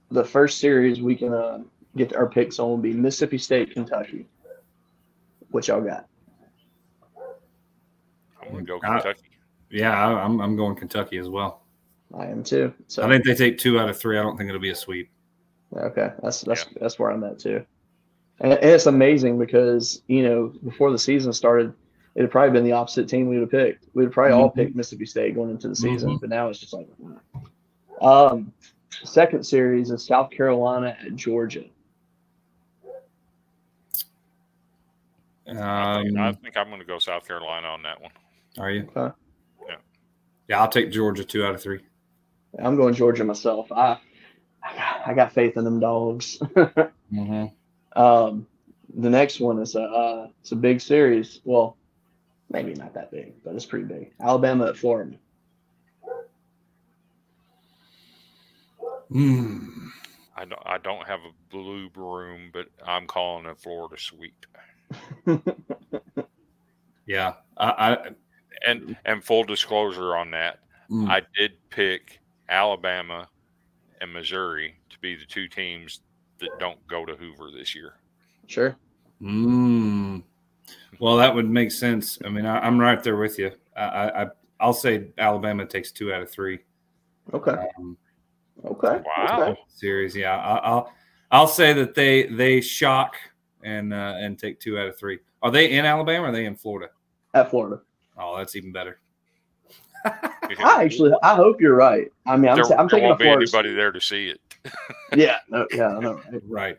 the 0.09 0.23
first 0.23 0.59
series 0.59 1.01
we 1.01 1.15
can 1.15 1.33
uh, 1.33 1.59
get 1.95 2.15
our 2.15 2.27
picks 2.27 2.59
on 2.59 2.69
will 2.69 2.77
be 2.77 2.93
Mississippi 2.93 3.37
State, 3.37 3.71
Kentucky. 3.73 4.27
What 5.49 5.67
y'all 5.67 5.81
got? 5.81 6.07
I'm 8.41 8.51
going 8.51 8.65
to 8.65 8.71
go 8.71 8.77
Uh, 8.77 9.01
Kentucky. 9.01 9.29
Yeah, 9.69 9.91
I, 9.91 10.21
I'm 10.21 10.41
I'm 10.41 10.55
going 10.57 10.75
Kentucky 10.75 11.17
as 11.17 11.29
well. 11.29 11.63
I 12.17 12.25
am 12.25 12.43
too. 12.43 12.73
So 12.87 13.03
I 13.03 13.09
think 13.09 13.23
they 13.23 13.35
take 13.35 13.57
two 13.57 13.79
out 13.79 13.89
of 13.89 13.97
three. 13.97 14.17
I 14.17 14.21
don't 14.21 14.37
think 14.37 14.49
it'll 14.49 14.61
be 14.61 14.71
a 14.71 14.75
sweep. 14.75 15.09
Okay, 15.75 16.11
that's 16.21 16.41
that's 16.41 16.65
that's 16.79 16.99
where 16.99 17.11
I'm 17.11 17.23
at 17.23 17.39
too. 17.39 17.65
And, 18.39 18.53
and 18.53 18.69
it's 18.69 18.85
amazing 18.85 19.39
because 19.39 20.01
you 20.07 20.23
know 20.23 20.53
before 20.63 20.91
the 20.91 20.99
season 20.99 21.31
started, 21.31 21.73
it 22.15 22.21
had 22.21 22.31
probably 22.31 22.51
been 22.51 22.63
the 22.65 22.73
opposite 22.73 23.07
team 23.07 23.27
we 23.27 23.35
would 23.39 23.43
have 23.43 23.51
picked. 23.51 23.85
We'd 23.93 24.05
have 24.05 24.13
probably 24.13 24.33
all 24.33 24.49
Mhm. 24.51 24.55
picked 24.55 24.75
Mississippi 24.75 25.05
State 25.05 25.35
going 25.35 25.49
into 25.49 25.67
the 25.69 25.75
season, 25.75 26.11
Mhm. 26.17 26.21
but 26.21 26.29
now 26.29 26.49
it's 26.49 26.59
just 26.59 26.73
like. 26.73 26.87
Um, 28.01 28.51
second 29.03 29.43
series 29.45 29.91
is 29.91 30.03
South 30.05 30.31
Carolina 30.31 30.97
at 31.05 31.15
Georgia. 31.15 31.65
I, 35.47 35.53
think, 36.03 36.17
I 36.17 36.27
Um, 36.29 36.35
think 36.35 36.57
I'm 36.57 36.67
going 36.69 36.79
to 36.79 36.85
go 36.85 36.99
South 36.99 37.27
Carolina 37.27 37.67
on 37.67 37.83
that 37.83 38.01
one. 38.01 38.11
are 38.57 38.71
you? 38.71 38.89
Okay. 38.95 39.13
Yeah. 39.67 39.75
Yeah, 40.47 40.61
I'll 40.61 40.67
take 40.69 40.91
Georgia 40.91 41.23
two 41.23 41.43
out 41.45 41.55
of 41.55 41.61
three. 41.61 41.81
I'm 42.59 42.75
going 42.75 42.93
Georgia 42.93 43.23
myself. 43.23 43.71
I 43.71 43.97
I 44.63 44.75
got, 44.75 45.07
I 45.07 45.13
got 45.15 45.31
faith 45.33 45.57
in 45.57 45.63
them 45.63 45.79
dogs. 45.79 46.39
Mm-hmm. 47.11 47.47
um, 48.01 48.47
the 48.95 49.09
next 49.09 49.41
one 49.41 49.59
is 49.59 49.75
a 49.75 49.81
uh, 49.83 50.27
it's 50.39 50.53
a 50.53 50.55
big 50.55 50.79
series. 50.79 51.41
Well, 51.43 51.75
maybe 52.51 52.73
not 52.73 52.93
that 52.93 53.11
big, 53.11 53.33
but 53.43 53.55
it's 53.55 53.65
pretty 53.65 53.85
big. 53.85 54.11
Alabama 54.21 54.67
at 54.67 54.77
Florida. 54.77 55.17
Mm. 59.11 59.89
I 60.35 60.45
don't, 60.45 60.61
I 60.65 60.77
don't 60.77 61.07
have 61.07 61.19
a 61.19 61.33
blue 61.49 61.89
broom, 61.89 62.49
but 62.53 62.67
I'm 62.85 63.07
calling 63.07 63.45
a 63.45 63.55
Florida 63.55 63.95
sweep. 63.97 64.45
Yeah, 67.11 67.33
I, 67.57 67.67
I 67.67 67.97
And 68.65 68.95
and 69.05 69.23
full 69.23 69.43
disclosure 69.43 70.15
on 70.15 70.31
that, 70.31 70.59
mm. 70.89 71.09
I 71.09 71.21
did 71.37 71.53
pick 71.69 72.19
Alabama 72.47 73.27
and 73.99 74.13
Missouri 74.13 74.75
to 74.89 74.99
be 74.99 75.15
the 75.15 75.25
two 75.25 75.47
teams 75.49 76.01
that 76.39 76.49
don't 76.59 76.85
go 76.87 77.05
to 77.05 77.15
Hoover 77.15 77.49
this 77.51 77.75
year. 77.75 77.95
Sure. 78.47 78.77
Mm. 79.21 80.00
Well, 80.99 81.17
that 81.17 81.33
would 81.33 81.49
make 81.49 81.71
sense. 81.71 82.19
I 82.25 82.29
mean, 82.29 82.45
I, 82.45 82.59
I'm 82.59 82.79
right 82.79 83.01
there 83.03 83.17
with 83.17 83.39
you. 83.39 83.51
I, 83.75 83.81
I, 83.83 84.23
I- 84.23 84.29
I'll 84.59 84.73
say 84.73 85.07
Alabama 85.17 85.65
takes 85.65 85.91
two 85.91 86.13
out 86.13 86.21
of 86.21 86.29
three 86.29 86.59
Okay. 87.33 87.55
um, 87.79 87.97
Okay. 88.63 89.01
Wow. 89.17 89.41
Okay. 89.41 89.59
series. 89.67 90.15
Yeah, 90.15 90.37
I, 90.37 90.57
I'll 90.57 90.93
I'll 91.31 91.47
say 91.47 91.73
that 91.73 91.95
they 91.95 92.27
they 92.27 92.61
shock 92.61 93.15
and 93.63 93.91
uh, 93.91 94.13
and 94.19 94.37
take 94.37 94.59
two 94.59 94.77
out 94.77 94.85
of 94.87 94.99
three. 94.99 95.17
Are 95.41 95.49
they 95.49 95.71
in 95.71 95.83
Alabama? 95.85 96.25
or 96.25 96.29
Are 96.29 96.31
they 96.31 96.45
in 96.45 96.55
Florida? 96.55 96.91
At 97.33 97.49
Florida. 97.49 97.81
Oh, 98.19 98.37
that's 98.37 98.55
even 98.55 98.71
better. 98.71 98.99
I 100.05 100.83
actually, 100.83 101.11
I 101.23 101.33
hope 101.35 101.59
you're 101.59 101.75
right. 101.75 102.11
I 102.27 102.37
mean, 102.37 102.49
I'm, 102.49 102.55
there, 102.57 102.65
ta- 102.65 102.75
I'm 102.77 102.87
there 102.87 102.99
taking 102.99 103.07
won't 103.07 103.19
be 103.19 103.29
anybody 103.29 103.73
there 103.73 103.91
to 103.91 103.99
see 104.01 104.27
it. 104.29 104.41
Yeah. 105.15 105.37
No, 105.49 105.65
yeah. 105.73 105.95
I 105.97 105.99
know. 105.99 106.21
Right? 106.31 106.41
Right. 106.47 106.77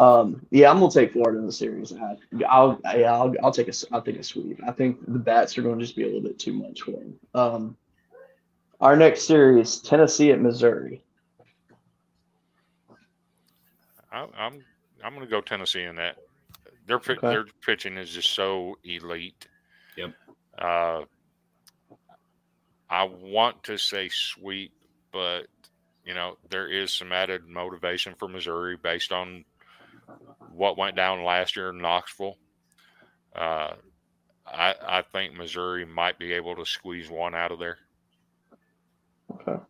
Um, 0.00 0.46
yeah, 0.50 0.70
I'm 0.70 0.80
gonna 0.80 0.90
take 0.90 1.12
Florida 1.12 1.38
in 1.38 1.44
the 1.44 1.52
series. 1.52 1.92
I, 1.92 2.16
I'll, 2.48 2.80
yeah, 2.96 3.12
I'll, 3.12 3.34
I'll 3.42 3.52
take 3.52 3.68
a, 3.68 3.72
I'll 3.92 4.00
take 4.00 4.16
a 4.16 4.22
sweep. 4.22 4.58
I 4.66 4.72
think 4.72 4.98
the 5.06 5.18
bats 5.18 5.58
are 5.58 5.62
going 5.62 5.78
to 5.78 5.84
just 5.84 5.94
be 5.94 6.04
a 6.04 6.06
little 6.06 6.22
bit 6.22 6.38
too 6.38 6.54
much 6.54 6.80
for 6.80 6.92
them. 6.92 7.20
Um, 7.34 7.76
our 8.80 8.96
next 8.96 9.24
series, 9.24 9.76
Tennessee 9.80 10.32
at 10.32 10.40
Missouri. 10.40 11.02
I, 14.10 14.26
I'm 14.38 14.64
I'm 15.04 15.14
going 15.14 15.26
to 15.26 15.30
go 15.30 15.42
Tennessee 15.42 15.82
in 15.82 15.96
that. 15.96 16.16
Their 16.86 16.96
Okay. 16.96 17.18
their 17.20 17.44
pitching 17.62 17.98
is 17.98 18.08
just 18.08 18.30
so 18.30 18.78
elite. 18.82 19.48
Yep. 19.98 20.14
Uh, 20.58 21.02
I 22.88 23.04
want 23.04 23.64
to 23.64 23.76
say 23.76 24.08
sweep, 24.10 24.72
but 25.12 25.42
you 26.06 26.14
know 26.14 26.38
there 26.48 26.68
is 26.68 26.94
some 26.94 27.12
added 27.12 27.46
motivation 27.46 28.14
for 28.18 28.28
Missouri 28.28 28.78
based 28.82 29.12
on 29.12 29.44
what 30.52 30.78
went 30.78 30.96
down 30.96 31.24
last 31.24 31.56
year 31.56 31.70
in 31.70 31.78
Knoxville. 31.78 32.36
Uh, 33.34 33.74
I 34.46 34.74
I 34.86 35.02
think 35.12 35.34
Missouri 35.34 35.84
might 35.84 36.18
be 36.18 36.32
able 36.32 36.56
to 36.56 36.66
squeeze 36.66 37.08
one 37.08 37.34
out 37.34 37.52
of 37.52 37.58
there. 37.58 37.78
Okay. 39.32 39.62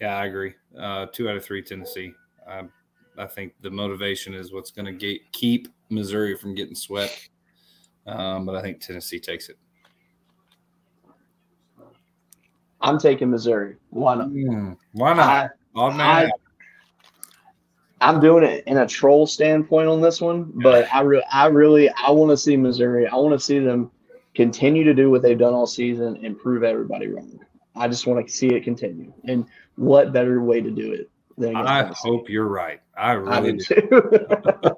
Yeah, 0.00 0.16
I 0.16 0.26
agree. 0.26 0.54
Uh, 0.78 1.06
two 1.12 1.28
out 1.28 1.36
of 1.36 1.44
three, 1.44 1.62
Tennessee. 1.62 2.12
I, 2.48 2.62
I 3.18 3.26
think 3.26 3.54
the 3.60 3.70
motivation 3.70 4.34
is 4.34 4.52
what's 4.52 4.70
going 4.70 4.98
to 4.98 5.18
keep 5.32 5.68
Missouri 5.90 6.36
from 6.36 6.54
getting 6.54 6.74
swept. 6.74 7.28
Um, 8.06 8.44
but 8.44 8.56
I 8.56 8.62
think 8.62 8.80
Tennessee 8.80 9.20
takes 9.20 9.48
it. 9.48 9.56
I'm 12.80 12.98
taking 12.98 13.30
Missouri. 13.30 13.76
Why 13.90 14.16
not? 14.16 14.28
Hmm, 14.28 14.72
why 14.92 15.14
not? 15.14 15.52
I, 15.76 15.80
I, 15.80 15.96
man. 15.96 16.30
I'm 18.02 18.20
doing 18.20 18.42
it 18.42 18.64
in 18.66 18.78
a 18.78 18.86
troll 18.86 19.26
standpoint 19.26 19.88
on 19.88 20.00
this 20.00 20.20
one, 20.20 20.50
but 20.56 20.92
I, 20.92 21.02
re- 21.02 21.24
I 21.32 21.46
really, 21.46 21.88
I 21.90 22.10
want 22.10 22.30
to 22.30 22.36
see 22.36 22.56
Missouri. 22.56 23.06
I 23.06 23.14
want 23.14 23.32
to 23.32 23.38
see 23.38 23.60
them 23.60 23.90
continue 24.34 24.82
to 24.82 24.92
do 24.92 25.08
what 25.08 25.22
they've 25.22 25.38
done 25.38 25.54
all 25.54 25.66
season 25.66 26.18
and 26.24 26.36
prove 26.36 26.64
everybody 26.64 27.06
wrong. 27.06 27.38
I 27.76 27.86
just 27.86 28.06
want 28.06 28.26
to 28.26 28.32
see 28.32 28.48
it 28.48 28.64
continue. 28.64 29.12
And 29.24 29.46
what 29.76 30.12
better 30.12 30.42
way 30.42 30.60
to 30.60 30.70
do 30.70 30.92
it 30.92 31.10
than 31.38 31.54
I 31.56 31.90
hope 31.94 32.28
you're 32.28 32.48
right. 32.48 32.80
I 32.96 33.10
I 33.10 33.12
really 33.12 33.52
do 33.52 33.74
do. 33.90 34.76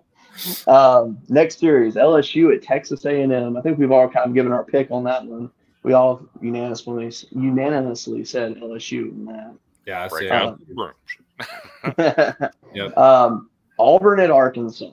um, 0.71 1.19
next 1.29 1.59
series, 1.59 1.95
LSU 1.95 2.55
at 2.55 2.63
Texas 2.63 3.05
A&M. 3.07 3.57
I 3.57 3.61
think 3.63 3.79
we've 3.79 3.91
all 3.91 4.09
kind 4.09 4.29
of 4.29 4.35
given 4.35 4.53
our 4.53 4.65
pick 4.65 4.91
on 4.91 5.03
that 5.05 5.25
one. 5.25 5.51
We 5.83 5.95
all 5.95 6.27
unanimously 6.41 7.13
unanimously 7.31 8.25
said 8.25 8.57
LSU 8.57 9.11
in 9.13 9.25
that. 9.27 9.55
Yeah, 9.87 10.05
I 10.05 10.09
Break 10.09 10.29
say 10.29 10.35
out 10.35 10.59
the 10.67 10.75
brooms. 10.75 10.95
Yep. 12.75 12.97
um, 12.97 13.51
Auburn 13.79 14.21
at 14.21 14.31
Arkansas. 14.31 14.91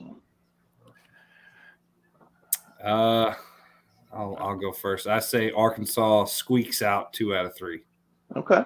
Uh, 2.82 3.34
I'll, 4.12 4.36
I'll 4.40 4.56
go 4.56 4.72
first. 4.72 5.06
I 5.06 5.18
say 5.20 5.50
Arkansas 5.52 6.24
squeaks 6.26 6.82
out 6.82 7.12
two 7.12 7.34
out 7.34 7.46
of 7.46 7.56
three. 7.56 7.82
Okay. 8.36 8.62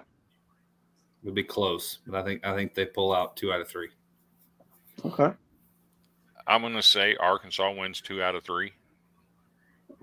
It'll 1.23 1.35
be 1.35 1.43
close, 1.45 1.99
but 2.07 2.17
I 2.21 2.23
think 2.25 2.47
I 2.47 2.55
think 2.55 2.75
they 2.75 2.87
pull 2.87 3.13
out 3.15 3.37
two 3.37 3.53
out 3.53 3.61
of 3.61 3.69
three. 3.69 3.89
Okay. 5.05 5.31
I'm 6.47 6.61
going 6.63 6.75
to 6.75 6.83
say 6.83 7.17
Arkansas 7.17 7.73
wins 7.73 8.01
two 8.01 8.23
out 8.23 8.35
of 8.37 8.45
three. 8.45 8.73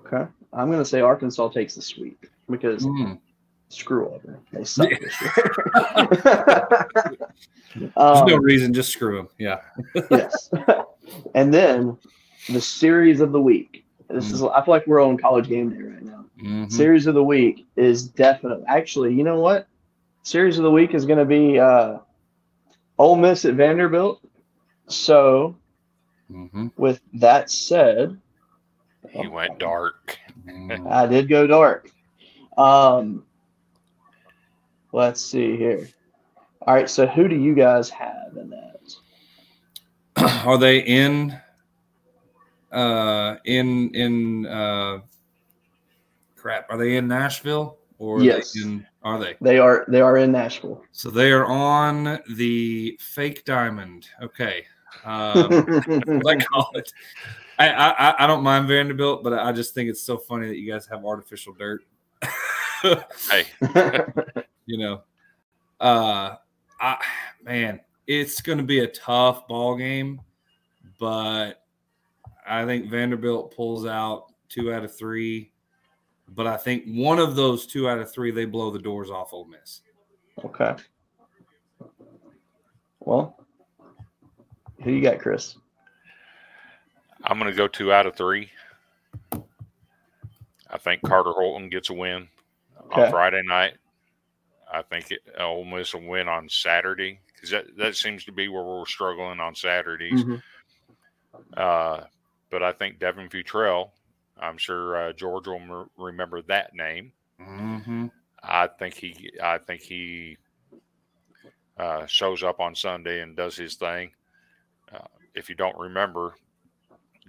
Okay. 0.05 0.29
I'm 0.51 0.67
going 0.67 0.79
to 0.79 0.85
say 0.85 0.99
Arkansas 1.01 1.49
takes 1.49 1.75
the 1.75 1.81
sweep 1.81 2.25
because 2.49 2.85
Mm. 2.85 3.19
Screw 3.73 4.09
over. 4.09 4.39
They 4.51 4.63
suck 4.65 4.89
Yeah. 4.89 4.97
this 5.01 5.21
year. 5.21 6.83
There's 7.75 7.91
um, 7.97 8.27
no 8.27 8.37
reason, 8.37 8.73
just 8.73 8.91
screw 8.91 9.17
them. 9.17 9.27
Yeah. 9.39 9.61
yes. 10.11 10.49
and 11.35 11.53
then 11.53 11.97
the 12.49 12.61
series 12.61 13.19
of 13.19 13.31
the 13.31 13.41
week. 13.41 13.85
This 14.09 14.31
is 14.31 14.43
I 14.43 14.63
feel 14.63 14.73
like 14.73 14.85
we're 14.85 15.03
on 15.03 15.17
college 15.17 15.47
game 15.47 15.69
day 15.71 15.81
right 15.81 16.03
now. 16.03 16.25
Mhm. 16.39 16.71
Series 16.71 17.07
of 17.07 17.15
the 17.15 17.23
week 17.23 17.65
is 17.75 18.07
definitely 18.07 18.65
actually, 18.67 19.13
you 19.13 19.23
know 19.23 19.39
what? 19.39 19.67
Series 20.23 20.57
of 20.57 20.63
the 20.63 20.71
week 20.71 20.93
is 20.93 21.05
going 21.05 21.19
to 21.19 21.25
be 21.25 21.59
uh 21.59 21.97
Ole 22.99 23.15
Miss 23.15 23.43
at 23.45 23.55
Vanderbilt. 23.55 24.21
So, 24.87 25.55
Mhm. 26.31 26.71
with 26.77 27.01
that 27.13 27.49
said, 27.49 28.19
He 29.09 29.27
went 29.27 29.57
dark. 29.57 30.19
Mhm. 30.45 30.91
I 30.91 31.07
did 31.07 31.27
go 31.27 31.47
dark. 31.47 31.89
Um, 32.57 33.25
let's 34.93 35.21
see 35.21 35.57
here. 35.57 35.89
All 36.61 36.73
right, 36.73 36.89
so 36.89 37.05
who 37.05 37.27
do 37.27 37.35
you 37.35 37.53
guys 37.53 37.89
have 37.89 38.37
in 38.37 38.49
that? 38.51 38.69
Are 40.45 40.57
they 40.57 40.79
in? 40.79 41.37
Uh, 42.71 43.35
in 43.45 43.93
in 43.93 44.45
uh, 44.47 44.99
crap. 46.35 46.65
Are 46.69 46.77
they 46.77 46.95
in 46.97 47.07
Nashville 47.07 47.77
or 47.99 48.19
are 48.19 48.23
Yes. 48.23 48.53
They 48.53 48.61
in, 48.61 48.87
are 49.03 49.19
they? 49.19 49.35
They 49.41 49.59
are 49.59 49.85
they 49.87 50.01
are 50.01 50.17
in 50.17 50.31
Nashville. 50.31 50.83
So 50.91 51.09
they 51.09 51.31
are 51.31 51.45
on 51.45 52.19
the 52.29 52.97
fake 52.99 53.45
diamond. 53.45 54.07
Okay. 54.21 54.65
Um, 55.05 55.49
what 56.05 56.37
I 56.37 56.43
call 56.45 56.71
it. 56.75 56.91
I, 57.59 57.69
I 57.69 58.23
I 58.23 58.27
don't 58.27 58.43
mind 58.43 58.67
Vanderbilt, 58.67 59.23
but 59.23 59.33
I 59.33 59.51
just 59.51 59.73
think 59.75 59.89
it's 59.89 60.01
so 60.01 60.17
funny 60.17 60.47
that 60.47 60.57
you 60.57 60.71
guys 60.71 60.87
have 60.87 61.05
artificial 61.05 61.53
dirt. 61.53 61.83
Hey, 63.29 63.45
you 64.65 64.77
know, 64.77 65.01
uh, 65.79 66.35
I 66.79 66.97
man, 67.43 67.79
it's 68.07 68.41
going 68.41 68.57
to 68.57 68.63
be 68.63 68.79
a 68.79 68.87
tough 68.87 69.47
ball 69.47 69.75
game, 69.75 70.21
but 70.99 71.63
I 72.45 72.65
think 72.65 72.89
Vanderbilt 72.89 73.55
pulls 73.55 73.85
out 73.85 74.27
two 74.49 74.73
out 74.73 74.83
of 74.83 74.95
three. 74.95 75.51
But 76.29 76.47
I 76.47 76.57
think 76.57 76.85
one 76.87 77.19
of 77.19 77.35
those 77.35 77.65
two 77.67 77.87
out 77.89 77.99
of 77.99 78.11
three, 78.11 78.31
they 78.31 78.45
blow 78.45 78.71
the 78.71 78.79
doors 78.79 79.09
off 79.11 79.33
Ole 79.33 79.45
Miss. 79.45 79.81
okay. 80.43 80.75
Well, 82.99 83.37
who 84.81 84.91
you 84.91 85.01
got, 85.01 85.19
Chris? 85.19 85.57
I'm 87.25 87.37
going 87.37 87.51
to 87.51 87.55
go 87.57 87.67
two 87.67 87.91
out 87.91 88.05
of 88.05 88.15
three. 88.15 88.49
I 90.69 90.77
think 90.77 91.01
Carter 91.03 91.31
Holton 91.33 91.69
gets 91.69 91.89
a 91.89 91.93
win 91.93 92.27
Okay. 92.91 93.03
on 93.05 93.11
Friday 93.11 93.41
night. 93.45 93.73
I 94.73 94.81
think 94.81 95.11
it, 95.11 95.19
Ole 95.39 95.63
Miss 95.65 95.93
will 95.93 96.01
win 96.07 96.27
on 96.27 96.49
Saturday 96.49 97.19
because 97.35 97.51
that, 97.51 97.77
that 97.77 97.95
seems 97.95 98.25
to 98.25 98.31
be 98.31 98.47
where 98.47 98.63
we're 98.63 98.85
struggling 98.87 99.39
on 99.39 99.55
Saturdays. 99.55 100.23
Mhm. 100.23 100.41
Uh, 101.55 102.01
but 102.49 102.63
I 102.63 102.71
think 102.71 102.99
Devin 102.99 103.29
Futrell, 103.29 103.91
I'm 104.39 104.57
sure 104.57 104.95
uh, 105.09 105.13
George 105.13 105.47
will 105.47 105.55
m- 105.55 105.89
remember 105.97 106.41
that 106.43 106.73
name. 106.73 107.11
Mm-hmm. 107.39 108.07
I 108.41 108.67
think 108.67 108.95
he, 108.95 109.31
I 109.41 109.57
think 109.59 109.81
he 109.81 110.37
uh, 111.77 112.05
shows 112.07 112.43
up 112.43 112.59
on 112.59 112.75
Sunday 112.75 113.21
and 113.21 113.35
does 113.35 113.55
his 113.55 113.75
thing. 113.75 114.11
Uh, 114.93 115.07
if 115.33 115.49
you 115.49 115.55
don't 115.55 115.77
remember, 115.77 116.35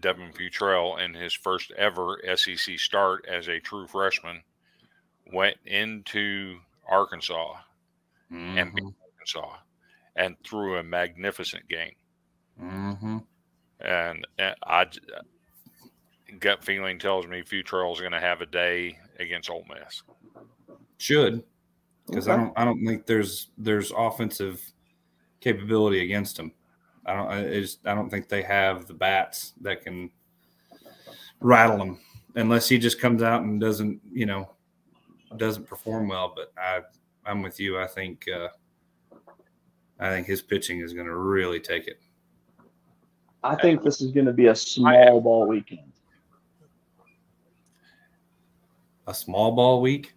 Devin 0.00 0.32
Futrell 0.32 1.02
in 1.02 1.14
his 1.14 1.32
first 1.32 1.70
ever 1.72 2.18
SEC 2.36 2.78
start 2.78 3.24
as 3.26 3.48
a 3.48 3.60
true 3.60 3.86
freshman 3.86 4.42
went 5.32 5.56
into 5.64 6.58
Arkansas 6.88 7.54
and 8.30 8.74
beat 8.74 8.84
Arkansas 8.84 9.56
and 10.16 10.36
threw 10.44 10.78
a 10.78 10.82
magnificent 10.82 11.68
game. 11.68 11.94
Mm-hmm. 12.60 13.18
And, 13.80 14.26
and 14.38 14.54
I 14.64 14.84
j- 14.84 15.00
gut 16.38 16.64
feeling 16.64 16.98
tells 16.98 17.26
me 17.26 17.42
Futrell 17.42 17.92
is 17.92 18.00
going 18.00 18.12
to 18.12 18.20
have 18.20 18.40
a 18.40 18.46
day 18.46 18.98
against 19.18 19.50
Ole 19.50 19.64
Miss. 19.68 20.02
Should 20.98 21.44
because 22.06 22.28
I 22.28 22.36
don't 22.36 22.52
I 22.56 22.64
don't 22.64 22.84
think 22.84 23.06
there's 23.06 23.50
there's 23.58 23.92
offensive 23.96 24.60
capability 25.40 26.04
against 26.04 26.36
them. 26.36 26.52
I 27.06 27.14
don't 27.14 27.28
I 27.28 27.60
just 27.60 27.86
I 27.86 27.94
don't 27.94 28.10
think 28.10 28.28
they 28.28 28.42
have 28.42 28.86
the 28.86 28.94
bats 28.94 29.54
that 29.62 29.82
can 29.82 30.10
rattle 31.40 31.78
them 31.78 32.00
unless 32.36 32.68
he 32.68 32.78
just 32.78 33.00
comes 33.00 33.22
out 33.22 33.42
and 33.42 33.60
doesn't 33.60 34.00
you 34.12 34.26
know 34.26 34.50
doesn't 35.36 35.66
perform 35.66 36.08
well. 36.08 36.32
But 36.34 36.52
I 36.58 36.80
I'm 37.26 37.42
with 37.42 37.58
you. 37.60 37.78
I 37.78 37.86
think 37.86 38.26
uh, 38.28 38.48
I 39.98 40.10
think 40.10 40.26
his 40.26 40.42
pitching 40.42 40.80
is 40.80 40.92
going 40.92 41.06
to 41.06 41.16
really 41.16 41.60
take 41.60 41.86
it. 41.86 42.00
I 43.42 43.54
think 43.56 43.82
this 43.82 44.00
is 44.00 44.10
going 44.10 44.26
to 44.26 44.32
be 44.32 44.46
a 44.46 44.54
small 44.54 45.20
ball 45.20 45.46
weekend. 45.46 45.92
A 49.06 49.14
small 49.14 49.52
ball 49.52 49.82
week. 49.82 50.14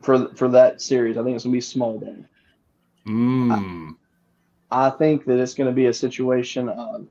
for 0.00 0.32
for 0.34 0.48
that 0.48 0.80
series. 0.80 1.16
I 1.16 1.24
think 1.24 1.34
it's 1.34 1.44
gonna 1.44 1.52
be 1.52 1.60
small 1.60 1.98
ball. 1.98 2.16
Mm. 3.06 3.96
I 4.70 4.90
think 4.90 5.24
that 5.24 5.40
it's 5.40 5.54
gonna 5.54 5.72
be 5.72 5.86
a 5.86 5.92
situation 5.92 6.68
of 6.68 7.06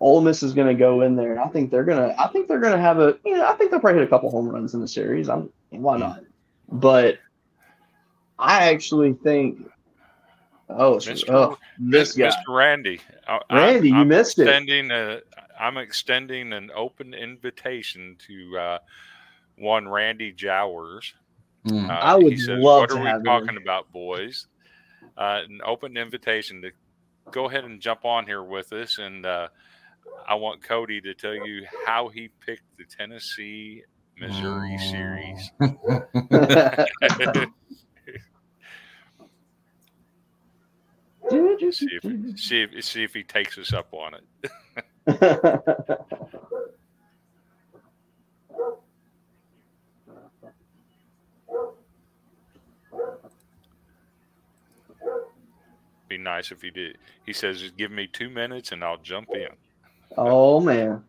Ole 0.00 0.20
Miss 0.20 0.42
is 0.42 0.52
gonna 0.52 0.74
go 0.74 1.00
in 1.00 1.16
there, 1.16 1.32
and 1.32 1.40
I 1.40 1.48
think 1.48 1.70
they're 1.70 1.84
gonna. 1.84 2.14
I 2.18 2.28
think 2.28 2.46
they're 2.46 2.60
gonna 2.60 2.80
have 2.80 3.00
a. 3.00 3.18
You 3.24 3.36
know, 3.36 3.48
I 3.48 3.54
think 3.54 3.70
they'll 3.70 3.80
probably 3.80 4.00
hit 4.00 4.06
a 4.06 4.10
couple 4.10 4.30
home 4.30 4.48
runs 4.48 4.74
in 4.74 4.80
the 4.80 4.88
series. 4.88 5.28
I'm 5.28 5.50
why 5.70 5.98
not? 5.98 6.22
But 6.70 7.18
I 8.38 8.70
actually 8.70 9.14
think. 9.14 9.70
Oh, 10.70 10.96
Mr. 10.96 11.30
oh 11.30 11.58
this 11.78 12.12
guy, 12.14 12.28
Mr. 12.28 12.54
Randy, 12.54 13.00
I- 13.26 13.40
Randy, 13.50 13.88
I'm, 13.90 13.94
you 13.94 14.00
I'm 14.02 14.08
missed 14.08 14.38
it. 14.38 14.42
extending 14.42 14.90
A, 14.90 15.20
I'm 15.58 15.78
extending 15.78 16.52
an 16.52 16.70
open 16.76 17.14
invitation 17.14 18.16
to 18.26 18.58
uh, 18.58 18.78
one 19.56 19.88
Randy 19.88 20.30
Jowers. 20.30 21.14
Mm. 21.66 21.88
Uh, 21.88 21.92
I 21.92 22.14
would 22.16 22.32
he 22.32 22.38
says, 22.38 22.58
love 22.58 22.80
What 22.82 22.90
to 22.90 22.96
are 22.96 23.00
we 23.00 23.06
have 23.08 23.20
him." 23.20 23.24
talking 23.24 23.56
about, 23.56 23.90
boys? 23.92 24.46
Uh, 25.16 25.40
an 25.48 25.60
open 25.64 25.96
invitation 25.96 26.60
to 26.62 26.70
go 27.32 27.46
ahead 27.46 27.64
and 27.64 27.80
jump 27.80 28.04
on 28.04 28.26
here 28.26 28.42
with 28.42 28.72
us, 28.74 28.98
and 28.98 29.24
uh, 29.24 29.48
I 30.28 30.34
want 30.34 30.62
Cody 30.62 31.00
to 31.00 31.14
tell 31.14 31.34
you 31.34 31.64
how 31.86 32.08
he 32.08 32.28
picked 32.44 32.76
the 32.76 32.84
Tennessee 32.84 33.84
Missouri 34.20 34.78
series. 34.78 35.50
see 41.72 41.98
if 42.02 42.38
see 42.38 42.62
if 42.62 42.84
see 42.84 43.04
if 43.04 43.14
he 43.14 43.22
takes 43.22 43.58
us 43.58 43.72
up 43.72 43.92
on 43.92 44.14
it. 44.14 44.24
Be 56.08 56.16
nice 56.16 56.50
if 56.52 56.62
he 56.62 56.70
did. 56.70 56.96
He 57.26 57.34
says, 57.34 57.60
"Just 57.60 57.76
give 57.76 57.90
me 57.90 58.06
two 58.06 58.30
minutes 58.30 58.72
and 58.72 58.82
I'll 58.82 58.96
jump 58.98 59.28
in." 59.34 59.48
oh 60.16 60.58
man. 60.60 61.04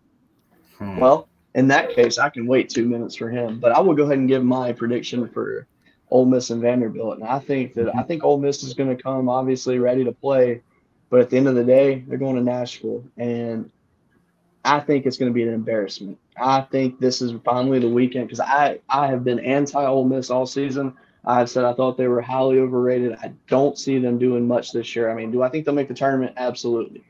Hmm. 0.78 0.98
Well, 0.98 1.29
in 1.56 1.68
that 1.70 1.92
case, 1.92 2.18
I 2.18 2.30
can 2.30 2.46
wait 2.46 2.70
two 2.70 2.86
minutes 2.86 3.16
for 3.16 3.30
him. 3.30 3.60
But 3.60 3.72
I 3.72 3.80
will 3.80 3.96
go 3.96 4.04
ahead 4.04 4.18
and 4.18 4.28
give 4.28 4.44
my 4.44 4.72
prediction 4.72 5.28
for 5.28 5.68
Ole 6.12 6.26
Miss 6.26 6.50
and 6.50 6.62
Vanderbilt. 6.62 7.20
And 7.20 7.28
I 7.28 7.40
think 7.40 7.74
that 7.76 7.96
I 7.96 8.04
think 8.04 8.24
Ole 8.24 8.40
Miss 8.40 8.64
is 8.64 8.74
going 8.74 8.96
to 8.96 9.02
come 9.02 9.30
obviously 9.30 9.80
ready 9.80 10.04
to 10.04 10.12
play, 10.12 10.62
but 11.10 11.22
at 11.22 11.30
the 11.30 11.38
end 11.38 11.48
of 11.48 11.56
the 11.56 11.64
day, 11.64 12.04
they're 12.08 12.18
going 12.18 12.36
to 12.36 12.42
Nashville, 12.42 13.04
and 13.18 13.70
I 14.66 14.80
think 14.80 15.06
it's 15.06 15.18
going 15.18 15.32
to 15.32 15.34
be 15.34 15.44
an 15.44 15.54
embarrassment. 15.54 16.18
I 16.38 16.62
think 16.62 17.00
this 17.00 17.22
is 17.22 17.34
finally 17.44 17.80
the 17.80 17.90
weekend 17.90 18.28
because 18.28 18.40
I 18.40 18.80
I 18.90 19.08
have 19.08 19.24
been 19.24 19.40
anti 19.40 19.84
Ole 19.84 20.06
Miss 20.06 20.30
all 20.30 20.46
season. 20.46 20.96
I've 21.26 21.50
said 21.50 21.66
I 21.66 21.74
thought 21.74 21.98
they 21.98 22.08
were 22.08 22.22
highly 22.22 22.60
overrated. 22.60 23.18
I 23.22 23.34
don't 23.48 23.78
see 23.78 24.00
them 24.00 24.18
doing 24.18 24.48
much 24.48 24.72
this 24.72 24.96
year. 24.96 25.12
I 25.12 25.16
mean, 25.16 25.32
do 25.32 25.44
I 25.44 25.50
think 25.50 25.66
they'll 25.66 25.76
make 25.76 25.90
the 25.90 25.94
tournament? 25.94 26.34
Absolutely. 26.38 27.04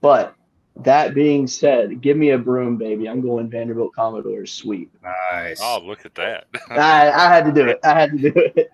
But 0.00 0.34
that 0.76 1.14
being 1.14 1.46
said, 1.46 2.00
give 2.00 2.16
me 2.16 2.30
a 2.30 2.38
broom, 2.38 2.76
baby. 2.76 3.08
I'm 3.08 3.20
going 3.20 3.48
Vanderbilt 3.48 3.94
Commodores 3.94 4.52
sweep. 4.52 4.92
nice. 5.02 5.60
Oh, 5.62 5.80
look 5.84 6.04
at 6.04 6.14
that! 6.16 6.46
I, 6.70 7.10
I 7.10 7.28
had 7.28 7.44
to 7.44 7.52
do 7.52 7.68
it. 7.68 7.78
I 7.84 8.00
had 8.00 8.10
to 8.12 8.18
do 8.18 8.32
it. 8.36 8.72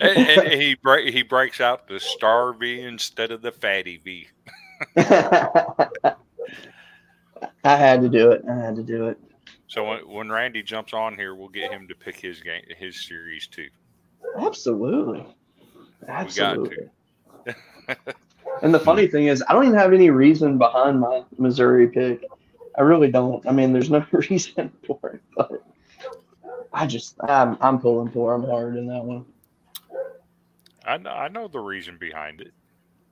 and, 0.00 0.18
and 0.18 0.60
he 0.60 0.74
break 0.74 1.14
he 1.14 1.22
breaks 1.22 1.60
out 1.60 1.86
the 1.86 2.00
star 2.00 2.52
V 2.52 2.80
instead 2.80 3.30
of 3.30 3.42
the 3.42 3.52
fatty 3.52 3.98
V. 3.98 4.26
I 4.96 5.86
had 7.76 8.00
to 8.02 8.08
do 8.08 8.32
it. 8.32 8.42
I 8.48 8.56
had 8.56 8.76
to 8.76 8.82
do 8.82 9.08
it. 9.08 9.18
So 9.68 9.84
when, 9.84 10.08
when 10.08 10.30
Randy 10.30 10.62
jumps 10.62 10.94
on 10.94 11.14
here, 11.14 11.34
we'll 11.34 11.48
get 11.48 11.70
him 11.70 11.86
to 11.88 11.94
pick 11.94 12.18
his 12.18 12.40
game, 12.40 12.62
his 12.78 13.06
series 13.06 13.46
too. 13.46 13.68
Absolutely. 14.38 15.20
to. 15.20 15.26
Absolutely. 16.08 16.88
and 18.62 18.74
the 18.74 18.80
funny 18.80 19.06
thing 19.06 19.26
is, 19.26 19.42
I 19.48 19.52
don't 19.52 19.64
even 19.64 19.78
have 19.78 19.92
any 19.92 20.10
reason 20.10 20.58
behind 20.58 21.00
my 21.00 21.24
Missouri 21.38 21.88
pick. 21.88 22.24
I 22.76 22.82
really 22.82 23.10
don't. 23.10 23.46
I 23.46 23.52
mean, 23.52 23.72
there's 23.72 23.90
no 23.90 24.04
reason 24.12 24.72
for 24.86 25.10
it, 25.10 25.22
but 25.36 25.64
I 26.72 26.86
just 26.86 27.16
I'm 27.20 27.56
I'm 27.60 27.80
pulling 27.80 28.10
for 28.12 28.34
him 28.34 28.44
hard 28.44 28.76
in 28.76 28.86
that 28.88 29.04
one. 29.04 29.24
I 30.84 30.96
know, 30.96 31.10
I 31.10 31.28
know 31.28 31.48
the 31.48 31.58
reason 31.58 31.96
behind 31.98 32.40
it. 32.40 32.52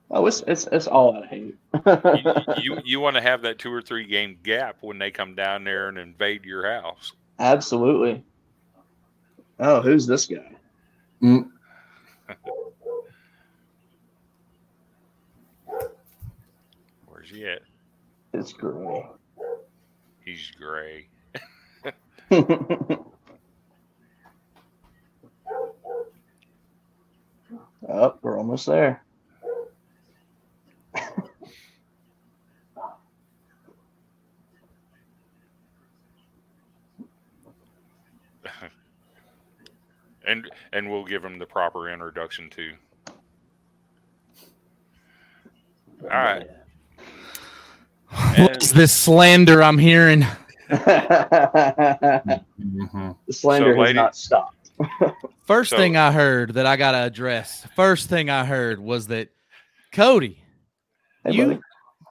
Oh, 0.09 0.25
it's 0.25 0.41
it's 0.47 0.67
it's 0.71 0.87
all 0.87 1.15
out 1.15 1.23
of 1.23 1.29
hate. 1.29 1.55
You 1.73 2.33
you, 2.57 2.81
you 2.85 2.99
want 2.99 3.15
to 3.17 3.21
have 3.21 3.41
that 3.41 3.59
two 3.59 3.71
or 3.71 3.81
three 3.81 4.05
game 4.05 4.37
gap 4.41 4.77
when 4.81 4.99
they 4.99 5.11
come 5.11 5.35
down 5.35 5.63
there 5.63 5.89
and 5.89 5.97
invade 5.97 6.45
your 6.45 6.65
house. 6.65 7.11
Absolutely. 7.39 8.23
Oh, 9.59 9.81
who's 9.81 10.07
this 10.07 10.25
guy? 10.25 10.55
Mm. 11.21 11.49
Where's 17.29 17.39
he 17.39 17.45
at? 17.45 17.59
It's 18.33 18.53
gray. 18.53 19.05
He's 20.23 20.49
gray. 20.51 21.09
oh, 27.89 28.17
we're 28.21 28.37
almost 28.37 28.65
there. 28.65 29.03
and 40.25 40.49
and 40.71 40.89
we'll 40.89 41.03
give 41.03 41.25
him 41.25 41.39
the 41.39 41.45
proper 41.45 41.89
introduction 41.91 42.49
too. 42.49 42.71
All 46.03 46.09
right. 46.09 46.47
What 48.37 48.61
is 48.63 48.71
this 48.73 48.91
slander 48.93 49.63
I'm 49.63 49.77
hearing? 49.77 50.25
the 50.69 50.75
Mhm. 52.59 53.15
slander 53.31 53.65
So, 53.65 53.69
has 53.69 53.77
lady- 53.77 53.93
not 53.93 54.15
stopped. 54.15 54.71
First 55.45 55.71
So- 55.71 55.77
thing 55.77 55.95
I 55.97 56.11
heard 56.11 56.53
that 56.55 56.65
I 56.65 56.75
got 56.75 56.91
to 56.91 56.99
address. 56.99 57.65
First 57.75 58.09
thing 58.09 58.29
I 58.29 58.45
heard 58.45 58.79
was 58.79 59.07
that 59.07 59.29
Cody, 59.91 60.39
Hey, 61.23 61.31
you 61.33 61.45
buddy. 61.47 61.59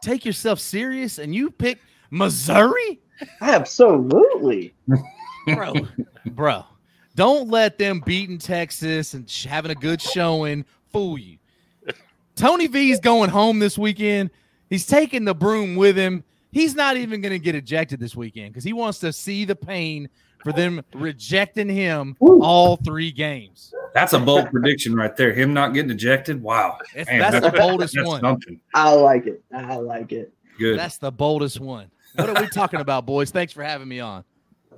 take 0.02 0.24
yourself 0.24 0.58
serious 0.58 1.18
and 1.18 1.34
you 1.34 1.50
pick 1.50 1.78
Missouri, 2.10 3.00
Absolutely. 3.40 4.74
bro, 5.46 5.74
bro. 6.26 6.64
Don't 7.14 7.48
let 7.48 7.78
them 7.78 8.02
beating 8.04 8.38
Texas 8.38 9.14
and 9.14 9.30
having 9.48 9.70
a 9.70 9.74
good 9.74 10.00
showing 10.02 10.64
fool 10.92 11.18
you. 11.18 11.38
Tony 12.34 12.66
V's 12.66 13.00
going 13.00 13.30
home 13.30 13.58
this 13.58 13.78
weekend. 13.78 14.30
He's 14.70 14.86
taking 14.86 15.24
the 15.24 15.34
broom 15.34 15.76
with 15.76 15.96
him. 15.96 16.24
He's 16.52 16.74
not 16.74 16.96
even 16.96 17.20
going 17.20 17.32
to 17.32 17.38
get 17.38 17.54
ejected 17.54 18.00
this 18.00 18.16
weekend 18.16 18.52
because 18.52 18.64
he 18.64 18.72
wants 18.72 18.98
to 19.00 19.12
see 19.12 19.44
the 19.44 19.56
pain 19.56 20.08
for 20.42 20.52
them 20.52 20.82
rejecting 20.94 21.68
him 21.68 22.16
Woo. 22.20 22.40
all 22.42 22.76
three 22.76 23.10
games. 23.10 23.74
That's 23.94 24.12
a 24.12 24.18
bold 24.18 24.50
prediction 24.50 24.94
right 24.94 25.14
there. 25.16 25.32
Him 25.32 25.52
not 25.52 25.74
getting 25.74 25.90
ejected. 25.90 26.42
Wow. 26.42 26.78
Man, 26.94 27.18
that's 27.18 27.40
the 27.40 27.50
boldest 27.50 27.94
that's 27.94 28.06
one. 28.06 28.20
something. 28.20 28.60
I 28.74 28.92
like 28.92 29.26
it. 29.26 29.42
I 29.54 29.76
like 29.76 30.12
it. 30.12 30.32
Good. 30.58 30.78
That's 30.78 30.98
the 30.98 31.10
boldest 31.12 31.60
one. 31.60 31.90
What 32.14 32.30
are 32.30 32.40
we 32.40 32.48
talking 32.48 32.80
about, 32.80 33.04
boys? 33.06 33.30
Thanks 33.30 33.52
for 33.52 33.62
having 33.62 33.88
me 33.88 34.00
on. 34.00 34.24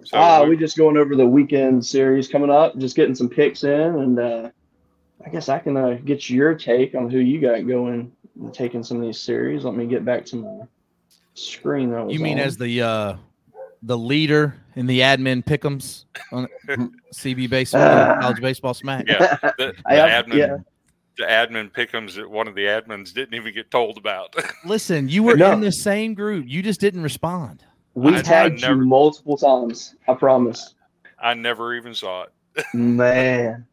So 0.05 0.17
Ah, 0.17 0.43
we- 0.43 0.51
we 0.51 0.57
just 0.57 0.77
going 0.77 0.97
over 0.97 1.15
the 1.17 1.27
weekend 1.27 1.85
series 1.85 2.29
coming 2.29 2.51
up, 2.51 2.77
just 2.79 2.97
getting 2.97 3.15
some 3.15 3.29
picks 3.29 3.63
in, 3.65 3.71
and 3.71 4.19
uh, 4.19 4.51
I 5.25 5.29
guess 5.29 5.49
I 5.49 5.59
can 5.59 5.77
uh, 5.77 5.99
get 6.05 6.31
your 6.31 6.55
take 6.55 6.95
on 6.95 7.11
who 7.11 7.19
you 7.19 7.41
got 7.41 7.67
going 7.67 8.13
and 8.39 8.53
taking 8.55 8.83
some 8.83 8.97
of 8.99 9.03
these 9.03 9.21
series. 9.21 9.65
Let 9.65 9.75
me 9.75 9.87
get 9.87 10.05
back 10.05 10.25
to 10.27 10.37
my 10.37 10.61
screen. 11.35 11.91
That 11.91 12.07
was 12.07 12.15
You 12.15 12.21
mean 12.21 12.39
on. 12.39 12.45
as 12.47 12.57
the 12.57 12.83
uh 12.83 13.17
the 13.83 13.97
leader 13.97 14.57
in 14.75 14.87
the 14.87 15.01
admin 15.01 15.45
pickums 15.45 16.05
on 16.33 16.49
CB 17.15 17.49
baseball, 17.49 17.81
Ah. 17.83 18.19
college 18.21 18.41
baseball 18.41 18.75
smack? 18.75 19.05
yeah, 19.07 19.37
the, 19.43 19.55
the 19.59 19.75
I 19.87 19.95
have- 19.95 20.27
admin, 20.27 20.35
yeah. 20.37 20.57
the 21.17 21.25
admin 21.25 21.71
pickums 21.71 22.15
that 22.17 22.29
one 22.29 22.49
of 22.49 22.55
the 22.57 22.63
admins 22.65 23.15
didn't 23.15 23.35
even 23.35 23.55
get 23.55 23.71
told 23.71 23.97
about. 23.97 24.35
Listen, 24.65 25.09
you 25.09 25.23
were 25.23 25.37
No. 25.37 25.53
in 25.53 25.61
the 25.61 25.71
same 25.71 26.15
group. 26.15 26.47
You 26.49 26.61
just 26.63 26.81
didn't 26.81 27.03
respond. 27.05 27.63
we 27.95 28.15
I- 28.17 28.19
I 28.19 28.49
never- 28.49 28.75
you 28.83 28.87
multiple 28.89 29.37
times. 29.37 29.95
I 30.09 30.15
promise. 30.15 30.75
I 31.21 31.35
never 31.35 31.75
even 31.77 31.95
saw 31.95 32.25
it. 32.25 32.65
Man. 32.75 33.65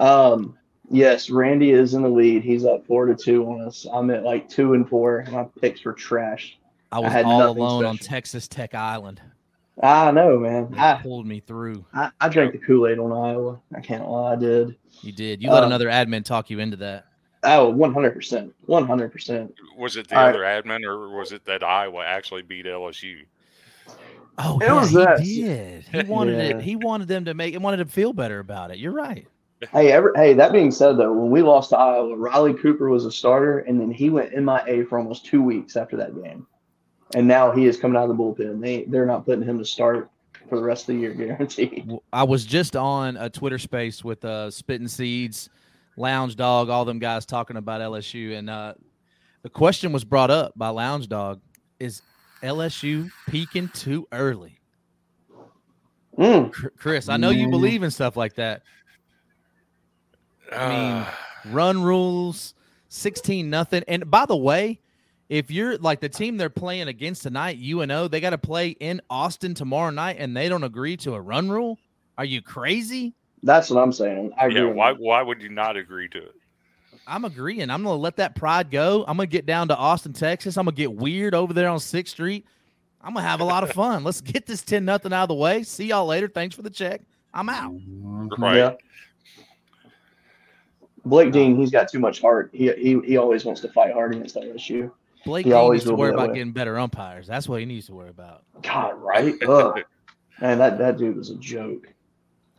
Um. 0.00 0.58
Yes, 0.90 1.30
Randy 1.30 1.70
is 1.70 1.94
in 1.94 2.02
the 2.02 2.08
lead. 2.08 2.42
He's 2.42 2.64
up 2.64 2.86
four 2.86 3.06
to 3.06 3.14
two 3.14 3.44
on 3.46 3.60
us. 3.62 3.86
I'm 3.92 4.10
at 4.10 4.22
like 4.22 4.48
two 4.48 4.74
and 4.74 4.88
four. 4.88 5.24
My 5.30 5.44
picks 5.60 5.84
were 5.84 5.92
trash. 5.92 6.58
I 6.92 7.00
was 7.00 7.12
had 7.12 7.24
all 7.24 7.38
nothing 7.38 7.62
alone 7.62 7.86
on. 7.86 7.98
Texas 7.98 8.46
Tech 8.46 8.74
Island. 8.74 9.20
I 9.82 10.10
know, 10.10 10.38
man. 10.38 10.70
They 10.70 10.78
I 10.78 11.00
pulled 11.02 11.26
me 11.26 11.40
through. 11.40 11.84
I, 11.92 12.10
I 12.20 12.28
drank 12.28 12.52
the 12.52 12.58
Kool 12.58 12.86
Aid 12.86 12.98
on 12.98 13.12
Iowa. 13.12 13.60
I 13.74 13.80
can't 13.80 14.08
lie, 14.08 14.32
I 14.32 14.36
did. 14.36 14.76
You 15.02 15.12
did. 15.12 15.42
You 15.42 15.50
let 15.50 15.64
Um, 15.64 15.68
another 15.68 15.88
admin 15.88 16.24
talk 16.24 16.48
you 16.48 16.60
into 16.60 16.76
that. 16.78 17.06
Oh, 17.42 17.72
100%. 17.72 18.52
100%. 18.68 19.52
Was 19.76 19.96
it 19.96 20.08
the 20.08 20.16
All 20.16 20.22
right. 20.24 20.30
other 20.30 20.40
admin 20.40 20.84
or 20.84 21.14
was 21.16 21.32
it 21.32 21.44
that 21.44 21.62
Iowa 21.62 22.02
actually 22.04 22.42
beat 22.42 22.64
LSU? 22.64 23.26
Oh, 24.38 24.58
It 24.60 24.64
yeah, 24.66 24.80
was 24.80 24.90
he 24.90 24.96
that. 24.96 25.18
did. 25.22 25.84
He 25.84 26.02
wanted 26.10 26.38
Yeah. 26.38 26.56
it. 26.56 26.62
He 26.62 26.76
wanted 26.76 27.08
them 27.08 27.24
to 27.26 27.34
make. 27.34 27.52
He 27.52 27.58
wanted 27.58 27.78
to 27.78 27.86
feel 27.86 28.12
better 28.12 28.38
about 28.38 28.70
it. 28.70 28.78
You're 28.78 28.92
right. 28.92 29.26
Hey, 29.72 29.92
ever, 29.92 30.12
hey, 30.16 30.34
that 30.34 30.52
being 30.52 30.70
said, 30.70 30.96
though, 30.96 31.12
when 31.12 31.30
we 31.30 31.42
lost 31.42 31.70
to 31.70 31.78
Iowa, 31.78 32.16
Riley 32.16 32.54
Cooper 32.54 32.88
was 32.88 33.04
a 33.04 33.12
starter, 33.12 33.60
and 33.60 33.80
then 33.80 33.90
he 33.90 34.10
went 34.10 34.32
MIA 34.32 34.84
for 34.86 34.98
almost 34.98 35.24
two 35.24 35.42
weeks 35.42 35.76
after 35.76 35.96
that 35.96 36.14
game. 36.22 36.46
And 37.14 37.28
now 37.28 37.52
he 37.52 37.66
is 37.66 37.76
coming 37.76 37.96
out 37.96 38.10
of 38.10 38.16
the 38.16 38.22
bullpen. 38.22 38.60
They, 38.60 38.84
they're 38.84 39.06
not 39.06 39.24
putting 39.24 39.44
him 39.44 39.58
to 39.58 39.64
start 39.64 40.10
for 40.48 40.56
the 40.56 40.62
rest 40.62 40.88
of 40.88 40.94
the 40.94 41.00
year, 41.00 41.14
guaranteed. 41.14 41.90
I 42.12 42.24
was 42.24 42.44
just 42.44 42.76
on 42.76 43.16
a 43.16 43.30
Twitter 43.30 43.58
space 43.58 44.04
with 44.04 44.24
uh, 44.24 44.50
Spitting 44.50 44.88
Seeds, 44.88 45.48
Lounge 45.96 46.36
Dog, 46.36 46.68
all 46.68 46.84
them 46.84 46.98
guys 46.98 47.26
talking 47.26 47.56
about 47.56 47.80
LSU, 47.80 48.36
and 48.36 48.50
uh, 48.50 48.74
the 49.42 49.50
question 49.50 49.92
was 49.92 50.04
brought 50.04 50.30
up 50.30 50.52
by 50.56 50.68
Lounge 50.68 51.08
Dog: 51.08 51.40
Is 51.80 52.02
LSU 52.42 53.10
peaking 53.28 53.68
too 53.68 54.06
early? 54.12 54.58
Mm, 56.18 56.52
Chris, 56.78 57.08
I 57.08 57.16
know 57.16 57.30
you 57.30 57.50
believe 57.50 57.82
in 57.82 57.90
stuff 57.90 58.16
like 58.16 58.34
that. 58.34 58.62
I 60.52 60.68
mean, 60.68 60.92
Ah, 61.06 61.18
Run 61.46 61.82
rules, 61.82 62.54
sixteen 62.88 63.50
nothing. 63.50 63.84
And 63.88 64.10
by 64.10 64.26
the 64.26 64.36
way, 64.36 64.80
if 65.28 65.50
you're 65.50 65.76
like 65.78 66.00
the 66.00 66.08
team 66.08 66.36
they're 66.36 66.50
playing 66.50 66.88
against 66.88 67.22
tonight, 67.22 67.58
UNO, 67.60 68.08
they 68.08 68.20
got 68.20 68.30
to 68.30 68.38
play 68.38 68.70
in 68.70 69.00
Austin 69.10 69.54
tomorrow 69.54 69.90
night, 69.90 70.16
and 70.18 70.36
they 70.36 70.48
don't 70.48 70.64
agree 70.64 70.96
to 70.98 71.14
a 71.14 71.20
run 71.20 71.48
rule. 71.48 71.78
Are 72.18 72.24
you 72.24 72.42
crazy? 72.42 73.14
that's 73.42 73.70
what 73.70 73.80
I'm 73.80 73.92
saying. 73.92 74.32
I 74.40 74.46
agree. 74.46 74.60
yeah, 74.62 74.66
why 74.72 74.92
why 74.92 75.22
would 75.22 75.40
you 75.42 75.48
not 75.50 75.76
agree 75.76 76.08
to 76.08 76.18
it? 76.18 76.34
I'm 77.06 77.24
agreeing. 77.24 77.70
I'm 77.70 77.84
gonna 77.84 77.94
let 77.94 78.16
that 78.16 78.34
pride 78.34 78.70
go. 78.70 79.04
I'm 79.06 79.16
gonna 79.16 79.26
get 79.28 79.46
down 79.46 79.68
to 79.68 79.76
Austin, 79.76 80.12
Texas. 80.12 80.56
I'm 80.56 80.64
gonna 80.64 80.74
get 80.76 80.92
weird 80.92 81.34
over 81.34 81.52
there 81.52 81.68
on 81.68 81.78
Sixth 81.78 82.14
Street. 82.14 82.44
I'm 83.00 83.14
gonna 83.14 83.26
have 83.26 83.38
a 83.40 83.44
lot 83.44 83.62
of 83.62 83.70
fun. 83.70 84.02
Let's 84.02 84.20
get 84.20 84.46
this 84.46 84.62
ten 84.62 84.84
nothing 84.84 85.12
out 85.12 85.24
of 85.24 85.28
the 85.28 85.34
way. 85.34 85.62
See 85.62 85.86
y'all 85.86 86.06
later. 86.06 86.26
Thanks 86.26 86.56
for 86.56 86.62
the 86.62 86.70
check. 86.70 87.02
I'm 87.32 87.48
out. 87.48 87.74
Right. 88.38 88.56
Yeah. 88.56 88.72
Blake 91.06 91.32
Dean, 91.32 91.56
he's 91.56 91.70
got 91.70 91.88
too 91.88 92.00
much 92.00 92.20
heart. 92.20 92.50
He, 92.52 92.72
he, 92.72 93.00
he 93.04 93.16
always 93.16 93.44
wants 93.44 93.60
to 93.62 93.68
fight 93.68 93.92
hard 93.92 94.14
against 94.14 94.34
LSU. 94.34 94.90
Blake 95.24 95.44
He 95.44 95.50
Dean 95.50 95.58
always 95.58 95.82
needs 95.82 95.90
to 95.90 95.94
worry 95.96 96.12
about 96.12 96.30
way. 96.30 96.34
getting 96.34 96.52
better 96.52 96.78
umpires. 96.78 97.26
That's 97.26 97.48
what 97.48 97.60
he 97.60 97.66
needs 97.66 97.86
to 97.86 97.94
worry 97.94 98.10
about. 98.10 98.42
God, 98.62 99.00
right? 99.00 99.34
Ugh. 99.48 99.80
Man, 100.40 100.58
that, 100.58 100.78
that 100.78 100.98
dude 100.98 101.16
was 101.16 101.30
a 101.30 101.36
joke. 101.36 101.86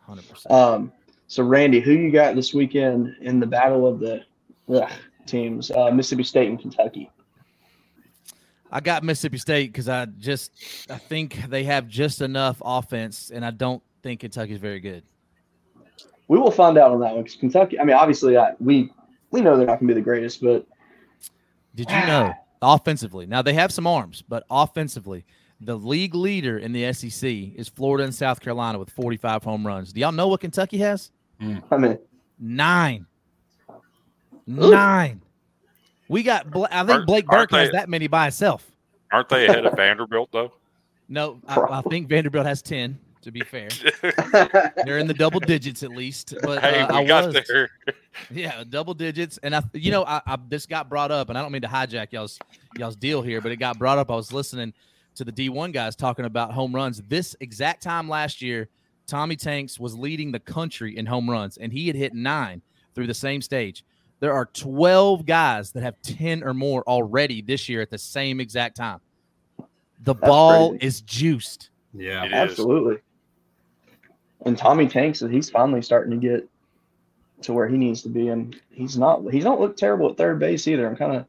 Hundred 0.00 0.28
percent. 0.28 0.50
Um, 0.52 0.92
so 1.26 1.44
Randy, 1.44 1.80
who 1.80 1.92
you 1.92 2.10
got 2.10 2.34
this 2.34 2.54
weekend 2.54 3.14
in 3.20 3.38
the 3.38 3.46
battle 3.46 3.86
of 3.86 4.00
the 4.00 4.22
ugh, 4.74 4.90
teams? 5.26 5.70
Uh, 5.70 5.90
Mississippi 5.90 6.24
State 6.24 6.48
and 6.48 6.58
Kentucky. 6.58 7.10
I 8.72 8.80
got 8.80 9.04
Mississippi 9.04 9.38
State 9.38 9.72
because 9.72 9.88
I 9.88 10.06
just 10.06 10.52
I 10.90 10.96
think 10.96 11.36
they 11.48 11.64
have 11.64 11.86
just 11.86 12.22
enough 12.22 12.60
offense, 12.64 13.30
and 13.30 13.44
I 13.44 13.50
don't 13.50 13.82
think 14.02 14.20
Kentucky's 14.20 14.58
very 14.58 14.80
good. 14.80 15.04
We 16.28 16.38
will 16.38 16.50
find 16.50 16.76
out 16.78 16.92
on 16.92 17.00
that 17.00 17.14
one 17.14 17.22
because 17.22 17.36
Kentucky. 17.38 17.80
I 17.80 17.84
mean, 17.84 17.96
obviously, 17.96 18.36
I, 18.36 18.52
we 18.60 18.90
we 19.30 19.40
know 19.40 19.56
they're 19.56 19.66
not 19.66 19.78
going 19.80 19.88
to 19.88 19.94
be 19.94 20.00
the 20.00 20.04
greatest, 20.04 20.42
but 20.42 20.66
Did 21.74 21.90
you 21.90 22.06
know 22.06 22.32
offensively? 22.62 23.26
Now 23.26 23.42
they 23.42 23.54
have 23.54 23.72
some 23.72 23.86
arms, 23.86 24.22
but 24.28 24.44
offensively, 24.50 25.24
the 25.60 25.76
league 25.76 26.14
leader 26.14 26.58
in 26.58 26.72
the 26.72 26.92
SEC 26.92 27.24
is 27.30 27.68
Florida 27.68 28.04
and 28.04 28.14
South 28.14 28.40
Carolina 28.40 28.78
with 28.78 28.90
45 28.90 29.42
home 29.42 29.66
runs. 29.66 29.92
Do 29.92 30.00
y'all 30.00 30.12
know 30.12 30.28
what 30.28 30.40
Kentucky 30.40 30.78
has? 30.78 31.10
Mm. 31.40 31.62
I 31.70 31.76
mean, 31.76 31.98
Nine. 32.38 33.06
Nine. 34.46 35.20
We 36.08 36.22
got. 36.22 36.50
Bla- 36.50 36.68
I 36.70 36.80
think 36.80 36.90
Aren't- 36.90 37.06
Blake 37.06 37.24
aren't 37.28 37.50
Burke 37.50 37.58
has 37.60 37.70
that 37.72 37.88
many 37.88 38.06
by 38.06 38.24
himself. 38.24 38.70
Aren't 39.12 39.28
they 39.28 39.46
ahead 39.46 39.66
of 39.66 39.74
Vanderbilt 39.76 40.30
though? 40.32 40.52
No, 41.08 41.40
I, 41.48 41.60
I 41.60 41.82
think 41.82 42.08
Vanderbilt 42.08 42.44
has 42.46 42.60
10. 42.62 42.98
To 43.22 43.32
be 43.32 43.40
fair, 43.40 43.68
they're 44.84 44.98
in 44.98 45.06
the 45.06 45.14
double 45.14 45.40
digits 45.40 45.82
at 45.82 45.90
least. 45.90 46.34
But 46.42 46.60
hey, 46.60 46.80
uh, 46.80 46.92
we 46.92 46.98
I 46.98 47.04
got 47.04 47.26
was, 47.26 47.46
there. 47.48 47.70
Yeah, 48.30 48.62
double 48.68 48.94
digits. 48.94 49.38
And 49.42 49.54
I, 49.54 49.62
you 49.74 49.90
know, 49.90 50.04
I, 50.04 50.22
I 50.26 50.38
this 50.48 50.66
got 50.66 50.88
brought 50.88 51.10
up, 51.10 51.28
and 51.28 51.36
I 51.36 51.42
don't 51.42 51.52
mean 51.52 51.62
to 51.62 51.68
hijack 51.68 52.12
y'all's 52.12 52.38
y'all's 52.76 52.96
deal 52.96 53.22
here, 53.22 53.40
but 53.40 53.50
it 53.50 53.56
got 53.56 53.78
brought 53.78 53.98
up. 53.98 54.10
I 54.10 54.14
was 54.14 54.32
listening 54.32 54.72
to 55.16 55.24
the 55.24 55.32
D1 55.32 55.72
guys 55.72 55.96
talking 55.96 56.24
about 56.24 56.52
home 56.52 56.74
runs. 56.74 57.02
This 57.08 57.34
exact 57.40 57.82
time 57.82 58.08
last 58.08 58.40
year, 58.40 58.68
Tommy 59.08 59.36
Tanks 59.36 59.80
was 59.80 59.96
leading 59.96 60.30
the 60.30 60.38
country 60.38 60.96
in 60.96 61.06
home 61.06 61.28
runs, 61.28 61.56
and 61.56 61.72
he 61.72 61.86
had 61.88 61.96
hit 61.96 62.14
nine 62.14 62.62
through 62.94 63.08
the 63.08 63.14
same 63.14 63.42
stage. 63.42 63.84
There 64.20 64.32
are 64.32 64.46
12 64.46 65.26
guys 65.26 65.72
that 65.72 65.82
have 65.82 66.00
10 66.02 66.42
or 66.42 66.52
more 66.52 66.82
already 66.82 67.40
this 67.40 67.68
year 67.68 67.80
at 67.80 67.90
the 67.90 67.98
same 67.98 68.40
exact 68.40 68.76
time. 68.76 69.00
The 70.00 70.14
ball 70.14 70.70
crazy. 70.70 70.86
is 70.86 71.00
juiced. 71.02 71.70
Yeah. 71.94 72.24
It 72.24 72.28
is. 72.28 72.32
absolutely. 72.32 72.98
And 74.44 74.56
Tommy 74.56 74.86
Tanks, 74.86 75.20
he's 75.20 75.50
finally 75.50 75.82
starting 75.82 76.18
to 76.18 76.28
get 76.28 76.48
to 77.42 77.52
where 77.52 77.68
he 77.68 77.76
needs 77.76 78.02
to 78.02 78.08
be, 78.08 78.28
and 78.28 78.60
he's 78.70 78.96
not. 78.96 79.22
He 79.30 79.40
don't 79.40 79.60
look 79.60 79.76
terrible 79.76 80.10
at 80.10 80.16
third 80.16 80.38
base 80.38 80.66
either. 80.68 80.86
I'm 80.86 80.96
kind 80.96 81.16
of 81.16 81.26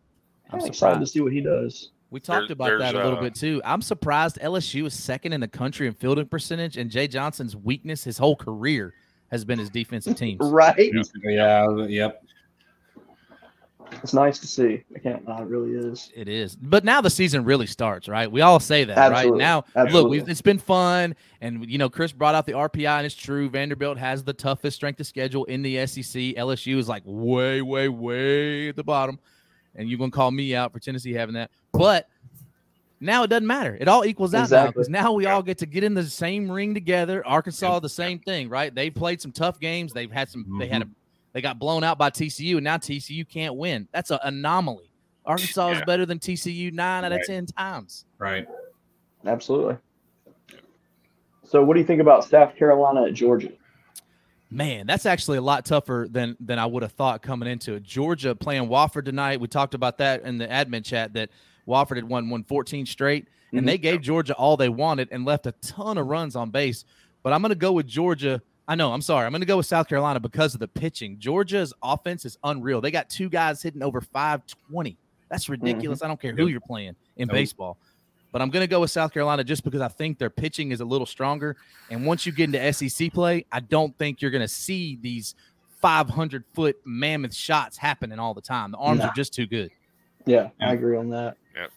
I'm 0.52 0.65
excited 0.65 0.99
to 0.99 1.07
see 1.07 1.22
what 1.22 1.31
he 1.31 1.41
does. 1.41 1.91
We 2.11 2.19
talked 2.19 2.48
There- 2.48 2.53
about 2.53 2.80
that 2.80 2.95
a 2.95 3.03
little 3.03 3.19
uh, 3.19 3.22
bit 3.22 3.36
too. 3.36 3.61
I'm 3.64 3.81
surprised 3.81 4.40
LSU 4.41 4.88
is 4.88 4.94
second 4.94 5.34
in 5.34 5.41
the 5.41 5.48
country 5.48 5.88
in 5.88 5.94
fielding 5.94 6.27
percentage, 6.27 6.77
and 6.77 6.90
Jay 6.90 7.07
Johnson's 7.07 7.56
weakness 7.56 8.03
his 8.03 8.18
whole 8.18 8.36
career 8.36 8.94
has 9.31 9.45
been 9.45 9.60
his 9.60 9.69
defensive 9.69 10.15
teams. 10.15 10.40
Right? 10.44 10.91
Yeah. 11.23 11.69
Yep. 11.69 12.23
It's 14.03 14.14
nice 14.14 14.40
to 14.40 14.48
see. 14.48 14.84
I 14.95 14.99
can't. 14.99 15.28
lie, 15.28 15.41
It 15.41 15.48
really 15.48 15.72
is. 15.72 16.11
It 16.16 16.28
is, 16.28 16.56
but 16.56 16.84
now 16.84 17.02
the 17.02 17.10
season 17.10 17.44
really 17.44 17.68
starts, 17.68 18.07
right? 18.07 18.32
We 18.32 18.41
all 18.41 18.60
say 18.60 18.84
that, 18.84 18.98
Absolutely. 18.98 19.32
right? 19.32 19.38
Now, 19.38 19.57
look, 19.57 19.66
Absolutely. 19.76 20.20
we've, 20.20 20.30
it's 20.30 20.41
been 20.41 20.60
fun, 20.60 21.16
and 21.41 21.70
you 21.70 21.78
know, 21.78 21.90
Chris 21.90 22.11
brought 22.11 22.36
out 22.36 22.45
the 22.45 22.53
RPI, 22.53 22.98
and 22.98 23.06
it's 23.06 23.16
true. 23.16 23.49
Vanderbilt 23.49 23.98
has 23.98 24.24
the 24.24 24.34
toughest 24.34 24.76
strength 24.76 24.99
of 24.99 25.07
schedule 25.07 25.45
in 25.45 25.61
the 25.61 25.86
SEC. 25.86 26.03
LSU 26.03 26.78
is 26.78 26.88
like 26.88 27.03
way, 27.06 27.61
way, 27.61 27.90
way 27.90 28.70
at 28.70 28.76
the 28.76 28.84
bottom, 28.84 29.20
and 29.76 29.90
you're 29.90 29.99
gonna 29.99 30.11
call 30.11 30.32
me 30.32 30.56
out 30.56 30.72
for 30.72 30.80
Tennessee 30.80 31.14
having 31.14 31.36
that, 31.36 31.52
but 31.72 32.07
now 33.02 33.24
it 33.24 33.30
doesn't 33.30 33.48
matter. 33.48 33.78
It 33.80 33.88
all 33.88 34.06
equals 34.06 34.34
out 34.34 34.52
now 34.52 34.68
because 34.68 34.90
now 34.90 35.14
we 35.14 35.26
all 35.26 35.41
get 35.41 35.57
to 35.60 35.66
get 35.66 35.84
in 35.84 35.94
the 35.94 36.03
same 36.03 36.52
ring 36.52 36.74
together. 36.74 37.26
Arkansas, 37.26 37.80
the 37.80 37.90
same 37.90 38.20
thing, 38.20 38.49
right? 38.49 38.74
They 38.74 38.90
played 38.90 39.22
some 39.22 39.32
tough 39.32 39.60
games. 39.60 39.94
They've 39.94 40.11
had 40.11 40.30
some. 40.30 40.57
They 40.60 40.68
had 40.68 40.82
a. 40.82 40.86
Mm-hmm. 40.86 40.94
They 41.34 41.41
got 41.41 41.60
blown 41.60 41.84
out 41.84 41.97
by 41.97 42.10
TCU, 42.10 42.56
and 42.56 42.64
now 42.64 42.77
TCU 42.77 43.27
can't 43.27 43.56
win. 43.56 43.88
That's 43.91 44.11
an 44.11 44.19
anomaly. 44.23 44.91
Arkansas 45.26 45.72
is 45.72 45.81
better 45.85 46.06
than 46.06 46.18
TCU 46.18 46.72
nine 46.73 47.06
out 47.06 47.11
of 47.11 47.22
ten 47.26 47.45
times. 47.45 48.06
Right. 48.18 48.47
Absolutely. 49.26 49.77
So, 51.43 51.64
what 51.64 51.73
do 51.76 51.80
you 51.80 51.85
think 51.85 52.01
about 52.01 52.23
South 52.26 52.56
Carolina 52.56 53.03
at 53.03 53.14
Georgia? 53.14 53.51
Man, 54.51 54.88
that's 54.88 55.06
actually 55.06 55.38
a 55.38 55.41
lot 55.41 55.65
tougher 55.65 56.07
than 56.10 56.35
than 56.39 56.57
I 56.57 56.65
would 56.65 56.81
have 56.81 56.93
thought 56.93 57.22
coming 57.22 57.47
into 57.47 57.76
it. 57.76 57.84
Georgia 57.84 58.34
playing 58.34 58.68
Wofford 58.68 59.06
tonight. 59.06 59.39
We 59.39 59.47
talked 59.47 59.76
about 59.76 59.99
that 59.99 60.23
in 60.23 60.39
the 60.39 60.47
admin 60.47 60.84
chat 60.84 61.14
that 61.14 61.30
Wofford 61.68 61.97
had 61.97 62.06
won 62.06 62.30
won 62.30 62.43
14 62.43 62.88
straight, 62.88 63.27
and 63.51 63.61
Mhm. 63.61 63.65
they 63.68 63.77
gave 63.77 64.01
Georgia 64.01 64.34
all 64.34 64.57
they 64.57 64.69
wanted 64.69 65.10
and 65.11 65.26
left 65.26 65.45
a 65.45 65.51
ton 65.51 65.99
of 65.99 66.07
runs 66.07 66.35
on 66.35 66.49
base. 66.49 66.85
But 67.22 67.34
I'm 67.34 67.41
going 67.41 67.49
to 67.49 67.56
go 67.56 67.73
with 67.73 67.85
Georgia. 67.85 68.41
I 68.69 68.75
know. 68.75 68.93
I'm 68.93 69.01
sorry. 69.01 69.25
I'm 69.25 69.31
going 69.31 69.41
to 69.41 69.47
go 69.47 69.57
with 69.57 69.65
South 69.65 69.89
Carolina 69.89 70.19
because 70.19 70.53
of 70.53 70.59
the 70.59 70.67
pitching. 70.67 71.17
Georgia's 71.19 71.73
offense 71.81 72.23
is 72.23 72.37
unreal. 72.43 72.79
They 72.81 72.91
got 72.91 73.09
two 73.09 73.27
guys 73.27 73.61
hitting 73.63 73.81
over 73.81 73.99
520. 73.99 74.95
That's 75.29 75.49
ridiculous. 75.49 75.97
Mm-hmm. 75.99 76.05
I 76.05 76.07
don't 76.07 76.21
care 76.21 76.35
who 76.35 76.47
you're 76.47 76.61
playing 76.61 76.95
in 77.17 77.27
Nope. 77.27 77.33
baseball. 77.35 77.77
But 78.31 78.43
I'm 78.43 78.51
going 78.51 78.61
to 78.61 78.67
go 78.67 78.79
with 78.81 78.91
South 78.91 79.11
Carolina 79.11 79.43
just 79.43 79.63
because 79.63 79.81
I 79.81 79.87
think 79.87 80.19
their 80.19 80.29
pitching 80.29 80.71
is 80.71 80.81
a 80.81 80.85
little 80.85 81.07
stronger. 81.07 81.57
And 81.89 82.05
once 82.05 82.27
you 82.27 82.31
get 82.31 82.53
into 82.53 82.71
SEC 82.73 83.11
play, 83.11 83.43
I 83.51 83.59
don't 83.59 83.97
think 83.97 84.21
you're 84.21 84.29
going 84.29 84.41
to 84.43 84.47
see 84.47 84.99
these 85.01 85.33
500 85.81 86.43
foot 86.53 86.77
mammoth 86.85 87.33
shots 87.33 87.75
happening 87.75 88.19
all 88.19 88.35
the 88.35 88.41
time. 88.41 88.69
The 88.71 88.77
arms 88.77 88.99
Nah. 88.99 89.07
are 89.07 89.13
just 89.15 89.33
too 89.33 89.47
good. 89.47 89.71
Yeah, 90.27 90.49
Yeah. 90.59 90.69
I 90.69 90.73
agree 90.73 90.95
on 90.95 91.09
that. 91.09 91.37
Yep. 91.55 91.71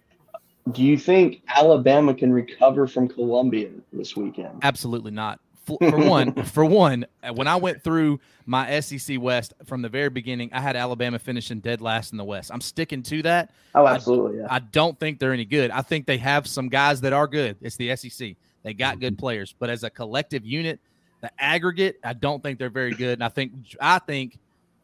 Do 0.73 0.83
you 0.83 0.99
think 0.99 1.41
Alabama 1.49 2.13
can 2.15 2.31
recover 2.33 2.87
from 2.87 3.09
Columbia 3.09 3.71
this 3.95 4.15
weekend? 4.15 4.59
Absolutely 4.63 5.11
not. 5.11 5.41
For, 5.65 5.79
for 5.79 5.99
one, 5.99 6.33
for 6.45 6.65
one, 6.65 7.07
uh, 7.23 7.33
when 7.33 7.47
I 7.47 7.57
went 7.57 7.83
through 7.85 8.19
my 8.47 8.81
SEC 8.81 9.21
West 9.21 9.55
from 9.65 9.81
the 9.83 9.89
very 9.89 10.09
beginning, 10.11 10.51
I 10.53 10.61
had 10.61 10.75
Alabama 10.75 11.19
finishing 11.19 11.61
dead 11.61 11.81
last 11.81 12.11
in 12.13 12.19
the 12.19 12.25
West. 12.25 12.51
I'm 12.53 12.61
sticking 12.61 13.03
to 13.05 13.23
that. 13.23 13.51
Oh, 13.75 13.85
I- 13.85 13.95
absolutely. 13.95 14.39
Yeah. 14.39 14.49
I 14.51 14.59
don't 14.59 14.99
think 14.99 15.21
they're 15.21 15.33
any 15.33 15.45
good. 15.45 15.71
I 15.71 15.83
think 15.83 16.07
they 16.07 16.19
have 16.19 16.47
some 16.49 16.69
guys 16.69 17.01
that 17.03 17.13
are 17.13 17.29
good. 17.29 17.57
It's 17.61 17.77
the 17.77 17.95
SEC. 17.95 18.35
They 18.65 18.75
got 18.75 18.99
good 19.01 19.19
players, 19.19 19.55
but 19.59 19.71
as 19.71 19.85
a 19.85 19.91
collective 19.91 20.45
unit, 20.45 20.81
the 21.21 21.31
aggregate, 21.39 21.99
I 22.03 22.13
don't 22.15 22.43
think 22.43 22.59
they're 22.59 22.69
very 22.71 22.95
good. 22.95 23.15
And 23.15 23.25
I 23.25 23.29
think 23.29 23.53
I 23.81 24.01
think 24.01 24.39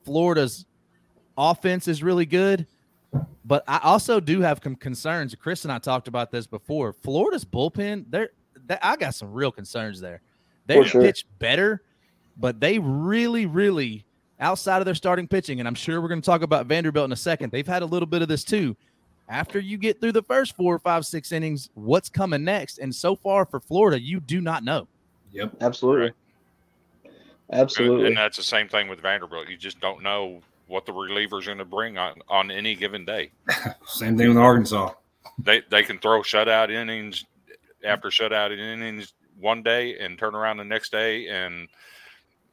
Florida's 0.04 0.64
offense 1.36 1.88
is 1.88 2.02
really 2.02 2.26
good, 2.26 2.66
but 3.44 3.64
I 3.66 3.80
also 3.82 4.20
do 4.20 4.40
have 4.40 4.60
some 4.62 4.76
concerns. 4.76 5.34
Chris 5.34 5.64
and 5.64 5.72
I 5.72 5.78
talked 5.78 6.06
about 6.08 6.30
this 6.30 6.46
before. 6.46 6.92
Florida's 6.92 7.44
bullpen, 7.44 8.04
they're 8.08 8.30
that 8.66 8.80
I 8.82 8.96
got 8.96 9.14
some 9.14 9.32
real 9.32 9.50
concerns 9.50 10.00
there. 10.00 10.20
They 10.68 10.84
sure. 10.84 11.02
pitch 11.02 11.26
better, 11.40 11.82
but 12.38 12.60
they 12.60 12.78
really, 12.78 13.46
really 13.46 14.04
outside 14.38 14.78
of 14.78 14.84
their 14.84 14.94
starting 14.94 15.26
pitching, 15.26 15.58
and 15.58 15.66
I'm 15.66 15.74
sure 15.74 16.00
we're 16.00 16.08
going 16.08 16.22
to 16.22 16.26
talk 16.26 16.42
about 16.42 16.66
Vanderbilt 16.66 17.06
in 17.06 17.12
a 17.12 17.16
second. 17.16 17.50
They've 17.50 17.66
had 17.66 17.82
a 17.82 17.86
little 17.86 18.06
bit 18.06 18.22
of 18.22 18.28
this 18.28 18.44
too 18.44 18.76
after 19.28 19.58
you 19.58 19.76
get 19.76 20.00
through 20.00 20.12
the 20.12 20.22
first 20.22 20.56
four, 20.56 20.78
five, 20.78 21.04
six 21.04 21.32
innings, 21.32 21.70
what's 21.74 22.08
coming 22.08 22.44
next? 22.44 22.78
And 22.78 22.94
so 22.94 23.14
far 23.14 23.44
for 23.44 23.60
Florida, 23.60 24.00
you 24.00 24.20
do 24.20 24.40
not 24.40 24.64
know. 24.64 24.88
Yep. 25.32 25.56
Absolutely. 25.60 26.02
Right. 26.02 27.12
Absolutely. 27.50 28.08
And 28.08 28.16
that's 28.16 28.36
the 28.36 28.42
same 28.42 28.68
thing 28.68 28.88
with 28.88 29.00
Vanderbilt. 29.00 29.48
You 29.48 29.56
just 29.56 29.80
don't 29.80 30.02
know 30.02 30.40
what 30.66 30.84
the 30.86 30.92
reliever's 30.92 31.46
going 31.46 31.58
to 31.58 31.64
bring 31.64 31.96
on, 31.96 32.14
on 32.28 32.50
any 32.50 32.74
given 32.74 33.04
day. 33.06 33.30
Same 33.86 34.18
thing 34.18 34.28
with 34.28 34.36
Arkansas. 34.36 34.92
They 35.38 35.62
they 35.70 35.82
can 35.82 35.98
throw 35.98 36.20
shutout 36.20 36.68
innings 36.68 37.24
after 37.82 38.08
shutout 38.10 38.50
innings 38.50 39.14
one 39.38 39.62
day 39.62 39.98
and 39.98 40.18
turn 40.18 40.34
around 40.34 40.58
the 40.58 40.64
next 40.64 40.92
day 40.92 41.28
and 41.28 41.68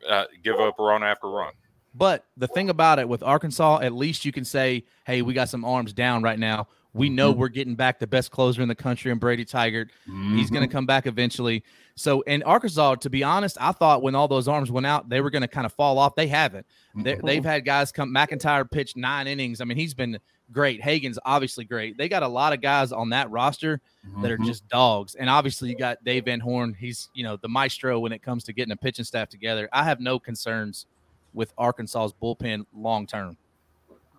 uh, 0.07 0.26
give 0.44 0.60
up 0.60 0.76
run 0.80 1.03
after 1.03 1.28
run. 1.28 1.53
But 1.94 2.26
the 2.36 2.48
thing 2.48 2.70
about 2.70 2.99
it 2.99 3.07
with 3.07 3.24
Arkansas, 3.24 3.80
at 3.82 3.94
least 3.94 4.26
you 4.26 4.32
can 4.32 4.44
say, 4.44 4.84
hey, 5.06 5.22
we 5.22 5.34
got 5.34 5.49
some 5.49 5.64
arms 5.64 5.94
down 5.94 6.24
right 6.24 6.38
now. 6.38 6.68
We 6.94 7.10
know 7.10 7.32
mm-hmm. 7.32 7.41
we're 7.41 7.49
getting 7.49 7.76
back 7.76 7.99
the 7.99 8.07
best 8.07 8.32
closer 8.32 8.62
in 8.62 8.70
the 8.70 8.76
country 8.76 9.12
and 9.12 9.20
Brady 9.20 9.44
Tygart. 9.44 9.90
He's 10.06 10.49
going 10.49 10.62
to 10.62 10.68
mm-hmm. 10.68 10.72
come 10.72 10.86
back 10.86 11.07
eventually. 11.07 11.64
So, 11.95 12.22
in 12.22 12.41
Arkansas, 12.44 12.95
to 12.95 13.10
be 13.10 13.22
honest, 13.22 13.57
I 13.60 13.74
thought 13.74 14.02
when 14.02 14.16
all 14.16 14.30
those 14.30 14.48
arms 14.48 14.72
went 14.72 14.86
out, 14.86 15.10
they 15.10 15.20
were 15.20 15.30
going 15.30 15.41
to 15.41 15.48
kind 15.48 15.66
of 15.66 15.74
fall 15.74 15.98
off. 15.98 16.16
They 16.16 16.28
haven't. 16.28 16.66
They, 16.95 17.16
mm-hmm. 17.16 17.28
they've 17.28 17.44
had 17.44 17.66
guys 17.66 17.91
come. 17.91 18.14
McEntire 18.14 18.70
pitched 18.70 18.95
nine 18.95 19.28
innings. 19.28 19.60
I 19.60 19.66
mean, 19.66 19.78
he's 19.78 19.94
been 19.94 20.20
great. 20.52 20.82
Hagen's 20.82 21.20
obviously 21.26 21.66
great. 21.66 21.98
They 21.98 22.10
got 22.10 22.24
a 22.24 22.28
lot 22.28 22.54
of 22.54 22.62
guys 22.62 22.92
on 22.92 23.10
that 23.10 23.30
roster 23.30 23.82
that 24.22 24.32
are 24.32 24.38
just 24.38 24.68
dogs. 24.70 25.16
And 25.16 25.30
obviously, 25.30 25.70
you 25.70 25.78
got 25.78 26.04
Dave 26.04 26.26
Van 26.26 26.40
Horn. 26.40 26.76
He's 26.78 27.10
you 27.14 27.24
know 27.24 27.38
the 27.38 27.50
maestro 27.50 28.00
when 28.00 28.12
it 28.12 28.22
comes 28.22 28.44
to 28.46 28.54
getting 28.54 28.72
a 28.72 28.78
pitching 28.78 29.06
staff 29.06 29.30
together. 29.30 29.70
I 29.74 29.84
have 29.84 30.00
no 30.00 30.20
concerns 30.20 30.86
with 31.34 31.54
Arkansas's 31.58 32.14
bullpen 32.22 32.66
long 32.76 33.08
term. 33.08 33.38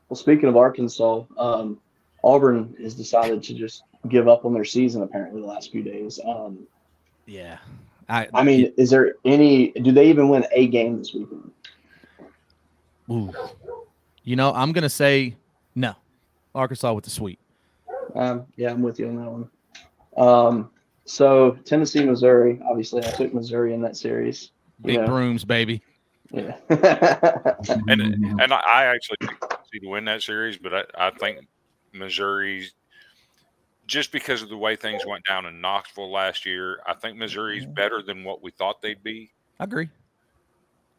Well, 0.08 0.16
speaking 0.16 0.48
of 0.48 0.56
Arkansas, 0.56 1.24
um, 1.36 1.78
Auburn 2.22 2.74
has 2.80 2.94
decided 2.94 3.42
to 3.44 3.54
just 3.54 3.82
give 4.08 4.28
up 4.28 4.44
on 4.44 4.54
their 4.54 4.64
season 4.64 5.02
apparently 5.02 5.40
the 5.40 5.46
last 5.46 5.72
few 5.72 5.82
days. 5.82 6.20
Um, 6.24 6.66
Yeah, 7.26 7.58
I, 8.08 8.28
I 8.34 8.44
mean, 8.44 8.72
is 8.76 8.90
there 8.90 9.14
any? 9.24 9.72
Do 9.72 9.92
they 9.92 10.08
even 10.08 10.28
win 10.28 10.46
a 10.52 10.68
game 10.68 10.98
this 10.98 11.12
weekend? 11.14 11.50
ooh. 13.10 13.32
you 14.24 14.36
know, 14.36 14.52
I'm 14.52 14.72
gonna 14.72 14.88
say 14.88 15.36
no. 15.74 15.94
Arkansas 16.56 16.92
with 16.92 17.04
the 17.04 17.10
sweep. 17.10 17.38
Um, 18.14 18.46
yeah, 18.56 18.70
I'm 18.70 18.82
with 18.82 18.98
you 18.98 19.08
on 19.08 19.16
that 19.16 19.30
one. 19.30 19.50
Um, 20.16 20.70
so 21.04 21.52
Tennessee, 21.64 22.04
Missouri. 22.04 22.60
Obviously, 22.68 23.04
I 23.04 23.10
took 23.10 23.32
Missouri 23.34 23.74
in 23.74 23.82
that 23.82 23.96
series. 23.96 24.50
Big 24.82 24.96
Yeah. 24.96 25.06
brooms, 25.06 25.44
baby. 25.44 25.82
Yeah. 26.32 26.56
And 27.88 28.00
and 28.40 28.52
I, 28.52 28.60
I 28.66 28.84
actually 28.86 29.16
picked 29.20 29.40
Tennessee 29.40 29.80
to 29.82 29.88
win 29.88 30.04
that 30.06 30.22
series, 30.22 30.56
but 30.58 30.72
I, 30.74 31.08
I 31.08 31.10
think 31.10 31.46
Missouri, 31.92 32.68
just 33.86 34.10
because 34.12 34.42
of 34.42 34.48
the 34.48 34.56
way 34.56 34.74
things 34.76 35.04
went 35.06 35.24
down 35.24 35.46
in 35.46 35.60
Knoxville 35.60 36.10
last 36.10 36.44
year, 36.46 36.80
I 36.86 36.94
think 36.94 37.16
Missouri's 37.16 37.66
better 37.66 38.02
than 38.02 38.24
what 38.24 38.42
we 38.42 38.50
thought 38.50 38.82
they'd 38.82 39.02
be. 39.02 39.30
I 39.60 39.64
agree. 39.64 39.88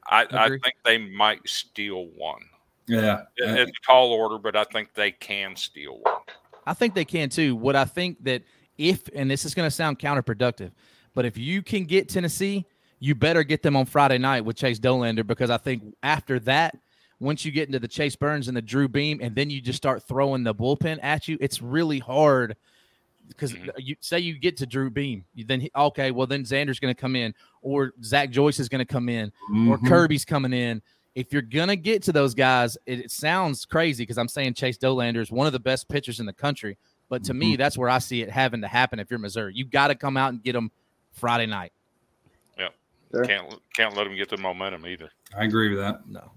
I, 0.09 0.25
I 0.31 0.45
Agree. 0.45 0.59
think 0.59 0.75
they 0.85 0.97
might 0.97 1.41
steal 1.47 2.05
one. 2.15 2.41
Yeah. 2.87 3.23
It's 3.35 3.71
a 3.71 3.85
tall 3.85 4.11
order, 4.11 4.37
but 4.37 4.55
I 4.55 4.63
think 4.63 4.93
they 4.93 5.11
can 5.11 5.55
steal 5.55 5.99
one. 6.01 6.21
I 6.65 6.73
think 6.73 6.95
they 6.95 7.05
can 7.05 7.29
too. 7.29 7.55
What 7.55 7.75
I 7.75 7.85
think 7.85 8.23
that 8.23 8.43
if, 8.77 9.09
and 9.15 9.29
this 9.29 9.45
is 9.45 9.53
going 9.53 9.67
to 9.67 9.71
sound 9.71 9.99
counterproductive, 9.99 10.71
but 11.13 11.25
if 11.25 11.37
you 11.37 11.61
can 11.61 11.85
get 11.85 12.09
Tennessee, 12.09 12.65
you 12.99 13.15
better 13.15 13.43
get 13.43 13.61
them 13.61 13.75
on 13.75 13.85
Friday 13.85 14.17
night 14.17 14.41
with 14.45 14.55
Chase 14.55 14.79
Dollander 14.79 15.25
because 15.25 15.49
I 15.49 15.57
think 15.57 15.83
after 16.03 16.39
that, 16.41 16.77
once 17.19 17.43
you 17.45 17.51
get 17.51 17.67
into 17.67 17.79
the 17.79 17.87
Chase 17.87 18.15
Burns 18.15 18.47
and 18.47 18.55
the 18.55 18.61
Drew 18.61 18.87
Beam, 18.87 19.19
and 19.21 19.33
then 19.35 19.49
you 19.49 19.59
just 19.61 19.77
start 19.77 20.03
throwing 20.03 20.43
the 20.43 20.53
bullpen 20.53 20.99
at 21.01 21.27
you, 21.27 21.37
it's 21.41 21.61
really 21.61 21.99
hard. 21.99 22.55
Because 23.27 23.51
Mhm. 23.53 23.71
you 23.77 23.95
say 23.99 24.19
you 24.19 24.37
get 24.37 24.55
to 24.57 24.65
Drew 24.65 24.89
Beam, 24.89 25.25
you 25.33 25.43
then 25.43 25.59
he- 25.59 25.71
okay, 25.75 26.11
well 26.11 26.27
then 26.27 26.43
Zander's 26.43 26.79
going 26.79 26.93
to 26.93 26.99
come 26.99 27.15
in, 27.15 27.33
or 27.61 27.93
Zach 28.03 28.29
Joyce 28.29 28.59
is 28.59 28.69
going 28.69 28.79
to 28.79 28.85
come 28.85 29.09
in, 29.09 29.33
or 29.67 29.77
Mhm. 29.79 29.87
Kirby's 29.87 30.23
coming 30.25 30.53
in. 30.53 30.81
If 31.17 31.33
you're 31.33 31.41
gonna 31.41 31.75
get 31.75 32.03
to 32.03 32.11
those 32.11 32.33
guys, 32.35 32.77
it, 32.85 32.99
it 32.99 33.11
sounds 33.11 33.65
crazy 33.65 34.03
because 34.03 34.17
I'm 34.17 34.27
saying 34.27 34.53
Chase 34.53 34.77
Dollander 34.77 35.17
is 35.17 35.31
one 35.31 35.47
of 35.47 35.53
the 35.53 35.59
best 35.59 35.89
pitchers 35.89 36.19
in 36.19 36.25
the 36.25 36.33
country. 36.33 36.77
But 37.09 37.23
to 37.23 37.33
me, 37.33 37.53
mm-hmm. 37.53 37.57
that's 37.57 37.77
where 37.77 37.89
I 37.89 37.99
see 37.99 38.21
it 38.21 38.29
having 38.29 38.61
to 38.61 38.67
happen. 38.67 38.99
If 38.99 39.09
you're 39.09 39.19
Missouri, 39.19 39.53
you 39.55 39.65
got 39.65 39.87
to 39.87 39.95
come 39.95 40.17
out 40.17 40.33
and 40.33 40.43
get 40.43 40.53
them 40.53 40.71
Friday 41.13 41.45
night. 41.45 41.71
Sure. 43.11 43.23
Can't 43.23 43.55
can't 43.73 43.95
let 43.95 44.03
them 44.03 44.15
get 44.15 44.29
the 44.29 44.37
momentum 44.37 44.85
either. 44.85 45.09
I 45.37 45.45
agree 45.45 45.69
with 45.69 45.79
that. 45.79 46.07
No. 46.07 46.31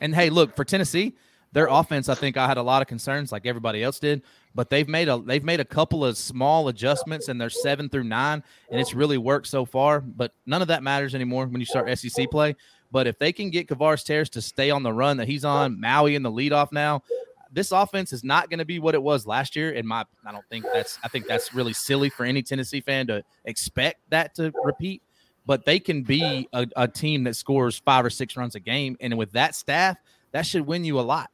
And 0.00 0.14
hey, 0.14 0.28
look 0.28 0.54
for 0.54 0.64
Tennessee, 0.64 1.14
their 1.52 1.66
offense. 1.66 2.08
I 2.08 2.14
think 2.14 2.36
I 2.36 2.46
had 2.46 2.58
a 2.58 2.62
lot 2.62 2.82
of 2.82 2.88
concerns, 2.88 3.32
like 3.32 3.46
everybody 3.46 3.82
else 3.82 3.98
did. 3.98 4.22
But 4.54 4.70
they've 4.70 4.88
made 4.88 5.08
a 5.08 5.18
they've 5.18 5.44
made 5.44 5.60
a 5.60 5.64
couple 5.64 6.04
of 6.04 6.16
small 6.18 6.68
adjustments, 6.68 7.28
and 7.28 7.40
they're 7.40 7.50
seven 7.50 7.88
through 7.88 8.04
nine, 8.04 8.42
and 8.70 8.80
it's 8.80 8.94
really 8.94 9.18
worked 9.18 9.46
so 9.46 9.64
far. 9.64 10.00
But 10.00 10.32
none 10.46 10.62
of 10.62 10.68
that 10.68 10.82
matters 10.82 11.14
anymore 11.14 11.46
when 11.46 11.60
you 11.60 11.66
start 11.66 11.98
SEC 11.98 12.30
play. 12.30 12.54
But 12.94 13.08
if 13.08 13.18
they 13.18 13.32
can 13.32 13.50
get 13.50 13.66
Kavares 13.66 14.04
Tears 14.04 14.30
to 14.30 14.40
stay 14.40 14.70
on 14.70 14.84
the 14.84 14.92
run 14.92 15.16
that 15.16 15.26
he's 15.26 15.44
on, 15.44 15.80
Maui 15.80 16.14
in 16.14 16.22
the 16.22 16.30
leadoff 16.30 16.70
now, 16.70 17.02
this 17.50 17.72
offense 17.72 18.12
is 18.12 18.22
not 18.22 18.50
going 18.50 18.60
to 18.60 18.64
be 18.64 18.78
what 18.78 18.94
it 18.94 19.02
was 19.02 19.26
last 19.26 19.56
year. 19.56 19.72
And 19.72 19.84
my, 19.88 20.04
I 20.24 20.30
don't 20.30 20.44
think 20.48 20.64
that's. 20.72 20.96
I 21.02 21.08
think 21.08 21.26
that's 21.26 21.52
really 21.52 21.72
silly 21.72 22.08
for 22.08 22.24
any 22.24 22.40
Tennessee 22.40 22.80
fan 22.80 23.08
to 23.08 23.24
expect 23.46 23.98
that 24.10 24.36
to 24.36 24.52
repeat. 24.62 25.02
But 25.44 25.64
they 25.64 25.80
can 25.80 26.04
be 26.04 26.48
a, 26.52 26.68
a 26.76 26.86
team 26.86 27.24
that 27.24 27.34
scores 27.34 27.80
five 27.80 28.04
or 28.04 28.10
six 28.10 28.36
runs 28.36 28.54
a 28.54 28.60
game, 28.60 28.96
and 29.00 29.18
with 29.18 29.32
that 29.32 29.56
staff, 29.56 29.96
that 30.30 30.46
should 30.46 30.64
win 30.64 30.84
you 30.84 31.00
a 31.00 31.02
lot. 31.02 31.30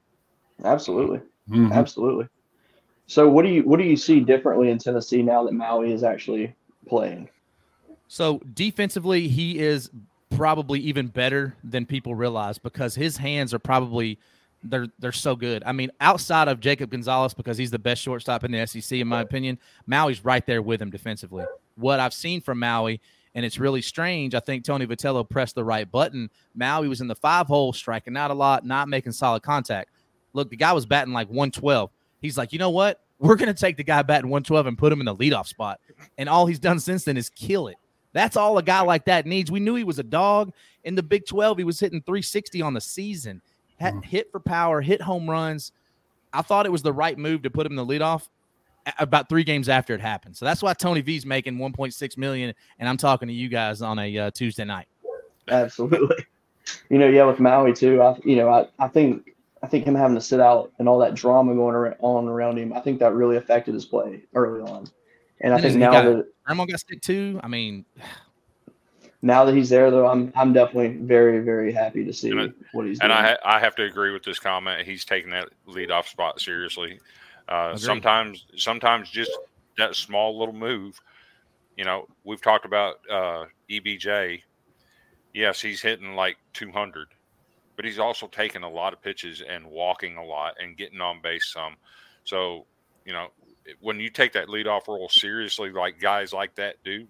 Absolutely. 0.65 1.21
Mhm. 1.47 1.75
Absolutely. 1.75 2.27
So 3.07 3.29
what 3.29 3.45
do 3.45 3.51
you 3.51 3.65
what 3.65 3.77
do 3.77 3.85
you 3.85 3.99
see 3.99 4.21
differently 4.21 4.71
in 4.71 4.79
Tennessee 4.79 5.21
now 5.21 5.45
that 5.45 5.53
Maui 5.53 5.93
is 5.93 6.05
actually 6.05 6.57
playing? 6.89 7.29
So 8.09 8.41
defensively, 8.55 9.29
he 9.29 9.59
is 9.59 9.91
probably 10.31 10.81
even 10.81 11.09
better 11.09 11.57
than 11.63 11.85
people 11.85 12.15
realize 12.15 12.59
because 12.59 12.95
his 12.95 13.17
hands 13.17 13.53
are 13.53 13.59
probably 13.59 14.19
they're 14.63 14.89
they're 14.99 15.13
so 15.13 15.37
good. 15.37 15.63
I 15.65 15.73
mean, 15.73 15.91
outside 16.01 16.49
of 16.49 16.61
Jacob 16.61 16.91
Gonzalez 16.91 17.35
because 17.35 17.59
he's 17.59 17.71
the 17.71 17.79
best 17.79 18.03
shortstop 18.03 18.45
in 18.45 18.53
the 18.53 18.67
SEC 18.67 18.99
in 18.99 19.09
my 19.09 19.21
opinion, 19.21 19.59
Maui's 19.87 20.25
right 20.25 20.45
there 20.45 20.63
with 20.63 20.81
him 20.81 20.91
defensively. 20.91 21.45
What 21.77 22.01
I've 22.01 22.15
seen 22.15 22.41
from 22.41 22.59
Maui, 22.59 23.01
and 23.35 23.45
it's 23.45 23.59
really 23.59 23.83
strange. 23.83 24.35
I 24.35 24.41
think 24.41 24.65
Tony 24.65 24.87
Vitello 24.87 25.29
pressed 25.29 25.55
the 25.55 25.65
right 25.65 25.91
button. 25.91 26.31
Maui 26.55 26.89
was 26.89 27.01
in 27.01 27.09
the 27.09 27.15
five 27.15 27.47
hole, 27.47 27.73
striking 27.73 28.17
out 28.17 28.31
a 28.31 28.35
lot, 28.35 28.67
not 28.67 28.89
making 28.89 29.13
solid 29.13 29.43
contact. 29.43 29.91
Look, 30.33 30.51
the 30.51 30.57
guy 30.57 30.73
was 30.73 30.87
batting 30.87 31.13
like 31.13 31.29
112. 31.29 31.91
He's 32.21 32.37
like, 32.37 32.53
you 32.53 32.59
know 32.59 32.71
what? 32.71 33.01
We're 33.19 33.37
gonna 33.37 33.55
take 33.55 33.77
the 33.77 33.85
guy 33.85 34.03
batting 34.03 34.31
112 34.31 34.67
and 34.67 34.79
put 34.79 34.93
him 34.93 35.01
in 35.01 35.07
the 35.07 35.17
leadoff 35.17 35.47
spot. 35.47 35.81
And 36.19 36.29
all 36.29 36.47
he's 36.47 36.59
done 36.59 36.81
since 36.81 37.05
then 37.05 37.17
is 37.17 37.31
kill 37.31 37.69
it. 37.69 37.77
That's 38.13 38.37
all 38.37 38.59
a 38.59 38.63
guy 38.63 38.81
like 38.81 39.05
that 39.05 39.27
needs. 39.27 39.51
We 39.51 39.61
knew 39.61 39.75
he 39.75 39.85
was 39.85 39.99
a 39.99 40.05
dog 40.05 40.53
in 40.85 40.95
the 40.95 41.03
Big 41.03 41.27
12. 41.27 41.59
He 41.59 41.65
was 41.65 41.79
hitting 41.79 42.03
360 42.03 42.63
on 42.63 42.75
the 42.75 42.81
season 42.81 43.41
had, 43.81 44.05
hit 44.05 44.31
for 44.31 44.41
power, 44.41 44.81
hit 44.81 45.01
home 45.01 45.29
runs. 45.29 45.73
I 46.33 46.43
thought 46.43 46.67
it 46.67 46.73
was 46.73 46.83
the 46.83 46.93
right 46.93 47.19
move 47.19 47.43
to 47.43 47.51
put 47.51 47.67
him 47.67 47.73
in 47.73 47.77
the 47.77 47.87
leadoff 47.87 48.29
about 48.99 49.29
three 49.29 49.45
games 49.45 49.69
after 49.69 49.95
it 49.95 50.01
happened. 50.01 50.37
So 50.37 50.45
that's 50.45 50.63
why 50.63 50.75
Tony 50.75 51.01
V's 51.01 51.27
making 51.27 51.57
1.6 51.57 52.19
million, 52.19 52.55
and 52.79 52.89
I'm 52.89 52.97
talking 52.97 53.29
to 53.29 53.35
you 53.35 53.49
guys 53.49 53.83
on 53.83 53.99
a 53.99 54.19
uh, 54.19 54.31
Tuesday 54.31 54.65
night. 54.65 54.87
Absolutely. 55.49 56.25
You 56.89 56.99
know, 56.99 57.09
yeah, 57.09 57.25
with 57.25 57.41
Maui 57.41 57.73
too. 57.73 58.01
I, 58.01 58.17
you 58.25 58.37
know, 58.37 58.49
I, 58.49 58.69
I 58.79 58.87
think 58.87 59.35
I 59.63 59.67
think 59.67 59.85
him 59.85 59.95
having 59.95 60.15
to 60.15 60.21
sit 60.21 60.41
out 60.41 60.71
and 60.79 60.89
all 60.89 60.99
that 60.99 61.15
drama 61.15 61.55
going 61.55 61.95
on 61.99 62.29
around 62.29 62.59
him, 62.59 62.73
I 62.73 62.81
think 62.81 63.01
that 63.01 63.13
really 63.13 63.37
affected 63.37 63.75
his 63.75 63.85
play 63.85 64.23
early 64.35 64.61
on. 64.61 64.89
And 65.41 65.53
I 65.53 65.57
And 65.57 65.63
think 65.63 65.73
he 65.75 65.79
now 65.79 65.91
got- 65.93 66.05
that 66.05 66.27
Grandma 66.45 66.65
got 66.67 66.81
stick 66.81 67.01
too. 67.01 67.41
I 67.43 67.49
mean, 67.49 67.85
now 69.23 69.45
that 69.45 69.55
he's 69.55 69.69
there 69.71 69.91
though, 69.91 70.07
I'm 70.07 70.33
I'm 70.35 70.53
definitely 70.53 70.97
very 71.05 71.41
very 71.41 71.73
happy 71.73 72.05
to 72.05 72.13
see 72.13 72.31
And 72.31 72.41
I- 72.41 72.49
what 72.73 72.87
he's 72.87 72.99
doing. 72.99 73.11
And 73.11 73.25
doing. 73.27 73.37
I 73.45 73.57
I 73.57 73.61
have 73.61 73.75
to 73.77 73.85
agree 73.85 74.13
with 74.13 74.23
this 74.23 74.39
comment. 74.39 74.87
He's 74.87 75.05
taking 75.05 75.31
that 75.31 75.49
leadoff 75.69 76.07
spot 76.09 76.41
seriously. 76.41 77.01
Uh, 77.49 77.77
sometimes 77.77 78.47
sometimes 78.57 79.11
just 79.11 79.31
that 79.79 79.95
small 79.97 80.39
little 80.39 80.55
move. 80.55 81.01
You 81.77 81.85
know, 81.85 82.07
we've 82.25 82.41
talked 82.43 82.65
about 82.65 82.97
uh, 83.11 83.45
EBJ. 83.71 84.43
Yes, 85.33 85.61
he's 85.63 85.81
hitting 85.81 86.15
like 86.17 86.37
200, 86.55 87.07
but 87.77 87.85
he's 87.85 87.99
also 88.01 88.27
taking 88.27 88.63
a 88.65 88.69
lot 88.69 88.93
of 88.93 89.01
pitches 89.01 89.43
and 89.49 89.65
walking 89.65 90.17
a 90.17 90.25
lot 90.25 90.55
and 90.61 90.77
getting 90.77 91.01
on 91.01 91.21
base 91.23 91.53
some. 91.53 91.77
So, 92.25 92.67
you 93.07 93.13
know, 93.13 93.29
when 93.81 94.01
you 94.01 94.11
take 94.11 94.33
that 94.33 94.49
leadoff 94.49 94.89
role 94.89 95.09
seriously, 95.09 95.71
like 95.71 96.01
guys 96.01 96.33
like 96.33 96.55
that 96.57 96.77
do, 96.85 97.07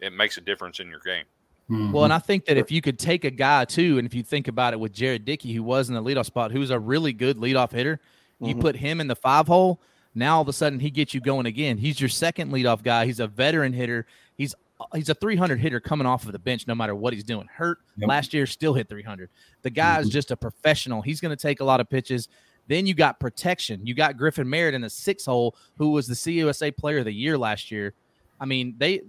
it 0.00 0.12
makes 0.12 0.36
a 0.36 0.40
difference 0.40 0.80
in 0.80 0.88
your 0.88 1.00
game. 1.00 1.24
Well, 1.68 2.04
and 2.04 2.12
I 2.12 2.18
think 2.18 2.44
that 2.44 2.58
if 2.58 2.70
you 2.70 2.82
could 2.82 2.98
take 2.98 3.24
a 3.24 3.30
guy 3.30 3.64
too, 3.64 3.96
and 3.98 4.06
if 4.06 4.12
you 4.12 4.22
think 4.22 4.48
about 4.48 4.74
it 4.74 4.80
with 4.80 4.92
Jared 4.92 5.24
Dickey, 5.24 5.54
who 5.54 5.62
was 5.62 5.88
in 5.88 5.94
the 5.94 6.02
leadoff 6.02 6.26
spot, 6.26 6.52
who's 6.52 6.68
a 6.70 6.78
really 6.78 7.14
good 7.14 7.38
leadoff 7.38 7.72
hitter, 7.72 8.00
you 8.38 8.54
Mhm. 8.54 8.60
put 8.60 8.76
him 8.76 9.00
in 9.00 9.06
the 9.06 9.16
five 9.16 9.46
hole. 9.46 9.80
Now 10.14 10.36
all 10.36 10.42
of 10.42 10.48
a 10.48 10.52
sudden 10.52 10.80
he 10.80 10.90
gets 10.90 11.14
you 11.14 11.20
going 11.20 11.46
again. 11.46 11.78
He's 11.78 12.00
your 12.00 12.10
second 12.10 12.52
leadoff 12.52 12.82
guy. 12.82 13.06
He's 13.06 13.18
a 13.18 13.26
veteran 13.26 13.72
hitter. 13.72 14.06
He's 14.36 14.54
he's 14.94 15.08
a 15.08 15.14
300 15.14 15.60
hitter 15.60 15.80
coming 15.80 16.06
off 16.06 16.26
of 16.26 16.32
the 16.32 16.38
bench 16.38 16.66
no 16.66 16.74
matter 16.74 16.94
what 16.94 17.14
he's 17.14 17.24
doing. 17.24 17.46
Hurt 17.50 17.78
Yep. 17.96 18.08
last 18.08 18.34
year, 18.34 18.44
still 18.44 18.74
hit 18.74 18.88
300. 18.88 19.30
The 19.62 19.70
guy 19.70 20.00
is 20.00 20.10
just 20.10 20.30
a 20.32 20.36
professional. 20.36 21.00
He's 21.00 21.20
going 21.20 21.34
to 21.34 21.40
take 21.40 21.60
a 21.60 21.64
lot 21.64 21.80
of 21.80 21.88
pitches. 21.88 22.28
Then 22.68 22.86
you 22.86 22.94
got 22.94 23.20
protection. 23.20 23.86
You 23.86 23.94
got 23.94 24.16
Griffin 24.16 24.48
Merritt 24.48 24.74
in 24.74 24.80
the 24.80 24.90
six 24.90 25.26
hole, 25.26 25.54
who 25.76 25.90
was 25.90 26.06
the 26.06 26.14
CUSA 26.14 26.76
Player 26.76 26.98
of 26.98 27.04
the 27.04 27.12
Year 27.12 27.36
last 27.36 27.70
year. 27.70 27.92
I 28.40 28.46
mean, 28.46 28.74
they 28.78 29.02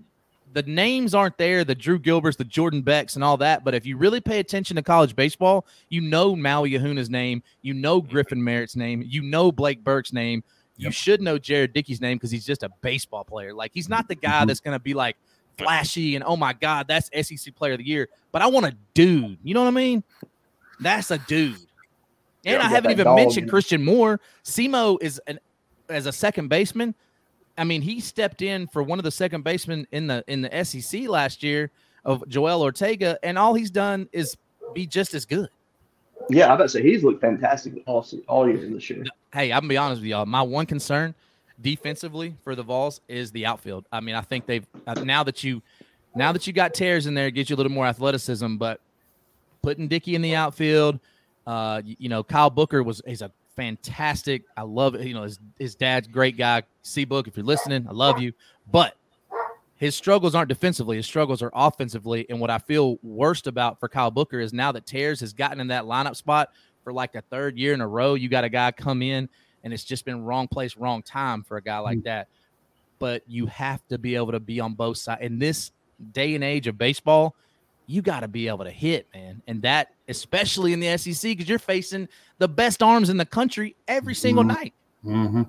the 0.54 0.62
names 0.64 1.14
aren't 1.14 1.38
there, 1.38 1.66
the 1.66 1.76
Drew 1.76 2.00
Gilberts, 2.00 2.38
the 2.38 2.46
Jordan 2.46 2.82
Becks, 2.82 3.16
and 3.16 3.24
all 3.24 3.36
that. 3.38 3.66
But 3.66 3.74
if 3.76 3.86
you 3.86 3.98
really 3.98 4.22
pay 4.22 4.40
attention 4.40 4.76
to 4.78 4.82
college 4.82 5.14
baseball, 5.16 5.66
you 5.90 6.00
know 6.00 6.34
Maui 6.36 6.72
Ahuna's 6.72 7.10
name, 7.10 7.44
you 7.62 7.74
know 7.74 8.00
Griffin 8.02 8.42
Merritt's 8.42 8.76
name, 8.76 9.04
you 9.06 9.22
know 9.22 9.52
Blake 9.52 9.84
Burke's 9.84 10.14
name. 10.14 10.44
You 10.78 10.86
Yep. 10.86 10.94
should 10.94 11.22
know 11.22 11.38
Jared 11.38 11.74
Dickey's 11.74 12.00
name 12.02 12.18
because 12.18 12.32
he's 12.32 12.46
just 12.46 12.64
a 12.64 12.70
baseball 12.82 13.24
player. 13.24 13.54
Like 13.54 13.72
he's 13.74 13.90
not 13.90 14.08
the 14.08 14.16
guy 14.16 14.44
Mhm. 14.44 14.48
that's 14.48 14.60
going 14.62 14.76
to 14.76 14.80
be 14.84 14.94
like 14.94 15.18
flashy 15.58 16.16
and 16.16 16.24
oh 16.24 16.36
my 16.38 16.54
god, 16.54 16.88
that's 16.88 17.10
SEC 17.14 17.52
Player 17.56 17.74
of 17.74 17.80
the 17.80 17.86
Year. 17.88 18.10
But 18.32 18.42
I 18.42 18.48
want 18.48 18.66
a 18.66 18.76
dude. 18.94 19.38
You 19.44 19.54
know 19.54 19.62
what 19.62 19.68
I 19.70 19.72
mean? 19.72 20.04
That's 20.80 21.12
a 21.12 21.18
dude. 21.18 21.58
And 22.46 22.62
Yeah, 22.62 22.66
I 22.66 22.70
haven't 22.70 22.92
even 22.92 23.16
mentioned. 23.16 23.50
Christian 23.50 23.84
Moore. 23.84 24.22
Simo 24.44 24.98
is 25.02 25.20
an 25.28 25.40
as 25.90 26.06
a 26.06 26.12
second 26.12 26.48
baseman. 26.48 26.96
I 27.58 27.64
mean, 27.64 27.82
he 27.82 28.00
stepped 28.00 28.42
in 28.42 28.68
for 28.68 28.84
one 28.84 29.00
of 29.00 29.04
the 29.04 29.12
second 29.12 29.44
basemen 29.44 29.88
in 29.92 30.08
the 30.08 30.24
in 30.28 30.42
the 30.42 30.64
SEC 30.64 31.08
last 31.08 31.44
year 31.44 31.72
of 32.04 32.24
Jorel 32.28 32.60
Ortega, 32.60 33.18
and 33.24 33.38
all 33.38 33.54
he's 33.54 33.72
done 33.72 34.08
is 34.12 34.38
be 34.74 34.86
just 34.86 35.14
as 35.14 35.26
good. 35.26 35.50
yeah, 36.30 36.54
I 36.54 36.58
bet 36.58 36.70
say 36.70 36.82
he's 36.82 37.04
looked 37.04 37.22
fantastic 37.22 37.84
all 37.88 38.06
all 38.28 38.48
year 38.48 38.58
this 38.58 38.90
year. 38.90 39.04
Hey, 39.34 39.52
I'm 39.52 39.62
gonna 39.62 39.70
be 39.70 39.78
honest 39.78 40.02
with 40.02 40.10
y'all. 40.10 40.26
My 40.26 40.42
one 40.42 40.66
concern 40.66 41.16
defensively 41.62 42.36
for 42.44 42.56
the 42.56 42.64
Vols 42.64 43.02
is 43.08 43.32
the 43.32 43.46
outfield. 43.46 43.86
I 43.92 44.02
mean, 44.02 44.16
I 44.16 44.22
think 44.22 44.46
they've 44.46 44.66
uh, 44.86 44.94
now 44.96 45.24
that 45.24 45.44
you 45.44 45.62
now 46.14 46.32
that 46.32 46.46
you 46.46 46.54
got 46.54 46.74
Tears 46.74 47.08
in 47.08 47.14
there, 47.14 47.28
it 47.28 47.32
gives 47.32 47.50
you 47.50 47.56
a 47.56 47.58
little 47.58 47.72
more 47.72 47.86
athleticism. 47.86 48.58
But 48.58 48.80
putting 49.62 49.88
Dickey 49.88 50.16
in 50.16 50.22
the 50.22 50.36
outfield, 50.36 51.00
uh, 51.46 51.82
you, 51.84 51.96
you 52.00 52.10
know, 52.10 52.24
Kyle 52.24 52.50
Booker 52.50 52.84
was 52.84 53.02
he's 53.06 53.22
a 53.22 53.32
fantastic. 53.56 54.44
I 54.56 54.64
love 54.64 54.96
it. 54.96 55.06
You 55.06 55.14
know, 55.14 55.24
his 55.24 55.40
his 55.58 55.76
dad's 55.76 56.08
great 56.08 56.38
guy. 56.38 56.64
C 56.82 57.06
Book, 57.06 57.28
if 57.28 57.38
you're 57.38 57.46
listening, 57.46 57.88
I 57.88 57.92
love 57.92 58.20
you. 58.20 58.34
But 58.72 58.96
his 59.78 59.96
struggles 59.96 60.36
aren't 60.36 60.50
defensively. 60.50 60.98
His 60.98 61.06
struggles 61.06 61.42
are 61.42 61.52
offensively. 61.54 62.26
And 62.30 62.40
what 62.40 62.50
I 62.50 62.60
feel 62.60 62.98
worst 63.04 63.48
about 63.48 63.80
for 63.80 63.90
Kyle 63.90 64.12
Booker 64.12 64.40
is 64.40 64.54
now 64.54 64.72
that 64.72 64.86
Tears 64.86 65.20
has 65.20 65.34
gotten 65.34 65.60
in 65.60 65.68
that 65.68 65.84
lineup 65.84 66.16
spot 66.16 66.50
for 66.84 66.94
like 66.94 67.12
the 67.12 67.22
third 67.22 67.58
year 67.58 67.74
in 67.74 67.82
a 67.82 67.88
row, 67.88 68.14
you 68.14 68.30
got 68.30 68.46
a 68.46 68.50
guy 68.50 68.72
come 68.72 69.02
in 69.02 69.28
and 69.64 69.74
it's 69.74 69.84
just 69.84 70.06
been 70.06 70.24
wrong 70.24 70.48
place, 70.48 70.78
wrong 70.78 71.02
time 71.02 71.44
for 71.44 71.58
a 71.58 71.62
guy 71.62 71.80
like 71.80 72.04
that. 72.04 72.28
But 73.00 73.24
you 73.28 73.48
have 73.48 73.86
to 73.90 73.98
be 73.98 74.16
able 74.16 74.32
to 74.32 74.40
be 74.40 74.62
on 74.62 74.76
both 74.76 74.98
sides. 74.98 75.22
In 75.22 75.40
this 75.40 75.72
day 76.14 76.36
and 76.36 76.44
age 76.44 76.68
of 76.68 76.78
baseball, 76.78 77.36
you 77.88 78.02
got 78.02 78.22
to 78.22 78.28
be 78.28 78.48
able 78.48 78.66
to 78.66 78.72
hit, 78.72 79.08
man. 79.14 79.42
And 79.48 79.62
that, 79.62 79.94
especially 80.08 80.74
in 80.74 80.80
the 80.80 80.98
SEC, 80.98 81.22
because 81.32 81.48
you're 81.48 81.60
facing 81.60 82.08
the 82.38 82.48
best 82.48 82.82
arms 82.82 83.10
in 83.10 83.18
the 83.18 83.26
country 83.26 83.76
every 83.88 84.16
single 84.16 84.44
Mhm. 84.44 84.48
night. 84.48 84.74
Mm-hmm. 85.06 85.44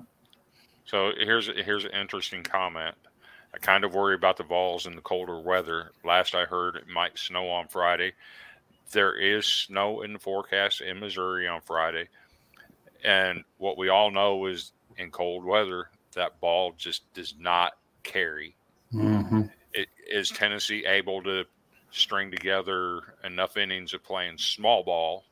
So 0.85 1.11
here's 1.17 1.47
here's 1.47 1.85
an 1.85 1.91
interesting 1.91 2.43
comment. 2.43 2.95
I 3.53 3.57
kind 3.57 3.83
of 3.83 3.93
worry 3.93 4.15
about 4.15 4.37
the 4.37 4.43
Vols 4.43 4.85
in 4.85 4.95
the 4.95 5.01
colder 5.01 5.39
weather. 5.39 5.91
Last 6.03 6.35
I 6.35 6.45
heard, 6.45 6.75
it 6.75 6.87
might 6.87 7.17
snow 7.17 7.49
on 7.49 7.67
Friday. 7.67 8.13
There 8.91 9.15
is 9.15 9.45
snow 9.45 10.01
in 10.01 10.13
the 10.13 10.19
forecast 10.19 10.81
in 10.81 10.99
Missouri 10.99 11.47
on 11.47 11.61
Friday, 11.61 12.07
and 13.03 13.43
what 13.57 13.77
we 13.77 13.89
all 13.89 14.11
know 14.11 14.45
is 14.45 14.71
in 14.97 15.11
cold 15.11 15.43
weather 15.43 15.89
that 16.13 16.39
ball 16.39 16.73
just 16.77 17.11
does 17.13 17.35
not 17.37 17.73
carry. 18.03 18.55
Mm-hmm. 18.93 19.43
It, 19.73 19.89
is 20.09 20.29
Tennessee 20.29 20.85
able 20.85 21.21
to 21.23 21.43
string 21.91 22.29
together 22.31 23.01
enough 23.23 23.57
innings 23.57 23.93
of 23.93 24.03
playing 24.03 24.37
small 24.37 24.83
ball 24.83 25.23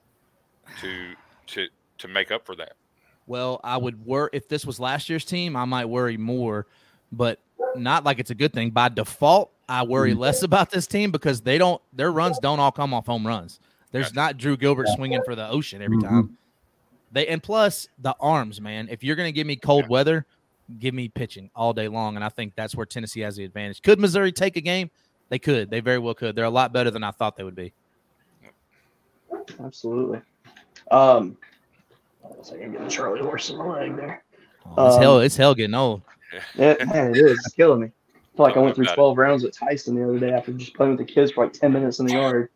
to 0.82 1.14
to 1.48 1.68
to 2.00 2.08
make 2.08 2.32
up 2.32 2.46
for 2.46 2.56
that? 2.56 2.74
Well, 3.28 3.60
I 3.64 3.78
would 3.78 4.06
worry 4.06 4.30
if 4.34 4.48
this 4.48 4.66
was 4.66 4.80
last 4.80 5.10
year's 5.10 5.26
team, 5.26 5.56
I 5.56 5.66
might 5.66 5.86
worry 5.86 6.18
more, 6.18 6.68
but 7.12 7.40
not 7.76 8.04
like 8.04 8.20
it's 8.20 8.30
a 8.30 8.36
good 8.36 8.54
thing. 8.54 8.70
By 8.70 8.90
default, 8.90 9.52
I 9.68 9.84
worry 9.84 10.14
less 10.14 10.44
about 10.44 10.70
this 10.72 10.88
team 10.88 11.12
because 11.12 11.42
they 11.42 11.58
don't 11.58 11.82
their 11.94 12.12
runs 12.12 12.40
don't 12.40 12.60
all 12.60 12.72
come 12.72 12.94
off 12.94 13.06
home 13.06 13.26
runs. 13.26 13.60
There's 13.92 14.08
Gotcha. 14.08 14.16
not 14.16 14.38
Drew 14.38 14.58
Gilbert 14.58 14.88
swinging 14.90 15.22
for 15.24 15.36
the 15.36 15.48
ocean 15.50 15.82
every 15.82 15.98
Mhm. 15.98 16.02
time. 16.10 16.38
They 17.12 17.28
and 17.28 17.42
plus 17.42 17.88
the 18.00 18.16
arms, 18.20 18.60
man. 18.60 18.88
If 18.90 19.04
you're 19.04 19.16
gonna 19.16 19.32
give 19.32 19.48
me 19.48 19.56
cold 19.56 19.86
Yeah. 19.86 19.90
weather, 19.90 20.26
give 20.80 20.94
me 20.94 21.08
pitching 21.08 21.50
all 21.56 21.74
day 21.74 21.88
long, 21.88 22.16
and 22.16 22.24
I 22.26 22.30
think 22.30 22.56
that's 22.56 22.76
where 22.76 22.86
Tennessee 22.86 23.22
has 23.22 23.36
the 23.38 23.46
advantage. 23.46 23.82
Could 23.82 24.00
Missouri 24.00 24.32
take 24.32 24.58
a 24.58 24.62
game? 24.62 24.92
They 25.30 25.40
could. 25.40 25.70
They 25.70 25.80
very 25.80 25.98
well 26.00 26.14
could. 26.14 26.36
They're 26.36 26.46
a 26.46 26.50
lot 26.50 26.72
better 26.74 26.92
than 26.92 27.04
I 27.04 27.12
thought 27.12 27.36
they 27.36 27.44
would 27.44 27.56
be. 27.56 27.74
Absolutely. 29.64 30.22
Um, 30.92 31.38
one 32.22 32.44
second, 32.44 32.72
get 32.74 32.84
the 32.84 32.90
Charlie 32.90 33.22
horse 33.22 33.50
in 33.50 33.58
my 33.58 33.66
leg 33.66 33.96
there. 33.96 34.24
Oh, 34.78 34.88
it's 34.88 34.96
Um, 34.96 35.02
hell. 35.02 35.20
It's 35.20 35.38
hell 35.38 35.56
getting 35.56 35.76
old. 35.76 36.02
It, 36.56 36.86
man, 36.88 37.12
it 37.12 37.18
is. 37.18 37.32
It's 37.46 37.54
killing 37.54 37.80
me. 37.80 37.88
I 37.88 38.36
feel 38.36 38.46
like 38.46 38.58
I 38.58 38.60
went 38.60 38.76
through 38.76 38.86
Got 38.86 38.92
it. 38.94 38.96
12 38.96 39.18
rounds 39.18 39.44
with 39.44 39.58
Tyson 39.58 39.96
the 39.96 40.04
other 40.04 40.20
day 40.20 40.32
after 40.34 40.52
just 40.52 40.74
playing 40.74 40.98
with 40.98 41.08
the 41.08 41.14
kids 41.14 41.32
for 41.32 41.46
like 41.46 41.54
10 41.54 41.72
minutes 41.72 42.00
in 42.00 42.08
the 42.08 42.14
yard. 42.14 42.50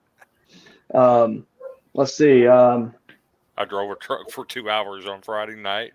Um, 0.93 1.45
let's 1.93 2.13
see. 2.13 2.45
Um, 2.45 2.93
I 3.57 3.63
drove 3.63 3.89
a 3.89 3.95
truck 3.95 4.29
for 4.31 4.43
two 4.43 4.69
hours 4.69 5.05
on 5.05 5.21
Friday 5.21 5.55
night, 5.55 5.93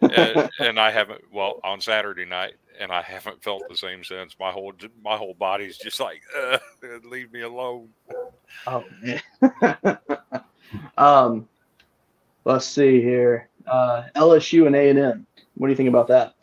and, 0.00 0.50
and 0.58 0.80
I 0.80 0.90
haven't. 0.90 1.22
Well, 1.32 1.60
on 1.62 1.80
Saturday 1.80 2.24
night, 2.24 2.54
and 2.78 2.92
I 2.92 3.02
haven't 3.02 3.42
felt 3.42 3.62
the 3.68 3.76
same 3.76 4.04
since. 4.04 4.36
My 4.38 4.50
whole 4.50 4.72
my 5.02 5.16
whole 5.16 5.34
body's 5.34 5.76
just 5.78 6.00
like, 6.00 6.22
uh, 6.40 6.58
leave 7.04 7.32
me 7.32 7.42
alone. 7.42 7.88
oh 8.66 8.84
man. 9.02 9.98
um, 10.98 11.48
let's 12.44 12.66
see 12.66 13.00
here. 13.00 13.48
Uh, 13.66 14.04
LSU 14.16 14.66
and 14.66 14.76
A 14.76 14.90
and 14.90 14.98
M. 14.98 15.26
What 15.54 15.66
do 15.66 15.72
you 15.72 15.76
think 15.76 15.88
about 15.88 16.08
that? 16.08 16.34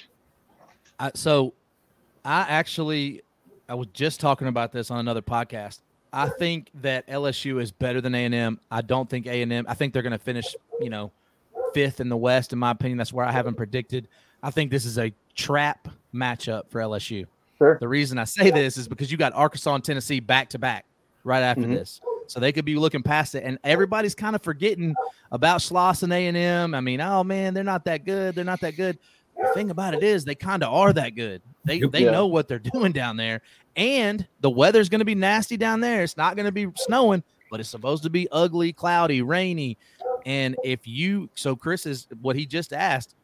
I, 0.99 1.11
so 1.15 1.53
I 2.23 2.41
actually 2.41 3.21
I 3.67 3.75
was 3.75 3.87
just 3.93 4.19
talking 4.19 4.47
about 4.47 4.71
this 4.71 4.91
on 4.91 4.99
another 4.99 5.21
podcast. 5.21 5.79
I 6.13 6.29
think 6.29 6.69
that 6.75 7.05
LSU 7.07 7.61
is 7.61 7.71
better 7.71 7.99
than 7.99 8.15
A&M. 8.15 8.57
I 8.71 8.81
don't 8.81 9.09
think 9.09 9.27
A&M 9.27 9.65
I 9.67 9.73
think 9.73 9.91
they're 9.91 10.01
going 10.01 10.13
to 10.13 10.17
finish 10.17 10.55
you 10.79 10.89
know, 10.89 11.11
fifth 11.73 11.99
in 11.99 12.09
the 12.09 12.17
West. 12.17 12.53
In 12.53 12.59
my 12.59 12.71
opinion, 12.71 12.97
that's 12.97 13.13
where 13.13 13.25
I 13.25 13.31
haven't 13.31 13.55
predicted. 13.55 14.07
I 14.45 14.51
think 14.51 14.69
this 14.69 14.85
is 14.85 14.99
a 14.99 15.11
trap 15.35 15.87
matchup 16.13 16.69
for 16.69 16.79
LSU. 16.79 17.25
Sure. 17.57 17.77
The 17.79 17.87
reason 17.87 18.19
I 18.19 18.25
say 18.25 18.51
this 18.51 18.77
is 18.77 18.87
because 18.87 19.11
you 19.11 19.17
got 19.17 19.33
Arkansas 19.33 19.73
and 19.73 19.83
Tennessee 19.83 20.19
back 20.19 20.49
to 20.49 20.59
back 20.59 20.85
right 21.23 21.41
after 21.41 21.63
Mhm. 21.63 21.73
this. 21.73 21.99
So 22.27 22.39
they 22.39 22.51
could 22.51 22.63
be 22.65 22.75
looking 22.75 23.01
past 23.01 23.33
it, 23.33 23.43
and 23.43 23.57
everybody's 23.63 24.13
kind 24.13 24.35
of 24.35 24.43
forgetting 24.43 24.93
about 25.31 25.61
Schloss 25.61 26.03
and 26.03 26.13
A 26.13 26.27
and 26.27 26.37
M. 26.37 26.75
I 26.75 26.79
mean, 26.81 27.01
oh 27.01 27.23
man, 27.23 27.55
they're 27.55 27.63
not 27.63 27.85
that 27.85 28.05
good. 28.05 28.35
They're 28.35 28.45
not 28.45 28.61
that 28.61 28.75
good. 28.77 28.99
The 29.35 29.49
thing 29.55 29.71
about 29.71 29.95
it 29.95 30.03
is, 30.03 30.25
they 30.25 30.35
kind 30.35 30.63
of 30.63 30.71
are 30.71 30.93
that 30.93 31.15
good. 31.15 31.41
They 31.65 31.79
they 31.79 32.03
Yeah. 32.05 32.11
know 32.11 32.27
what 32.27 32.47
they're 32.47 32.59
doing 32.73 32.91
down 32.91 33.17
there, 33.17 33.41
and 33.75 34.27
the 34.41 34.49
weather's 34.51 34.89
going 34.89 34.99
to 34.99 35.05
be 35.05 35.15
nasty 35.15 35.57
down 35.57 35.79
there. 35.81 36.03
It's 36.03 36.17
not 36.17 36.35
going 36.35 36.45
to 36.45 36.51
be 36.51 36.67
snowing, 36.77 37.23
but 37.49 37.59
it's 37.59 37.69
supposed 37.69 38.03
to 38.03 38.11
be 38.11 38.27
ugly, 38.31 38.73
cloudy, 38.73 39.21
rainy. 39.23 39.77
And 40.23 40.55
if 40.63 40.87
you, 40.87 41.29
so 41.35 41.55
Chris 41.55 41.85
is 41.87 42.07
what 42.21 42.35
he 42.35 42.45
just 42.45 42.73
asked, 42.73 43.15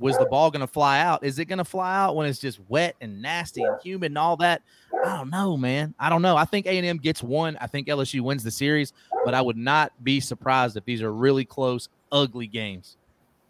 was 0.00 0.18
the 0.18 0.26
ball 0.26 0.50
going 0.50 0.60
to 0.62 0.66
fly 0.66 0.98
out? 1.00 1.22
Is 1.22 1.38
it 1.38 1.44
going 1.44 1.58
to 1.58 1.64
fly 1.64 1.94
out 1.96 2.16
when 2.16 2.26
it's 2.26 2.38
just 2.40 2.58
wet 2.68 2.96
and 3.00 3.22
nasty 3.22 3.62
and 3.62 3.76
humid 3.82 4.10
and 4.10 4.18
all 4.18 4.36
that? 4.38 4.62
I 5.04 5.16
don't 5.18 5.30
know, 5.30 5.56
man. 5.56 5.94
I 6.00 6.08
don't 6.10 6.22
know. 6.22 6.36
I 6.36 6.44
think 6.44 6.66
A&M 6.66 6.96
gets 6.96 7.22
one. 7.22 7.56
I 7.60 7.66
think 7.68 7.86
LSU 7.86 8.20
wins 8.22 8.42
the 8.42 8.50
series, 8.50 8.92
but 9.24 9.34
I 9.34 9.40
would 9.42 9.56
not 9.56 9.92
be 10.02 10.18
surprised 10.18 10.76
if 10.76 10.84
these 10.84 11.02
are 11.02 11.12
really 11.12 11.44
close, 11.44 11.88
ugly 12.10 12.46
games. 12.48 12.96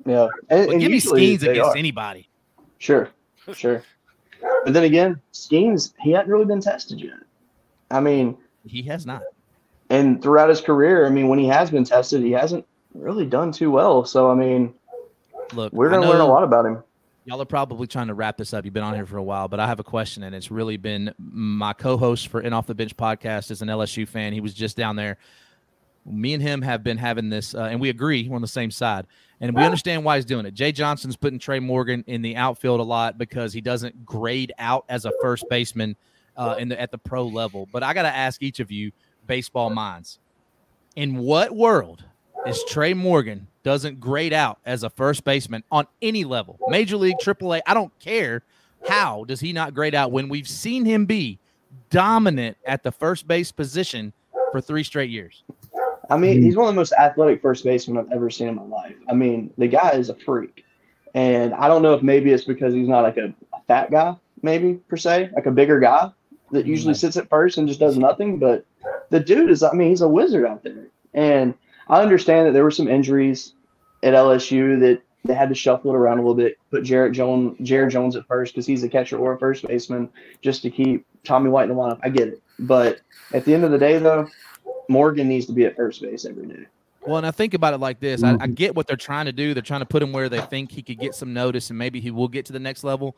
Yeah. 0.05 0.29
And, 0.51 0.67
But 0.67 0.73
and 0.73 0.81
give 0.81 0.91
me 0.91 1.01
Skenes 1.01 1.43
against 1.43 1.71
are. 1.71 1.77
anybody. 1.77 2.29
Sure, 2.79 3.09
sure. 3.55 3.83
But 4.65 4.73
then 4.75 4.85
again, 4.85 5.21
Skenes, 5.33 5.93
he 6.01 6.11
hadn't 6.13 6.31
really 6.31 6.45
been 6.47 6.61
tested 6.61 7.01
yet. 7.01 7.19
I 7.91 8.01
mean, 8.01 8.37
He 8.67 8.83
has 8.83 9.07
not. 9.07 9.23
and 9.91 10.23
throughout 10.23 10.49
his 10.49 10.61
career, 10.61 11.07
I 11.07 11.11
mean, 11.11 11.29
when 11.29 11.39
he 11.39 11.47
has 11.49 11.71
been 11.71 11.85
tested, 11.85 12.23
he 12.23 12.31
hasn't 12.33 12.65
really 12.95 13.27
done 13.27 13.53
too 13.53 13.71
well. 13.71 14.05
So, 14.05 14.31
I 14.31 14.35
mean, 14.35 14.73
Look, 15.53 15.73
we're 15.73 15.89
going 15.89 16.03
to 16.03 16.09
learn 16.09 16.21
a 16.21 16.27
lot 16.27 16.45
about 16.45 16.67
him. 16.67 16.83
Y'all 17.25 17.41
are 17.41 17.47
probably 17.47 17.87
trying 17.87 18.07
to 18.07 18.15
wrap 18.15 18.39
this 18.39 18.55
up. 18.55 18.65
You've 18.65 18.75
been 18.75 18.83
on 18.83 18.95
here 18.95 19.07
for 19.07 19.19
a 19.19 19.23
while, 19.23 19.47
but 19.47 19.61
I 19.61 19.67
have 19.67 19.79
a 19.79 19.85
question, 19.85 20.23
and 20.23 20.35
it's 20.35 20.51
really 20.51 20.77
been 20.77 21.13
my 21.19 21.73
co-host 21.73 22.29
for 22.29 22.41
In 22.41 22.53
Off 22.53 22.67
the 22.67 22.75
Bench 22.75 22.97
podcast 22.97 23.51
is 23.51 23.61
an 23.61 23.69
LSU 23.69 24.09
fan. 24.09 24.33
He 24.33 24.41
was 24.41 24.55
just 24.55 24.77
down 24.77 24.97
there. 24.97 25.19
Me 26.07 26.33
and 26.33 26.43
him 26.43 26.63
have 26.63 26.83
been 26.83 26.97
having 26.97 27.29
this, 27.29 27.55
uh, 27.55 27.65
and 27.65 27.79
we 27.79 27.91
agree 27.91 28.27
we're 28.27 28.37
on 28.37 28.43
the 28.43 28.49
same 28.49 28.71
side, 28.71 29.07
and 29.41 29.55
we 29.55 29.63
understand 29.63 30.03
why 30.03 30.17
he's 30.17 30.25
doing 30.25 30.47
it. 30.47 30.55
Jay 30.55 30.73
Johnson's 30.73 31.15
putting 31.15 31.39
Tre' 31.39 31.61
Morgan 31.61 32.03
in 32.07 32.23
the 32.23 32.37
outfield 32.37 32.81
a 32.81 32.85
lot 32.85 33.19
because 33.19 33.53
he 33.53 33.61
doesn't 33.61 34.07
grade 34.07 34.53
out 34.59 34.87
as 34.89 35.05
a 35.05 35.13
first 35.21 35.45
baseman 35.51 35.95
uh, 36.39 36.57
in 36.59 36.71
the 36.71 36.81
at 36.81 36.91
the 36.91 36.99
pro 36.99 37.27
level. 37.27 37.69
But 37.71 37.83
I 37.83 37.93
got 37.93 38.03
to 38.03 38.17
ask 38.17 38.43
each 38.43 38.61
of 38.61 38.71
you, 38.71 38.93
baseball 39.27 39.69
minds, 39.69 40.19
in 40.97 41.19
what 41.19 41.55
world 41.55 42.03
is 42.47 42.63
Tre' 42.69 42.95
Morgan 42.95 43.47
doesn't 43.63 44.01
grade 44.01 44.33
out 44.33 44.59
as 44.65 44.83
a 44.83 44.91
first 44.91 45.25
baseman 45.25 45.63
on 45.71 45.87
any 46.01 46.25
level, 46.25 46.59
major 46.69 46.97
league, 46.97 47.19
triple 47.21 47.55
A. 47.55 47.63
I 47.67 47.75
don't 47.75 47.97
care. 47.99 48.43
How 48.89 49.25
does 49.25 49.41
he 49.41 49.53
not 49.53 49.75
grade 49.75 49.95
out 49.95 50.11
when 50.13 50.29
we've 50.29 50.49
seen 50.49 50.85
him 50.85 51.05
be 51.05 51.39
dominant 51.91 52.57
at 52.65 52.83
the 52.83 52.93
first 52.93 53.29
base 53.29 53.53
position 53.53 54.13
for 54.53 54.61
three 54.61 54.83
straight 54.83 55.11
years? 55.11 55.43
I 56.09 56.17
mean, 56.17 56.43
he's 56.43 56.57
one 56.57 56.67
of 56.67 56.75
the 56.75 56.81
most 56.81 56.93
athletic 56.93 57.41
first 57.41 57.63
basemen 57.63 57.99
I've 57.99 58.11
ever 58.13 58.31
seen 58.31 58.49
in 58.49 58.57
my 58.57 58.63
life. 58.63 58.97
I 59.09 59.15
mean, 59.15 59.53
the 59.59 59.69
guy 59.69 59.91
is 59.91 60.09
a 60.09 60.15
freak. 60.15 60.65
And 61.15 61.55
I 61.55 61.69
don't 61.69 61.83
know 61.83 61.95
if 61.95 62.03
maybe 62.03 62.33
it's 62.33 62.45
because 62.45 62.75
he's 62.75 62.89
not 62.89 63.03
like 63.03 63.17
a, 63.17 63.35
a 63.55 63.63
fat 63.69 63.91
guy, 63.91 64.17
maybe 64.43 64.75
per 64.89 64.97
se, 64.97 65.31
like 65.35 65.47
a 65.47 65.51
bigger 65.51 65.79
guy 65.79 66.11
that 66.51 66.67
usually 66.67 66.95
sits 66.95 67.17
at 67.17 67.29
first 67.29 67.59
and 67.59 67.69
just 67.69 67.81
does 67.81 67.97
nothing. 67.97 68.39
But 68.39 68.65
the 69.11 69.21
dude 69.21 69.51
is, 69.51 69.63
I 69.63 69.73
mean, 69.73 69.91
he's 69.91 70.01
a 70.01 70.09
wizard 70.09 70.47
out 70.47 70.65
there. 70.65 70.89
And 71.15 71.55
I 71.91 72.01
understand 72.01 72.47
that 72.47 72.53
there 72.53 72.65
were 72.65 72.71
some 72.71 72.89
injuries 72.89 73.53
at 74.03 74.15
LSU 74.15 74.79
that 74.81 75.03
they 75.25 75.35
had 75.35 75.49
to 75.49 75.55
shuffle 75.55 75.91
it 75.91 75.97
around 75.97 76.19
a 76.19 76.23
little 76.23 76.37
bit, 76.37 76.57
put 76.71 76.85
Jarrett 76.85 77.13
Jones, 77.13 77.57
Jared 77.61 77.91
Jones 77.91 78.17
at 78.17 78.27
first 78.27 78.55
because 78.55 78.65
he's 78.65 78.83
a 78.85 78.89
catcher 78.89 79.19
or 79.19 79.35
a 79.35 79.39
first 79.39 79.67
baseman, 79.67 80.09
just 80.41 80.63
to 80.63 80.71
keep 80.71 81.05
Tommy 81.25 81.51
White 81.51 81.69
in 81.69 81.77
the 81.77 81.83
lineup. 81.83 81.99
I 82.03 82.09
get 82.09 82.29
it. 82.29 82.43
But 82.61 83.01
at 83.35 83.45
the 83.45 83.53
end 83.53 83.65
of 83.65 83.73
the 83.73 83.79
day, 83.79 83.99
though, 83.99 84.29
Morgan 84.89 85.29
needs 85.29 85.47
to 85.47 85.53
be 85.53 85.67
at 85.67 85.77
first 85.77 86.01
base 86.01 86.25
every 86.25 86.47
day. 86.47 86.67
Well, 87.07 87.17
and 87.17 87.27
I 87.27 87.33
think 87.33 87.55
about 87.55 87.75
it 87.75 87.79
like 87.79 87.99
this. 87.99 88.23
I, 88.23 88.31
I 88.31 88.33
mm-hmm. 88.35 88.53
get 88.53 88.75
what 88.77 88.87
they're 88.87 88.97
trying 88.97 89.27
to 89.27 89.33
do. 89.33 89.53
They're 89.53 89.63
trying 89.63 89.81
to 89.81 89.87
put 89.87 90.03
him 90.03 90.13
where 90.13 90.29
they 90.29 90.41
think 90.41 90.71
he 90.71 90.83
could 90.83 90.99
get 90.99 91.15
some 91.15 91.33
notice 91.33 91.71
and 91.71 91.79
maybe 91.79 92.01
he 92.01 92.11
will 92.11 92.29
get 92.29 92.47
to 92.47 92.53
the 92.53 92.61
next 92.61 92.85
level. 92.85 93.17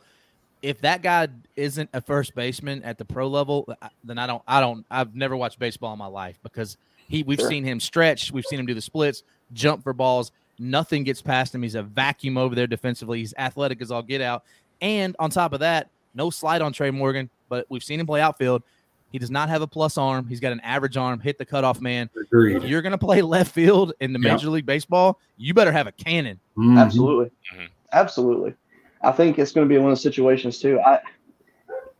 If 0.62 0.80
that 0.82 1.02
guy 1.02 1.28
isn't 1.56 1.90
a 1.92 2.00
first 2.00 2.34
baseman 2.34 2.84
at 2.84 2.96
the 2.96 3.04
pro 3.04 3.26
level, 3.26 3.68
then 4.04 4.18
I 4.18 4.28
don't 4.28 4.42
I 4.46 4.60
don't 4.60 4.86
I've 4.88 5.14
never 5.16 5.36
watched 5.36 5.58
baseball 5.58 5.92
in 5.92 5.98
my 5.98 6.06
life 6.06 6.38
because 6.44 6.76
he 7.12 7.22
we've 7.22 7.38
Sure. 7.38 7.48
seen 7.50 7.62
him 7.62 7.78
stretch, 7.78 8.32
we've 8.32 8.46
seen 8.46 8.58
him 8.58 8.64
do 8.66 8.72
the 8.74 8.80
splits, 8.80 9.22
jump 9.52 9.82
for 9.82 9.92
balls, 9.92 10.32
nothing 10.58 11.04
gets 11.04 11.20
past 11.20 11.54
him. 11.54 11.62
He's 11.62 11.74
a 11.74 11.82
vacuum 11.82 12.38
over 12.38 12.54
there 12.54 12.66
defensively. 12.66 13.18
He's 13.18 13.34
athletic 13.36 13.82
as 13.82 13.90
all 13.90 14.02
get 14.02 14.22
out. 14.22 14.44
And 14.80 15.14
on 15.18 15.28
top 15.30 15.52
of 15.52 15.60
that, 15.60 15.90
no 16.14 16.30
slide 16.30 16.62
on 16.62 16.72
Tre' 16.72 16.90
Morgan, 16.90 17.28
but 17.50 17.66
we've 17.68 17.84
seen 17.84 18.00
him 18.00 18.06
play 18.06 18.20
outfield. 18.22 18.62
He 19.10 19.18
does 19.18 19.30
not 19.30 19.50
have 19.50 19.60
a 19.60 19.66
plus 19.66 19.98
arm. 19.98 20.26
He's 20.26 20.40
got 20.40 20.52
an 20.52 20.60
average 20.60 20.96
arm, 20.96 21.20
hit 21.20 21.36
the 21.36 21.44
cutoff 21.44 21.82
man. 21.82 22.08
If 22.32 22.64
you're 22.64 22.80
going 22.80 22.92
to 22.92 22.98
play 22.98 23.20
left 23.20 23.52
field 23.52 23.92
in 24.00 24.14
the 24.14 24.18
Yeah. 24.18 24.32
Major 24.32 24.48
League 24.48 24.64
Baseball, 24.64 25.20
you 25.36 25.52
better 25.52 25.70
have 25.72 25.86
a 25.86 25.92
cannon. 25.92 26.40
Mhm. 26.56 26.78
Absolutely. 26.78 27.30
Mhm. 27.54 27.68
Absolutely. 27.92 28.54
I 29.02 29.12
think 29.12 29.38
it's 29.38 29.52
going 29.52 29.68
to 29.68 29.72
be 29.72 29.76
one 29.78 29.90
of 29.90 29.96
the 29.98 30.00
situations 30.00 30.58
too. 30.60 30.80
I, 30.80 31.00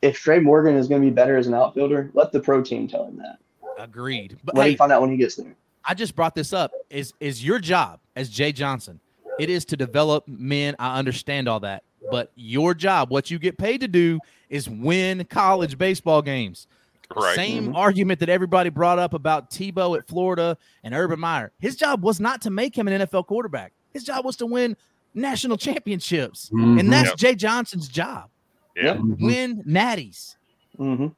if 0.00 0.16
Tre' 0.16 0.40
Morgan 0.40 0.74
is 0.74 0.88
going 0.88 1.02
to 1.02 1.06
be 1.06 1.12
better 1.12 1.36
as 1.36 1.46
an 1.48 1.52
outfielder, 1.54 2.10
let 2.14 2.32
the 2.32 2.40
pro 2.40 2.62
team 2.62 2.88
tell 2.88 3.04
him 3.06 3.18
that. 3.18 3.38
Agreed. 3.78 4.38
But 4.44 4.54
Let 4.56 4.64
hey, 4.64 4.70
him 4.72 4.76
find 4.78 4.92
out 4.92 5.00
when 5.00 5.10
he 5.10 5.16
gets 5.16 5.36
there. 5.36 5.54
I 5.84 5.94
just 5.94 6.14
brought 6.14 6.34
this 6.34 6.52
up. 6.52 6.72
Is 6.90 7.12
is 7.20 7.44
your 7.44 7.58
job 7.58 8.00
as 8.16 8.28
Jay 8.28 8.52
Johnson? 8.52 9.00
It 9.38 9.50
is 9.50 9.64
to 9.66 9.76
develop 9.76 10.28
men. 10.28 10.76
I 10.78 10.98
understand 10.98 11.48
all 11.48 11.60
that, 11.60 11.82
but 12.10 12.30
your 12.36 12.74
job, 12.74 13.10
what 13.10 13.30
you 13.30 13.38
get 13.38 13.56
paid 13.58 13.80
to 13.80 13.88
do, 13.88 14.18
is 14.50 14.68
win 14.68 15.24
college 15.24 15.78
baseball 15.78 16.22
games. 16.22 16.66
Right. 17.14 17.34
Same 17.34 17.74
argument 17.74 18.20
that 18.20 18.28
everybody 18.28 18.70
brought 18.70 18.98
up 18.98 19.12
about 19.12 19.50
Tebow 19.50 19.98
at 19.98 20.06
Florida 20.06 20.56
and 20.84 20.94
Urban 20.94 21.18
Meyer. 21.20 21.52
His 21.58 21.76
job 21.76 22.02
was 22.02 22.20
not 22.20 22.40
to 22.42 22.50
make 22.50 22.76
him 22.76 22.88
an 22.88 23.02
NFL 23.02 23.26
quarterback. 23.26 23.72
His 23.92 24.04
job 24.04 24.24
was 24.24 24.36
to 24.36 24.46
win 24.46 24.76
national 25.14 25.56
championships, 25.58 26.48
Mhm. 26.50 26.80
and 26.80 26.92
that's 26.92 27.10
Yep. 27.10 27.16
Jay 27.18 27.34
Johnson's 27.34 27.88
job. 27.88 28.30
Yeah. 28.76 28.94
Mhm. 28.96 29.20
Win 29.20 29.62
natties. 29.64 30.36
hmm 30.76 31.08
And 31.08 31.14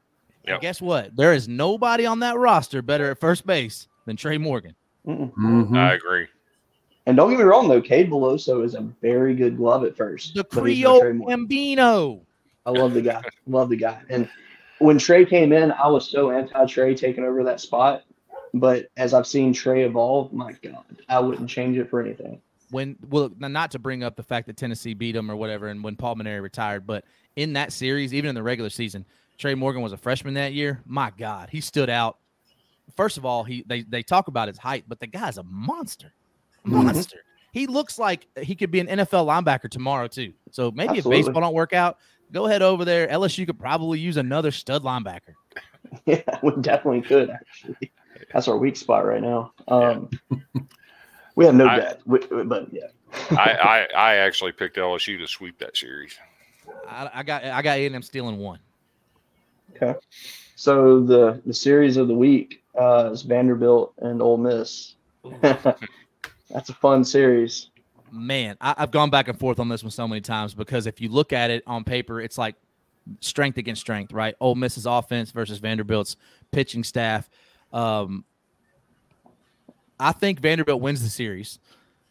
Yep. 0.46 0.60
guess 0.60 0.82
what? 0.82 1.16
There 1.16 1.32
is 1.32 1.48
nobody 1.48 2.06
on 2.06 2.20
that 2.20 2.36
roster 2.36 2.82
better 2.82 3.10
at 3.10 3.18
first 3.18 3.46
base 3.46 3.88
than 4.06 4.16
Tre' 4.16 4.38
Morgan. 4.38 4.74
mm 5.06 5.32
Mhm. 5.34 5.76
I 5.76 5.94
agree. 5.94 6.26
And 7.06 7.16
don't 7.16 7.30
get 7.30 7.38
me 7.38 7.44
wrong, 7.44 7.68
though, 7.68 7.82
Cade 7.82 8.10
Beloso 8.10 8.64
is 8.64 8.74
a 8.74 8.80
very 9.02 9.34
good 9.34 9.56
glove 9.56 9.84
at 9.84 9.96
first. 9.96 10.34
The 10.34 10.44
but 10.44 10.64
he's 10.64 10.78
Creole 10.78 11.00
Trey 11.00 11.12
Gambino. 11.12 12.20
I 12.64 12.70
love 12.70 12.94
the 12.94 13.02
guy. 13.02 13.22
love 13.46 13.68
the 13.68 13.76
guy. 13.76 14.00
And 14.08 14.28
when 14.78 14.98
Tre' 14.98 15.24
came 15.24 15.52
in, 15.52 15.72
I 15.72 15.86
was 15.88 16.08
so 16.08 16.30
anti 16.30 16.64
Tre' 16.66 16.94
taking 16.94 17.24
over 17.24 17.44
that 17.44 17.60
spot. 17.60 18.04
But 18.54 18.86
as 18.96 19.12
I've 19.14 19.26
seen 19.26 19.52
Tre' 19.52 19.80
evolve, 19.84 20.32
my 20.32 20.52
God, 20.62 20.84
I 21.08 21.18
wouldn't 21.18 21.50
change 21.50 21.76
it 21.76 21.90
for 21.90 22.00
anything. 22.00 22.40
When 22.70 22.96
well, 23.10 23.30
not 23.38 23.72
to 23.72 23.78
bring 23.78 24.02
up 24.02 24.16
the 24.16 24.22
fact 24.22 24.46
that 24.46 24.56
Tennessee 24.56 24.94
beat 24.94 25.12
them 25.12 25.30
or 25.30 25.36
whatever, 25.36 25.68
and 25.68 25.84
when 25.84 25.96
Paul 25.96 26.16
Maneri 26.16 26.40
retired, 26.40 26.86
but 26.86 27.04
in 27.36 27.52
that 27.54 27.72
series, 27.72 28.14
even 28.14 28.30
in 28.30 28.34
the 28.34 28.42
regular 28.42 28.70
season, 28.70 29.04
Tre' 29.38 29.54
Morgan 29.54 29.82
was 29.82 29.92
a 29.92 29.96
freshman 29.96 30.34
that 30.34 30.52
year. 30.52 30.80
My 30.86 31.10
God, 31.16 31.48
he 31.50 31.60
stood 31.60 31.90
out. 31.90 32.18
First 32.96 33.16
of 33.18 33.24
all, 33.24 33.44
he 33.44 33.64
they 33.66 33.82
they 33.82 34.02
talk 34.02 34.28
about 34.28 34.48
his 34.48 34.58
height, 34.58 34.84
but 34.86 35.00
the 35.00 35.06
guy's 35.06 35.38
a 35.38 35.42
monster, 35.44 36.12
Mhm. 36.66 36.84
monster. 36.84 37.18
He 37.52 37.66
looks 37.66 37.98
like 37.98 38.26
he 38.40 38.54
could 38.54 38.70
be 38.70 38.80
an 38.80 38.88
NFL 38.88 39.26
linebacker 39.26 39.70
tomorrow 39.70 40.06
too. 40.08 40.32
So 40.50 40.70
maybe 40.70 40.98
Absolutely. 40.98 41.20
if 41.20 41.26
baseball 41.26 41.40
don't 41.42 41.54
work 41.54 41.72
out, 41.72 41.98
go 42.32 42.46
ahead 42.46 42.62
over 42.62 42.84
there. 42.84 43.06
LSU 43.08 43.46
could 43.46 43.58
probably 43.58 43.98
use 44.00 44.16
another 44.16 44.50
stud 44.50 44.82
linebacker. 44.82 45.34
Yeah, 46.06 46.22
we 46.42 46.50
definitely 46.60 47.02
could 47.02 47.30
actually. 47.30 47.92
That's 48.32 48.48
our 48.48 48.56
weak 48.56 48.74
spot 48.76 49.04
right 49.06 49.22
now. 49.22 49.52
Um, 49.68 50.08
we 51.36 51.44
have 51.44 51.54
no 51.54 51.66
I- 51.68 51.76
depth, 51.76 52.06
we- 52.06 52.44
but 52.44 52.72
yeah, 52.72 52.86
I, 53.30 53.52
I 53.52 53.88
I 53.96 54.14
actually 54.16 54.52
picked 54.52 54.76
LSU 54.76 55.18
to 55.18 55.26
sweep 55.28 55.58
that 55.58 55.76
series. 55.76 56.16
I, 56.88 57.10
I 57.14 57.22
got 57.22 57.44
I 57.44 57.62
got 57.62 57.78
A&M 57.78 58.02
stealing 58.02 58.38
one. 58.38 58.58
So 60.56 61.00
the 61.00 61.42
the 61.44 61.54
series 61.54 61.96
of 61.96 62.08
the 62.08 62.14
week 62.14 62.62
uh, 62.78 63.10
is 63.12 63.22
Vanderbilt 63.22 63.94
and 63.98 64.22
Ole 64.22 64.38
Miss. 64.38 64.94
That's 65.40 66.68
a 66.68 66.74
fun 66.74 67.04
series. 67.04 67.70
man, 68.12 68.56
I, 68.60 68.74
I've 68.78 68.90
gone 68.90 69.10
back 69.10 69.28
and 69.28 69.38
forth 69.38 69.58
on 69.58 69.68
this 69.68 69.82
one 69.82 69.90
so 69.90 70.06
many 70.06 70.20
times 70.20 70.54
because 70.54 70.86
if 70.86 71.00
you 71.00 71.08
look 71.08 71.32
at 71.32 71.50
it 71.50 71.62
on 71.66 71.84
paper, 71.84 72.20
it's 72.20 72.38
like 72.38 72.54
strength 73.20 73.58
against 73.58 73.80
strength, 73.80 74.12
right? 74.12 74.34
Ole 74.40 74.54
Miss's 74.54 74.86
offense 74.86 75.30
versus 75.30 75.58
Vanderbilt's 75.58 76.16
pitching 76.52 76.84
staff. 76.84 77.28
Um, 77.72 78.24
I 79.98 80.12
think 80.12 80.40
Vanderbilt 80.40 80.80
wins 80.80 81.02
the 81.02 81.08
series, 81.08 81.58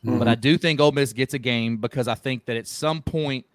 but 0.04 0.28
I 0.28 0.36
do 0.36 0.58
think 0.58 0.80
Ole 0.80 0.92
Miss 0.92 1.14
gets 1.14 1.34
a 1.34 1.40
game 1.40 1.78
because 1.78 2.08
I 2.08 2.16
think 2.16 2.46
that 2.46 2.58
at 2.58 2.68
some 2.68 3.02
point, 3.02 3.46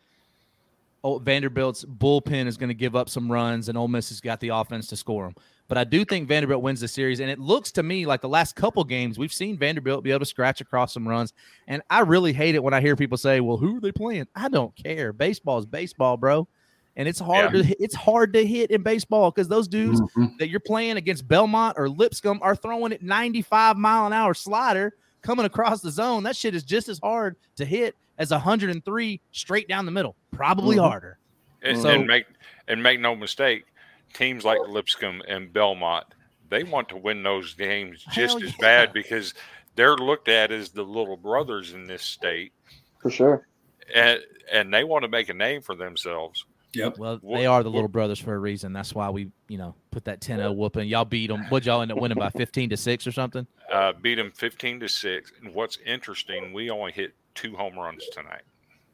Vanderbilt's 1.04 1.84
bullpen 1.84 2.46
is 2.46 2.56
going 2.56 2.68
to 2.68 2.74
give 2.74 2.96
up 2.96 3.08
some 3.08 3.30
runs, 3.30 3.68
and 3.68 3.78
Ole 3.78 3.88
Miss 3.88 4.08
has 4.10 4.20
got 4.20 4.40
the 4.40 4.48
offense 4.48 4.86
to 4.88 4.96
score 4.96 5.24
them. 5.24 5.34
But 5.68 5.78
I 5.78 5.84
do 5.84 6.04
think 6.04 6.28
Vanderbilt 6.28 6.62
wins 6.62 6.80
the 6.80 6.88
series. 6.88 7.20
And 7.20 7.30
it 7.30 7.38
looks 7.38 7.70
to 7.72 7.82
me 7.82 8.06
like 8.06 8.20
the 8.22 8.28
last 8.28 8.56
couple 8.56 8.82
games, 8.84 9.18
we've 9.18 9.32
seen 9.32 9.58
Vanderbilt 9.58 10.02
be 10.02 10.10
able 10.10 10.20
to 10.20 10.26
scratch 10.26 10.60
across 10.62 10.94
some 10.94 11.06
runs. 11.06 11.32
And 11.66 11.82
I 11.90 12.00
really 12.00 12.32
hate 12.32 12.54
it 12.54 12.62
when 12.62 12.72
I 12.74 12.80
hear 12.80 12.96
people 12.96 13.18
say, 13.18 13.40
well, 13.40 13.58
who 13.58 13.76
are 13.76 13.80
they 13.80 13.92
playing? 13.92 14.26
I 14.34 14.48
don't 14.48 14.74
care. 14.74 15.12
Baseball 15.12 15.58
is 15.58 15.66
baseball, 15.66 16.16
bro. 16.16 16.48
And 16.96 17.06
it's 17.06 17.20
hard 17.20 17.54
Yeah. 17.54 17.62
to 17.62 17.82
it's 17.82 17.94
hard 17.94 18.32
to 18.32 18.44
hit 18.44 18.70
in 18.70 18.82
baseball 18.82 19.30
because 19.30 19.46
those 19.46 19.68
dudes 19.68 20.00
Mhm. 20.16 20.38
that 20.38 20.48
you're 20.48 20.58
playing 20.58 20.96
against 20.96 21.28
Belmont 21.28 21.74
or 21.78 21.88
Lipscomb 21.88 22.40
are 22.42 22.56
throwing 22.56 22.92
at 22.92 23.02
95 23.02 23.76
mile 23.76 24.06
an 24.06 24.12
hour 24.14 24.34
slider 24.34 24.94
coming 25.22 25.46
across 25.46 25.80
the 25.80 25.90
zone. 25.90 26.22
That 26.22 26.36
shit 26.36 26.54
is 26.54 26.62
just 26.62 26.88
as 26.88 26.98
hard 26.98 27.36
to 27.56 27.64
hit 27.64 27.94
as 28.18 28.30
103 28.30 29.20
straight 29.32 29.68
down 29.68 29.84
the 29.86 29.92
middle, 29.92 30.16
probably 30.32 30.76
Mhm. 30.76 30.88
harder. 30.88 31.18
And, 31.62 31.80
So- 31.80 31.88
and 31.90 32.06
make 32.06 32.26
and 32.68 32.82
make 32.82 33.00
no 33.00 33.16
mistake, 33.16 33.64
teams 34.12 34.44
like 34.44 34.58
Lipscomb 34.68 35.22
and 35.26 35.52
Belmont, 35.52 36.06
they 36.50 36.62
want 36.64 36.88
to 36.90 36.96
win 36.96 37.22
those 37.22 37.54
games 37.54 38.04
just 38.12 38.36
as 38.42 38.50
yeah. 38.52 38.60
bad 38.60 38.92
because 38.92 39.34
they're 39.74 39.96
looked 39.96 40.28
at 40.28 40.50
as 40.52 40.70
the 40.70 40.82
little 40.82 41.16
brothers 41.16 41.72
in 41.72 41.86
this 41.86 42.02
state, 42.02 42.52
For 43.00 43.10
sure. 43.10 43.46
and 43.94 44.20
and 44.50 44.72
they 44.72 44.82
want 44.84 45.02
to 45.02 45.08
make 45.08 45.28
a 45.28 45.34
name 45.34 45.62
for 45.62 45.74
themselves. 45.74 46.44
Yep. 46.74 46.98
Well, 46.98 47.18
they 47.22 47.46
are 47.46 47.62
the 47.62 47.70
little 47.70 47.88
brothers 47.88 48.18
for 48.18 48.34
a 48.34 48.38
reason. 48.38 48.72
That's 48.72 48.94
why 48.94 49.08
we, 49.08 49.30
you 49.48 49.56
know, 49.56 49.74
put 49.90 50.04
that 50.04 50.20
10-0 50.20 50.54
whooping. 50.54 50.86
Y'all 50.88 51.04
beat 51.06 51.28
them. 51.28 51.44
What'd 51.48 51.66
y'all 51.66 51.80
end 51.80 51.90
up 51.90 51.98
winning 51.98 52.18
by 52.18 52.30
15 52.30 52.70
to 52.70 52.76
6 52.76 53.06
or 53.06 53.12
something? 53.12 53.46
Uh, 53.72 53.92
beat 54.00 54.14
them 54.14 54.30
fifteen 54.30 54.80
to 54.80 54.88
six. 54.88 55.32
And 55.42 55.54
what's 55.54 55.78
interesting, 55.84 56.52
we 56.52 56.70
only 56.70 56.92
hit 56.92 57.14
two 57.34 57.54
home 57.54 57.78
runs 57.78 58.06
tonight. 58.12 58.40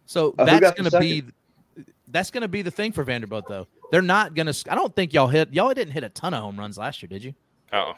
So 0.06 0.34
Uh, 0.38 0.44
who 0.44 0.46
that's 0.46 0.60
got 0.60 0.76
the 0.76 0.82
going 0.82 0.90
to 0.90 1.00
be 1.00 1.84
that's 2.08 2.30
going 2.30 2.42
to 2.42 2.48
be 2.48 2.62
the 2.62 2.70
thing 2.70 2.92
for 2.92 3.04
Vanderbilt 3.04 3.46
though. 3.48 3.66
They're 3.90 4.02
not 4.02 4.34
going 4.34 4.52
to 4.52 4.72
I 4.72 4.74
don't 4.74 4.94
think 4.94 5.12
y'all 5.12 5.28
hit 5.28 5.52
y'all 5.52 5.72
didn't 5.74 5.92
hit 5.92 6.02
a 6.04 6.08
ton 6.08 6.34
of 6.34 6.42
home 6.42 6.58
runs 6.58 6.76
last 6.76 7.02
year, 7.02 7.08
did 7.08 7.22
you? 7.22 7.34
Oh, 7.72 7.94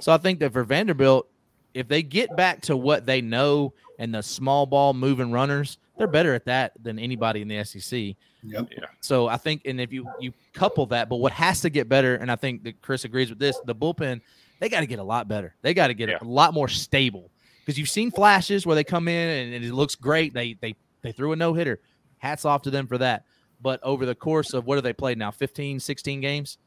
So 0.00 0.12
I 0.12 0.18
think 0.18 0.40
that 0.40 0.52
for 0.52 0.64
Vanderbilt, 0.64 1.28
if 1.74 1.86
they 1.86 2.02
get 2.02 2.36
back 2.36 2.60
to 2.62 2.76
what 2.76 3.06
they 3.06 3.20
know 3.20 3.72
and 3.98 4.12
the 4.14 4.22
small 4.22 4.66
ball 4.66 4.94
moving 4.94 5.30
runners, 5.30 5.78
they're 5.96 6.08
better 6.08 6.34
at 6.34 6.44
that 6.46 6.72
than 6.82 6.98
anybody 6.98 7.40
in 7.42 7.48
the 7.48 7.64
SEC. 7.64 8.16
Yep. 8.42 8.68
So 9.00 9.28
I 9.28 9.36
think, 9.36 9.62
and 9.66 9.80
if 9.80 9.92
you 9.92 10.06
you 10.20 10.32
couple 10.54 10.86
that, 10.86 11.08
but 11.08 11.16
what 11.16 11.32
has 11.32 11.60
to 11.62 11.70
get 11.70 11.88
better, 11.88 12.14
and 12.16 12.30
I 12.30 12.36
think 12.36 12.64
that 12.64 12.80
Chris 12.82 13.04
agrees 13.04 13.28
with 13.30 13.38
this, 13.38 13.58
the 13.66 13.74
bullpen 13.74 14.20
they 14.60 14.68
got 14.68 14.80
to 14.80 14.86
get 14.86 14.98
a 14.98 15.02
lot 15.02 15.26
better. 15.26 15.54
They 15.62 15.72
got 15.72 15.86
to 15.88 15.94
get 15.94 16.08
Yeah. 16.10 16.18
a 16.20 16.24
lot 16.24 16.52
more 16.52 16.68
stable 16.68 17.30
because 17.64 17.78
you've 17.78 17.88
seen 17.88 18.10
flashes 18.10 18.66
where 18.66 18.74
they 18.76 18.84
come 18.84 19.08
in 19.08 19.54
and 19.54 19.64
it 19.64 19.72
looks 19.72 19.94
great. 19.94 20.34
They 20.34 20.54
they 20.60 20.74
they 21.02 21.12
threw 21.12 21.32
a 21.32 21.36
no 21.36 21.54
hitter. 21.54 21.80
Hats 22.18 22.44
off 22.44 22.62
to 22.62 22.70
them 22.70 22.86
for 22.86 22.98
that. 22.98 23.24
But 23.62 23.80
over 23.82 24.04
the 24.06 24.14
course 24.14 24.52
of 24.54 24.66
what 24.66 24.76
have 24.76 24.84
they 24.84 24.92
played 24.92 25.18
now? 25.18 25.30
15, 25.30 25.80
16 25.80 26.20
games? 26.20 26.58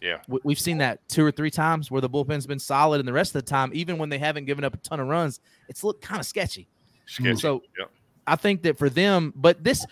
Yeah. 0.00 0.18
We- 0.28 0.40
We've 0.44 0.60
seen 0.60 0.78
that 0.78 1.00
two 1.08 1.24
or 1.24 1.30
three 1.32 1.50
times 1.50 1.90
where 1.90 2.00
the 2.00 2.08
bullpen's 2.08 2.46
been 2.46 2.58
solid, 2.58 2.98
and 3.00 3.06
the 3.08 3.12
rest 3.12 3.34
of 3.34 3.44
the 3.44 3.48
time, 3.50 3.70
even 3.74 3.98
when 3.98 4.08
they 4.08 4.18
haven't 4.18 4.46
given 4.46 4.64
up 4.64 4.74
a 4.74 4.78
ton 4.78 4.98
of 5.00 5.06
runs, 5.08 5.40
it's 5.68 5.82
looked 5.84 6.02
kind 6.02 6.20
of 6.20 6.26
sketchy. 6.26 6.68
sketchy. 7.06 7.36
So 7.36 7.62
yeah. 7.78 7.86
I 8.26 8.36
think 8.36 8.62
that 8.62 8.78
for 8.78 8.88
them, 8.88 9.32
but 9.36 9.62
this 9.64 9.84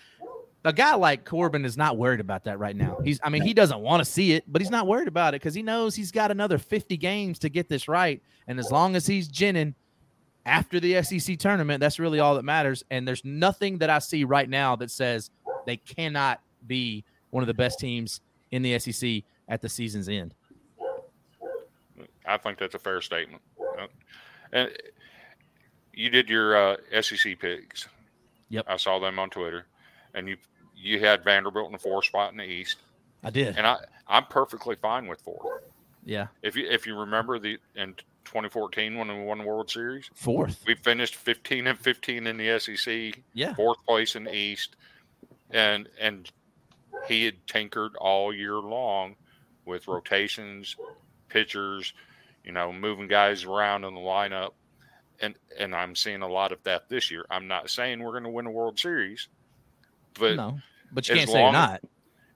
a 0.65 0.73
guy 0.73 0.95
like 0.95 1.25
Corbin 1.25 1.65
is 1.65 1.77
not 1.77 1.97
worried 1.97 2.21
about 2.21 2.45
that 2.45 2.59
right 2.59 2.75
now. 2.77 2.99
He's 3.05 3.21
I 3.23 3.29
mean, 3.31 3.43
he 3.43 3.55
doesn't 3.55 3.81
want 3.81 4.01
to 4.01 4.05
see 4.05 4.33
it, 4.33 4.45
but 4.47 4.61
he's 4.61 4.71
not 4.71 4.87
worried 4.87 5.09
about 5.09 5.35
it 5.35 5.41
because 5.41 5.55
he 5.55 5.63
knows 5.63 5.95
he's 5.95 6.13
got 6.13 6.31
another 6.31 6.59
50 6.59 6.97
games 6.97 7.39
to 7.41 7.49
get 7.49 7.69
this 7.69 7.89
right. 7.89 8.23
And 8.47 8.59
as 8.59 8.71
long 8.71 8.97
as 8.97 9.07
he's 9.07 9.29
ginning 9.29 9.75
after 10.47 10.81
the 10.81 11.03
SEC 11.03 11.39
tournament, 11.39 11.81
that's 11.81 11.99
really 11.99 12.21
all 12.21 12.35
that 12.35 12.45
matters. 12.45 12.83
And 12.91 13.07
there's 13.07 13.25
nothing 13.25 13.79
that 13.79 13.91
I 13.91 13.99
see 13.99 14.25
right 14.25 14.49
now 14.49 14.75
that 14.77 14.91
says 14.91 15.31
they 15.67 15.77
cannot 15.77 16.41
be 16.67 17.05
one 17.31 17.43
of 17.43 17.47
the 17.47 17.55
best 17.55 17.79
teams 17.79 18.21
in 18.51 18.63
the 18.63 18.79
SEC 18.79 19.23
at 19.49 19.63
the 19.63 19.69
season's 19.69 20.09
end. 20.09 20.35
I 22.27 22.37
think 22.37 22.59
that's 22.59 22.75
a 22.75 22.79
fair 22.79 23.01
statement. 23.01 23.43
Uh, 23.79 23.87
And 24.53 24.71
you 25.93 26.11
did 26.11 26.29
your 26.29 26.57
uh, 26.57 26.77
SEC 27.01 27.39
picks. 27.39 27.89
Yep. 28.51 28.65
I 28.69 28.77
saw 28.77 28.99
them 28.99 29.19
on 29.19 29.31
Twitter, 29.31 29.67
and 30.15 30.29
you 30.29 30.37
you 30.77 31.01
had 31.01 31.25
Vanderbilt 31.25 31.67
in 31.67 31.73
the 31.73 31.79
four 31.79 32.03
spot 32.03 32.31
in 32.33 32.39
the 32.39 32.45
East, 32.45 32.77
I 33.25 33.31
did. 33.31 33.57
and 33.57 33.67
I 33.67 33.79
I'm 34.07 34.25
perfectly 34.27 34.77
fine 34.77 35.07
with 35.07 35.21
four. 35.21 35.63
Yeah. 36.05 36.29
If 36.43 36.57
you 36.57 36.69
if 36.69 36.87
you 36.87 36.99
remember 36.99 37.39
the 37.39 37.59
in 37.75 37.95
2014 38.25 38.97
when 38.97 39.09
we 39.09 39.25
won 39.25 39.39
the 39.39 39.45
World 39.45 39.71
Series, 39.71 40.11
Fourth. 40.15 40.63
we 40.67 40.75
finished 40.75 41.15
15 41.17 41.67
and 41.67 41.79
15 41.79 42.27
in 42.27 42.37
the 42.37 42.59
SEC, 42.61 43.19
Yeah. 43.35 43.55
fourth 43.55 43.79
place 43.87 44.15
in 44.17 44.25
the 44.25 44.35
East, 44.35 44.77
and 45.51 45.89
and 46.01 46.31
he 47.07 47.25
had 47.25 47.47
tinkered 47.47 47.93
all 47.97 48.35
year 48.35 48.55
long 48.55 49.17
with 49.65 49.89
rotations, 49.89 50.77
pitchers, 51.29 51.93
you 52.45 52.53
know, 52.53 52.73
moving 52.73 53.09
guys 53.09 53.45
around 53.45 53.85
in 53.85 53.95
the 53.95 54.01
lineup, 54.01 54.51
and 55.21 55.35
and 55.59 55.75
I'm 55.75 55.95
seeing 55.95 56.23
a 56.23 56.29
lot 56.29 56.53
of 56.53 56.63
that 56.65 56.89
this 56.89 57.11
year. 57.11 57.25
I'm 57.31 57.49
not 57.49 57.71
saying 57.71 58.03
we're 58.03 58.13
going 58.13 58.25
to 58.25 58.31
win 58.31 58.45
the 58.47 58.51
World 58.51 58.79
Series, 58.79 59.29
but 60.19 60.37
no. 60.37 60.59
But 60.93 61.09
you 61.09 61.17
can't 61.17 61.29
say 61.31 61.43
you're 61.43 61.53
not. 61.53 61.83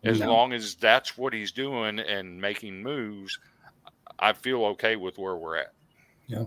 as 0.04 0.20
No. 0.20 0.32
long 0.32 0.52
as 0.52 0.74
that's 0.74 1.16
what 1.16 1.32
he's 1.32 1.52
doing 1.52 1.98
and 2.00 2.40
making 2.40 2.82
moves, 2.82 3.38
I 4.18 4.32
feel 4.32 4.64
okay 4.66 4.96
with 4.96 5.18
where 5.18 5.36
we're 5.36 5.56
at. 5.56 5.72
Yeah. 6.26 6.44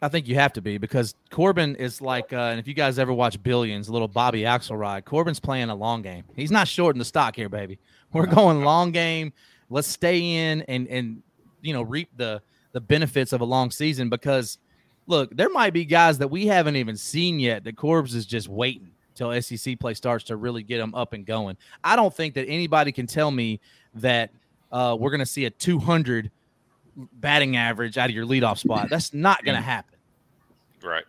I 0.00 0.06
think 0.08 0.28
you 0.28 0.36
have 0.36 0.52
to 0.52 0.60
be 0.60 0.78
because 0.78 1.14
Corbin 1.30 1.74
is 1.74 2.00
like, 2.00 2.32
uh, 2.32 2.36
and 2.36 2.60
if 2.60 2.68
you 2.68 2.74
guys 2.74 3.00
ever 3.00 3.12
watch 3.12 3.42
Billions, 3.42 3.88
a 3.88 3.92
little 3.92 4.06
Bobby 4.06 4.42
Axelrod, 4.42 5.04
Corbin's 5.04 5.40
playing 5.40 5.70
a 5.70 5.74
long 5.74 6.02
game. 6.02 6.22
He's 6.36 6.52
not 6.52 6.68
shorting 6.68 7.00
the 7.00 7.04
stock 7.04 7.34
here, 7.34 7.48
baby. 7.48 7.78
We're 8.12 8.26
going 8.26 8.62
long 8.62 8.92
game. 8.92 9.32
Let's 9.70 9.88
stay 9.88 10.20
in 10.50 10.62
and 10.62 10.86
and 10.88 11.22
you 11.60 11.72
know 11.74 11.82
reap 11.82 12.08
the 12.16 12.40
the 12.72 12.80
benefits 12.80 13.32
of 13.32 13.40
a 13.40 13.44
long 13.44 13.70
season 13.72 14.08
because 14.08 14.58
look, 15.08 15.34
there 15.36 15.50
might 15.50 15.72
be 15.72 15.84
guys 15.84 16.18
that 16.18 16.28
we 16.28 16.46
haven't 16.46 16.76
even 16.76 16.96
seen 16.96 17.40
yet 17.40 17.64
that 17.64 17.76
Corbs 17.76 18.14
is 18.14 18.24
just 18.24 18.48
waiting 18.48 18.92
till 19.18 19.42
SEC 19.42 19.78
play 19.78 19.94
starts 19.94 20.24
to 20.24 20.36
really 20.36 20.62
get 20.62 20.78
them 20.78 20.94
up 20.94 21.12
and 21.12 21.26
going. 21.26 21.56
I 21.84 21.96
don't 21.96 22.14
think 22.14 22.34
that 22.34 22.46
anybody 22.46 22.92
can 22.92 23.06
tell 23.06 23.30
me 23.30 23.60
that 23.94 24.30
uh, 24.72 24.96
we're 24.98 25.10
going 25.10 25.20
to 25.20 25.26
see 25.26 25.44
a 25.44 25.50
200 25.50 26.30
batting 27.14 27.56
average 27.56 27.98
out 27.98 28.08
of 28.08 28.14
your 28.14 28.26
leadoff 28.26 28.58
spot. 28.58 28.88
That's 28.90 29.12
not 29.12 29.44
going 29.44 29.56
to 29.56 29.62
happen. 29.62 29.98
Right. 30.82 31.04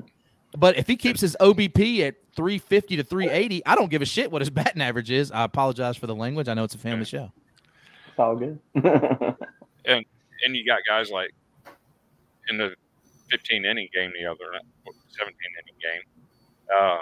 But 0.58 0.78
if 0.78 0.88
he 0.88 0.96
keeps 0.98 1.22
his 1.22 1.38
OBP 1.40 2.00
at 2.08 2.16
350 2.36 2.98
to 2.98 3.04
380, 3.04 3.66
I 3.66 3.76
don't 3.76 3.92
give 3.92 4.02
a 4.02 4.06
shit 4.06 4.32
what 4.32 4.42
his 4.42 4.50
batting 4.50 4.82
average 4.82 5.12
is. 5.12 5.32
I 5.32 5.44
apologize 5.44 5.96
for 5.96 6.08
the 6.08 6.16
language. 6.16 6.48
I 6.48 6.56
know 6.56 6.64
it's 6.64 6.76
a 6.76 6.80
family 6.80 7.06
show. 7.06 7.32
It's 8.08 8.20
all 8.20 8.36
good. 8.36 8.60
And 10.46 10.56
you 10.56 10.66
got 10.66 10.80
guys 10.88 11.12
like 11.12 11.32
in 12.50 12.58
the 12.58 12.74
15 13.30 13.66
inning 13.66 13.90
game 13.94 14.12
the 14.20 14.26
other 14.26 14.52
night, 14.52 14.96
17 15.10 15.36
inning 15.62 15.80
game, 15.82 16.02
uh, 16.76 16.98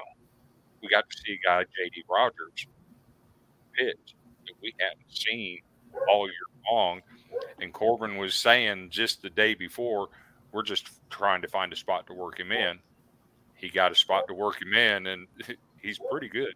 we 0.81 0.89
got 0.89 1.09
to 1.09 1.17
see 1.17 1.33
a 1.33 1.47
guy, 1.47 1.63
JD 1.63 2.03
Rogers, 2.09 2.67
pitch 3.73 4.15
that 4.45 4.53
we 4.61 4.73
hadn't 4.79 5.05
seen 5.09 5.59
all 6.09 6.27
year 6.27 6.35
long. 6.71 7.01
And 7.61 7.73
Corbin 7.73 8.17
was 8.17 8.35
saying 8.35 8.89
just 8.89 9.21
the 9.21 9.29
day 9.29 9.53
before, 9.53 10.09
we're 10.51 10.63
just 10.63 10.89
trying 11.09 11.41
to 11.41 11.47
find 11.47 11.71
a 11.73 11.75
spot 11.75 12.07
to 12.07 12.13
work 12.13 12.39
him 12.39 12.51
in. 12.51 12.79
He 13.55 13.69
got 13.69 13.91
a 13.91 13.95
spot 13.95 14.27
to 14.27 14.33
work 14.33 14.61
him 14.61 14.73
in, 14.73 15.07
and 15.07 15.27
he's 15.81 15.99
pretty 16.11 16.29
good. 16.29 16.53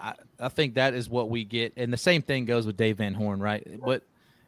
I, 0.00 0.14
I 0.38 0.48
think 0.48 0.74
that 0.74 0.94
is 0.94 1.08
what 1.08 1.30
we 1.30 1.44
get. 1.44 1.72
And 1.76 1.92
the 1.92 1.98
same 1.98 2.22
thing 2.22 2.44
goes 2.44 2.66
with 2.66 2.76
Dave 2.76 2.98
Van 2.98 3.14
Horn, 3.14 3.40
right? 3.40 3.66
But 3.84 4.02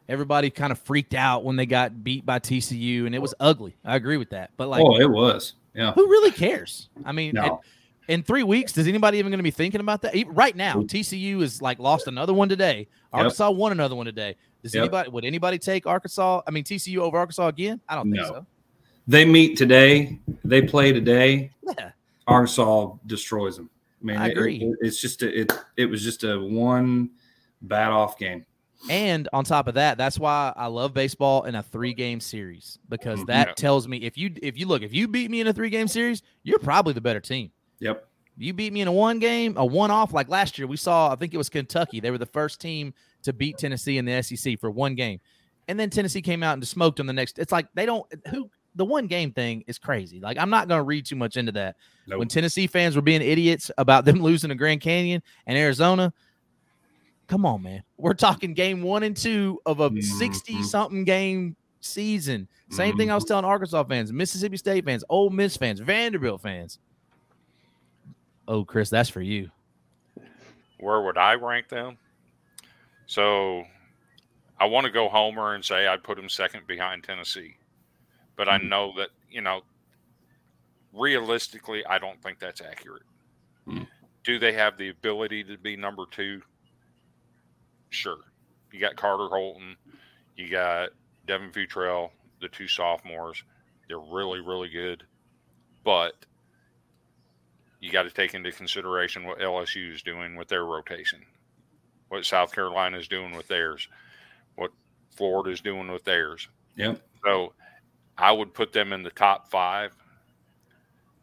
everybody 0.07 0.49
kind 0.49 0.71
of 0.71 0.79
freaked 0.79 1.13
out 1.13 1.43
when 1.43 1.55
they 1.55 1.65
got 1.65 2.03
beat 2.03 2.25
by 2.25 2.39
TCU, 2.39 3.05
and 3.05 3.15
it 3.15 3.21
was 3.21 3.33
ugly. 3.39 3.75
I 3.83 3.95
agree 3.95 4.17
with 4.17 4.31
that. 4.31 4.51
But 4.57 4.69
like, 4.69 4.83
oh, 4.83 4.99
it 4.99 5.09
was. 5.09 5.53
Yeah. 5.73 5.91
who 5.91 6.07
really 6.07 6.31
cares? 6.31 6.89
I 7.03 7.11
mean, 7.11 7.33
No. 7.35 7.61
In 8.07 8.23
three 8.23 8.43
weeks, 8.43 8.77
is 8.77 8.87
anybody 8.87 9.17
even 9.17 9.31
going 9.31 9.39
to 9.39 9.43
be 9.43 9.51
thinking 9.51 9.81
about 9.81 10.01
that? 10.03 10.15
Right 10.27 10.55
now, 10.55 10.75
TCU 10.83 11.41
is 11.41 11.61
like 11.61 11.79
lost 11.79 12.07
another 12.07 12.33
one 12.33 12.49
today. 12.49 12.87
Arkansas 13.13 13.49
won 13.51 13.71
another 13.71 13.95
one 13.95 14.05
today. 14.05 14.35
Does 14.63 14.73
Yep. 14.73 14.81
anybody 14.81 15.09
would 15.09 15.25
anybody 15.25 15.57
take 15.59 15.85
Arkansas? 15.85 16.41
I 16.47 16.51
mean 16.51 16.63
TCU 16.63 16.97
over 16.99 17.17
Arkansas 17.17 17.47
again? 17.47 17.79
I 17.87 17.95
don't 17.95 18.11
think 18.11 18.23
No. 18.23 18.27
so. 18.27 18.45
They 19.07 19.23
meet 19.25 19.57
today. 19.57 20.19
They 20.43 20.61
play 20.63 20.91
today. 20.91 21.51
Yeah. 21.77 21.91
Arkansas 22.27 22.93
destroys 23.05 23.55
them. 23.57 23.69
I 24.01 24.05
mean, 24.05 24.17
I 24.17 24.27
it- 24.27 24.31
agree. 24.31 24.57
it- 24.61 24.77
it's 24.81 24.99
just 24.99 25.21
a, 25.21 25.41
it. 25.41 25.51
It 25.77 25.85
was 25.85 26.03
just 26.03 26.23
a 26.23 26.39
one 26.39 27.11
bad 27.61 27.91
off 27.91 28.17
game. 28.17 28.45
And 28.89 29.27
on 29.33 29.43
top 29.45 29.67
of 29.67 29.75
that, 29.75 29.97
that's 29.97 30.19
why 30.19 30.53
I 30.55 30.67
love 30.67 30.93
baseball 30.93 31.43
in 31.43 31.55
a 31.55 31.63
three 31.63 31.93
game 31.93 32.19
series 32.19 32.77
because 32.89 33.19
Mhm. 33.21 33.27
that 33.27 33.47
Yeah. 33.49 33.53
tells 33.53 33.87
me 33.87 33.97
if 33.97 34.17
you 34.17 34.31
if 34.43 34.57
you 34.59 34.67
look 34.67 34.81
if 34.83 34.93
you 34.93 35.07
beat 35.07 35.31
me 35.31 35.41
in 35.41 35.47
a 35.47 35.53
three 35.53 35.69
game 35.69 35.87
series, 35.87 36.21
you're 36.43 36.59
probably 36.59 36.93
the 36.93 37.01
better 37.01 37.19
team. 37.21 37.51
Yep. 37.79 38.07
You 38.37 38.53
beat 38.53 38.73
me 38.73 38.81
in 38.81 38.87
a 38.87 38.91
one 38.91 39.19
game, 39.19 39.55
a 39.57 39.65
one 39.65 39.91
off 39.91 40.11
like 40.13 40.27
last 40.27 40.57
year. 40.57 40.67
We 40.67 40.75
saw, 40.77 41.11
I 41.11 41.15
think 41.15 41.33
it 41.33 41.37
was 41.37 41.49
Kentucky. 41.49 41.99
They 42.01 42.11
were 42.11 42.17
the 42.17 42.25
first 42.25 42.59
team 42.59 42.93
to 43.23 43.31
beat 43.31 43.57
Tennessee 43.57 43.97
in 43.97 44.05
the 44.05 44.21
SEC 44.21 44.59
for 44.59 44.69
one 44.69 44.93
game, 44.95 45.19
and 45.67 45.79
then 45.79 45.89
Tennessee 45.89 46.21
came 46.21 46.43
out 46.43 46.53
and 46.53 46.67
smoked 46.67 46.97
them 46.97 47.07
the 47.07 47.13
next. 47.13 47.39
It's 47.39 47.51
like 47.53 47.67
they 47.73 47.85
don't 47.85 48.05
who 48.29 48.49
the 48.75 48.83
one 48.85 49.07
game 49.07 49.31
thing 49.31 49.63
is 49.67 49.79
crazy. 49.79 50.19
Like 50.19 50.37
I'm 50.37 50.49
not 50.49 50.67
going 50.67 50.79
to 50.79 50.83
read 50.83 51.05
too 51.05 51.15
much 51.15 51.37
into 51.37 51.53
that. 51.53 51.77
Nope. 52.07 52.19
When 52.19 52.27
Tennessee 52.27 52.67
fans 52.67 52.95
were 52.97 53.01
being 53.01 53.21
idiots 53.21 53.71
about 53.77 54.03
them 54.03 54.21
losing 54.21 54.49
to 54.49 54.55
Grand 54.55 54.81
Canyon 54.81 55.23
and 55.47 55.57
Arizona, 55.57 56.11
come 57.27 57.45
on, 57.45 57.61
man. 57.63 57.83
We're 57.97 58.13
talking 58.13 58.53
game 58.53 58.81
one 58.83 59.03
and 59.03 59.15
two 59.15 59.61
of 59.65 59.79
a 59.79 59.89
Mhm. 59.89 60.03
60 60.03 60.61
something 60.63 61.03
game 61.05 61.55
season. 61.79 62.47
Same 62.69 62.97
thing 62.97 63.09
I 63.11 63.15
was 63.15 63.23
telling 63.25 63.45
Arkansas 63.45 63.83
fans, 63.85 64.11
Mississippi 64.11 64.57
State 64.57 64.83
fans, 64.85 65.03
Ole 65.09 65.29
Miss 65.29 65.55
fans, 65.55 65.79
Vanderbilt 65.79 66.41
fans. 66.41 66.79
Oh, 68.47 68.63
Chris, 68.63 68.89
that's 68.89 69.09
for 69.09 69.21
you. 69.21 69.49
Where 70.79 71.01
would 71.01 71.17
I 71.17 71.33
rank 71.35 71.69
them? 71.69 71.97
So 73.07 73.63
I 74.59 74.65
want 74.65 74.85
to 74.85 74.91
go 74.91 75.09
homer 75.09 75.55
and 75.55 75.63
say 75.63 75.87
I'd 75.87 76.03
put 76.03 76.17
them 76.17 76.29
second 76.29 76.67
behind 76.67 77.03
Tennessee. 77.03 77.55
But 78.35 78.49
I 78.49 78.57
know 78.57 78.93
that, 78.97 79.09
you 79.31 79.41
know, 79.41 79.61
realistically, 80.93 81.85
I 81.85 81.99
don't 81.99 82.21
think 82.21 82.39
that's 82.39 82.61
accurate. 82.61 83.03
Mm. 83.67 83.87
Do 84.23 84.39
they 84.39 84.53
have 84.53 84.77
the 84.77 84.89
ability 84.89 85.43
to 85.45 85.57
be 85.57 85.75
number 85.75 86.03
two? 86.09 86.41
Sure. 87.89 88.17
You 88.71 88.79
got 88.79 88.95
Carter 88.95 89.27
Holton, 89.27 89.77
you 90.35 90.49
got 90.49 90.89
Devin 91.27 91.51
Futrell, 91.51 92.09
the 92.41 92.49
two 92.49 92.67
sophomores. 92.67 93.41
They're 93.87 93.99
really, 93.99 94.41
really 94.41 94.69
good. 94.69 95.03
But 95.83 96.13
you 97.79 97.91
got 97.91 98.03
to 98.03 98.09
take 98.11 98.33
into 98.33 98.51
consideration 98.51 99.25
what 99.25 99.39
LSU 99.39 99.93
is 99.93 100.01
doing 100.01 100.35
with 100.35 100.47
their 100.47 100.65
rotation, 100.65 101.21
what 102.09 102.25
South 102.25 102.51
Carolina 102.53 102.97
is 102.97 103.07
doing 103.07 103.35
with 103.35 103.47
theirs, 103.47 103.87
what 104.55 104.71
Florida 105.15 105.51
is 105.51 105.61
doing 105.61 105.89
with 105.91 106.03
theirs. 106.03 106.47
Yep. 106.77 107.01
So 107.23 107.53
I 108.17 108.31
would 108.31 108.53
put 108.53 108.71
them 108.73 108.93
in 108.93 109.03
the 109.03 109.11
top 109.11 109.49
five, 109.49 109.91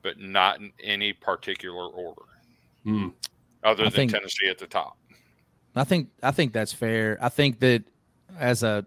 but 0.03 0.19
not 0.19 0.61
in 0.61 0.73
any 0.83 1.13
particular 1.13 1.87
order, 1.87 2.23
Hmm. 2.85 3.09
other 3.63 3.83
I 3.83 3.87
than 3.87 3.93
think- 3.93 4.13
Tennessee 4.13 4.49
at 4.49 4.59
the 4.59 4.67
top. 4.67 4.97
I 5.75 5.85
think 5.85 6.11
I 6.23 6.33
think 6.33 6.53
that's 6.53 6.73
fair. 6.73 7.17
I 7.23 7.31
think 7.31 7.61
that 7.61 7.83
as 8.39 8.63
a 8.63 8.85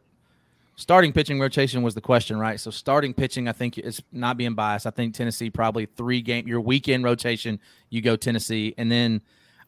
starting 0.75 1.13
pitching 1.13 1.39
rotation 1.39 1.81
was 1.81 1.95
the 1.95 2.01
question, 2.01 2.37
right? 2.37 2.59
So 2.59 2.71
starting 2.71 3.13
pitching, 3.13 3.47
I 3.47 3.51
think 3.51 3.77
is 3.77 4.01
not 4.11 4.37
being 4.37 4.55
biased. 4.55 4.85
I 4.85 4.91
think 4.91 5.13
Tennessee 5.13 5.49
probably 5.49 5.85
three 5.85 6.21
game 6.21 6.47
your 6.47 6.61
weekend 6.61 7.03
rotation, 7.03 7.59
you 7.89 8.01
go 8.01 8.15
Tennessee, 8.15 8.73
and 8.77 8.91
then 8.91 9.21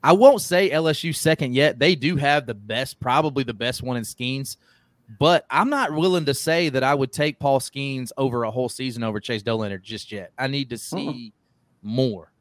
I 0.04 0.14
won't 0.14 0.42
say 0.42 0.70
LSU 0.70 1.16
second 1.16 1.56
yet. 1.56 1.80
They 1.80 1.96
do 1.96 2.16
have 2.18 2.46
the 2.46 2.54
best, 2.54 3.00
probably 3.00 3.44
the 3.44 3.54
best 3.54 3.82
one 3.82 3.98
in 3.98 4.04
Skenes, 4.04 4.58
but 5.20 5.46
I'm 5.50 5.70
not 5.70 5.94
willing 5.94 6.26
to 6.26 6.34
say 6.34 6.70
that 6.70 6.84
I 6.84 6.94
would 6.94 7.12
take 7.12 7.40
Paul 7.40 7.60
Skenes 7.60 8.12
over 8.18 8.44
a 8.44 8.52
whole 8.52 8.70
season 8.70 9.04
over 9.04 9.20
Chase 9.20 9.44
Dollander 9.44 9.82
just 9.82 10.12
yet. 10.12 10.32
I 10.38 10.48
need 10.48 10.70
to 10.70 10.78
see 10.78 11.34
more. 11.82 12.32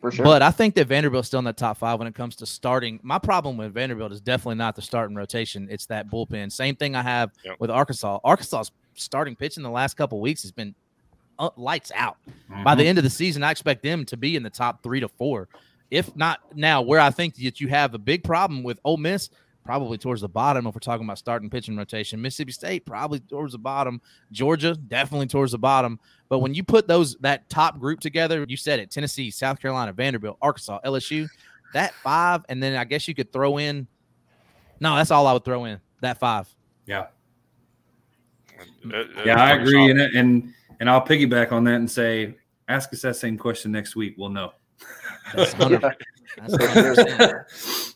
For 0.00 0.10
sure. 0.10 0.24
But 0.24 0.42
I 0.42 0.50
think 0.50 0.74
that 0.74 0.86
Vanderbilt's 0.86 1.28
still 1.28 1.38
in 1.38 1.44
the 1.44 1.52
top 1.52 1.78
five 1.78 1.98
when 1.98 2.06
it 2.08 2.14
comes 2.14 2.36
to 2.36 2.46
starting. 2.46 3.00
My 3.02 3.18
problem 3.18 3.56
with 3.56 3.72
Vanderbilt 3.74 4.12
is 4.12 4.20
definitely 4.20 4.56
not 4.56 4.76
the 4.76 4.82
starting 4.82 5.16
rotation; 5.16 5.68
it's 5.70 5.86
that 5.86 6.08
bullpen. 6.10 6.50
Same 6.52 6.76
thing 6.76 6.94
I 6.94 7.02
have 7.02 7.30
Yep. 7.44 7.56
with 7.60 7.70
Arkansas. 7.70 8.18
Arkansas's 8.24 8.70
starting 8.94 9.36
pitch 9.36 9.56
in 9.56 9.62
the 9.62 9.70
last 9.70 9.94
couple 9.94 10.20
weeks 10.20 10.42
has 10.42 10.52
been 10.52 10.74
uh, 11.38 11.50
lights 11.56 11.92
out. 11.94 12.16
By 12.64 12.74
the 12.74 12.86
end 12.86 12.98
of 12.98 13.04
the 13.04 13.10
season, 13.10 13.42
I 13.42 13.50
expect 13.50 13.82
them 13.82 14.04
to 14.06 14.16
be 14.16 14.36
in 14.36 14.42
the 14.42 14.50
top 14.50 14.82
three 14.82 15.00
to 15.00 15.08
four, 15.08 15.48
if 15.90 16.14
not 16.16 16.40
now. 16.54 16.80
Where 16.82 17.00
I 17.00 17.10
think 17.10 17.34
that 17.36 17.60
you 17.60 17.68
have 17.68 17.92
a 17.94 17.98
big 17.98 18.24
problem 18.24 18.62
with 18.62 18.78
Ole 18.84 18.96
Miss, 18.96 19.28
probably 19.66 19.98
towards 19.98 20.22
the 20.22 20.28
bottom. 20.28 20.66
If 20.66 20.74
we're 20.74 20.78
talking 20.78 21.04
about 21.04 21.18
starting 21.18 21.50
pitching 21.50 21.76
rotation, 21.76 22.22
Mississippi 22.22 22.52
State 22.52 22.86
probably 22.86 23.20
towards 23.20 23.52
the 23.52 23.58
bottom. 23.58 24.00
Georgia 24.32 24.74
definitely 24.74 25.26
towards 25.26 25.52
the 25.52 25.58
bottom. 25.58 25.98
But 26.28 26.38
when 26.38 26.54
you 26.54 26.62
put 26.64 26.88
those 26.88 27.16
that 27.16 27.48
top 27.50 27.78
group 27.78 28.00
together, 28.00 28.46
you 28.48 28.56
said 28.56 28.78
it: 28.80 28.90
Tennessee, 28.90 29.30
South 29.30 29.60
Carolina, 29.60 29.92
Vanderbilt, 29.92 30.38
Arkansas, 30.40 30.80
LSU. 30.84 31.28
That 31.74 31.92
five, 32.02 32.44
and 32.48 32.62
then 32.62 32.76
I 32.76 32.84
guess 32.84 33.06
you 33.08 33.14
could 33.14 33.32
throw 33.32 33.58
in. 33.58 33.86
No, 34.80 34.96
that's 34.96 35.10
all 35.10 35.26
I 35.26 35.32
would 35.32 35.44
throw 35.44 35.64
in. 35.66 35.80
That 36.00 36.18
five. 36.18 36.48
Yeah. 36.86 37.06
Uh, 38.92 39.02
Yeah, 39.24 39.42
I 39.42 39.56
agree. 39.56 39.90
And 39.90 40.00
and 40.00 40.54
and 40.80 40.88
I'll 40.88 41.04
piggyback 41.04 41.52
on 41.52 41.64
that 41.64 41.74
and 41.76 41.90
say, 41.90 42.36
ask 42.68 42.92
us 42.92 43.02
that 43.02 43.16
same 43.16 43.36
question 43.36 43.72
next 43.72 43.96
week. 43.96 44.14
We'll 44.16 44.30
know. 44.30 44.52
That's 45.34 45.52
100 45.54 45.82
Yeah. 45.82 45.90
that's 46.46 46.54
100%. 46.56 47.94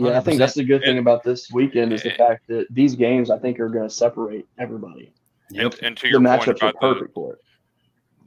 Yeah, 0.00 0.16
I 0.18 0.20
think 0.20 0.38
that's 0.38 0.54
the 0.54 0.64
good 0.64 0.82
thing 0.82 0.98
about 0.98 1.22
this 1.22 1.50
weekend 1.50 1.92
is 1.92 2.02
the 2.02 2.10
fact 2.10 2.46
that 2.48 2.66
these 2.70 2.94
games 2.94 3.30
I 3.30 3.38
think 3.38 3.58
are 3.60 3.68
going 3.68 3.88
to 3.88 3.94
separate 3.94 4.46
everybody. 4.58 5.12
And, 5.56 5.74
and 5.82 5.96
to 5.96 6.02
The 6.02 6.08
your 6.08 6.20
point 6.20 6.42
matchups 6.42 6.62
are 6.62 6.68
about 6.68 6.74
the, 6.74 6.78
perfect 6.94 7.14
for 7.14 7.32
it. 7.34 7.38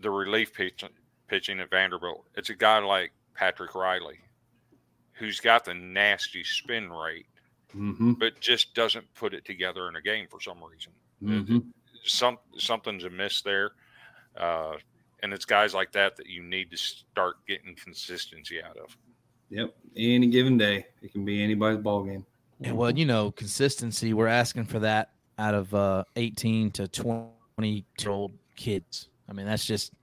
the 0.02 0.10
relief 0.10 0.54
pitching, 0.54 0.90
pitching 1.28 1.60
at 1.60 1.70
Vanderbilt, 1.70 2.26
it's 2.36 2.50
a 2.50 2.56
guy 2.56 2.80
like 2.80 3.12
Patrick 3.34 3.74
Reilly, 3.76 4.20
who's 5.14 5.40
got 5.40 5.66
the 5.66 5.74
nasty 5.74 6.44
spin 6.44 6.91
rate, 6.91 7.26
Mm-hmm. 7.76 8.14
but 8.14 8.40
just 8.40 8.76
doesn't 8.76 9.12
put 9.16 9.34
it 9.34 9.45
together 9.45 9.88
in 9.90 9.95
a 9.95 10.02
game 10.02 10.28
for 10.30 10.40
some 10.40 10.60
reason. 10.64 10.91
Mm-hmm. 11.24 11.58
Some 12.04 12.38
something's 12.60 13.04
amiss 13.04 13.41
there, 13.41 13.72
uh, 14.38 14.74
and 15.24 15.34
it's 15.34 15.45
guys 15.45 15.74
like 15.74 15.91
that 15.94 16.16
that 16.18 16.28
you 16.28 16.44
need 16.44 16.70
to 16.70 16.78
start 16.78 17.38
getting 17.48 17.74
consistency 17.76 18.62
out 18.62 18.78
of. 18.78 18.95
Yep. 19.54 19.76
Any 19.96 20.28
given 20.28 20.58
day, 20.58 20.88
it 21.04 21.12
can 21.12 21.24
be 21.24 21.44
anybody's 21.44 21.80
ball 21.80 22.04
game. 22.04 22.26
Yeah, 22.60 22.72
well, 22.72 22.90
you 22.90 23.06
know, 23.06 23.30
consistency. 23.32 24.14
We're 24.14 24.28
asking 24.28 24.66
for 24.66 24.80
that 24.80 25.12
out 25.38 25.54
of 25.54 25.74
uh, 25.76 26.04
18 26.16 26.72
to 26.72 26.88
20 26.88 27.86
year 28.00 28.12
old 28.12 28.32
kids. 28.56 29.10
I 29.30 29.34
mean, 29.34 29.46
that's 29.46 29.64
just 29.64 29.94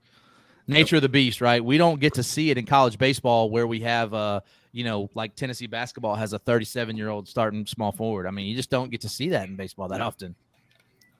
nature 0.67 0.95
of 0.95 1.01
the 1.01 1.09
beast, 1.09 1.41
right? 1.41 1.63
We 1.63 1.77
don't 1.77 1.99
get 1.99 2.13
to 2.13 2.23
see 2.23 2.49
it 2.49 2.57
in 2.57 2.65
college 2.65 2.97
baseball 2.97 3.49
where 3.49 3.67
we 3.67 3.81
have, 3.81 4.13
uh, 4.13 4.39
you 4.71 4.85
know, 4.85 5.09
like 5.15 5.35
Tennessee 5.35 5.67
basketball 5.67 6.15
has 6.15 6.31
a 6.31 6.39
37 6.39 6.95
year 6.95 7.09
old 7.09 7.27
starting 7.27 7.65
small 7.65 7.91
forward. 7.91 8.27
I 8.27 8.31
mean, 8.31 8.47
you 8.47 8.55
just 8.55 8.69
don't 8.69 8.89
get 8.89 9.01
to 9.01 9.09
see 9.09 9.29
that 9.29 9.49
in 9.49 9.57
baseball 9.57 9.89
that 9.89 9.99
often. 9.99 10.33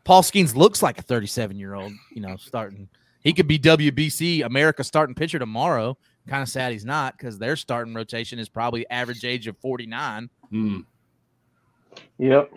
Paul 0.05 0.23
Skenes 0.23 0.55
looks 0.55 0.81
like 0.81 0.97
a 0.99 1.01
37 1.01 1.57
year 1.57 1.73
old, 1.73 1.91
you 2.13 2.21
know, 2.21 2.37
starting. 2.37 2.87
He 3.23 3.33
could 3.33 3.47
be 3.47 3.59
WBC 3.59 4.45
America 4.45 4.83
starting 4.83 5.15
pitcher 5.15 5.37
tomorrow. 5.37 5.97
Kind 6.27 6.43
of 6.43 6.49
sad 6.49 6.71
he's 6.71 6.85
not 6.85 7.17
because 7.17 7.37
their 7.37 7.55
starting 7.55 7.93
rotation 7.93 8.39
is 8.39 8.47
probably 8.47 8.89
average 8.89 9.25
age 9.25 9.47
of 9.47 9.57
49. 9.57 10.29
Mm. 10.51 10.85
Yep. 12.19 12.53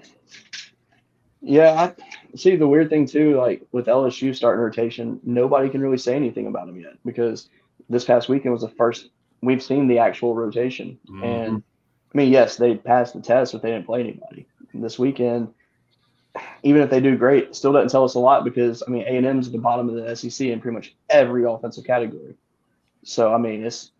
Yeah, 1.41 1.73
I 1.73 2.37
see 2.37 2.57
the 2.57 2.69
weird 2.69 2.89
thing 2.89 3.07
too, 3.07 3.37
like 3.37 3.63
with 3.73 3.87
LSU 3.87 4.35
starting 4.35 4.63
rotation, 4.63 5.21
nobody 5.25 5.69
can 5.69 5.81
really 5.81 5.99
say 5.99 6.15
anything 6.15 6.47
about 6.47 6.67
them 6.67 6.81
yet 6.81 6.95
because 7.05 7.49
this 7.89 8.05
past 8.05 8.29
weekend 8.29 8.53
was 8.53 8.63
the 8.63 8.69
first 8.69 9.11
we've 9.43 9.63
seen 9.63 9.87
the 9.87 9.99
actual 9.99 10.35
rotation. 10.35 10.99
Mhm. 11.07 11.25
And 11.25 11.63
I 12.15 12.17
mean, 12.17 12.33
yes, 12.33 12.57
they 12.57 12.77
passed 12.77 13.15
the 13.15 13.21
test, 13.21 13.53
but 13.53 13.63
they 13.63 13.71
didn't 13.71 13.87
play 13.87 14.01
anybody. 14.01 14.47
This 14.73 14.99
weekend, 14.99 15.53
even 16.63 16.81
if 16.81 16.91
they 16.91 17.01
do 17.01 17.17
great, 17.17 17.55
still 17.55 17.73
doesn't 17.73 17.91
tell 17.91 18.05
us 18.05 18.15
a 18.15 18.19
lot 18.19 18.45
because 18.45 18.83
I 18.87 18.91
mean 18.91 19.03
A 19.03 19.17
and 19.17 19.27
M's 19.27 19.47
at 19.47 19.53
the 19.53 19.59
bottom 19.59 19.89
of 19.89 19.97
the 19.97 20.17
SEC 20.17 20.51
in 20.51 20.61
pretty 20.61 20.75
much 20.75 20.95
every 21.11 21.45
offensive 21.45 21.85
category. 21.85 22.35
So 23.05 23.33
I 23.33 23.39
mean, 23.39 23.65
it's 23.65 23.91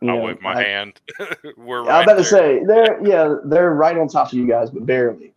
you 0.00 0.10
I'll 0.10 0.18
know, 0.18 0.24
wave 0.24 0.40
my 0.40 0.54
I- 0.54 0.62
hand. 0.64 1.00
We're 1.56 1.84
I 1.84 1.88
right 1.88 2.02
about 2.04 2.18
to 2.18 2.24
say 2.24 2.62
they're 2.64 3.04
yeah 3.06 3.36
they're 3.44 3.70
right 3.74 3.96
on 3.96 4.08
top 4.08 4.28
of 4.28 4.34
you 4.34 4.46
guys, 4.46 4.70
but 4.70 4.86
barely. 4.86 5.32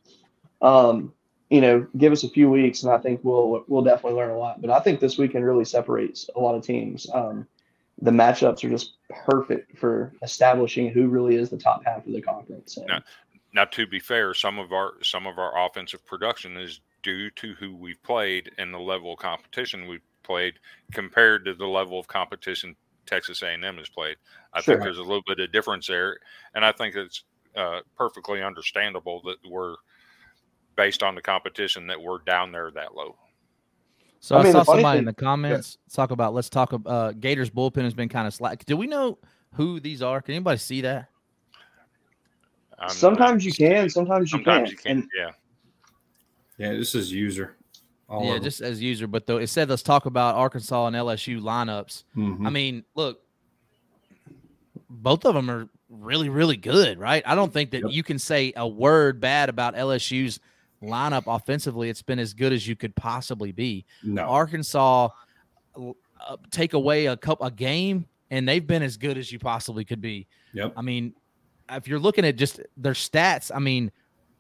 Um, 0.61 1.13
you 1.49 1.61
know, 1.61 1.85
give 1.97 2.11
us 2.11 2.23
a 2.23 2.29
few 2.29 2.49
weeks, 2.49 2.83
and 2.83 2.91
I 2.91 2.97
think 2.97 3.21
we'll 3.23 3.63
we'll 3.67 3.83
definitely 3.83 4.17
learn 4.17 4.31
a 4.31 4.37
lot. 4.37 4.61
But 4.61 4.71
I 4.71 4.79
think 4.79 4.99
this 4.99 5.17
weekend 5.17 5.45
really 5.45 5.65
separates 5.65 6.29
a 6.35 6.39
lot 6.39 6.55
of 6.55 6.63
teams. 6.65 7.07
Um, 7.13 7.47
the 8.01 8.11
matchups 8.11 8.63
are 8.63 8.69
just 8.69 8.95
perfect 9.25 9.77
for 9.77 10.11
establishing 10.21 10.89
who 10.89 11.07
really 11.07 11.35
is 11.35 11.49
the 11.49 11.57
top 11.57 11.85
half 11.85 12.05
of 12.05 12.11
the 12.13 12.21
conference. 12.21 12.77
And 12.77 12.87
No. 12.87 12.99
Now, 13.53 13.63
to 13.65 13.87
be 13.87 13.99
fair, 13.99 14.33
some 14.33 14.59
of 14.59 14.73
our 14.73 14.93
some 15.03 15.27
of 15.27 15.37
our 15.37 15.65
offensive 15.65 16.05
production 16.05 16.57
is 16.57 16.81
due 17.03 17.29
to 17.29 17.53
who 17.53 17.75
we've 17.75 18.01
played 18.03 18.51
and 18.57 18.73
the 18.73 18.79
level 18.79 19.13
of 19.13 19.19
competition 19.19 19.87
we've 19.87 20.01
played 20.23 20.55
compared 20.91 21.45
to 21.45 21.53
the 21.53 21.67
level 21.67 21.99
of 21.99 22.07
competition 22.07 22.75
Texas 23.05 23.41
A&M 23.43 23.77
has 23.77 23.89
played. 23.89 24.17
I 24.53 24.61
Sure. 24.61 24.75
think 24.75 24.83
there's 24.83 24.97
a 24.97 25.03
little 25.03 25.23
bit 25.27 25.39
of 25.39 25.51
difference 25.51 25.87
there, 25.87 26.19
and 26.53 26.65
I 26.65 26.71
think 26.71 26.95
it's 26.95 27.23
uh, 27.55 27.81
perfectly 27.97 28.43
understandable 28.43 29.21
that 29.23 29.37
we're 29.49 29.75
based 30.75 31.03
on 31.03 31.15
the 31.15 31.21
competition 31.21 31.87
that 31.87 32.01
we're 32.01 32.19
down 32.19 32.51
there 32.51 32.71
that 32.71 32.95
low. 32.95 33.15
So 34.19 34.35
I 34.35 34.39
I, 34.39 34.43
mean, 34.43 34.51
saw 34.53 34.59
the 34.59 34.65
funny 34.65 34.77
somebody 34.81 34.99
in 34.99 35.05
the 35.05 35.13
comments 35.13 35.77
talk 35.93 36.11
about 36.11 36.33
let's 36.33 36.49
talk 36.49 36.73
about 36.73 36.91
uh, 36.91 37.11
Gators 37.13 37.49
bullpen 37.49 37.83
has 37.83 37.93
been 37.93 38.09
kind 38.09 38.27
of 38.27 38.33
slack. 38.33 38.65
Do 38.65 38.75
we 38.75 38.87
know 38.87 39.19
who 39.53 39.79
these 39.79 40.01
are? 40.01 40.21
Can 40.21 40.33
anybody 40.33 40.57
see 40.57 40.81
that? 40.81 41.09
I'm- 42.79 42.89
sometimes 42.89 43.45
you 43.45 43.53
can, 43.53 43.89
sometimes 43.89 44.31
you 44.31 44.37
sometimes 44.39 44.69
can't. 44.69 44.71
you 44.71 44.77
can. 44.77 44.91
And 44.97 45.09
yeah, 45.17 45.31
Yeah, 46.57 46.73
this 46.77 46.95
is 46.95 47.11
user. 47.11 47.55
All 48.07 48.23
yeah, 48.25 48.37
just 48.39 48.61
as 48.61 48.81
user, 48.81 49.07
but 49.07 49.25
though 49.25 49.37
it 49.37 49.47
said 49.47 49.69
let's 49.69 49.81
talk 49.81 50.05
about 50.05 50.35
Arkansas 50.35 50.85
and 50.87 50.95
LSU 50.95 51.41
lineups. 51.41 52.03
Mhm. 52.15 52.45
I 52.45 52.49
mean, 52.51 52.83
look, 52.93 53.21
both 54.89 55.25
of 55.25 55.33
them 55.33 55.49
are 55.49 55.67
really, 55.89 56.29
really 56.29 56.57
good, 56.57 56.99
right? 56.99 57.23
I 57.25 57.35
don't 57.35 57.51
think 57.53 57.71
that 57.71 57.81
Yep. 57.81 57.91
you 57.91 58.03
can 58.03 58.19
say 58.19 58.53
a 58.55 58.67
word 58.67 59.19
bad 59.19 59.49
about 59.49 59.75
LSU's 59.75 60.39
lineup 60.83 61.23
offensively. 61.27 61.89
It's 61.89 62.01
been 62.01 62.19
as 62.19 62.33
good 62.33 62.53
as 62.53 62.67
you 62.67 62.75
could 62.75 62.95
possibly 62.95 63.51
be. 63.51 63.85
no. 64.03 64.23
Arkansas 64.23 65.09
uh, 65.77 66.37
take 66.51 66.73
away 66.73 67.07
a 67.07 67.17
cup 67.17 67.39
a 67.41 67.51
game, 67.51 68.05
and 68.31 68.47
they've 68.47 68.65
been 68.65 68.81
as 68.83 68.97
good 68.97 69.17
as 69.17 69.31
you 69.31 69.39
possibly 69.39 69.83
could 69.85 70.01
be. 70.01 70.27
Yep. 70.53 70.73
I 70.77 70.81
mean, 70.81 71.13
if 71.71 71.87
you're 71.87 71.99
looking 71.99 72.25
at 72.25 72.35
just 72.35 72.59
their 72.77 72.93
stats, 72.93 73.51
I 73.53 73.59
mean, 73.59 73.91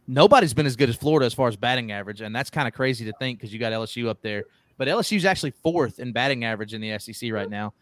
nobody's 0.07 0.53
been 0.53 0.65
as 0.65 0.75
good 0.75 0.89
as 0.89 0.95
Florida 0.95 1.25
as 1.25 1.33
far 1.33 1.47
as 1.47 1.55
batting 1.55 1.91
average, 1.91 2.21
and 2.21 2.35
that's 2.35 2.49
kind 2.49 2.67
of 2.67 2.73
crazy 2.73 3.05
to 3.05 3.13
think 3.19 3.39
because 3.39 3.53
you 3.53 3.59
got 3.59 3.73
LSU 3.73 4.07
up 4.07 4.21
there. 4.21 4.43
But 4.77 4.87
LSU's 4.87 5.25
actually 5.25 5.51
fourth 5.51 5.99
in 5.99 6.11
batting 6.11 6.43
average 6.43 6.73
in 6.73 6.81
the 6.81 6.97
SEC 6.99 7.31
right 7.31 7.49
now. 7.49 7.73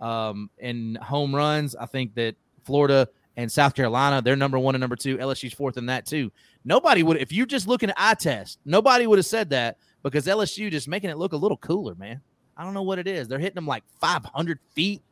Um, 0.00 0.50
in 0.58 0.96
home 0.96 1.34
runs, 1.34 1.74
I 1.76 1.86
think 1.86 2.14
that 2.14 2.34
Florida 2.64 3.08
and 3.36 3.50
South 3.50 3.74
Carolina, 3.74 4.20
they're 4.20 4.36
number 4.36 4.58
one 4.58 4.74
and 4.74 4.80
number 4.80 4.96
two. 4.96 5.16
LSU's 5.16 5.54
fourth 5.54 5.76
in 5.76 5.86
that 5.86 6.06
too. 6.06 6.30
Nobody 6.64 7.02
would, 7.02 7.16
if 7.16 7.32
you're 7.32 7.46
just 7.46 7.66
looking 7.66 7.90
at 7.90 7.96
eye 7.98 8.14
test, 8.14 8.58
nobody 8.64 9.06
would 9.06 9.18
have 9.18 9.26
said 9.26 9.50
that 9.50 9.78
because 10.02 10.26
LSU 10.26 10.70
just 10.70 10.88
making 10.88 11.10
it 11.10 11.18
look 11.18 11.32
a 11.32 11.36
little 11.36 11.56
cooler, 11.56 11.94
man. 11.94 12.20
I 12.56 12.64
don't 12.64 12.74
know 12.74 12.82
what 12.82 12.98
it 12.98 13.08
is. 13.08 13.28
They're 13.28 13.38
hitting 13.38 13.54
them 13.54 13.66
like 13.66 13.84
500 14.00 14.58
feet. 14.74 15.02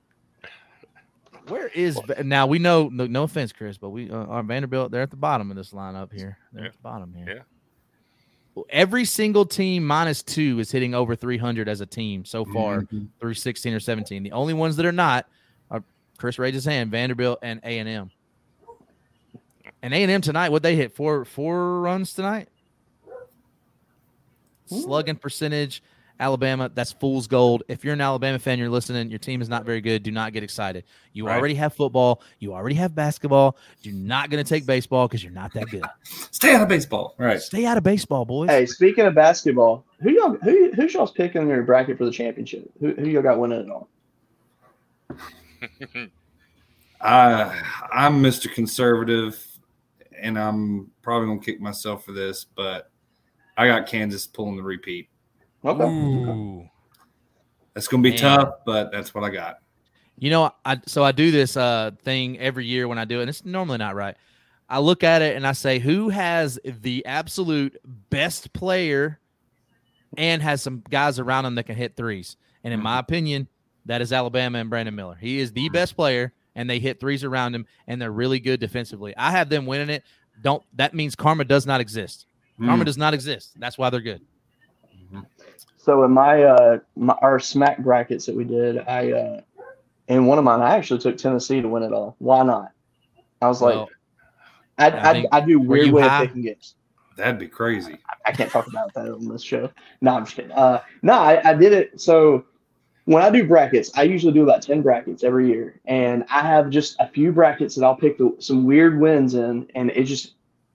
Where 1.51 1.68
is 1.68 1.98
now? 2.24 2.47
We 2.47 2.59
know. 2.59 2.89
No, 2.89 3.06
no 3.06 3.24
offense, 3.24 3.52
Chris, 3.52 3.77
but 3.78 3.90
we 3.90 4.10
uh, 4.10 4.14
our 4.16 4.43
Vanderbilt. 4.43 4.90
They're 4.90 5.02
at 5.02 5.10
the 5.10 5.16
bottom 5.16 5.51
of 5.51 5.56
this 5.56 5.70
lineup 5.72 6.12
here. 6.12 6.39
They're 6.52 6.66
at 6.66 6.72
the 6.72 6.78
bottom 6.82 7.12
here. 7.14 7.27
Yeah. 7.36 7.43
Well, 8.55 8.66
Every 8.70 9.05
single 9.05 9.44
team 9.47 9.86
minus 9.86 10.22
two 10.22 10.59
is 10.60 10.70
hitting 10.72 10.94
over 10.94 11.14
300 11.14 11.68
as 11.68 11.81
a 11.81 11.86
team 11.86 12.24
so 12.24 12.44
far 12.44 12.82
Mhm. 12.82 13.09
through 13.20 13.35
16 13.35 13.72
or 13.74 13.81
17. 13.81 14.22
The 14.22 14.32
only 14.32 14.55
ones 14.55 14.77
that 14.77 14.86
are 14.86 14.93
not 14.93 15.28
are 15.70 15.82
Chris 16.18 16.39
raised 16.39 16.55
his 16.55 16.64
hand, 16.64 16.90
Vanderbilt 16.90 17.39
and 17.43 17.60
A 17.62 17.78
and 17.78 17.89
M. 17.89 18.10
And 19.82 19.94
A 19.94 20.02
and 20.02 20.10
M 20.10 20.20
tonight, 20.20 20.51
what 20.51 20.62
they 20.62 20.77
hit 20.77 20.93
four 20.93 21.24
four 21.24 21.81
runs 21.81 22.12
tonight. 22.12 22.48
Slugging 24.66 25.16
percentage, 25.16 25.82
Alabama. 26.20 26.70
That's 26.72 26.92
fool's 26.92 27.26
gold. 27.26 27.62
If 27.66 27.82
you're 27.84 27.94
an 27.94 28.01
Alabama 28.01 28.38
fan, 28.38 28.59
you're 28.59 28.68
listening. 28.68 29.09
Your 29.09 29.18
team 29.18 29.40
is 29.42 29.48
not 29.48 29.64
very 29.64 29.80
good. 29.80 30.02
Do 30.02 30.10
not 30.12 30.32
get 30.32 30.42
excited. 30.44 30.84
You 31.14 31.26
Right. 31.26 31.36
already 31.38 31.55
have 31.55 31.74
football. 31.74 32.22
You 32.38 32.52
already 32.55 32.76
have 32.76 32.94
basketball. 32.94 33.56
You're 33.82 33.94
not 33.94 34.30
going 34.30 34.44
to 34.44 34.48
take 34.48 34.66
baseball 34.66 35.09
because 35.09 35.24
you're 35.24 35.32
not 35.32 35.52
that 35.55 35.70
good. 35.70 35.82
Stay 36.30 36.55
out 36.55 36.62
of 36.62 36.68
baseball. 36.68 37.14
Right. 37.18 37.40
Stay 37.40 37.64
out 37.64 37.76
of 37.78 37.82
baseball, 37.82 38.24
boys. 38.24 38.51
Hey, 38.51 38.66
speaking 38.66 39.06
of 39.06 39.14
basketball, 39.14 39.84
who 40.02 40.10
y'all 40.10 40.36
who 40.36 40.70
who's 40.74 40.92
y'all's 40.94 41.10
picking 41.10 41.42
in 41.42 41.48
your 41.48 41.62
bracket 41.62 41.97
for 41.98 42.05
the 42.05 42.10
championship? 42.12 42.70
Who 42.80 42.92
who 42.92 43.09
y'all 43.09 43.22
got 43.22 43.38
winning 43.38 43.60
it 43.62 43.70
all? 43.70 43.88
I 47.01 47.62
I'm 47.92 48.22
Mr. 48.22 48.52
Conservative, 48.52 49.42
and 50.20 50.38
I'm 50.38 50.90
probably 51.02 51.28
gonna 51.28 51.40
kick 51.40 51.60
myself 51.60 52.05
for 52.05 52.12
this, 52.12 52.44
but 52.44 52.90
I 53.56 53.66
got 53.66 53.86
Kansas 53.86 54.26
pulling 54.26 54.56
the 54.56 54.62
repeat. 54.62 55.09
Okay. 55.65 55.85
Ooh. 55.85 56.69
That's 57.74 57.87
gonna 57.89 58.03
be 58.03 58.11
Man. 58.11 58.19
tough, 58.19 58.55
but 58.66 58.91
that's 58.91 59.15
what 59.15 59.24
I 59.24 59.31
got. 59.31 59.59
You 60.19 60.31
know, 60.31 60.53
I 60.65 60.81
so 60.87 61.03
I 61.05 61.12
do 61.12 61.31
this 61.31 61.57
uh 61.57 61.93
thing 62.03 62.39
every 62.39 62.66
year 62.66 62.89
when 62.89 62.99
I 62.99 63.05
do 63.05 63.19
it, 63.19 63.23
and 63.23 63.28
it's 63.31 63.45
normally 63.45 63.78
not 63.78 63.95
right. 63.95 64.16
I 64.69 64.78
look 64.78 65.03
at 65.03 65.20
it 65.23 65.35
and 65.37 65.47
I 65.47 65.53
say, 65.53 65.78
who 65.81 66.11
has 66.11 66.59
the 66.65 67.05
absolute 67.05 67.77
best 68.11 68.53
player 68.53 69.19
and 70.16 70.41
has 70.43 70.62
some 70.62 70.82
guys 70.89 71.19
around 71.19 71.45
him 71.45 71.57
that 71.57 71.65
can 71.65 71.74
hit 71.74 71.97
threes? 71.97 72.37
And 72.62 72.73
in 72.73 72.81
my 72.81 72.99
opinion, 73.01 73.49
that 73.87 74.01
is 74.01 74.12
Alabama 74.12 74.59
and 74.59 74.70
Brandon 74.70 74.95
Miller. 74.95 75.16
He 75.20 75.41
is 75.41 75.53
the 75.53 75.69
best 75.70 75.97
player, 75.97 76.32
and 76.55 76.70
they 76.70 76.78
hit 76.78 77.01
threes 77.01 77.24
around 77.24 77.55
him, 77.55 77.66
and 77.89 78.01
they're 78.01 78.12
really 78.12 78.39
good 78.39 78.61
defensively. 78.61 79.12
I 79.16 79.31
have 79.32 79.49
them 79.49 79.66
winning 79.66 79.91
it. 79.91 80.05
Don't 80.43 80.62
that 80.74 80.95
means 80.95 81.15
karma 81.16 81.45
does 81.45 81.66
not 81.66 81.81
exist. 81.81 82.27
Karma 82.59 82.82
Mm. 82.82 82.87
does 82.87 82.99
not 82.99 83.15
exist. 83.15 83.53
That's 83.59 83.77
why 83.78 83.91
they're 83.91 84.01
good. 84.01 84.20
So 85.82 86.05
in 86.05 86.11
my 86.12 86.43
uh 86.44 86.78
my, 86.97 87.15
our 87.23 87.39
smack 87.40 87.78
brackets 87.78 88.27
that 88.27 88.35
we 88.36 88.44
did, 88.44 88.78
I 88.86 89.12
uh 89.12 89.40
in 90.09 90.27
one 90.27 90.39
of 90.39 90.44
mine 90.44 90.61
I 90.61 90.77
actually 90.77 91.01
took 91.01 91.16
Tennessee 91.16 91.61
to 91.62 91.69
win 91.69 91.82
it 91.82 91.93
all. 91.93 92.16
Why 92.19 92.43
not? 92.43 92.73
I 93.40 93.48
was 93.48 93.62
like, 93.62 93.74
Well, 93.77 93.90
I 94.78 94.90
I 94.90 95.11
I, 95.11 95.12
think- 95.12 95.27
I 95.32 95.40
do 95.40 95.59
weird 95.59 95.90
way 95.90 96.02
high? 96.02 96.23
of 96.24 96.28
picking 96.28 96.43
games. 96.43 96.74
That'd 97.16 97.39
be 97.39 97.48
crazy. 97.48 97.98
I 98.24 98.32
can't 98.32 98.51
talk 98.51 98.66
about 98.66 98.94
that 98.94 99.09
on 99.12 99.28
this 99.28 99.43
show. 99.43 99.70
No, 100.01 100.15
I'm 100.15 100.24
just 100.24 100.36
kidding. 100.36 100.52
Uh, 100.52 100.81
no, 101.02 101.15
I, 101.15 101.51
I 101.51 101.55
did 101.55 101.73
it. 101.74 102.01
So 102.01 102.44
when 103.05 103.23
I 103.23 103.28
do 103.31 103.47
brackets, 103.47 103.90
I 103.94 104.05
usually 104.05 104.32
do 104.32 104.43
about 104.43 104.62
10 104.62 104.81
brackets 104.81 105.23
every 105.23 105.48
year. 105.48 105.81
And 105.85 106.24
I 106.31 106.40
have 106.40 106.70
just 106.70 106.97
a 106.98 107.07
few 107.07 107.31
brackets 107.31 107.74
that 107.74 107.85
I'll 107.85 107.97
pick 107.97 108.16
the, 108.16 108.35
some 108.39 108.65
weird 108.65 108.98
wins 109.01 109.35
in. 109.35 109.69
And 109.74 109.90
it 109.90 110.05
just, 110.05 110.32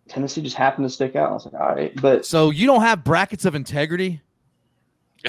Tennessee 0.08 0.42
just 0.42 0.56
happened 0.56 0.86
to 0.88 0.94
stick 0.94 1.16
out. 1.16 1.30
I 1.32 1.34
was 1.34 1.46
like, 1.46 1.56
all 1.60 1.74
right. 1.74 2.00
But 2.00 2.28
so 2.28 2.52
you 2.52 2.68
don't 2.68 2.82
have 2.82 3.04
brackets 3.04 3.46
of 3.46 3.56
integrity. 3.56 4.22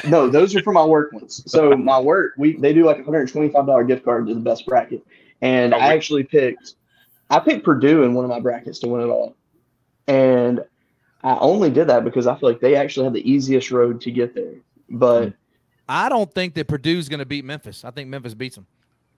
no, 0.09 0.29
those 0.29 0.55
are 0.55 0.63
for 0.63 0.73
my 0.73 0.85
work 0.85 1.13
ones. 1.13 1.43
So 1.51 1.77
my 1.77 1.99
work, 2.01 2.35
we 2.39 2.57
they 2.57 2.73
do 2.73 2.85
like 2.85 2.99
a 2.99 3.03
$125 3.03 3.87
gift 3.89 4.05
card 4.05 4.27
to 4.29 4.35
the 4.35 4.41
best 4.41 4.67
bracket. 4.67 5.07
And 5.43 5.75
Oh, 5.75 5.79
I 5.79 5.89
we- 5.89 5.95
actually 5.95 6.25
picked, 6.25 6.75
I 7.31 7.41
picked 7.41 7.65
Purdue 7.65 8.03
in 8.05 8.15
one 8.15 8.25
of 8.25 8.31
my 8.31 8.41
brackets 8.41 8.79
to 8.81 8.89
win 8.89 9.03
it 9.03 9.09
all. 9.11 9.37
And 10.07 10.65
I 11.25 11.37
only 11.39 11.71
did 11.71 11.89
that 11.89 12.05
because 12.05 12.27
I 12.27 12.37
feel 12.39 12.49
like 12.51 12.61
they 12.61 12.77
actually 12.77 13.05
had 13.05 13.13
the 13.13 13.29
easiest 13.31 13.71
road 13.71 14.01
to 14.03 14.11
get 14.11 14.35
there. 14.35 14.55
But 14.89 15.25
hmm. 15.25 15.31
I 15.89 16.09
don't 16.09 16.33
think 16.33 16.55
that 16.55 16.69
Purdue's 16.69 17.09
going 17.09 17.19
to 17.21 17.27
beat 17.27 17.45
Memphis. 17.45 17.85
I 17.85 17.91
think 17.91 18.09
Memphis 18.09 18.35
beats 18.35 18.55
them. 18.57 18.67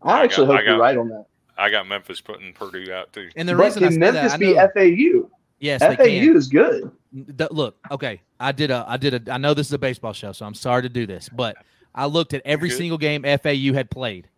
I 0.02 0.20
I 0.20 0.24
actually 0.24 0.46
got- 0.48 0.52
hope 0.52 0.60
I 0.60 0.64
you're 0.64 0.76
got- 0.78 0.82
right 0.82 0.96
on 0.96 1.08
that. 1.10 1.26
I 1.60 1.70
got 1.70 1.88
Memphis 1.88 2.20
putting 2.20 2.52
Purdue 2.52 2.92
out 2.92 3.12
too. 3.12 3.30
And 3.34 3.48
the 3.48 3.54
but 3.56 3.64
reason 3.64 3.82
I 3.82 3.86
can 3.88 3.92
say 3.94 3.98
Memphis 3.98 4.22
that, 4.30 4.34
I 4.34 4.36
beat 4.38 4.54
know, 4.56 5.26
FAU? 5.26 5.30
Yes, 5.60 5.80
they 5.80 5.96
FAU 5.96 6.04
can. 6.04 6.36
is 6.36 6.48
good. 6.48 6.90
The- 7.12 7.48
look, 7.50 7.76
okay, 7.90 8.20
I 8.40 8.52
did 8.52 8.70
a, 8.70 8.84
I 8.88 8.96
did 8.96 9.28
a, 9.28 9.32
I 9.32 9.38
know 9.38 9.54
this 9.54 9.66
is 9.68 9.72
a 9.72 9.78
baseball 9.78 10.12
show, 10.12 10.32
so 10.32 10.44
I'm 10.46 10.54
sorry 10.54 10.82
to 10.82 10.88
do 10.88 11.06
this, 11.06 11.28
but 11.28 11.56
I 11.94 12.06
looked 12.06 12.34
at 12.34 12.42
every 12.44 12.70
single 12.70 12.98
game 12.98 13.22
FAU 13.22 13.72
had 13.74 13.90
played. 13.90 14.28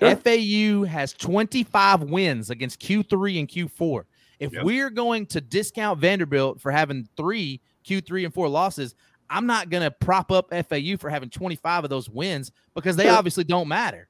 Sure. 0.00 0.16
FAU 0.16 0.84
has 0.84 1.12
25 1.12 2.04
wins 2.04 2.50
against 2.50 2.80
Q3 2.80 3.38
and 3.40 3.48
Q4. 3.48 4.04
If 4.38 4.52
Yep. 4.54 4.64
we're 4.64 4.88
going 4.90 5.26
to 5.26 5.40
discount 5.42 6.00
Vanderbilt 6.00 6.60
for 6.60 6.70
having 6.72 7.06
three 7.16 7.60
Q3 7.86 8.24
and 8.26 8.32
four 8.34 8.48
losses, 8.48 8.94
I'm 9.28 9.46
not 9.46 9.68
going 9.68 9.82
to 9.82 9.90
prop 9.90 10.32
up 10.32 10.50
FAU 10.50 10.96
for 10.98 11.10
having 11.10 11.28
25 11.30 11.84
of 11.84 11.90
those 11.90 12.08
wins 12.08 12.50
because 12.74 12.96
they 12.96 13.04
Sure. 13.04 13.12
obviously 13.12 13.44
don't 13.44 13.68
matter. 13.68 14.08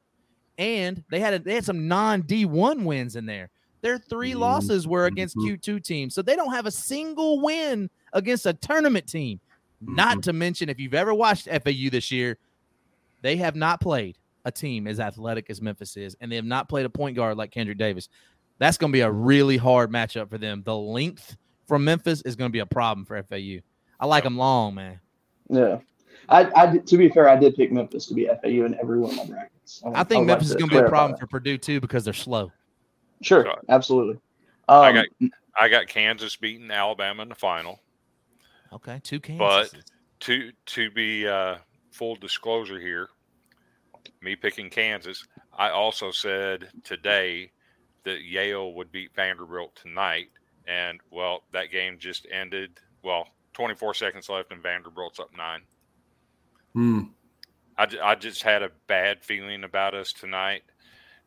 And 0.59 1.03
they 1.11 1.19
had 1.21 1.35
a, 1.35 1.39
they 1.41 1.55
had 1.55 1.65
some 1.65 1.89
non 1.89 2.23
D1 2.23 2.85
wins 2.85 3.17
in 3.17 3.27
there. 3.27 3.51
Their 3.83 3.99
3 3.99 4.33
Mhm. 4.33 4.39
losses 4.39 4.87
were 4.87 5.07
against 5.07 5.37
Mhm. 5.37 5.45
Q2 5.59 5.81
teams, 5.81 6.15
so 6.15 6.23
they 6.23 6.37
don't 6.37 6.53
have 6.53 6.67
a 6.67 6.71
single 6.71 7.41
win 7.41 7.89
against 8.13 8.47
a 8.47 8.53
tournament 8.53 9.07
team. 9.07 9.41
Not 9.81 10.23
to 10.25 10.33
mention, 10.35 10.69
if 10.69 10.79
you've 10.79 10.93
ever 10.95 11.15
watched 11.15 11.49
FAU 11.49 11.89
this 11.89 12.11
year, 12.11 12.37
they 13.23 13.37
have 13.37 13.57
not 13.57 13.81
played 13.81 14.19
a 14.45 14.53
team 14.53 14.87
as 14.87 15.01
athletic 15.01 15.49
as 15.49 15.63
Memphis 15.63 15.97
is, 15.97 16.17
and 16.21 16.31
they 16.31 16.37
have 16.37 16.45
not 16.45 16.69
played 16.69 16.85
a 16.85 16.91
point 16.91 17.17
guard 17.17 17.37
like 17.39 17.51
Kendric 17.51 17.79
Davis. 17.79 18.09
That's 18.59 18.77
going 18.77 18.93
to 18.93 18.97
be 18.97 19.01
a 19.01 19.11
really 19.11 19.57
hard 19.57 19.91
matchup 19.91 20.29
for 20.29 20.37
them. 20.37 20.63
The 20.65 20.77
length 20.77 21.37
from 21.67 21.85
Memphis 21.85 22.21
is 22.23 22.37
going 22.37 22.51
to 22.51 22.53
be 22.53 22.59
a 22.59 22.67
problem 22.67 23.07
for 23.07 23.17
FAU. 23.17 23.61
I 23.99 24.07
like 24.07 24.25
them 24.25 24.37
long, 24.37 24.75
man. 24.75 25.01
Yeah. 25.49 25.79
I, 26.29 26.51
I 26.55 26.79
to 26.79 26.97
be 26.99 27.09
fair, 27.09 27.29
I 27.29 27.37
did 27.37 27.55
pick 27.57 27.73
Memphis 27.73 28.07
to 28.07 28.15
be 28.15 28.27
FAU 28.27 28.65
in 28.67 28.75
every 28.81 28.99
one 28.99 29.11
of 29.13 29.17
my 29.17 29.25
brackets. 29.27 29.83
I 29.87 30.05
think 30.05 30.11
would 30.11 30.17
like 30.19 30.27
Memphis 30.27 30.51
is 30.51 30.57
going 30.57 30.69
to 30.71 30.81
be 30.81 30.85
a 30.85 30.89
problem 30.89 31.19
for 31.19 31.27
Purdue 31.27 31.57
too 31.59 31.81
because 31.81 32.05
they're 32.05 32.13
slow. 32.13 32.53
Sure, 33.23 33.45
So- 33.45 33.61
absolutely. 33.69 34.21
Um, 34.69 34.83
I 34.83 34.93
got 34.93 35.07
I 35.61 35.69
got 35.69 35.89
Kansas 35.89 36.37
beating 36.37 36.71
Alabama 36.71 37.23
in 37.23 37.29
the 37.29 37.35
final. 37.35 37.81
Okay, 38.73 39.01
two 39.03 39.19
Kansas. 39.21 39.73
But 39.73 39.83
to 40.21 40.53
to 40.67 40.91
be 40.93 41.27
uh, 41.27 41.57
full 41.91 42.15
disclosure 42.17 42.79
here, 42.79 43.09
me 44.23 44.37
picking 44.37 44.71
Kansas, 44.71 45.27
I 45.57 45.71
also 45.71 46.13
said 46.13 46.69
today 46.85 47.51
that 48.05 48.23
Yale 48.23 48.73
would 48.75 48.93
beat 48.93 49.15
Vanderbilt 49.15 49.75
tonight, 49.75 50.29
and 50.67 51.01
well, 51.11 51.43
that 51.53 51.71
game 51.73 51.99
just 51.99 52.27
ended. 52.31 52.79
Well, 53.03 53.27
24 53.55 53.95
seconds 53.95 54.29
left, 54.29 54.53
and 54.53 54.63
Vanderbilt's 54.63 55.19
up 55.19 55.31
nine. 55.37 55.63
Hmm. 56.75 57.01
I, 57.77 57.89
I 58.03 58.15
just 58.15 58.43
had 58.43 58.63
a 58.63 58.71
bad 58.87 59.25
feeling 59.25 59.65
about 59.65 59.95
us 59.95 60.13
tonight 60.13 60.63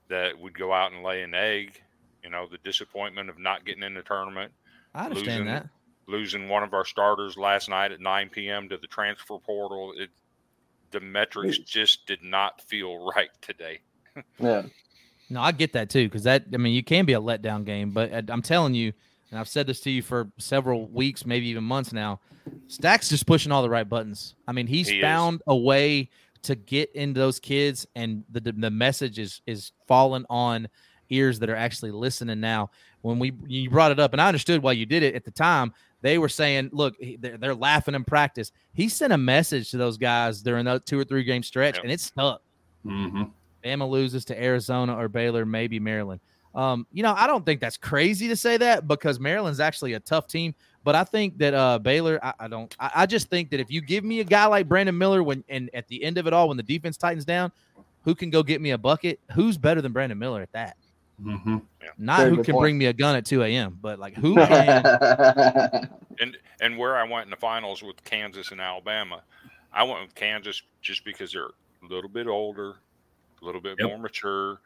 that 0.08 0.40
we'd 0.40 0.58
go 0.58 0.72
out 0.72 0.92
and 0.94 1.04
lay 1.04 1.24
an 1.24 1.34
egg. 1.34 1.82
You 2.24 2.30
know, 2.30 2.48
the 2.50 2.58
disappointment 2.64 3.30
of 3.30 3.38
not 3.38 3.66
getting 3.66 3.84
in 3.84 3.94
the 3.94 4.02
tournament, 4.02 4.52
I 4.96 5.06
understand 5.06 5.28
losing- 5.42 5.46
that. 5.46 5.68
losing 6.08 6.50
one 6.50 6.64
of 6.64 6.74
our 6.74 6.86
starters 6.86 7.38
last 7.38 7.70
night 7.70 7.92
at 7.92 8.00
9 8.00 8.30
p.m. 8.30 8.70
to 8.70 8.78
the 8.78 8.88
transfer 8.88 9.38
portal. 9.40 9.94
It, 9.98 10.10
the 10.92 11.00
metrics 11.00 11.58
just 11.58 12.06
did 12.06 12.24
not 12.24 12.62
feel 12.62 12.98
right 13.16 13.30
today. 13.42 13.82
yeah. 14.40 14.64
No, 15.30 15.42
I 15.42 15.52
get 15.52 15.74
that 15.74 15.90
too 15.90 16.06
because 16.08 16.24
that 16.24 16.44
I 16.54 16.58
mean 16.58 16.74
you 16.74 16.84
can 16.84 17.06
be 17.06 17.14
a 17.14 17.20
letdown 17.22 17.66
game, 17.66 17.92
but 17.92 18.14
uh, 18.14 18.22
I'm 18.30 18.42
telling 18.44 18.74
you, 18.76 18.94
and 19.32 19.40
I've 19.40 19.48
said 19.48 19.66
this 19.66 19.80
to 19.82 19.90
you 19.90 20.04
for 20.04 20.30
several 20.38 20.86
weeks, 20.88 21.26
maybe 21.26 21.48
even 21.48 21.64
months 21.64 21.92
now. 21.92 22.20
Stack's 22.68 23.10
just 23.10 23.26
pushing 23.26 23.52
all 23.52 23.64
the 23.64 23.70
right 23.70 23.88
buttons. 23.88 24.36
I 24.48 24.52
mean, 24.52 24.68
he's 24.68 24.88
He 24.90 24.98
is. 25.00 25.02
found 25.02 25.42
a 25.48 25.56
way 25.56 26.10
to 26.44 26.56
get 26.56 26.92
into 26.94 27.20
those 27.20 27.40
kids, 27.40 27.88
and 27.96 28.24
the 28.30 28.42
the, 28.42 28.52
the 28.52 28.70
message 28.70 29.18
is 29.18 29.42
is 29.48 29.72
falling 29.88 30.26
on 30.30 30.68
ears 31.14 31.40
that 31.40 31.50
are 31.50 31.56
actually 31.56 31.92
listening 31.92 32.40
now. 32.40 32.70
When 33.02 33.20
we 33.20 33.34
you 33.48 33.70
brought 33.70 33.92
it 33.92 34.00
up, 34.00 34.14
and 34.14 34.22
I 34.22 34.28
understood 34.28 34.64
why 34.64 34.72
you 34.74 34.86
did 34.86 35.04
it 35.04 35.16
at 35.16 35.26
the 35.26 35.32
time. 35.32 35.74
They 36.02 36.18
were 36.18 36.30
saying, 36.30 36.70
"Look, 36.74 36.96
they're, 37.20 37.38
they're 37.38 37.56
laughing 37.56 37.96
in 37.96 38.04
practice." 38.04 38.52
He 38.74 38.90
sent 38.90 39.14
a 39.14 39.18
message 39.18 39.72
to 39.72 39.78
those 39.78 39.98
guys 39.98 40.42
during 40.42 40.66
that 40.66 40.86
two 40.86 41.00
or 41.00 41.04
three 41.04 41.24
game 41.24 41.44
stretch, 41.44 41.76
Yep. 41.76 41.84
and 41.84 41.92
it's 41.92 42.04
stuck. 42.06 42.42
hmm 42.84 43.24
Bama 43.64 43.90
loses 43.90 44.26
to 44.26 44.42
Arizona 44.44 44.94
or 44.98 45.08
Baylor, 45.08 45.46
maybe 45.46 45.80
Maryland. 45.80 46.20
Um, 46.54 46.86
you 46.92 47.02
know, 47.02 47.14
I 47.18 47.26
don't 47.28 47.46
think 47.46 47.62
that's 47.62 47.78
crazy 47.78 48.28
to 48.28 48.36
say 48.36 48.58
that 48.58 48.88
because 48.88 49.20
Maryland's 49.20 49.60
actually 49.62 49.94
a 49.94 50.00
tough 50.02 50.28
team, 50.28 50.54
But 50.84 50.94
I 50.96 51.04
think 51.06 51.38
that 51.40 51.54
uh, 51.54 51.80
Baylor, 51.80 52.20
I, 52.22 52.34
I 52.42 52.48
don't. 52.50 52.76
I, 52.80 52.92
I 52.96 53.06
just 53.06 53.30
think 53.30 53.50
that 53.52 53.60
if 53.62 53.72
you 53.72 53.80
give 53.82 54.04
me 54.04 54.20
a 54.20 54.24
guy 54.26 54.46
like 54.46 54.68
Brandon 54.68 54.98
Miller, 54.98 55.24
when 55.24 55.44
and 55.50 55.70
at 55.74 55.88
the 55.88 56.04
end 56.04 56.18
of 56.18 56.28
it 56.28 56.34
all, 56.34 56.50
when 56.50 56.58
the 56.58 56.64
defense 56.64 56.98
tightens 56.98 57.24
down, 57.26 57.52
who 58.04 58.14
can 58.14 58.30
go 58.30 58.44
get 58.44 58.60
me 58.62 58.72
a 58.72 58.78
bucket? 58.78 59.20
Who's 59.34 59.58
better 59.58 59.82
than 59.82 59.94
Brandon 59.94 60.20
Miller 60.20 60.42
at 60.42 60.52
that? 60.52 60.76
Mm-hmm. 61.22 61.58
Not 61.98 62.18
Very 62.20 62.30
who 62.36 62.44
can 62.44 62.54
point. 62.54 62.64
bring 62.64 62.78
me 62.78 62.86
a 62.88 62.94
gun 62.94 63.16
at 63.16 63.26
2 63.26 63.44
a.m., 63.44 63.78
but 63.82 64.00
like 64.00 64.16
who 64.16 64.36
can. 64.36 65.90
And 66.20 66.38
and 66.62 66.78
where 66.78 66.96
I 66.96 67.04
went 67.04 67.26
in 67.26 67.32
the 67.32 67.36
finals 67.38 67.82
with 67.82 68.04
Kansas 68.04 68.52
and 68.52 68.62
Alabama, 68.62 69.24
I 69.74 69.82
went 69.84 70.02
with 70.04 70.14
Kansas 70.16 70.62
just 70.82 71.04
because 71.04 71.32
they're 71.34 71.46
a 71.48 71.88
little 71.90 72.10
bit 72.10 72.28
older, 72.28 72.76
a 73.42 73.46
little 73.46 73.60
bit 73.60 73.78
Yep. 73.80 73.88
more 73.90 73.98
mature, 73.98 74.60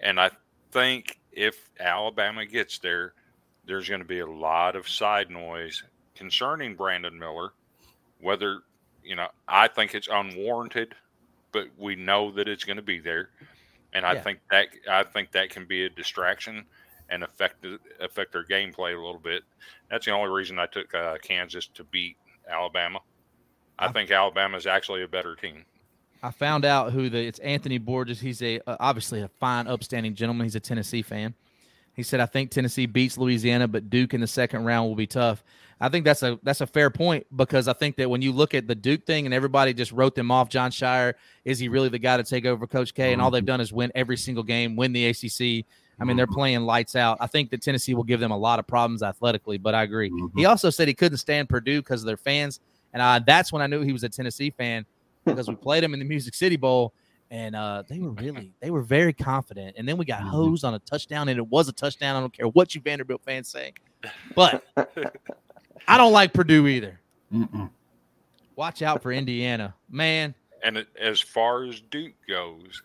and 0.00 0.18
I 0.18 0.30
think 0.70 1.18
if 1.32 1.68
Alabama 1.78 2.46
gets 2.46 2.78
there, 2.78 3.12
there's 3.66 3.88
going 3.88 4.00
to 4.00 4.06
be 4.06 4.20
a 4.20 4.26
lot 4.26 4.74
of 4.74 4.88
side 4.88 5.30
noise 5.30 5.82
concerning 6.14 6.74
Brandon 6.74 7.18
Miller. 7.18 7.52
Whether 8.22 8.60
you 9.04 9.16
know, 9.16 9.28
I 9.46 9.68
think 9.68 9.94
it's 9.94 10.08
unwarranted, 10.08 10.94
but 11.52 11.68
we 11.78 11.94
know 11.94 12.30
that 12.32 12.48
it's 12.48 12.64
going 12.64 12.76
to 12.78 12.82
be 12.82 13.00
there, 13.00 13.28
and 13.92 14.04
I 14.06 14.14
Yeah. 14.14 14.22
think 14.22 14.40
that 14.50 14.68
I 14.90 15.02
think 15.04 15.32
that 15.32 15.50
can 15.50 15.64
be 15.66 15.84
a 15.84 15.88
distraction 15.88 16.64
and 17.08 17.22
affect 17.22 17.64
affect 18.00 18.32
their 18.32 18.44
gameplay 18.44 18.92
a 18.94 19.00
little 19.04 19.20
bit. 19.20 19.42
That's 19.90 20.04
the 20.06 20.12
only 20.12 20.30
reason 20.30 20.58
I 20.58 20.66
took 20.66 20.92
uh, 20.94 21.16
Kansas 21.22 21.66
to 21.68 21.84
beat 21.84 22.16
Alabama. 22.48 23.00
I 23.78 23.86
I- 23.86 23.92
think 23.92 24.10
Alabama 24.10 24.56
is 24.56 24.66
actually 24.66 25.02
a 25.02 25.08
better 25.08 25.34
team. 25.36 25.64
I 26.22 26.30
found 26.30 26.64
out 26.64 26.92
who 26.92 27.08
the 27.10 27.18
it's 27.24 27.38
Anthony 27.40 27.78
Borges. 27.78 28.20
He's 28.20 28.42
a 28.42 28.58
uh, 28.66 28.76
obviously 28.80 29.20
a 29.20 29.28
fine, 29.28 29.66
upstanding 29.68 30.14
gentleman. 30.14 30.46
He's 30.46 30.56
a 30.56 30.60
Tennessee 30.60 31.02
fan. 31.02 31.34
He 31.94 32.02
said, 32.02 32.20
"I 32.20 32.26
think 32.26 32.50
Tennessee 32.50 32.86
beats 32.86 33.16
Louisiana, 33.16 33.68
but 33.68 33.88
Duke 33.90 34.14
in 34.14 34.20
the 34.20 34.26
second 34.26 34.64
round 34.64 34.88
will 34.88 34.96
be 34.96 35.06
tough." 35.06 35.44
I 35.80 35.88
think 35.90 36.04
that's 36.06 36.22
a 36.22 36.38
that's 36.42 36.62
a 36.62 36.66
fair 36.66 36.88
point 36.88 37.26
because 37.36 37.68
I 37.68 37.74
think 37.74 37.96
that 37.96 38.08
when 38.08 38.22
you 38.22 38.32
look 38.32 38.54
at 38.54 38.66
the 38.66 38.74
Duke 38.74 39.04
thing 39.04 39.26
and 39.26 39.34
everybody 39.34 39.74
just 39.74 39.92
wrote 39.92 40.14
them 40.14 40.30
off, 40.30 40.48
Jon 40.48 40.70
Scheyer 40.70 41.14
is 41.44 41.58
he 41.58 41.68
really 41.68 41.90
the 41.90 41.98
guy 41.98 42.16
to 42.16 42.24
take 42.24 42.46
over 42.46 42.66
Coach 42.66 42.94
K? 42.94 43.12
And 43.12 43.20
all 43.20 43.30
they've 43.30 43.44
done 43.44 43.60
is 43.60 43.72
win 43.72 43.92
every 43.94 44.16
single 44.16 44.42
game, 44.42 44.74
win 44.76 44.92
the 44.92 45.06
ACC. 45.06 45.66
I 45.98 46.04
mean, 46.04 46.16
they're 46.16 46.26
playing 46.26 46.60
lights 46.62 46.94
out. 46.96 47.16
I 47.20 47.26
think 47.26 47.50
that 47.50 47.62
Tennessee 47.62 47.94
will 47.94 48.04
give 48.04 48.20
them 48.20 48.30
a 48.30 48.36
lot 48.36 48.58
of 48.58 48.66
problems 48.66 49.02
athletically, 49.02 49.56
but 49.58 49.74
I 49.74 49.82
agree. 49.82 50.10
He 50.34 50.44
also 50.44 50.68
said 50.70 50.88
he 50.88 50.94
couldn't 50.94 51.18
stand 51.18 51.48
Purdue 51.48 51.80
because 51.80 52.02
of 52.02 52.06
their 52.06 52.18
fans, 52.18 52.60
and 52.92 53.00
uh, 53.02 53.20
that's 53.26 53.50
when 53.52 53.62
I 53.62 53.66
knew 53.66 53.80
he 53.82 53.92
was 53.92 54.02
a 54.04 54.08
Tennessee 54.10 54.50
fan 54.50 54.84
because 55.24 55.48
we 55.48 55.54
played 55.62 55.82
him 55.84 55.92
in 55.94 55.98
the 55.98 56.04
Music 56.04 56.34
City 56.34 56.56
Bowl, 56.56 56.92
and 57.30 57.56
uh, 57.56 57.82
they 57.88 57.98
were 57.98 58.10
really 58.12 58.52
they 58.60 58.70
were 58.70 58.82
very 58.82 59.12
confident. 59.14 59.76
And 59.78 59.88
then 59.88 59.96
we 59.96 60.04
got 60.04 60.22
Mhm. 60.22 60.28
hosed 60.28 60.64
on 60.64 60.74
a 60.74 60.78
touchdown, 60.80 61.28
and 61.30 61.38
it 61.38 61.46
was 61.48 61.68
a 61.68 61.72
touchdown. 61.72 62.14
I 62.16 62.20
don't 62.20 62.32
care 62.32 62.48
what 62.48 62.74
you 62.74 62.80
Vanderbilt 62.82 63.22
fans 63.24 63.48
say, 63.48 63.72
but 64.34 64.62
I 65.88 65.98
don't 65.98 66.12
like 66.12 66.32
Purdue 66.32 66.66
either. 66.66 67.00
Mm-mm. 67.32 67.70
Watch 68.56 68.82
out 68.82 69.02
for 69.02 69.12
Indiana, 69.12 69.74
man. 69.90 70.34
And 70.62 70.84
as 71.00 71.20
far 71.20 71.64
as 71.64 71.80
Duke 71.80 72.14
goes, 72.28 72.82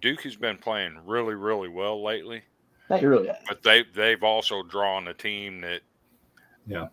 Duke 0.00 0.22
has 0.22 0.36
been 0.36 0.56
playing 0.58 0.98
really, 1.04 1.34
really 1.34 1.68
well 1.68 2.02
lately. 2.02 2.42
Not 2.88 3.02
really. 3.02 3.26
yeah. 3.26 3.38
But 3.48 3.62
they 3.62 3.84
they've 3.94 4.22
also 4.22 4.62
drawn 4.62 5.08
a 5.08 5.14
team 5.14 5.60
that, 5.62 5.80
Yeah. 6.66 6.88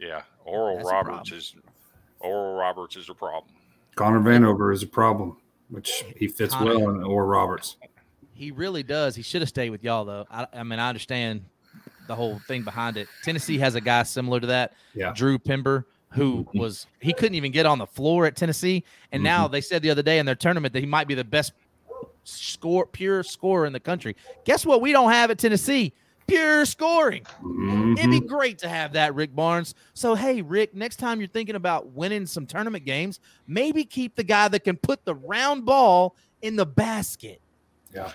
yeah, 0.00 0.22
Oral 0.44 0.76
That's 0.78 0.90
Roberts 0.90 1.32
is 1.32 1.54
Oral 2.20 2.54
Roberts 2.56 2.96
is 2.96 3.08
a 3.08 3.14
problem. 3.14 3.52
Connor 3.94 4.20
Vanover 4.20 4.72
is 4.72 4.82
a 4.82 4.86
problem, 4.86 5.36
which 5.68 6.04
he 6.16 6.26
fits 6.28 6.54
Connor- 6.54 6.78
well 6.78 6.90
in 6.90 7.02
Oral 7.02 7.28
Roberts. 7.28 7.76
He 8.34 8.50
really 8.50 8.82
does. 8.82 9.14
He 9.14 9.22
should 9.22 9.42
have 9.42 9.48
stayed 9.48 9.70
with 9.70 9.84
y'all 9.84 10.04
though. 10.04 10.26
I, 10.30 10.46
I 10.52 10.62
mean, 10.64 10.78
I 10.78 10.88
understand 10.88 11.44
the 12.06 12.14
whole 12.14 12.38
thing 12.46 12.62
behind 12.62 12.96
it. 12.96 13.08
Tennessee 13.22 13.58
has 13.58 13.74
a 13.74 13.80
guy 13.80 14.02
similar 14.02 14.40
to 14.40 14.46
that, 14.48 14.72
Yeah. 14.94 15.12
Drew 15.14 15.38
Pember, 15.38 15.86
who 16.10 16.46
was 16.54 16.86
he 17.00 17.12
couldn't 17.12 17.34
even 17.36 17.52
get 17.52 17.64
on 17.66 17.78
the 17.78 17.86
floor 17.86 18.26
at 18.26 18.36
Tennessee, 18.36 18.84
and 19.12 19.22
now 19.22 19.44
Mm-hmm. 19.44 19.52
they 19.52 19.60
said 19.60 19.82
the 19.82 19.90
other 19.90 20.02
day 20.02 20.18
in 20.18 20.26
their 20.26 20.34
tournament 20.34 20.72
that 20.74 20.80
he 20.80 20.86
might 20.86 21.08
be 21.08 21.14
the 21.14 21.24
best 21.24 21.52
score 22.24 22.86
pure 22.86 23.22
scorer 23.22 23.66
in 23.66 23.72
the 23.72 23.80
country. 23.80 24.16
Guess 24.44 24.64
what? 24.66 24.80
We 24.80 24.92
don't 24.92 25.10
have 25.10 25.30
at 25.30 25.38
Tennessee 25.38 25.92
pure 26.26 26.64
scoring. 26.64 27.26
It'd 27.98 28.10
be 28.10 28.20
great 28.20 28.58
to 28.58 28.68
have 28.68 28.92
that, 28.92 29.14
Rick 29.14 29.34
Barnes. 29.34 29.74
So, 29.94 30.14
hey, 30.14 30.40
Rick, 30.40 30.74
next 30.74 30.96
time 30.96 31.18
you're 31.20 31.28
thinking 31.28 31.56
about 31.56 31.90
winning 31.92 32.26
some 32.26 32.46
tournament 32.46 32.84
games, 32.84 33.18
maybe 33.46 33.84
keep 33.84 34.14
the 34.14 34.22
guy 34.24 34.48
that 34.48 34.60
can 34.64 34.76
put 34.76 35.04
the 35.04 35.14
round 35.14 35.64
ball 35.66 36.14
in 36.42 36.56
the 36.56 36.64
basket. 36.66 37.40
Yeah. 37.92 38.12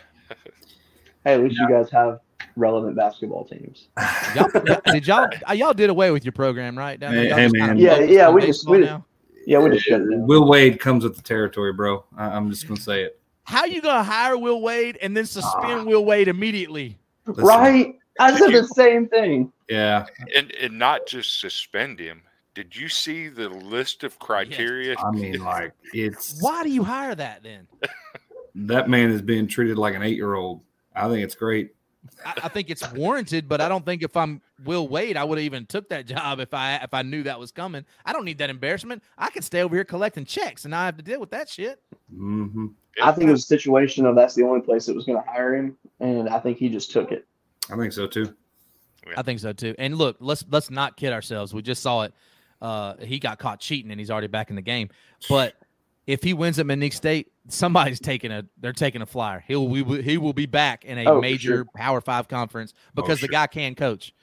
hey, 1.23 1.33
at 1.33 1.43
least 1.43 1.57
you 1.59 1.67
guys 1.69 1.89
have 1.91 2.19
relevant 2.55 2.95
basketball 2.95 3.45
teams. 3.45 3.87
Y'all, 4.35 4.49
did 4.91 5.07
y'all 5.07 5.27
uh, 5.49 5.53
y'all 5.53 5.73
did 5.73 5.89
away 5.89 6.11
with 6.11 6.25
your 6.25 6.31
program, 6.31 6.77
right? 6.77 6.99
Down 6.99 7.15
there? 7.15 7.33
Hey- 7.35 7.41
hey, 7.43 7.49
man. 7.53 7.77
Yeah, 7.77 7.99
yeah, 7.99 8.29
we 8.29 8.45
just- 8.45 8.67
we 8.67 8.79
baseball 8.79 8.97
just- 9.35 9.47
Yeah, 9.47 9.59
we 9.59 9.69
just 9.71 9.85
shut 9.85 10.01
it 10.01 10.09
down. 10.09 10.27
Will 10.27 10.47
Wade 10.47 10.79
comes 10.79 11.03
with 11.03 11.15
the 11.15 11.21
territory, 11.21 11.73
bro. 11.73 12.03
I, 12.17 12.25
I'm 12.27 12.49
just 12.49 12.67
gonna 12.67 12.79
say 12.79 13.03
it. 13.03 13.19
How 13.43 13.65
you 13.65 13.81
gonna 13.81 14.03
hire 14.03 14.37
Will 14.37 14.61
Wade 14.61 14.97
and 15.01 15.15
then 15.15 15.25
suspend 15.25 15.81
Ah. 15.81 15.83
Will 15.83 16.03
Wade 16.05 16.27
immediately? 16.27 16.97
Listen, 17.25 17.43
Right? 17.45 17.95
I 18.19 18.37
said 18.37 18.51
the 18.51 18.67
same 18.67 19.07
thing. 19.07 19.51
Yeah, 19.69 20.05
And 20.35 20.51
and 20.55 20.77
not 20.79 21.05
just 21.07 21.39
suspend 21.39 21.99
him. 21.99 22.21
Did 22.55 22.75
you 22.75 22.89
see 22.89 23.27
the 23.27 23.47
list 23.49 24.03
of 24.03 24.17
criteria? 24.17 24.95
I 24.97 25.11
mean, 25.11 25.43
like 25.43 25.73
it's 25.93 26.41
Why 26.41 26.63
do 26.63 26.69
you 26.69 26.83
hire 26.83 27.13
that 27.13 27.43
then? 27.43 27.67
that 28.55 28.89
man 28.89 29.11
is 29.11 29.21
being 29.21 29.47
treated 29.47 29.77
like 29.77 29.93
an 29.95 30.01
eight 30.01 30.15
year 30.15 30.33
old. 30.33 30.61
I 30.95 31.07
think 31.07 31.23
it's 31.23 31.35
great. 31.35 31.75
I, 32.25 32.33
I 32.43 32.47
think 32.49 32.69
it's 32.69 32.89
warranted, 32.93 33.47
but 33.47 33.61
I 33.61 33.69
don't 33.69 33.85
think 33.85 34.03
if 34.03 34.15
I'm 34.15 34.41
Will 34.63 34.87
Wade, 34.87 35.17
I 35.17 35.23
would 35.23 35.37
have 35.37 35.45
even 35.45 35.65
took 35.65 35.89
that 35.89 36.05
job 36.07 36.39
if 36.39 36.53
I 36.53 36.75
if 36.77 36.93
I 36.93 37.01
knew 37.01 37.23
that 37.23 37.39
was 37.39 37.51
coming. 37.51 37.85
I 38.05 38.13
don't 38.13 38.25
need 38.25 38.37
that 38.39 38.49
embarrassment. 38.49 39.03
I 39.17 39.29
can 39.29 39.41
stay 39.41 39.61
over 39.61 39.75
here 39.75 39.85
collecting 39.85 40.25
checks 40.25 40.65
and 40.65 40.73
I 40.75 40.85
have 40.85 40.97
to 40.97 41.03
deal 41.03 41.19
with 41.19 41.31
that 41.31 41.49
shit. 41.49 41.81
hmm 42.13 42.67
I 43.01 43.11
think 43.11 43.29
it 43.29 43.31
was 43.31 43.43
a 43.43 43.47
situation 43.47 44.07
of 44.07 44.15
that's 44.15 44.33
the 44.33 44.43
only 44.43 44.61
place 44.61 44.87
that 44.87 44.95
was 44.95 45.05
going 45.05 45.21
to 45.21 45.29
hire 45.29 45.53
him, 45.55 45.77
and 45.99 46.27
I 46.27 46.39
think 46.39 46.57
he 46.57 46.67
just 46.67 46.91
took 46.91 47.11
it. 47.11 47.27
I 47.69 47.75
think 47.75 47.93
so 47.93 48.07
too. 48.07 48.33
I 49.15 49.21
think 49.21 49.39
so 49.39 49.53
too. 49.53 49.75
And 49.77 49.97
look, 49.97 50.17
let's 50.19 50.43
let's 50.49 50.69
not 50.69 50.97
kid 50.97 51.13
ourselves. 51.13 51.53
We 51.53 51.61
just 51.61 51.81
saw 51.81 52.03
it. 52.03 52.13
Uh, 52.61 52.95
he 52.97 53.19
got 53.19 53.37
caught 53.37 53.59
cheating 53.59 53.91
and 53.91 53.99
he's 53.99 54.09
already 54.09 54.27
back 54.27 54.49
in 54.49 54.55
the 54.55 54.61
game. 54.61 54.89
But 55.29 55.53
if 56.07 56.23
he 56.23 56.33
wins 56.33 56.57
at 56.57 56.65
McNeese 56.65 56.93
State, 56.93 57.31
somebody's 57.49 57.99
taking 57.99 58.31
a 58.31 58.43
they're 58.59 58.73
taking 58.73 59.01
a 59.01 59.05
flyer. 59.05 59.43
He'll 59.47 59.67
we, 59.67 60.01
he 60.01 60.17
will 60.17 60.33
be 60.33 60.45
back 60.47 60.85
in 60.85 60.97
a 60.97 61.05
Oh, 61.05 61.21
major 61.21 61.57
sure. 61.57 61.65
Power 61.75 62.01
Five 62.01 62.27
conference 62.27 62.73
because 62.95 63.19
the 63.19 63.27
sure. 63.27 63.31
guy 63.33 63.47
can 63.47 63.75
coach. 63.75 64.13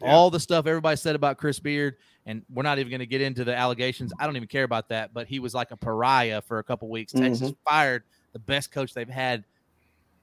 Yeah. 0.00 0.10
All 0.12 0.30
the 0.30 0.40
stuff 0.40 0.66
everybody 0.66 0.96
said 0.96 1.14
about 1.14 1.36
Chris 1.36 1.60
Beard, 1.60 1.96
and 2.26 2.42
we're 2.52 2.64
not 2.64 2.78
even 2.80 2.90
going 2.90 2.98
to 3.00 3.06
get 3.06 3.20
into 3.20 3.44
the 3.44 3.54
allegations. 3.54 4.12
I 4.18 4.26
don't 4.26 4.34
even 4.34 4.48
care 4.48 4.64
about 4.64 4.88
that. 4.88 5.14
But 5.14 5.28
he 5.28 5.38
was 5.38 5.54
like 5.54 5.70
a 5.70 5.76
pariah 5.76 6.40
for 6.42 6.58
a 6.58 6.64
couple 6.64 6.88
weeks. 6.88 7.12
Texas 7.12 7.50
Mm-hmm. 7.50 7.70
fired 7.70 8.02
the 8.32 8.40
best 8.40 8.72
coach 8.72 8.92
they've 8.92 9.08
had, 9.08 9.44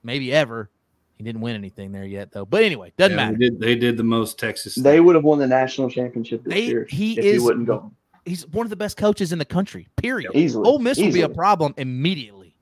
maybe 0.02 0.30
ever. 0.32 0.68
He 1.16 1.24
didn't 1.24 1.40
win 1.40 1.54
anything 1.54 1.92
there 1.92 2.04
yet, 2.04 2.32
though. 2.32 2.44
But 2.44 2.64
anyway, 2.64 2.92
doesn't 2.98 3.16
Yeah, 3.16 3.24
matter. 3.30 3.38
They 3.38 3.48
did, 3.48 3.60
they 3.60 3.74
did 3.76 3.96
the 3.96 4.02
most 4.02 4.38
Texas. 4.38 4.74
They 4.74 4.98
would 5.00 5.14
have 5.14 5.24
won 5.24 5.38
the 5.38 5.46
national 5.46 5.88
championship 5.88 6.42
this 6.44 6.52
They- 6.52 6.64
year 6.66 6.86
he 6.90 7.18
if 7.18 7.24
is- 7.24 7.32
he 7.34 7.46
wouldn't 7.46 7.66
go 7.66 7.92
he's 8.24 8.46
one 8.48 8.66
of 8.66 8.70
the 8.70 8.76
best 8.76 8.96
coaches 8.96 9.32
in 9.32 9.38
the 9.38 9.44
country. 9.44 9.88
Period. 9.96 10.32
easily. 10.34 10.68
Ole 10.68 10.78
Miss 10.78 10.98
will 10.98 11.12
be 11.12 11.22
a 11.22 11.28
problem 11.28 11.74
immediately. 11.76 12.54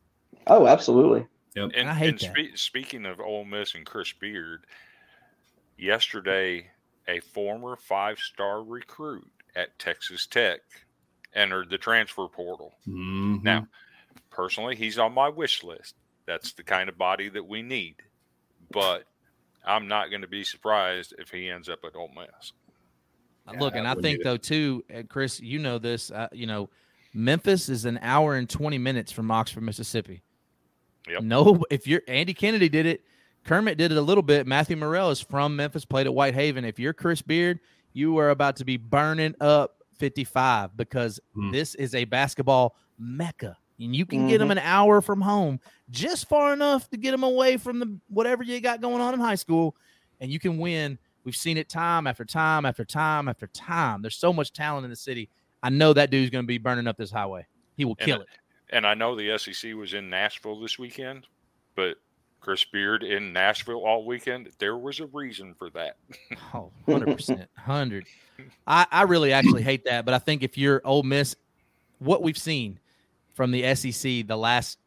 Oh, 0.47 0.67
absolutely. 0.67 1.27
And, 1.57 1.75
I 1.89 1.95
hate 1.95 2.09
and 2.09 2.19
that. 2.21 2.51
spe- 2.53 2.57
speaking 2.57 3.05
of 3.07 3.21
Ole 3.21 3.45
Miss 3.45 3.75
and 3.75 3.85
Chris 3.85 4.13
Beard, 4.13 4.65
yesterday 5.79 6.71
a 7.09 7.21
former 7.21 7.77
five-star 7.77 8.63
recruit 8.63 9.31
at 9.57 9.79
Texas 9.79 10.27
Tech 10.27 10.61
entered 11.35 11.71
the 11.71 11.79
transfer 11.79 12.29
portal. 12.29 12.75
Mhm. 12.87 13.43
Now, 13.43 13.67
personally, 14.31 14.77
he's 14.77 14.99
on 14.99 15.13
my 15.13 15.29
wish 15.29 15.63
list. 15.65 15.95
That's 16.27 16.53
the 16.53 16.63
kind 16.63 16.89
of 16.89 16.97
body 16.97 17.29
that 17.29 17.47
we 17.47 17.63
need. 17.63 17.97
But 18.71 19.07
I'm 19.65 19.89
not 19.89 20.11
going 20.11 20.23
to 20.23 20.29
be 20.29 20.45
surprised 20.45 21.15
if 21.19 21.31
he 21.31 21.51
ends 21.51 21.69
up 21.69 21.85
at 21.85 21.97
Ole 21.97 22.13
Miss. 22.15 22.53
Yeah, 23.53 23.59
Look, 23.59 23.75
and 23.75 23.87
I 23.87 23.95
think 23.95 24.23
though 24.23 24.37
too, 24.37 24.85
uh, 24.95 25.03
Chris, 25.09 25.41
you 25.41 25.59
know 25.59 25.79
this. 25.79 26.11
Uh, 26.11 26.29
you 26.33 26.47
know, 26.47 26.71
Memphis 27.15 27.69
is 27.69 27.85
an 27.85 27.99
hour 28.03 28.37
and 28.37 28.49
twenty 28.49 28.79
minutes 28.79 29.11
from 29.13 29.31
Oxford, 29.31 29.63
Mississippi. 29.63 30.23
Yep. 31.09 31.23
No, 31.23 31.63
if 31.71 31.87
you're 31.87 32.03
Andy 32.07 32.35
Kennedy 32.35 32.69
did 32.69 32.87
it, 32.87 33.03
Kermit 33.45 33.79
did 33.79 33.91
it 33.93 33.99
a 33.99 34.03
little 34.03 34.23
bit. 34.23 34.47
Matthew 34.47 34.77
Murrell 34.77 35.11
is 35.11 35.21
from 35.21 35.57
Memphis, 35.57 35.85
played 35.85 36.07
at 36.07 36.13
Whitehaven. 36.15 36.65
If 36.65 36.79
you're 36.79 36.93
Chris 36.93 37.23
Beard, 37.23 37.59
you 37.93 38.19
are 38.19 38.31
about 38.31 38.57
to 38.57 38.65
be 38.65 38.77
burning 38.77 39.35
up 39.41 39.77
55 39.99 40.77
because 40.77 41.19
Hmm. 41.35 41.51
this 41.51 41.75
is 41.75 41.95
a 41.95 42.05
basketball 42.05 42.77
mecca. 42.99 43.57
And 43.81 43.97
you 43.97 44.05
can 44.05 44.29
get 44.29 44.39
them 44.39 44.51
an 44.51 44.59
hour 44.59 45.01
from 45.01 45.23
home, 45.23 45.59
just 45.89 46.29
far 46.29 46.53
enough 46.53 46.89
to 46.91 46.99
get 46.99 47.13
them 47.13 47.23
away 47.23 47.57
from 47.57 47.79
the 47.79 47.99
whatever 48.09 48.43
you 48.43 48.61
got 48.61 48.83
going 48.83 49.01
on 49.01 49.15
in 49.15 49.21
high 49.21 49.37
school, 49.37 49.75
and 50.21 50.31
you 50.31 50.39
can 50.39 50.59
win. 50.59 50.99
We've 51.25 51.37
seen 51.37 51.57
it 51.57 51.69
time 51.69 52.07
after 52.07 52.25
time 52.25 52.65
after 52.65 52.85
time 52.85 53.29
after 53.29 53.47
time. 53.49 54.03
There's 54.03 54.17
so 54.17 54.33
much 54.33 54.53
talent 54.53 54.85
in 54.85 54.91
the 54.91 54.97
city. 54.97 55.29
I 55.63 55.69
know 55.69 55.93
that 55.93 56.11
dude's 56.11 56.31
going 56.31 56.45
to 56.45 56.47
be 56.47 56.59
burning 56.59 56.87
up 56.87 56.97
this 56.97 57.11
highway. 57.11 57.47
He 57.77 57.85
will 57.85 57.97
And 57.99 58.07
kill 58.07 58.21
it. 58.23 58.29
And 58.71 58.87
I 58.87 58.95
know 58.95 59.15
the 59.17 59.37
SEC 59.37 59.75
was 59.75 59.95
in 59.95 60.09
Nashville 60.09 60.61
this 60.61 60.79
weekend, 60.79 61.27
but 61.75 61.97
Chris 62.41 62.65
Beard 62.65 63.03
in 63.03 63.33
Nashville 63.33 63.85
all 63.85 64.07
weekend. 64.07 64.49
There 64.59 64.79
was 64.79 65.01
a 65.01 65.07
reason 65.07 65.55
for 65.55 65.71
that. 65.71 65.97
Oh, 66.55 66.73
100%. 66.89 67.29
100. 67.29 68.07
I, 68.67 68.87
I 68.91 69.03
really 69.03 69.33
actually 69.33 69.63
hate 69.63 69.85
that, 69.85 70.05
but 70.05 70.15
I 70.15 70.19
think 70.19 70.43
if 70.43 70.59
you're 70.59 70.81
Ole 70.85 71.03
Miss, 71.03 71.37
what 71.99 72.23
we've 72.23 72.39
seen 72.39 72.81
from 73.35 73.53
the 73.53 73.75
SEC 73.75 74.27
the 74.27 74.37
last 74.37 74.79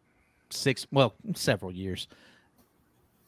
six, 0.49 0.85
well, 0.91 1.13
several 1.35 1.71
years, 1.71 2.07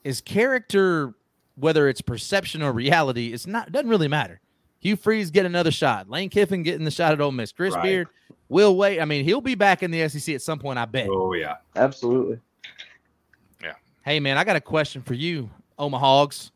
is 0.03 0.19
character, 0.22 1.14
whether 1.56 1.88
it's 1.88 2.02
perception 2.02 2.61
or 2.61 2.72
reality, 2.72 3.34
it's 3.34 3.48
not 3.48 3.72
doesn't 3.72 3.90
really 3.90 4.07
matter. 4.07 4.40
Hugh 4.80 4.95
Freeze 4.95 5.32
get 5.32 5.45
another 5.45 5.72
shot. 5.72 6.10
Lane 6.10 6.30
Kiffin 6.30 6.64
getting 6.64 6.86
the 6.86 6.91
shot 6.91 7.11
at 7.14 7.22
Ole 7.22 7.32
Miss. 7.32 7.52
Chris 7.52 7.73
Right. 7.73 7.84
Beard 7.84 8.07
will 8.49 8.76
wait. 8.76 8.99
I 8.99 9.06
mean, 9.06 9.26
he'll 9.26 9.41
be 9.41 9.56
back 9.56 9.82
in 9.82 9.90
the 9.90 10.07
SEC 10.07 10.36
at 10.36 10.41
some 10.41 10.60
point, 10.60 10.77
I 10.77 10.86
bet. 10.86 11.07
Oh 11.10 11.34
yeah. 11.34 11.56
Absolutely. 11.76 12.40
Yeah. 13.64 13.73
Hey, 14.03 14.19
man, 14.19 14.38
I 14.38 14.44
got 14.44 14.56
a 14.56 14.61
question 14.61 15.02
for 15.02 15.14
you, 15.15 15.49
Omahogs. 15.80 16.52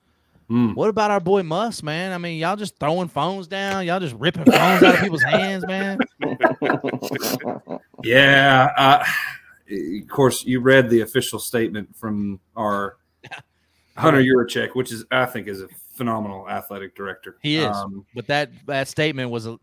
Mm. 0.50 0.76
What 0.76 0.90
about 0.90 1.12
our 1.12 1.20
boy 1.20 1.44
Muss, 1.44 1.84
man? 1.84 2.12
I 2.12 2.18
mean, 2.18 2.40
y'all 2.40 2.56
just 2.56 2.78
throwing 2.80 3.08
phones 3.08 3.48
down, 3.48 3.86
y'all 3.86 4.00
just 4.00 4.16
ripping 4.16 4.46
phones 4.46 4.84
out 4.84 4.96
of 4.96 5.02
people's 5.02 5.24
hands, 5.24 5.66
man. 5.66 6.00
Yeah. 8.04 8.70
Uh, 8.78 9.04
of 9.70 10.08
course, 10.08 10.46
you 10.46 10.62
read 10.62 10.90
the 10.90 11.02
official 11.02 11.38
statement 11.38 11.96
from 11.96 12.40
our 12.56 12.96
Hunter 14.00 14.22
Yurachek, 14.22 14.76
which 14.76 14.92
is 14.92 15.06
I 15.12 15.26
think 15.26 15.48
is 15.48 15.62
a 15.62 15.68
phenomenal 15.94 16.50
athletic 16.50 16.96
director. 16.96 17.38
He 17.42 17.58
is. 17.58 17.76
Um, 17.76 18.06
But 18.16 18.28
that 18.28 18.50
that 18.66 18.88
statement 18.88 19.30
was 19.30 19.46
a 19.48 19.60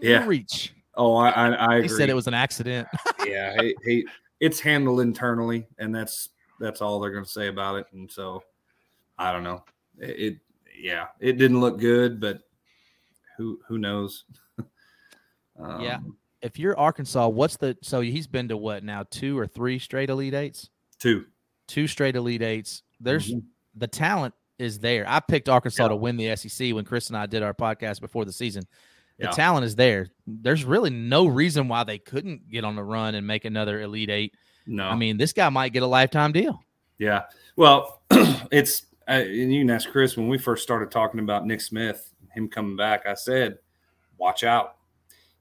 Yeah. 0.00 0.26
reach. 0.26 0.74
oh, 0.94 1.14
I 1.16 1.30
I, 1.30 1.48
I 1.50 1.74
agree. 1.76 1.82
He 1.82 1.88
said 1.88 2.08
it 2.10 2.14
was 2.14 2.26
an 2.26 2.34
accident. 2.34 2.88
yeah. 3.26 3.60
He, 3.60 3.76
he, 3.84 4.06
it's 4.40 4.60
handled 4.60 5.00
internally, 5.00 5.66
and 5.78 5.94
that's 5.94 6.30
that's 6.60 6.80
all 6.80 7.00
they're 7.00 7.10
going 7.12 7.24
to 7.24 7.30
say 7.30 7.48
about 7.48 7.76
it. 7.76 7.86
And 7.92 8.10
so, 8.10 8.42
I 9.18 9.32
don't 9.32 9.42
know. 9.44 9.64
It, 9.98 10.08
it 10.10 10.38
yeah, 10.80 11.06
it 11.20 11.32
didn't 11.38 11.60
look 11.60 11.78
good, 11.80 12.20
but 12.20 12.42
who 13.36 13.60
who 13.66 13.78
knows? 13.78 14.24
um, 15.58 15.80
Yeah. 15.80 15.98
if 16.40 16.58
you're 16.58 16.78
Arkansas, 16.78 17.28
what's 17.28 17.56
the 17.56 17.76
so 17.82 18.00
he's 18.00 18.26
been 18.28 18.48
to 18.48 18.56
what 18.56 18.84
now 18.84 19.04
two 19.10 19.36
or 19.38 19.46
three 19.46 19.78
straight 19.78 20.10
elite 20.10 20.34
eights? 20.34 20.70
two. 21.00 21.26
Two 21.66 21.86
straight 21.86 22.16
elite 22.16 22.42
eights. 22.42 22.82
There's 23.00 23.32
Mhm. 23.32 23.42
the 23.74 23.86
talent 23.86 24.34
is 24.58 24.78
there. 24.80 25.04
I 25.08 25.20
picked 25.20 25.48
Arkansas 25.48 25.84
Yeah. 25.84 25.88
to 25.88 25.96
win 25.96 26.16
the 26.16 26.30
SEC 26.30 26.72
when 26.72 26.84
Chris 26.84 27.08
and 27.08 27.16
I 27.16 27.26
did 27.26 27.42
our 27.42 27.54
podcast 27.54 28.00
before 28.00 28.24
the 28.24 28.32
season. 28.32 28.64
The 29.18 29.24
Yeah. 29.26 29.30
talent 29.30 29.64
is 29.66 29.76
there. 29.76 30.08
There's 30.26 30.64
really 30.64 30.90
no 30.90 31.26
reason 31.26 31.68
why 31.68 31.84
they 31.84 31.98
couldn't 31.98 32.50
get 32.50 32.64
on 32.64 32.76
the 32.76 32.82
run 32.84 33.14
and 33.14 33.26
make 33.26 33.44
another 33.44 33.80
elite 33.80 34.10
eight. 34.10 34.34
No, 34.66 34.84
I 34.84 34.94
mean, 34.96 35.16
this 35.16 35.32
guy 35.32 35.48
might 35.48 35.72
get 35.72 35.82
a 35.82 35.86
lifetime 35.86 36.32
deal. 36.32 36.62
Yeah. 36.98 37.24
Well, 37.56 38.02
it's 38.50 38.84
uh, 39.08 39.12
and 39.12 39.52
you 39.52 39.60
can 39.62 39.70
ask 39.70 39.88
Chris 39.90 40.16
when 40.16 40.28
we 40.28 40.36
first 40.38 40.62
started 40.62 40.90
talking 40.90 41.20
about 41.20 41.46
Nick 41.46 41.60
Smith, 41.62 42.12
him 42.34 42.48
coming 42.48 42.76
back. 42.76 43.06
I 43.06 43.14
said, 43.14 43.58
"Watch 44.18 44.44
out! 44.44 44.76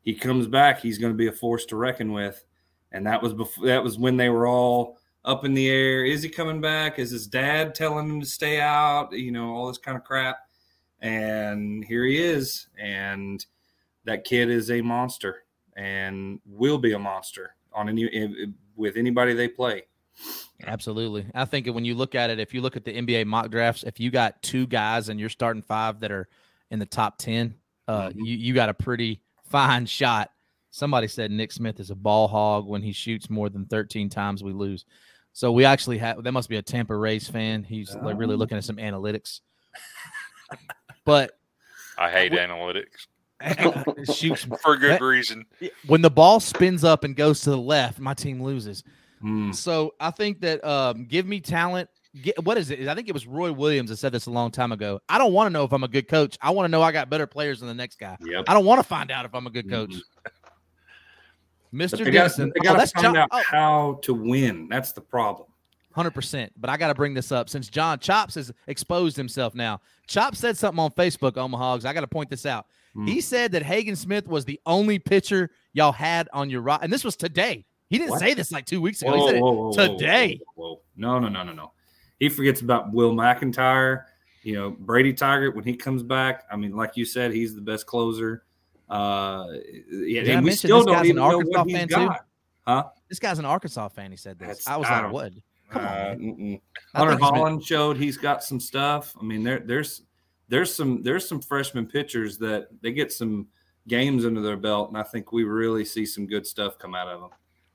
He 0.01 0.13
comes 0.15 0.47
back, 0.47 0.79
he's 0.79 0.97
going 0.97 1.11
to 1.11 1.17
be 1.17 1.27
a 1.27 1.31
force 1.33 1.65
to 1.65 1.75
reckon 1.75 2.13
with." 2.13 2.45
And 2.93 3.05
that 3.07 3.21
was 3.21 3.33
before. 3.33 3.65
That 3.65 3.83
was 3.83 3.97
when 3.99 4.15
they 4.15 4.29
were 4.29 4.47
all 4.47 4.97
up 5.27 5.45
in 5.45 5.53
the 5.53 5.69
air. 5.69 6.05
Is 6.05 6.23
he 6.23 6.29
coming 6.29 6.61
back? 6.61 6.97
Is 6.97 7.11
his 7.11 7.27
dad 7.27 7.75
telling 7.75 8.09
him 8.09 8.19
to 8.21 8.25
stay 8.25 8.59
out? 8.59 9.11
You 9.11 9.31
know, 9.31 9.53
all 9.53 9.67
this 9.67 9.77
kind 9.77 9.97
of 9.97 10.03
crap. 10.03 10.37
And 11.01 11.83
here 11.85 12.05
he 12.05 12.17
is, 12.17 12.67
and 12.79 13.45
that 14.05 14.23
kid 14.23 14.49
is 14.49 14.71
a 14.71 14.81
monster, 14.81 15.43
and 15.75 16.39
will 16.45 16.79
be 16.79 16.93
a 16.93 16.99
monster 16.99 17.51
on 17.71 17.87
any 17.89 18.53
with 18.75 18.95
anybody 18.97 19.33
they 19.33 19.47
play. 19.47 19.83
Absolutely. 20.65 21.27
I 21.35 21.45
think 21.45 21.67
when 21.67 21.85
you 21.85 21.93
look 21.93 22.15
at 22.15 22.31
it, 22.31 22.39
if 22.39 22.51
you 22.53 22.61
look 22.61 22.75
at 22.75 22.83
the 22.83 22.93
NBA 22.97 23.25
mock 23.27 23.51
drafts, 23.51 23.83
if 23.83 23.99
you 23.99 24.09
got 24.09 24.41
two 24.41 24.65
guys 24.65 25.09
and 25.09 25.19
you're 25.19 25.29
starting 25.29 25.61
five 25.61 25.99
that 25.99 26.11
are 26.11 26.27
in 26.71 26.79
the 26.79 26.85
top 26.87 27.19
10, 27.19 27.53
uh, 27.87 28.09
Mhm. 28.09 28.13
you, 28.15 28.35
you 28.37 28.53
got 28.55 28.69
a 28.69 28.73
pretty 28.73 29.21
fine 29.43 29.85
shot. 29.85 30.31
Somebody 30.71 31.07
said 31.07 31.29
Nick 31.29 31.51
Smith 31.51 31.79
is 31.79 31.91
a 31.91 31.95
ball 31.95 32.27
hog. 32.27 32.65
When 32.67 32.81
he 32.81 32.91
shoots 32.91 33.29
more 33.29 33.49
than 33.49 33.65
13 33.65 34.09
times, 34.09 34.43
we 34.43 34.51
lose. 34.51 34.85
So 35.37 35.51
we 35.51 35.65
actually 35.65 35.99
have, 35.99 36.23
that 36.23 36.31
must 36.31 36.49
be 36.49 36.55
a 36.55 36.63
Tampa 36.63 36.95
Rays 36.95 37.27
fan. 37.29 37.61
He's 37.61 37.93
like 37.93 38.17
really 38.17 38.33
Oh. 38.33 38.37
looking 38.39 38.57
at 38.57 38.63
some 38.63 38.77
analytics. 38.77 39.41
But 41.05 41.37
I 41.95 42.09
hate 42.09 42.33
Wh- 42.33 42.37
analytics 42.37 43.05
shoots 44.15 44.47
for 44.63 44.77
good 44.77 44.93
That- 44.93 45.01
reason. 45.01 45.45
when 45.85 46.01
the 46.01 46.09
ball 46.09 46.39
spins 46.39 46.83
up 46.83 47.03
and 47.03 47.15
goes 47.15 47.41
to 47.41 47.51
the 47.51 47.57
left, 47.57 47.99
my 47.99 48.15
team 48.15 48.41
loses. 48.41 48.83
Mm. 49.23 49.53
So 49.53 49.93
I 49.99 50.09
think 50.09 50.41
that 50.41 50.63
um, 50.65 51.05
give 51.05 51.27
me 51.27 51.39
talent. 51.39 51.87
Get, 52.19 52.43
what 52.43 52.57
is 52.57 52.71
it? 52.71 52.87
I 52.87 52.95
think 52.95 53.07
it 53.07 53.13
was 53.13 53.27
Roy 53.27 53.51
Williams 53.51 53.91
that 53.91 53.97
said 53.97 54.11
this 54.13 54.25
a 54.25 54.31
long 54.31 54.49
time 54.49 54.71
ago. 54.71 55.01
I 55.07 55.19
don't 55.19 55.33
want 55.33 55.49
to 55.49 55.53
know 55.53 55.63
if 55.65 55.71
I'm 55.71 55.83
a 55.83 55.87
good 55.87 56.07
coach. 56.07 56.35
I 56.41 56.49
want 56.49 56.65
to 56.65 56.69
know 56.71 56.81
I 56.81 56.91
got 56.91 57.11
better 57.11 57.27
players 57.27 57.59
than 57.59 57.67
the 57.67 57.75
next 57.75 57.99
guy. 57.99 58.17
Yep. 58.21 58.45
I 58.47 58.55
don't 58.55 58.65
want 58.65 58.79
to 58.81 58.87
find 58.87 59.11
out 59.11 59.25
if 59.25 59.35
I'm 59.35 59.45
a 59.45 59.51
good 59.51 59.69
coach. 59.69 59.93
Mr. 61.73 62.03
They 62.03 62.11
got 62.11 62.23
Denson. 62.23 62.51
they 62.55 62.59
Oh, 62.61 62.63
got 62.63 62.71
to 62.73 62.77
that's 62.79 62.91
find 62.93 63.17
out 63.17 63.27
Oh, 63.31 63.41
how 63.45 63.99
to 64.03 64.13
win. 64.13 64.67
That's 64.69 64.91
the 64.93 65.01
problem. 65.01 65.47
100%. 65.95 66.49
But 66.57 66.69
I 66.69 66.77
got 66.77 66.87
to 66.89 66.95
bring 66.95 67.13
this 67.13 67.31
up 67.31 67.49
since 67.49 67.69
John 67.69 67.99
Chops 67.99 68.35
has 68.35 68.51
exposed 68.67 69.17
himself 69.17 69.55
now. 69.55 69.81
Chops 70.07 70.39
said 70.39 70.55
something 70.57 70.79
on 70.79 70.91
Facebook, 70.91 71.33
Omahogs. 71.33 71.85
I 71.85 71.93
got 71.93 72.01
to 72.01 72.07
point 72.07 72.29
this 72.29 72.45
out. 72.45 72.67
Hmm. 72.93 73.07
He 73.07 73.19
said 73.19 73.51
that 73.53 73.63
Hagen 73.63 73.95
Smith 73.95 74.27
was 74.27 74.45
the 74.45 74.59
only 74.65 74.99
pitcher 74.99 75.49
y'all 75.73 75.91
had 75.91 76.29
on 76.33 76.49
your 76.49 76.61
right. 76.61 76.79
And 76.81 76.93
this 76.93 77.03
was 77.03 77.15
today. 77.15 77.65
He 77.89 77.97
didn't 77.97 78.11
What? 78.11 78.19
say 78.19 78.33
this 78.33 78.51
like 78.51 78.65
two 78.65 78.81
weeks 78.81 79.01
ago. 79.01 79.13
he 79.15 79.21
said 79.73 79.91
it 79.91 79.97
today. 79.97 80.39
Whoa, 80.55 80.63
whoa, 80.67 80.73
whoa. 80.75 80.81
No, 80.95 81.19
no, 81.19 81.29
no, 81.29 81.43
no, 81.43 81.53
no. 81.53 81.71
He 82.19 82.29
forgets 82.29 82.61
about 82.61 82.91
Will 82.93 83.11
McEntire. 83.13 84.03
You 84.43 84.53
know, 84.55 84.69
Brady 84.71 85.13
Tygart 85.13 85.55
when 85.55 85.63
he 85.65 85.75
comes 85.75 86.03
back. 86.03 86.43
I 86.51 86.55
mean, 86.57 86.75
like 86.75 86.95
you 86.95 87.05
said, 87.05 87.31
he's 87.33 87.55
the 87.55 87.61
best 87.61 87.85
closer. 87.85 88.43
Uh, 88.89 89.47
yeah, 89.91 90.21
Did 90.21 90.29
and 90.29 90.45
we 90.45 90.51
still 90.51 90.77
this 90.77 90.85
don't 90.85 90.95
guy's 90.95 91.01
an 91.01 91.05
even 91.07 91.15
know 91.17 91.23
Arkansas 91.23 91.59
what 91.59 91.67
he's 91.67 91.77
fan, 91.77 91.87
too? 91.87 92.09
Huh? 92.65 92.83
This 93.09 93.19
guy's 93.19 93.39
an 93.39 93.45
Arkansas 93.45 93.87
fan. 93.89 94.11
He 94.11 94.17
said 94.17 94.39
this. 94.39 94.47
That's- 94.47 94.67
I 94.67 94.77
was 94.77 94.87
I 94.87 95.01
like, 95.03 95.11
what? 95.11 95.33
Come 95.69 95.81
on. 95.85 95.87
Uh. 95.87 96.57
I 96.93 96.97
Hunter 96.97 97.11
he's 97.17 97.31
been- 97.31 97.41
Hollan 97.41 97.65
showed 97.65 97.97
he's 97.97 98.17
got 98.17 98.43
some 98.43 98.59
stuff. 98.59 99.13
I 99.19 99.23
mean, 99.23 99.43
there, 99.43 99.59
there's 99.59 100.03
there's 100.47 100.73
some 100.73 101.03
there's 101.03 101.27
some 101.27 101.41
freshman 101.41 101.85
pitchers 101.87 102.37
that 102.37 102.69
they 102.81 102.91
get 102.93 103.11
some 103.11 103.47
games 103.87 104.25
under 104.25 104.41
their 104.41 104.57
belt, 104.57 104.89
and 104.89 104.97
I 104.97 105.03
think 105.03 105.31
we 105.31 105.43
really 105.43 105.83
see 105.85 106.05
some 106.05 106.25
good 106.25 106.47
stuff 106.47 106.77
come 106.77 106.95
out 106.95 107.07
of 107.07 107.19
them. 107.21 107.29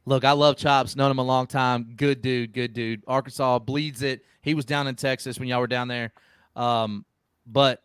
Look, 0.04 0.24
I 0.24 0.32
love 0.32 0.56
Chops. 0.56 0.96
Known 0.96 1.10
him 1.12 1.18
a 1.18 1.22
long 1.22 1.46
time. 1.46 1.92
Good 1.96 2.22
dude. 2.22 2.52
Good 2.52 2.72
dude. 2.72 3.02
Arkansas 3.06 3.58
bleeds 3.60 4.02
it. 4.02 4.24
He 4.40 4.54
was 4.54 4.64
down 4.64 4.88
in 4.88 4.94
Texas 4.96 5.38
when 5.38 5.48
y'all 5.48 5.60
were 5.60 5.66
down 5.68 5.86
there. 5.88 6.12
Um, 6.56 7.04
but 7.46 7.82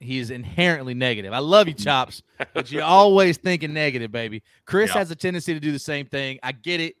he 0.00 0.18
is 0.18 0.30
inherently 0.30 0.94
negative. 0.94 1.32
I 1.32 1.38
love 1.38 1.68
you, 1.68 1.74
Chops, 1.74 2.22
but 2.54 2.72
you're 2.72 2.82
always 2.82 3.36
thinking 3.36 3.72
negative, 3.72 4.10
baby. 4.10 4.42
Chris 4.64 4.90
Yeah. 4.90 4.98
has 4.98 5.10
a 5.10 5.14
tendency 5.16 5.54
to 5.54 5.60
do 5.60 5.72
the 5.72 5.78
same 5.78 6.06
thing. 6.06 6.38
I 6.42 6.52
get 6.52 6.80
it. 6.80 6.94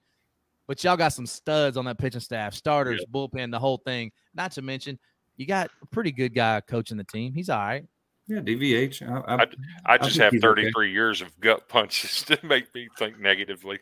But 0.68 0.84
y'all 0.84 0.96
got 0.96 1.08
some 1.12 1.26
studs 1.26 1.76
on 1.76 1.84
that 1.86 1.98
pitching 1.98 2.20
staff, 2.20 2.54
starters, 2.54 3.04
bullpen, 3.12 3.50
the 3.50 3.58
whole 3.58 3.78
thing. 3.78 4.12
Not 4.34 4.52
to 4.52 4.62
mention, 4.62 4.98
you 5.36 5.44
got 5.46 5.68
a 5.82 5.86
pretty 5.86 6.12
good 6.12 6.32
guy 6.32 6.60
coaching 6.60 6.96
the 6.96 7.02
team. 7.04 7.34
He's 7.34 7.48
all 7.50 7.58
right. 7.58 7.84
Yeah, 8.28 8.38
DVH. 8.38 9.02
I, 9.02 9.34
I, 9.34 9.46
I 9.94 9.98
just 9.98 10.10
think 10.12 10.22
have 10.22 10.32
he's 10.32 10.44
okay. 10.44 10.62
33 10.70 10.92
years 10.92 11.22
of 11.22 11.40
gut 11.40 11.68
punches 11.68 12.22
to 12.26 12.38
make 12.44 12.72
me 12.74 12.88
think 12.98 13.18
negatively. 13.18 13.80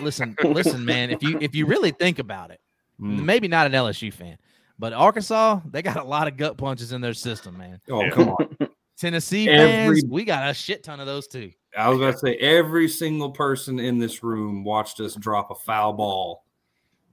Listen, 0.00 0.36
listen, 0.44 0.84
man. 0.84 1.08
If 1.10 1.22
you 1.22 1.38
if 1.40 1.54
you 1.54 1.64
really 1.66 1.92
think 1.92 2.18
about 2.18 2.50
it, 2.50 2.60
Mm. 3.00 3.24
maybe 3.24 3.46
not 3.46 3.66
an 3.66 3.72
LSU 3.74 4.10
fan, 4.12 4.38
but 4.78 4.92
Arkansas, 4.92 5.60
they 5.70 5.82
got 5.82 5.96
a 5.96 6.04
lot 6.04 6.28
of 6.28 6.36
gut 6.36 6.56
punches 6.56 6.92
in 6.92 7.00
their 7.00 7.14
system, 7.14 7.56
man. 7.58 7.80
Oh, 7.90 8.02
Yeah. 8.02 8.10
come 8.10 8.28
on. 8.30 8.56
Tennessee 8.98 9.48
Every- 9.48 10.00
fans, 10.00 10.04
we 10.10 10.24
got 10.24 10.48
a 10.48 10.54
shit 10.54 10.82
ton 10.82 11.00
of 11.00 11.06
those 11.06 11.26
too. 11.28 11.50
I 11.76 11.88
was 11.90 11.98
gonna 11.98 12.16
say 12.16 12.36
every 12.36 12.88
single 12.88 13.30
person 13.30 13.78
in 13.78 13.98
this 13.98 14.22
room 14.22 14.64
watched 14.64 15.00
us 15.00 15.14
drop 15.14 15.50
a 15.50 15.54
foul 15.54 15.92
ball 15.92 16.42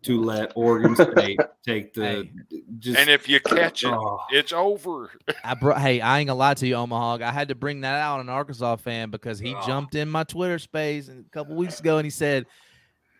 to 0.03 0.21
let 0.21 0.53
Oregon 0.55 0.95
State 0.95 1.39
take 1.65 1.93
the 1.93 2.29
just 2.79 2.97
And 2.97 3.09
if 3.09 3.27
you 3.27 3.41
catch 3.41 3.83
it, 3.83 3.89
oh, 3.91 4.21
it's 4.31 4.53
over. 4.53 5.11
I 5.43 5.53
brought. 5.55 5.81
Hey, 5.81 5.99
I 5.99 6.19
ain't 6.19 6.27
gonna 6.27 6.39
lie 6.39 6.53
to 6.53 6.65
you, 6.67 6.75
Omaha. 6.75 7.17
I 7.21 7.31
had 7.33 7.49
to 7.49 7.55
bring 7.55 7.81
that 7.81 7.99
out 7.99 8.21
an 8.21 8.29
Arkansas 8.29 8.77
fan 8.77 9.09
because 9.09 9.39
he 9.39 9.53
Oh. 9.53 9.61
jumped 9.67 9.95
in 9.95 10.09
my 10.09 10.23
Twitter 10.23 10.59
space 10.59 11.09
a 11.09 11.23
couple 11.31 11.55
weeks 11.57 11.81
ago 11.81 11.97
and 11.97 12.05
he 12.05 12.09
said 12.09 12.45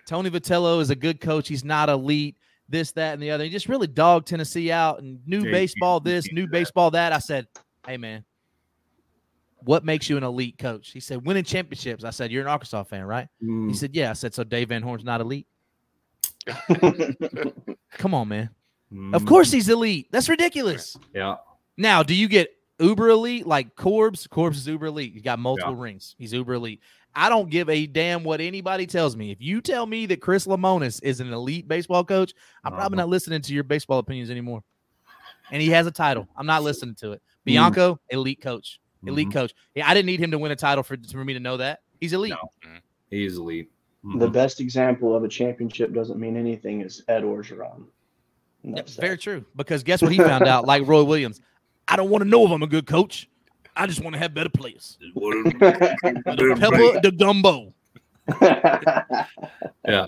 Tony 0.07 0.29
Vitello 0.29 0.79
is 0.79 0.89
a 0.89 0.95
good 0.95 1.19
coach. 1.19 1.49
He's 1.49 1.65
not 1.65 1.89
elite. 1.89 2.37
This, 2.73 2.91
that, 2.93 3.13
and 3.13 3.21
the 3.21 3.29
other. 3.31 3.43
He 3.43 3.51
just 3.51 3.69
really 3.69 3.85
dogged 3.87 4.27
Tennessee 4.27 4.71
out 4.71 4.99
and 5.01 5.19
new 5.27 5.45
Yeah, 5.45 5.51
baseball. 5.51 6.01
you 6.03 6.11
This, 6.11 6.25
can't 6.25 6.35
new 6.35 6.45
that. 6.47 6.51
baseball. 6.51 6.89
That. 6.91 7.13
I 7.13 7.19
said, 7.19 7.47
hey 7.87 7.97
man, 7.97 8.25
what 9.59 9.85
makes 9.85 10.09
you 10.09 10.17
an 10.17 10.23
elite 10.23 10.57
coach? 10.57 10.89
He 10.91 10.99
said, 10.99 11.23
winning 11.23 11.43
championships. 11.43 12.03
I 12.03 12.09
said, 12.09 12.31
you're 12.31 12.41
an 12.41 12.47
Arkansas 12.47 12.83
fan, 12.85 13.03
right? 13.05 13.27
mm, 13.43 13.69
He 13.69 13.75
said, 13.75 13.91
yeah. 13.95 14.09
I 14.09 14.13
said, 14.13 14.33
so 14.33 14.43
Dave 14.43 14.69
Van 14.69 14.81
Horn's 14.81 15.03
not 15.03 15.21
elite. 15.21 15.45
Come 17.91 18.13
on, 18.13 18.27
man. 18.27 18.49
Of 19.13 19.23
mm, 19.23 19.27
course 19.27 19.51
he's 19.51 19.69
elite. 19.69 20.07
That's 20.11 20.29
ridiculous. 20.29 20.97
yeah. 21.13 21.35
Now, 21.77 22.03
do 22.03 22.13
you 22.15 22.27
get 22.27 22.49
uber 22.79 23.09
elite 23.09 23.45
like 23.47 23.75
Corbs? 23.75 24.27
Corbs 24.27 24.57
is 24.57 24.67
uber 24.67 24.87
elite. 24.87 25.13
He's 25.13 25.21
got 25.23 25.39
multiple 25.39 25.75
rings. 25.75 26.15
He's 26.17 26.33
uber 26.33 26.53
elite. 26.55 26.81
I 27.15 27.30
don't 27.30 27.49
give 27.49 27.69
a 27.69 27.85
damn 27.85 28.23
what 28.23 28.41
anybody 28.41 28.88
tells 28.88 29.15
me. 29.15 29.31
If 29.31 29.41
you 29.41 29.61
tell 29.61 29.85
me 29.85 30.06
that 30.07 30.19
Chris 30.22 30.48
Lemonis 30.48 30.99
is 31.03 31.19
an 31.19 31.31
elite 31.31 31.68
baseball 31.68 32.03
coach, 32.03 32.34
I'm 32.64 32.73
probably 32.73 32.98
not 32.98 33.10
listening 33.10 33.41
to 33.41 33.53
your 33.53 33.64
baseball 33.64 33.99
opinions 33.99 34.30
anymore. 34.31 34.64
And 35.52 35.61
he 35.61 35.69
has 35.69 35.85
a 35.85 35.91
title. 35.91 36.27
I'm 36.35 36.45
not 36.48 36.64
listening 36.64 36.95
to 36.95 37.11
it. 37.11 37.22
Bianco, 37.45 37.99
elite 38.10 38.41
coach, 38.41 38.80
elite 39.06 39.30
Mhm. 39.30 39.34
coach. 39.34 39.53
Yeah, 39.76 39.88
I 39.88 39.94
didn't 39.94 40.07
need 40.07 40.19
him 40.19 40.31
to 40.31 40.40
win 40.40 40.52
a 40.52 40.56
title 40.56 40.84
for, 40.84 40.98
for 41.11 41.23
me 41.23 41.34
to 41.34 41.40
know 41.40 41.57
that 41.57 41.81
he's 41.99 42.14
elite. 42.14 42.31
No. 42.31 42.49
He's 43.11 43.38
elite. 43.38 43.69
Mhm. 44.03 44.19
The 44.19 44.30
best 44.30 44.60
example 44.60 45.15
of 45.15 45.23
a 45.23 45.27
championship 45.27 45.94
doesn't 45.94 46.19
mean 46.19 46.35
anything 46.35 46.81
is 46.81 47.03
Ed 47.07 47.23
Orgeron. 47.23 47.85
And 48.64 48.72
Yeah, 48.72 48.76
that's 48.77 48.95
very 48.95 49.18
true. 49.18 49.45
Because 49.56 49.84
guess 49.84 50.02
what 50.02 50.11
he 50.11 50.18
found 50.18 50.48
out? 50.48 50.65
Like 50.65 50.88
Roy 50.88 51.03
Williams, 51.03 51.41
I 51.88 51.95
don't 51.95 52.10
want 52.10 52.23
to 52.23 52.30
know 52.30 52.45
if 52.45 52.52
I'm 52.52 52.64
a 52.64 52.68
good 52.68 52.88
coach. 52.88 53.30
I 53.75 53.87
just 53.87 54.01
want 54.01 54.13
to 54.13 54.19
have 54.19 54.33
better 54.33 54.49
players. 54.49 54.97
The 55.13 56.57
pepper, 56.59 56.99
the 57.01 57.11
gumbo. 57.11 57.73
yeah. 59.87 60.07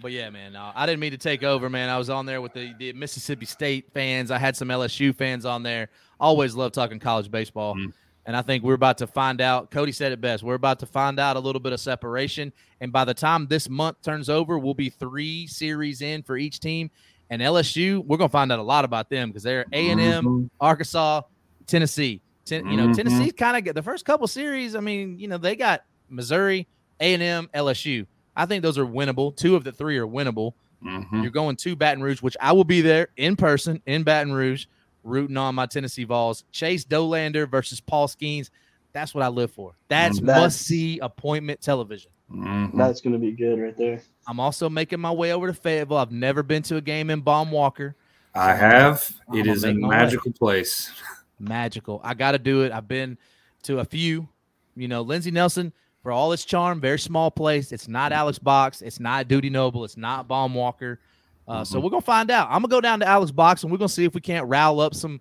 But 0.00 0.12
yeah, 0.12 0.30
man, 0.30 0.54
uh, 0.54 0.72
I 0.76 0.86
didn't 0.86 1.00
mean 1.00 1.10
to 1.10 1.18
take 1.18 1.42
over, 1.42 1.68
man. 1.68 1.88
I 1.88 1.98
was 1.98 2.08
on 2.08 2.24
there 2.24 2.40
with 2.40 2.52
the, 2.52 2.72
the 2.78 2.92
Mississippi 2.92 3.46
State 3.46 3.92
fans. 3.92 4.30
I 4.30 4.38
had 4.38 4.56
some 4.56 4.68
LSU 4.68 5.14
fans 5.14 5.44
on 5.44 5.64
there. 5.64 5.88
Always 6.20 6.54
love 6.54 6.70
talking 6.72 7.00
college 7.00 7.30
baseball. 7.30 7.74
Mhm. 7.74 7.92
And 8.26 8.36
I 8.36 8.42
think 8.42 8.62
we're 8.62 8.74
about 8.74 8.98
to 8.98 9.06
find 9.06 9.40
out. 9.40 9.70
Cody 9.70 9.90
said 9.90 10.12
it 10.12 10.20
best. 10.20 10.42
We're 10.42 10.54
about 10.54 10.78
to 10.80 10.86
find 10.86 11.18
out 11.18 11.36
a 11.36 11.40
little 11.40 11.60
bit 11.60 11.72
of 11.72 11.80
separation. 11.80 12.52
And 12.80 12.92
by 12.92 13.04
the 13.06 13.14
time 13.14 13.46
this 13.46 13.68
month 13.70 14.02
turns 14.02 14.28
over, 14.28 14.58
we'll 14.58 14.74
be 14.74 14.90
three 14.90 15.46
series 15.46 16.02
in 16.02 16.22
for 16.22 16.36
each 16.36 16.60
team. 16.60 16.90
And 17.30 17.40
LSU, 17.42 18.04
we're 18.04 18.18
gonna 18.18 18.28
find 18.28 18.52
out 18.52 18.58
a 18.58 18.62
lot 18.62 18.84
about 18.84 19.08
them 19.10 19.30
because 19.30 19.42
they're 19.42 19.64
A 19.72 19.90
and 19.90 20.00
M, 20.00 20.24
Mhm. 20.24 20.50
Arkansas, 20.60 21.22
Tennessee. 21.68 22.20
Ten, 22.44 22.66
You 22.68 22.76
know, 22.78 22.88
Mhm. 22.88 22.96
Tennessee's 22.96 23.32
kind 23.32 23.56
of 23.56 23.62
get 23.64 23.74
the 23.74 23.82
first 23.82 24.04
couple 24.04 24.26
series. 24.26 24.74
I 24.74 24.80
mean, 24.80 25.18
you 25.18 25.28
know, 25.28 25.36
they 25.38 25.54
got 25.54 25.84
Missouri, 26.08 26.66
A 26.98 27.14
and 27.14 27.22
M, 27.22 27.50
LSU. 27.54 28.06
I 28.34 28.46
think 28.46 28.62
those 28.62 28.78
are 28.78 28.86
winnable. 28.86 29.36
Two 29.36 29.54
of 29.54 29.64
the 29.64 29.70
three 29.72 29.98
are 29.98 30.06
winnable. 30.06 30.54
Mhm. 30.82 31.22
You're 31.22 31.30
going 31.30 31.56
to 31.56 31.76
Baton 31.76 32.02
Rouge, 32.02 32.22
which 32.22 32.36
I 32.40 32.52
will 32.52 32.64
be 32.64 32.80
there 32.80 33.08
in 33.16 33.36
person 33.36 33.82
in 33.86 34.02
Baton 34.02 34.32
Rouge, 34.32 34.66
rooting 35.04 35.36
on 35.36 35.54
my 35.54 35.66
Tennessee 35.66 36.04
Vols. 36.04 36.44
Chase 36.52 36.84
Dollander 36.84 37.48
versus 37.50 37.80
Paul 37.80 38.08
Skenes. 38.08 38.48
That's 38.92 39.14
what 39.14 39.22
I 39.22 39.28
live 39.28 39.50
for. 39.50 39.72
That's 39.88 40.18
That's- 40.20 40.40
must 40.40 40.62
see 40.62 40.98
appointment 41.00 41.60
television. 41.60 42.10
Mhm. 42.32 42.76
That's 42.76 43.00
going 43.02 43.12
to 43.12 43.18
be 43.18 43.32
good 43.32 43.60
right 43.60 43.76
there. 43.76 44.00
I'm 44.26 44.40
also 44.40 44.70
making 44.70 45.00
my 45.00 45.10
way 45.10 45.32
over 45.32 45.46
to 45.48 45.52
Fayetteville. 45.54 45.96
I've 45.98 46.12
never 46.12 46.42
been 46.42 46.62
to 46.64 46.76
a 46.76 46.80
game 46.80 47.10
in 47.10 47.20
Baum 47.20 47.50
Walker. 47.50 47.94
I 48.34 48.54
have. 48.54 49.14
It 49.34 49.42
I'ma 49.48 49.52
a 49.52 49.56
make 49.72 49.76
my 49.78 49.88
way. 49.88 49.96
magical 49.96 50.32
place. 50.32 50.92
Magical. 51.38 52.00
I 52.04 52.14
got 52.14 52.32
to 52.32 52.38
do 52.38 52.62
it. 52.62 52.72
I've 52.72 52.88
been 52.88 53.18
to 53.64 53.78
a 53.80 53.84
few. 53.84 54.28
You 54.76 54.88
know, 54.88 55.02
Lindsey 55.02 55.30
Nelson, 55.30 55.72
for 56.02 56.12
all 56.12 56.32
its 56.32 56.44
charm, 56.44 56.80
very 56.80 56.98
small 56.98 57.30
place. 57.30 57.72
It's 57.72 57.88
not 57.88 58.12
Alex 58.12 58.38
Box. 58.38 58.80
It's 58.82 59.00
not 59.00 59.26
Dudy 59.28 59.50
Noble. 59.50 59.84
It's 59.84 59.96
not 59.96 60.28
Baum 60.28 60.54
Walker. 60.54 61.00
Uh, 61.48 61.64
So 61.64 61.78
Mhm. 61.78 61.82
we're 61.84 61.90
gonna 61.90 62.00
find 62.02 62.30
out. 62.30 62.46
I'm 62.48 62.62
gonna 62.62 62.68
go 62.68 62.80
down 62.80 63.00
to 63.00 63.06
Alex 63.08 63.30
Box 63.32 63.62
and 63.62 63.72
we're 63.72 63.78
gonna 63.78 63.88
see 63.88 64.04
if 64.04 64.14
we 64.14 64.20
can't 64.20 64.46
rile 64.46 64.78
up 64.80 64.94
some, 64.94 65.20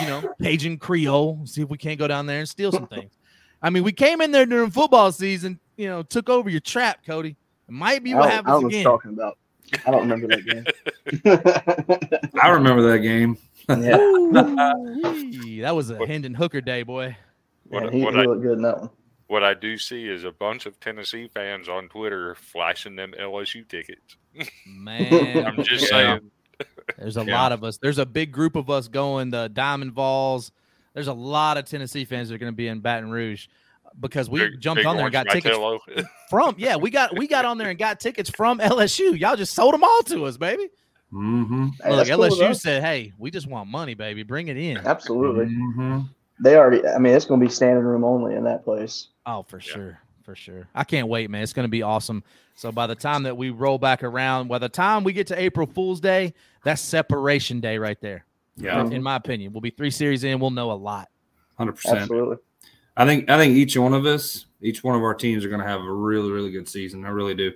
you 0.00 0.06
know, 0.06 0.22
Cajun 0.42 0.78
Creole. 0.78 1.40
See 1.44 1.62
if 1.62 1.68
we 1.68 1.76
can't 1.76 1.98
go 1.98 2.06
down 2.08 2.26
there 2.26 2.38
and 2.38 2.48
steal 2.48 2.72
some 2.72 2.86
things. 2.86 3.12
I 3.60 3.70
mean, 3.70 3.82
we 3.82 3.92
came 3.92 4.20
in 4.20 4.30
there 4.30 4.46
during 4.46 4.70
football 4.70 5.10
season. 5.12 5.58
You 5.76 5.88
know, 5.88 6.02
took 6.02 6.30
over 6.30 6.48
your 6.48 6.60
trap, 6.60 7.04
Cody. 7.04 7.36
It 7.68 7.72
might 7.72 8.02
be 8.04 8.14
what 8.14 8.22
don't, 8.22 8.30
I 8.30 8.34
happens 8.34 8.52
don't 8.60 8.64
again. 8.66 8.82
you're 8.82 8.90
talking 8.92 9.12
about. 9.12 9.38
I 9.86 9.90
don't 9.90 10.08
remember 10.08 10.28
that 10.28 10.46
game. 12.32 12.32
I 12.42 12.48
remember 12.50 12.82
that 12.92 12.98
game. 13.00 13.36
Yeah, 13.68 13.96
Ooh-wee. 13.98 15.60
that 15.62 15.74
was 15.74 15.90
a 15.90 16.06
Hendon 16.06 16.34
Hooker 16.34 16.60
day, 16.60 16.82
boy. 16.82 17.16
What, 17.68 17.84
yeah, 17.84 17.90
he, 17.90 18.02
what 18.04 18.14
he 18.14 18.20
I 18.20 18.24
looked 18.24 18.42
good 18.42 18.52
in 18.58 18.62
that 18.62 18.78
one. 18.80 18.90
what 19.28 19.42
I 19.44 19.54
do 19.54 19.78
see 19.78 20.06
is 20.08 20.24
a 20.24 20.30
bunch 20.32 20.66
of 20.66 20.78
Tennessee 20.80 21.28
fans 21.28 21.68
on 21.68 21.88
Twitter 21.88 22.34
flashing 22.34 22.96
them 22.96 23.14
LSU 23.18 23.66
tickets. 23.68 24.16
Man, 24.66 25.46
I'm 25.46 25.62
just 25.64 25.88
saying. 25.88 26.30
There's 26.98 27.16
a 27.16 27.24
Yeah. 27.24 27.40
lot 27.40 27.52
of 27.52 27.64
us. 27.64 27.78
There's 27.78 27.98
a 27.98 28.06
big 28.06 28.30
group 28.32 28.54
of 28.56 28.68
us 28.70 28.88
going 28.88 29.30
the 29.30 29.48
Diamond 29.48 29.92
Vols. 29.92 30.52
There's 30.92 31.08
a 31.08 31.12
lot 31.14 31.56
of 31.56 31.64
Tennessee 31.64 32.04
fans 32.04 32.28
that 32.28 32.34
are 32.36 32.38
going 32.38 32.52
to 32.52 32.56
be 32.56 32.68
in 32.68 32.80
Baton 32.80 33.10
Rouge 33.10 33.48
because 33.98 34.28
we 34.30 34.40
Big- 34.40 34.60
jumped 34.60 34.78
big 34.80 34.86
on 34.86 34.96
there 34.96 35.06
and 35.06 35.12
got 35.12 35.28
tickets 35.28 35.56
from. 36.30 36.54
Yeah, 36.58 36.76
we 36.76 36.90
got 36.90 37.16
we 37.16 37.26
got 37.26 37.44
on 37.44 37.58
there 37.58 37.70
and 37.70 37.78
got 37.78 37.98
tickets 38.00 38.28
from 38.30 38.58
LSU. 38.58 39.18
Y'all 39.18 39.36
just 39.36 39.54
sold 39.54 39.74
them 39.74 39.82
all 39.82 40.02
to 40.04 40.26
us, 40.26 40.36
baby. 40.36 40.68
Mm-hmm. 41.14 41.66
Hey, 41.82 41.90
Look, 41.94 42.08
cool, 42.08 42.18
LSU 42.18 42.38
though. 42.38 42.52
said, 42.52 42.82
"Hey, 42.82 43.12
we 43.18 43.30
just 43.30 43.46
want 43.46 43.68
money, 43.68 43.94
baby. 43.94 44.22
Bring 44.24 44.48
it 44.48 44.56
in." 44.56 44.78
Absolutely. 44.78 45.46
Mm-hmm. 45.46 46.00
They 46.40 46.56
already, 46.56 46.84
I 46.86 46.98
mean, 46.98 47.14
it's 47.14 47.24
going 47.24 47.40
to 47.40 47.46
be 47.46 47.52
standing 47.52 47.84
room 47.84 48.02
only 48.02 48.34
in 48.34 48.42
that 48.44 48.64
place. 48.64 49.08
Oh, 49.24 49.42
for 49.44 49.60
sure. 49.60 49.98
For 50.24 50.34
sure. 50.34 50.66
I 50.74 50.82
can't 50.84 51.06
wait, 51.06 51.30
man. 51.30 51.42
It's 51.42 51.52
going 51.52 51.64
to 51.64 51.70
be 51.70 51.82
awesome. 51.82 52.24
So 52.56 52.72
by 52.72 52.86
the 52.86 52.94
time 52.94 53.22
that 53.24 53.36
we 53.36 53.50
roll 53.50 53.78
back 53.78 54.02
around, 54.02 54.48
by 54.48 54.58
the 54.58 54.68
time 54.68 55.04
we 55.04 55.12
get 55.12 55.26
to 55.28 55.40
April 55.40 55.66
Fool's 55.66 56.00
Day, 56.00 56.34
that's 56.64 56.80
separation 56.80 57.60
day 57.60 57.78
right 57.78 58.00
there. 58.00 58.24
Yeah, 58.56 58.84
In 58.86 59.02
my 59.02 59.16
opinion, 59.16 59.52
we'll 59.52 59.60
be 59.60 59.70
three 59.70 59.90
series 59.90 60.24
in. 60.24 60.38
We'll 60.40 60.50
know 60.50 60.70
a 60.70 60.74
lot. 60.74 61.08
hundred 61.58 61.72
percent. 61.74 61.98
Absolutely. 61.98 62.36
I 62.96 63.04
think 63.04 63.28
I 63.28 63.36
think 63.38 63.56
each 63.56 63.76
one 63.76 63.92
of 63.92 64.06
us, 64.06 64.46
each 64.60 64.82
one 64.84 64.94
of 64.96 65.02
our 65.02 65.14
teams, 65.14 65.44
are 65.44 65.48
going 65.48 65.60
to 65.60 65.66
have 65.66 65.80
a 65.80 65.92
really 65.92 66.30
really 66.30 66.50
good 66.50 66.68
season. 66.68 67.04
I 67.04 67.08
really 67.10 67.34
do. 67.34 67.52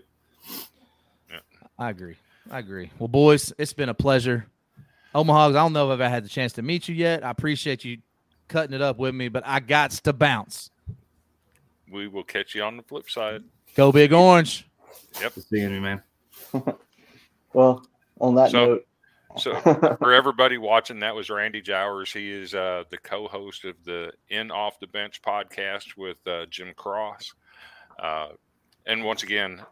I 1.78 1.90
agree. 1.90 2.16
I 2.50 2.58
agree. 2.58 2.90
Well, 2.98 3.08
boys, 3.08 3.52
it's 3.58 3.72
been 3.72 3.88
a 3.88 3.94
pleasure. 3.94 4.46
Omaha's, 5.14 5.56
I 5.56 5.60
don't 5.60 5.72
know 5.72 5.90
if 5.92 6.00
I've 6.00 6.10
had 6.10 6.24
the 6.24 6.28
chance 6.28 6.52
to 6.54 6.62
meet 6.62 6.88
you 6.88 6.94
yet. 6.94 7.24
I 7.24 7.30
appreciate 7.30 7.84
you 7.84 7.98
cutting 8.48 8.74
it 8.74 8.82
up 8.82 8.98
with 8.98 9.14
me, 9.14 9.28
but 9.28 9.42
I 9.46 9.60
got 9.60 9.90
to 9.90 10.12
bounce. 10.12 10.70
we 11.90 12.08
will 12.08 12.24
catch 12.24 12.54
you 12.54 12.62
on 12.62 12.76
the 12.76 12.82
flip 12.82 13.10
side. 13.10 13.42
Go 13.74 13.92
Big 13.92 14.12
Orange. 14.12 14.66
Good 15.20 15.32
seeing 15.48 15.72
you, 15.74 15.80
man. 15.80 16.02
Well, 17.54 17.82
on 18.20 18.34
that 18.34 18.50
So- 18.50 18.66
note, 18.66 18.84
So 19.38 19.54
for 19.98 20.12
everybody 20.12 20.58
watching, 20.58 21.00
that 21.00 21.14
was 21.14 21.30
Randy 21.30 21.62
Jowers. 21.62 22.12
He 22.12 22.30
is 22.30 22.54
uh, 22.54 22.84
the 22.90 22.98
co-host 22.98 23.64
of 23.64 23.74
the 23.84 24.12
In 24.28 24.50
Off 24.50 24.78
the 24.80 24.86
Bench 24.86 25.22
podcast 25.22 25.96
with 25.96 26.18
uh, 26.26 26.44
Jim 26.50 26.72
Cross. 26.76 27.32
Uh, 27.98 28.28
and 28.86 29.02
once 29.04 29.22
again, 29.22 29.62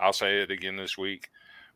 I'll 0.00 0.12
say 0.12 0.42
it 0.42 0.50
again 0.50 0.76
this 0.76 0.98
week: 0.98 1.30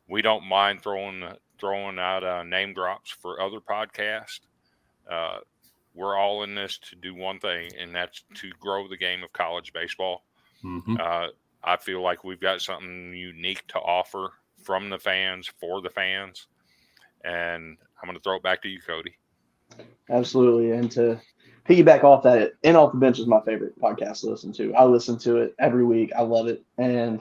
we 0.09 0.23
don't 0.23 0.45
mind 0.47 0.83
throwing 0.83 1.25
throwing 1.59 1.99
out 1.99 2.25
uh, 2.25 2.43
name 2.43 2.75
drops 2.75 3.11
for 3.11 3.41
other 3.41 3.61
podcasts. 3.61 4.41
Uh, 5.11 5.39
we're 5.95 6.17
all 6.17 6.43
in 6.43 6.55
this 6.55 6.79
to 6.79 6.97
do 6.97 7.15
one 7.15 7.39
thing, 7.39 7.71
and 7.79 7.95
that's 7.95 8.25
to 8.35 8.51
grow 8.61 8.89
the 8.89 8.97
game 8.97 9.23
of 9.23 9.33
college 9.33 9.73
baseball. 9.73 10.25
Mhm. 10.65 10.99
Uh, 10.99 11.29
I 11.63 11.77
feel 11.77 12.03
like 12.03 12.25
we've 12.25 12.41
got 12.41 12.61
something 12.61 13.13
unique 13.15 13.67
to 13.69 13.79
offer 13.79 14.31
from 14.63 14.91
the 14.91 14.99
fans 14.99 15.51
for 15.61 15.81
the 15.81 15.91
fans. 15.91 16.47
And 17.25 17.77
I'm 18.01 18.07
going 18.07 18.17
to 18.17 18.23
throw 18.23 18.37
it 18.37 18.43
back 18.43 18.63
to 18.63 18.69
you, 18.69 18.81
Cody. 18.81 19.17
absolutely. 20.11 20.73
And 20.73 20.91
to 20.93 21.21
piggyback 21.69 22.03
off 22.05 22.23
that, 22.25 22.53
In 22.63 22.77
Off 22.77 22.93
the 22.93 22.99
Bench 22.99 23.19
is 23.19 23.27
my 23.27 23.41
favorite 23.43 23.79
podcast 23.81 24.21
to 24.21 24.31
listen 24.31 24.53
to. 24.55 24.75
I 24.75 24.85
listen 24.85 25.19
to 25.19 25.37
it 25.37 25.55
every 25.59 25.85
week. 25.85 26.13
I 26.17 26.23
love 26.23 26.49
it. 26.49 26.63
And 26.79 27.21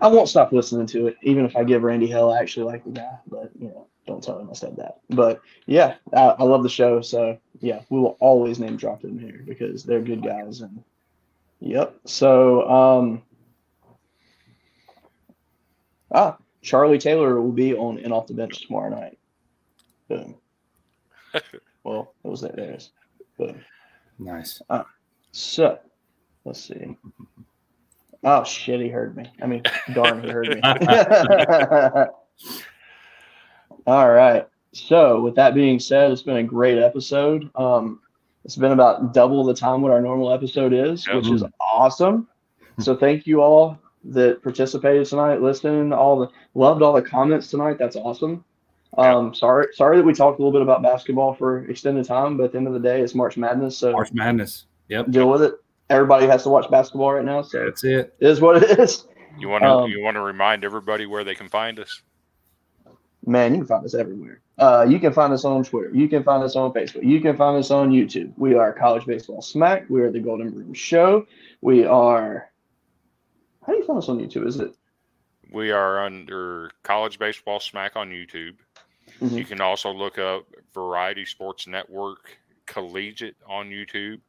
I 0.00 0.08
won't 0.08 0.28
stop 0.28 0.52
listening 0.52 0.86
to 0.88 1.08
it, 1.08 1.16
even 1.22 1.44
if 1.44 1.56
I 1.56 1.64
give 1.64 1.82
Randy 1.82 2.06
hell. 2.06 2.32
I 2.32 2.38
actually 2.38 2.66
like 2.66 2.84
the 2.84 2.90
guy, 2.90 3.18
but, 3.26 3.50
you 3.58 3.68
know, 3.68 3.88
don't 4.06 4.22
tell 4.22 4.38
him 4.38 4.48
I 4.50 4.54
said 4.54 4.76
that. 4.76 5.00
But 5.10 5.40
yeah, 5.66 5.96
I, 6.14 6.34
I 6.38 6.42
love 6.44 6.62
the 6.62 6.68
show. 6.68 7.00
So 7.00 7.38
yeah, 7.60 7.82
we 7.90 8.00
will 8.00 8.16
always 8.20 8.58
name 8.58 8.76
drop 8.76 9.02
them 9.02 9.18
here 9.18 9.42
because 9.46 9.84
they're 9.84 10.00
good 10.00 10.22
guys. 10.22 10.60
And 10.60 10.82
yep. 11.60 11.94
So, 12.06 12.68
um, 12.68 13.22
ah, 16.12 16.38
Charlie 16.62 16.98
Taylor 16.98 17.40
will 17.40 17.52
be 17.52 17.74
on 17.74 17.98
and 17.98 18.12
Off 18.12 18.26
the 18.26 18.34
Bench 18.34 18.66
tomorrow 18.66 18.90
night. 18.90 19.18
Boom. 20.08 20.36
well, 21.84 22.14
it 22.24 22.28
was 22.28 22.40
there. 22.40 22.52
There 22.56 22.70
it 22.70 22.76
is. 22.76 22.90
Boom. 23.36 23.64
Nice. 24.18 24.62
Ah, 24.70 24.86
So, 25.32 25.78
let's 26.44 26.66
see. 26.66 26.96
Oh 28.24 28.44
shit, 28.44 28.80
he 28.80 28.88
heard 28.88 29.16
me. 29.16 29.30
I 29.40 29.46
mean, 29.46 29.62
darn, 29.94 30.22
he 30.22 30.30
heard 30.30 30.48
me. 30.48 30.60
All 33.86 34.10
right. 34.10 34.46
So, 34.72 35.20
with 35.20 35.34
that 35.36 35.54
being 35.54 35.78
said, 35.80 36.10
it's 36.10 36.22
been 36.22 36.36
a 36.36 36.42
great 36.42 36.78
episode. 36.78 37.50
Um, 37.54 38.00
it's 38.44 38.56
been 38.56 38.72
about 38.72 39.14
double 39.14 39.44
the 39.44 39.54
time 39.54 39.80
what 39.80 39.92
our 39.92 40.00
normal 40.00 40.32
episode 40.32 40.72
is, 40.72 41.06
which 41.08 41.28
is 41.28 41.42
awesome. 41.60 42.28
So, 42.78 42.96
thank 42.96 43.26
you 43.26 43.40
all 43.40 43.78
that 44.04 44.42
participated 44.42 45.06
tonight, 45.06 45.40
listening. 45.40 45.92
All 45.92 46.18
the 46.18 46.28
loved 46.54 46.82
all 46.82 46.92
the 46.92 47.02
comments 47.02 47.48
tonight. 47.48 47.78
That's 47.78 47.96
awesome. 47.96 48.44
Um, 48.96 49.34
sorry, 49.34 49.68
sorry 49.72 49.96
that 49.98 50.04
we 50.04 50.14
talked 50.14 50.38
a 50.38 50.42
little 50.42 50.52
bit 50.52 50.62
about 50.62 50.82
basketball 50.82 51.34
for 51.34 51.64
extended 51.66 52.06
time, 52.06 52.36
but 52.36 52.44
at 52.44 52.52
the 52.52 52.58
end 52.58 52.66
of 52.66 52.72
the 52.72 52.80
day, 52.80 53.00
it's 53.00 53.14
March 53.14 53.36
Madness, 53.36 53.76
so 53.76 53.92
March 53.92 54.12
Madness. 54.12 54.66
Yep. 54.88 55.10
deal 55.10 55.28
with 55.28 55.42
it. 55.42 55.54
Everybody 55.90 56.26
has 56.26 56.42
to 56.42 56.48
watch 56.50 56.70
basketball 56.70 57.14
right 57.14 57.24
now, 57.24 57.42
so 57.42 57.64
That's 57.64 57.82
it. 57.84 58.14
it 58.20 58.26
is 58.26 58.40
what 58.40 58.62
it 58.62 58.78
is. 58.78 59.06
You 59.38 59.48
want 59.48 59.62
to 59.62 59.68
Um, 59.70 59.90
you 59.90 60.02
want 60.02 60.16
to 60.16 60.20
remind 60.20 60.64
everybody 60.64 61.06
where 61.06 61.24
they 61.24 61.34
can 61.34 61.48
find 61.48 61.78
us? 61.78 62.02
Man, 63.24 63.52
you 63.52 63.58
can 63.60 63.66
find 63.68 63.84
us 63.84 63.94
everywhere. 63.94 64.40
Uh, 64.58 64.86
you 64.88 64.98
can 64.98 65.12
find 65.12 65.32
us 65.32 65.44
on 65.44 65.62
Twitter. 65.64 65.90
You 65.94 66.08
can 66.08 66.22
find 66.24 66.42
us 66.42 66.56
on 66.56 66.72
Facebook. 66.72 67.04
You 67.04 67.20
can 67.20 67.36
find 67.36 67.56
us 67.56 67.70
on 67.70 67.90
YouTube. 67.90 68.32
We 68.36 68.54
are 68.54 68.72
College 68.72 69.06
Baseball 69.06 69.40
Smack. 69.42 69.88
We 69.88 70.00
are 70.02 70.10
the 70.10 70.20
Golden 70.20 70.50
Broom 70.50 70.74
Show. 70.74 71.26
We 71.60 71.84
are. 71.84 72.50
How 73.66 73.72
do 73.72 73.78
you 73.78 73.84
find 73.84 73.98
us 73.98 74.08
on 74.08 74.18
YouTube? 74.18 74.46
Is 74.46 74.58
it? 74.58 74.74
We 75.52 75.70
are 75.70 76.04
under 76.04 76.70
College 76.82 77.18
Baseball 77.18 77.60
Smack 77.60 77.96
on 77.96 78.10
YouTube. 78.10 78.56
Mhm. 79.20 79.32
You 79.38 79.44
can 79.44 79.60
also 79.60 79.92
look 79.92 80.18
up 80.18 80.44
Variety 80.74 81.24
Sports 81.24 81.66
Network 81.66 82.38
Collegiate 82.66 83.36
on 83.46 83.68
YouTube. 83.70 84.20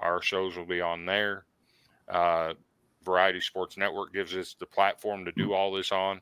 Our 0.00 0.20
shows 0.22 0.56
will 0.56 0.66
be 0.66 0.80
on 0.80 1.06
there. 1.06 1.44
Uh, 2.08 2.54
Variety 3.04 3.40
Sports 3.40 3.76
Network 3.76 4.12
gives 4.12 4.36
us 4.36 4.54
the 4.58 4.66
platform 4.66 5.24
to 5.24 5.32
do 5.32 5.52
all 5.52 5.72
this 5.72 5.92
on. 5.92 6.20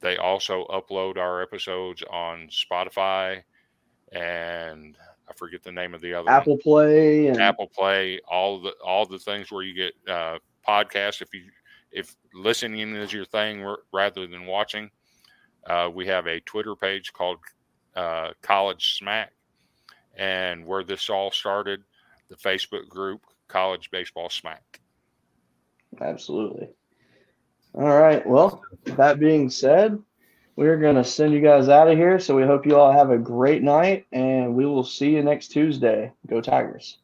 They 0.00 0.16
also 0.16 0.66
upload 0.66 1.16
our 1.18 1.42
episodes 1.42 2.02
on 2.10 2.48
Spotify 2.48 3.42
and 4.12 4.96
I 5.28 5.32
forget 5.34 5.62
the 5.62 5.72
name 5.72 5.94
of 5.94 6.00
the 6.00 6.14
other 6.14 6.26
one. 6.26 6.34
Apple 6.34 6.58
Play 6.58 7.26
and 7.26 7.40
Apple 7.40 7.68
Play, 7.68 8.20
all 8.28 8.60
the 8.60 8.72
all 8.84 9.06
the 9.06 9.18
things 9.18 9.50
where 9.50 9.64
you 9.64 9.74
get 9.74 9.94
uh, 10.08 10.38
podcasts. 10.66 11.20
If 11.20 11.34
you 11.34 11.44
if 11.90 12.14
listening 12.34 12.94
is 12.94 13.12
your 13.12 13.24
thing 13.24 13.66
rather 13.92 14.26
than 14.26 14.46
watching, 14.46 14.90
uh, 15.66 15.90
we 15.92 16.06
have 16.06 16.26
a 16.26 16.40
Twitter 16.40 16.76
page 16.76 17.12
called 17.12 17.38
uh, 17.96 18.30
College 18.42 18.98
Smack, 18.98 19.32
and 20.16 20.64
where 20.64 20.84
this 20.84 21.10
all 21.10 21.30
started, 21.30 21.82
the 22.28 22.36
Facebook 22.36 22.88
group 22.88 23.22
College 23.48 23.90
Baseball 23.90 24.30
Smack. 24.30 24.80
Absolutely. 26.00 26.68
All 27.74 27.98
right. 27.98 28.26
Well, 28.26 28.62
that 28.84 29.18
being 29.18 29.50
said, 29.50 29.98
we're 30.56 30.78
going 30.78 30.96
to 30.96 31.04
send 31.04 31.34
you 31.34 31.40
guys 31.40 31.68
out 31.68 31.88
of 31.88 31.98
here. 31.98 32.18
So 32.18 32.34
we 32.34 32.44
hope 32.44 32.66
you 32.66 32.76
all 32.76 32.92
have 32.92 33.10
a 33.10 33.18
great 33.18 33.62
night 33.62 34.06
and 34.12 34.54
we 34.54 34.64
will 34.64 34.84
see 34.84 35.10
you 35.10 35.22
next 35.22 35.48
Tuesday. 35.48 36.12
Go 36.26 36.40
Tigers. 36.40 36.98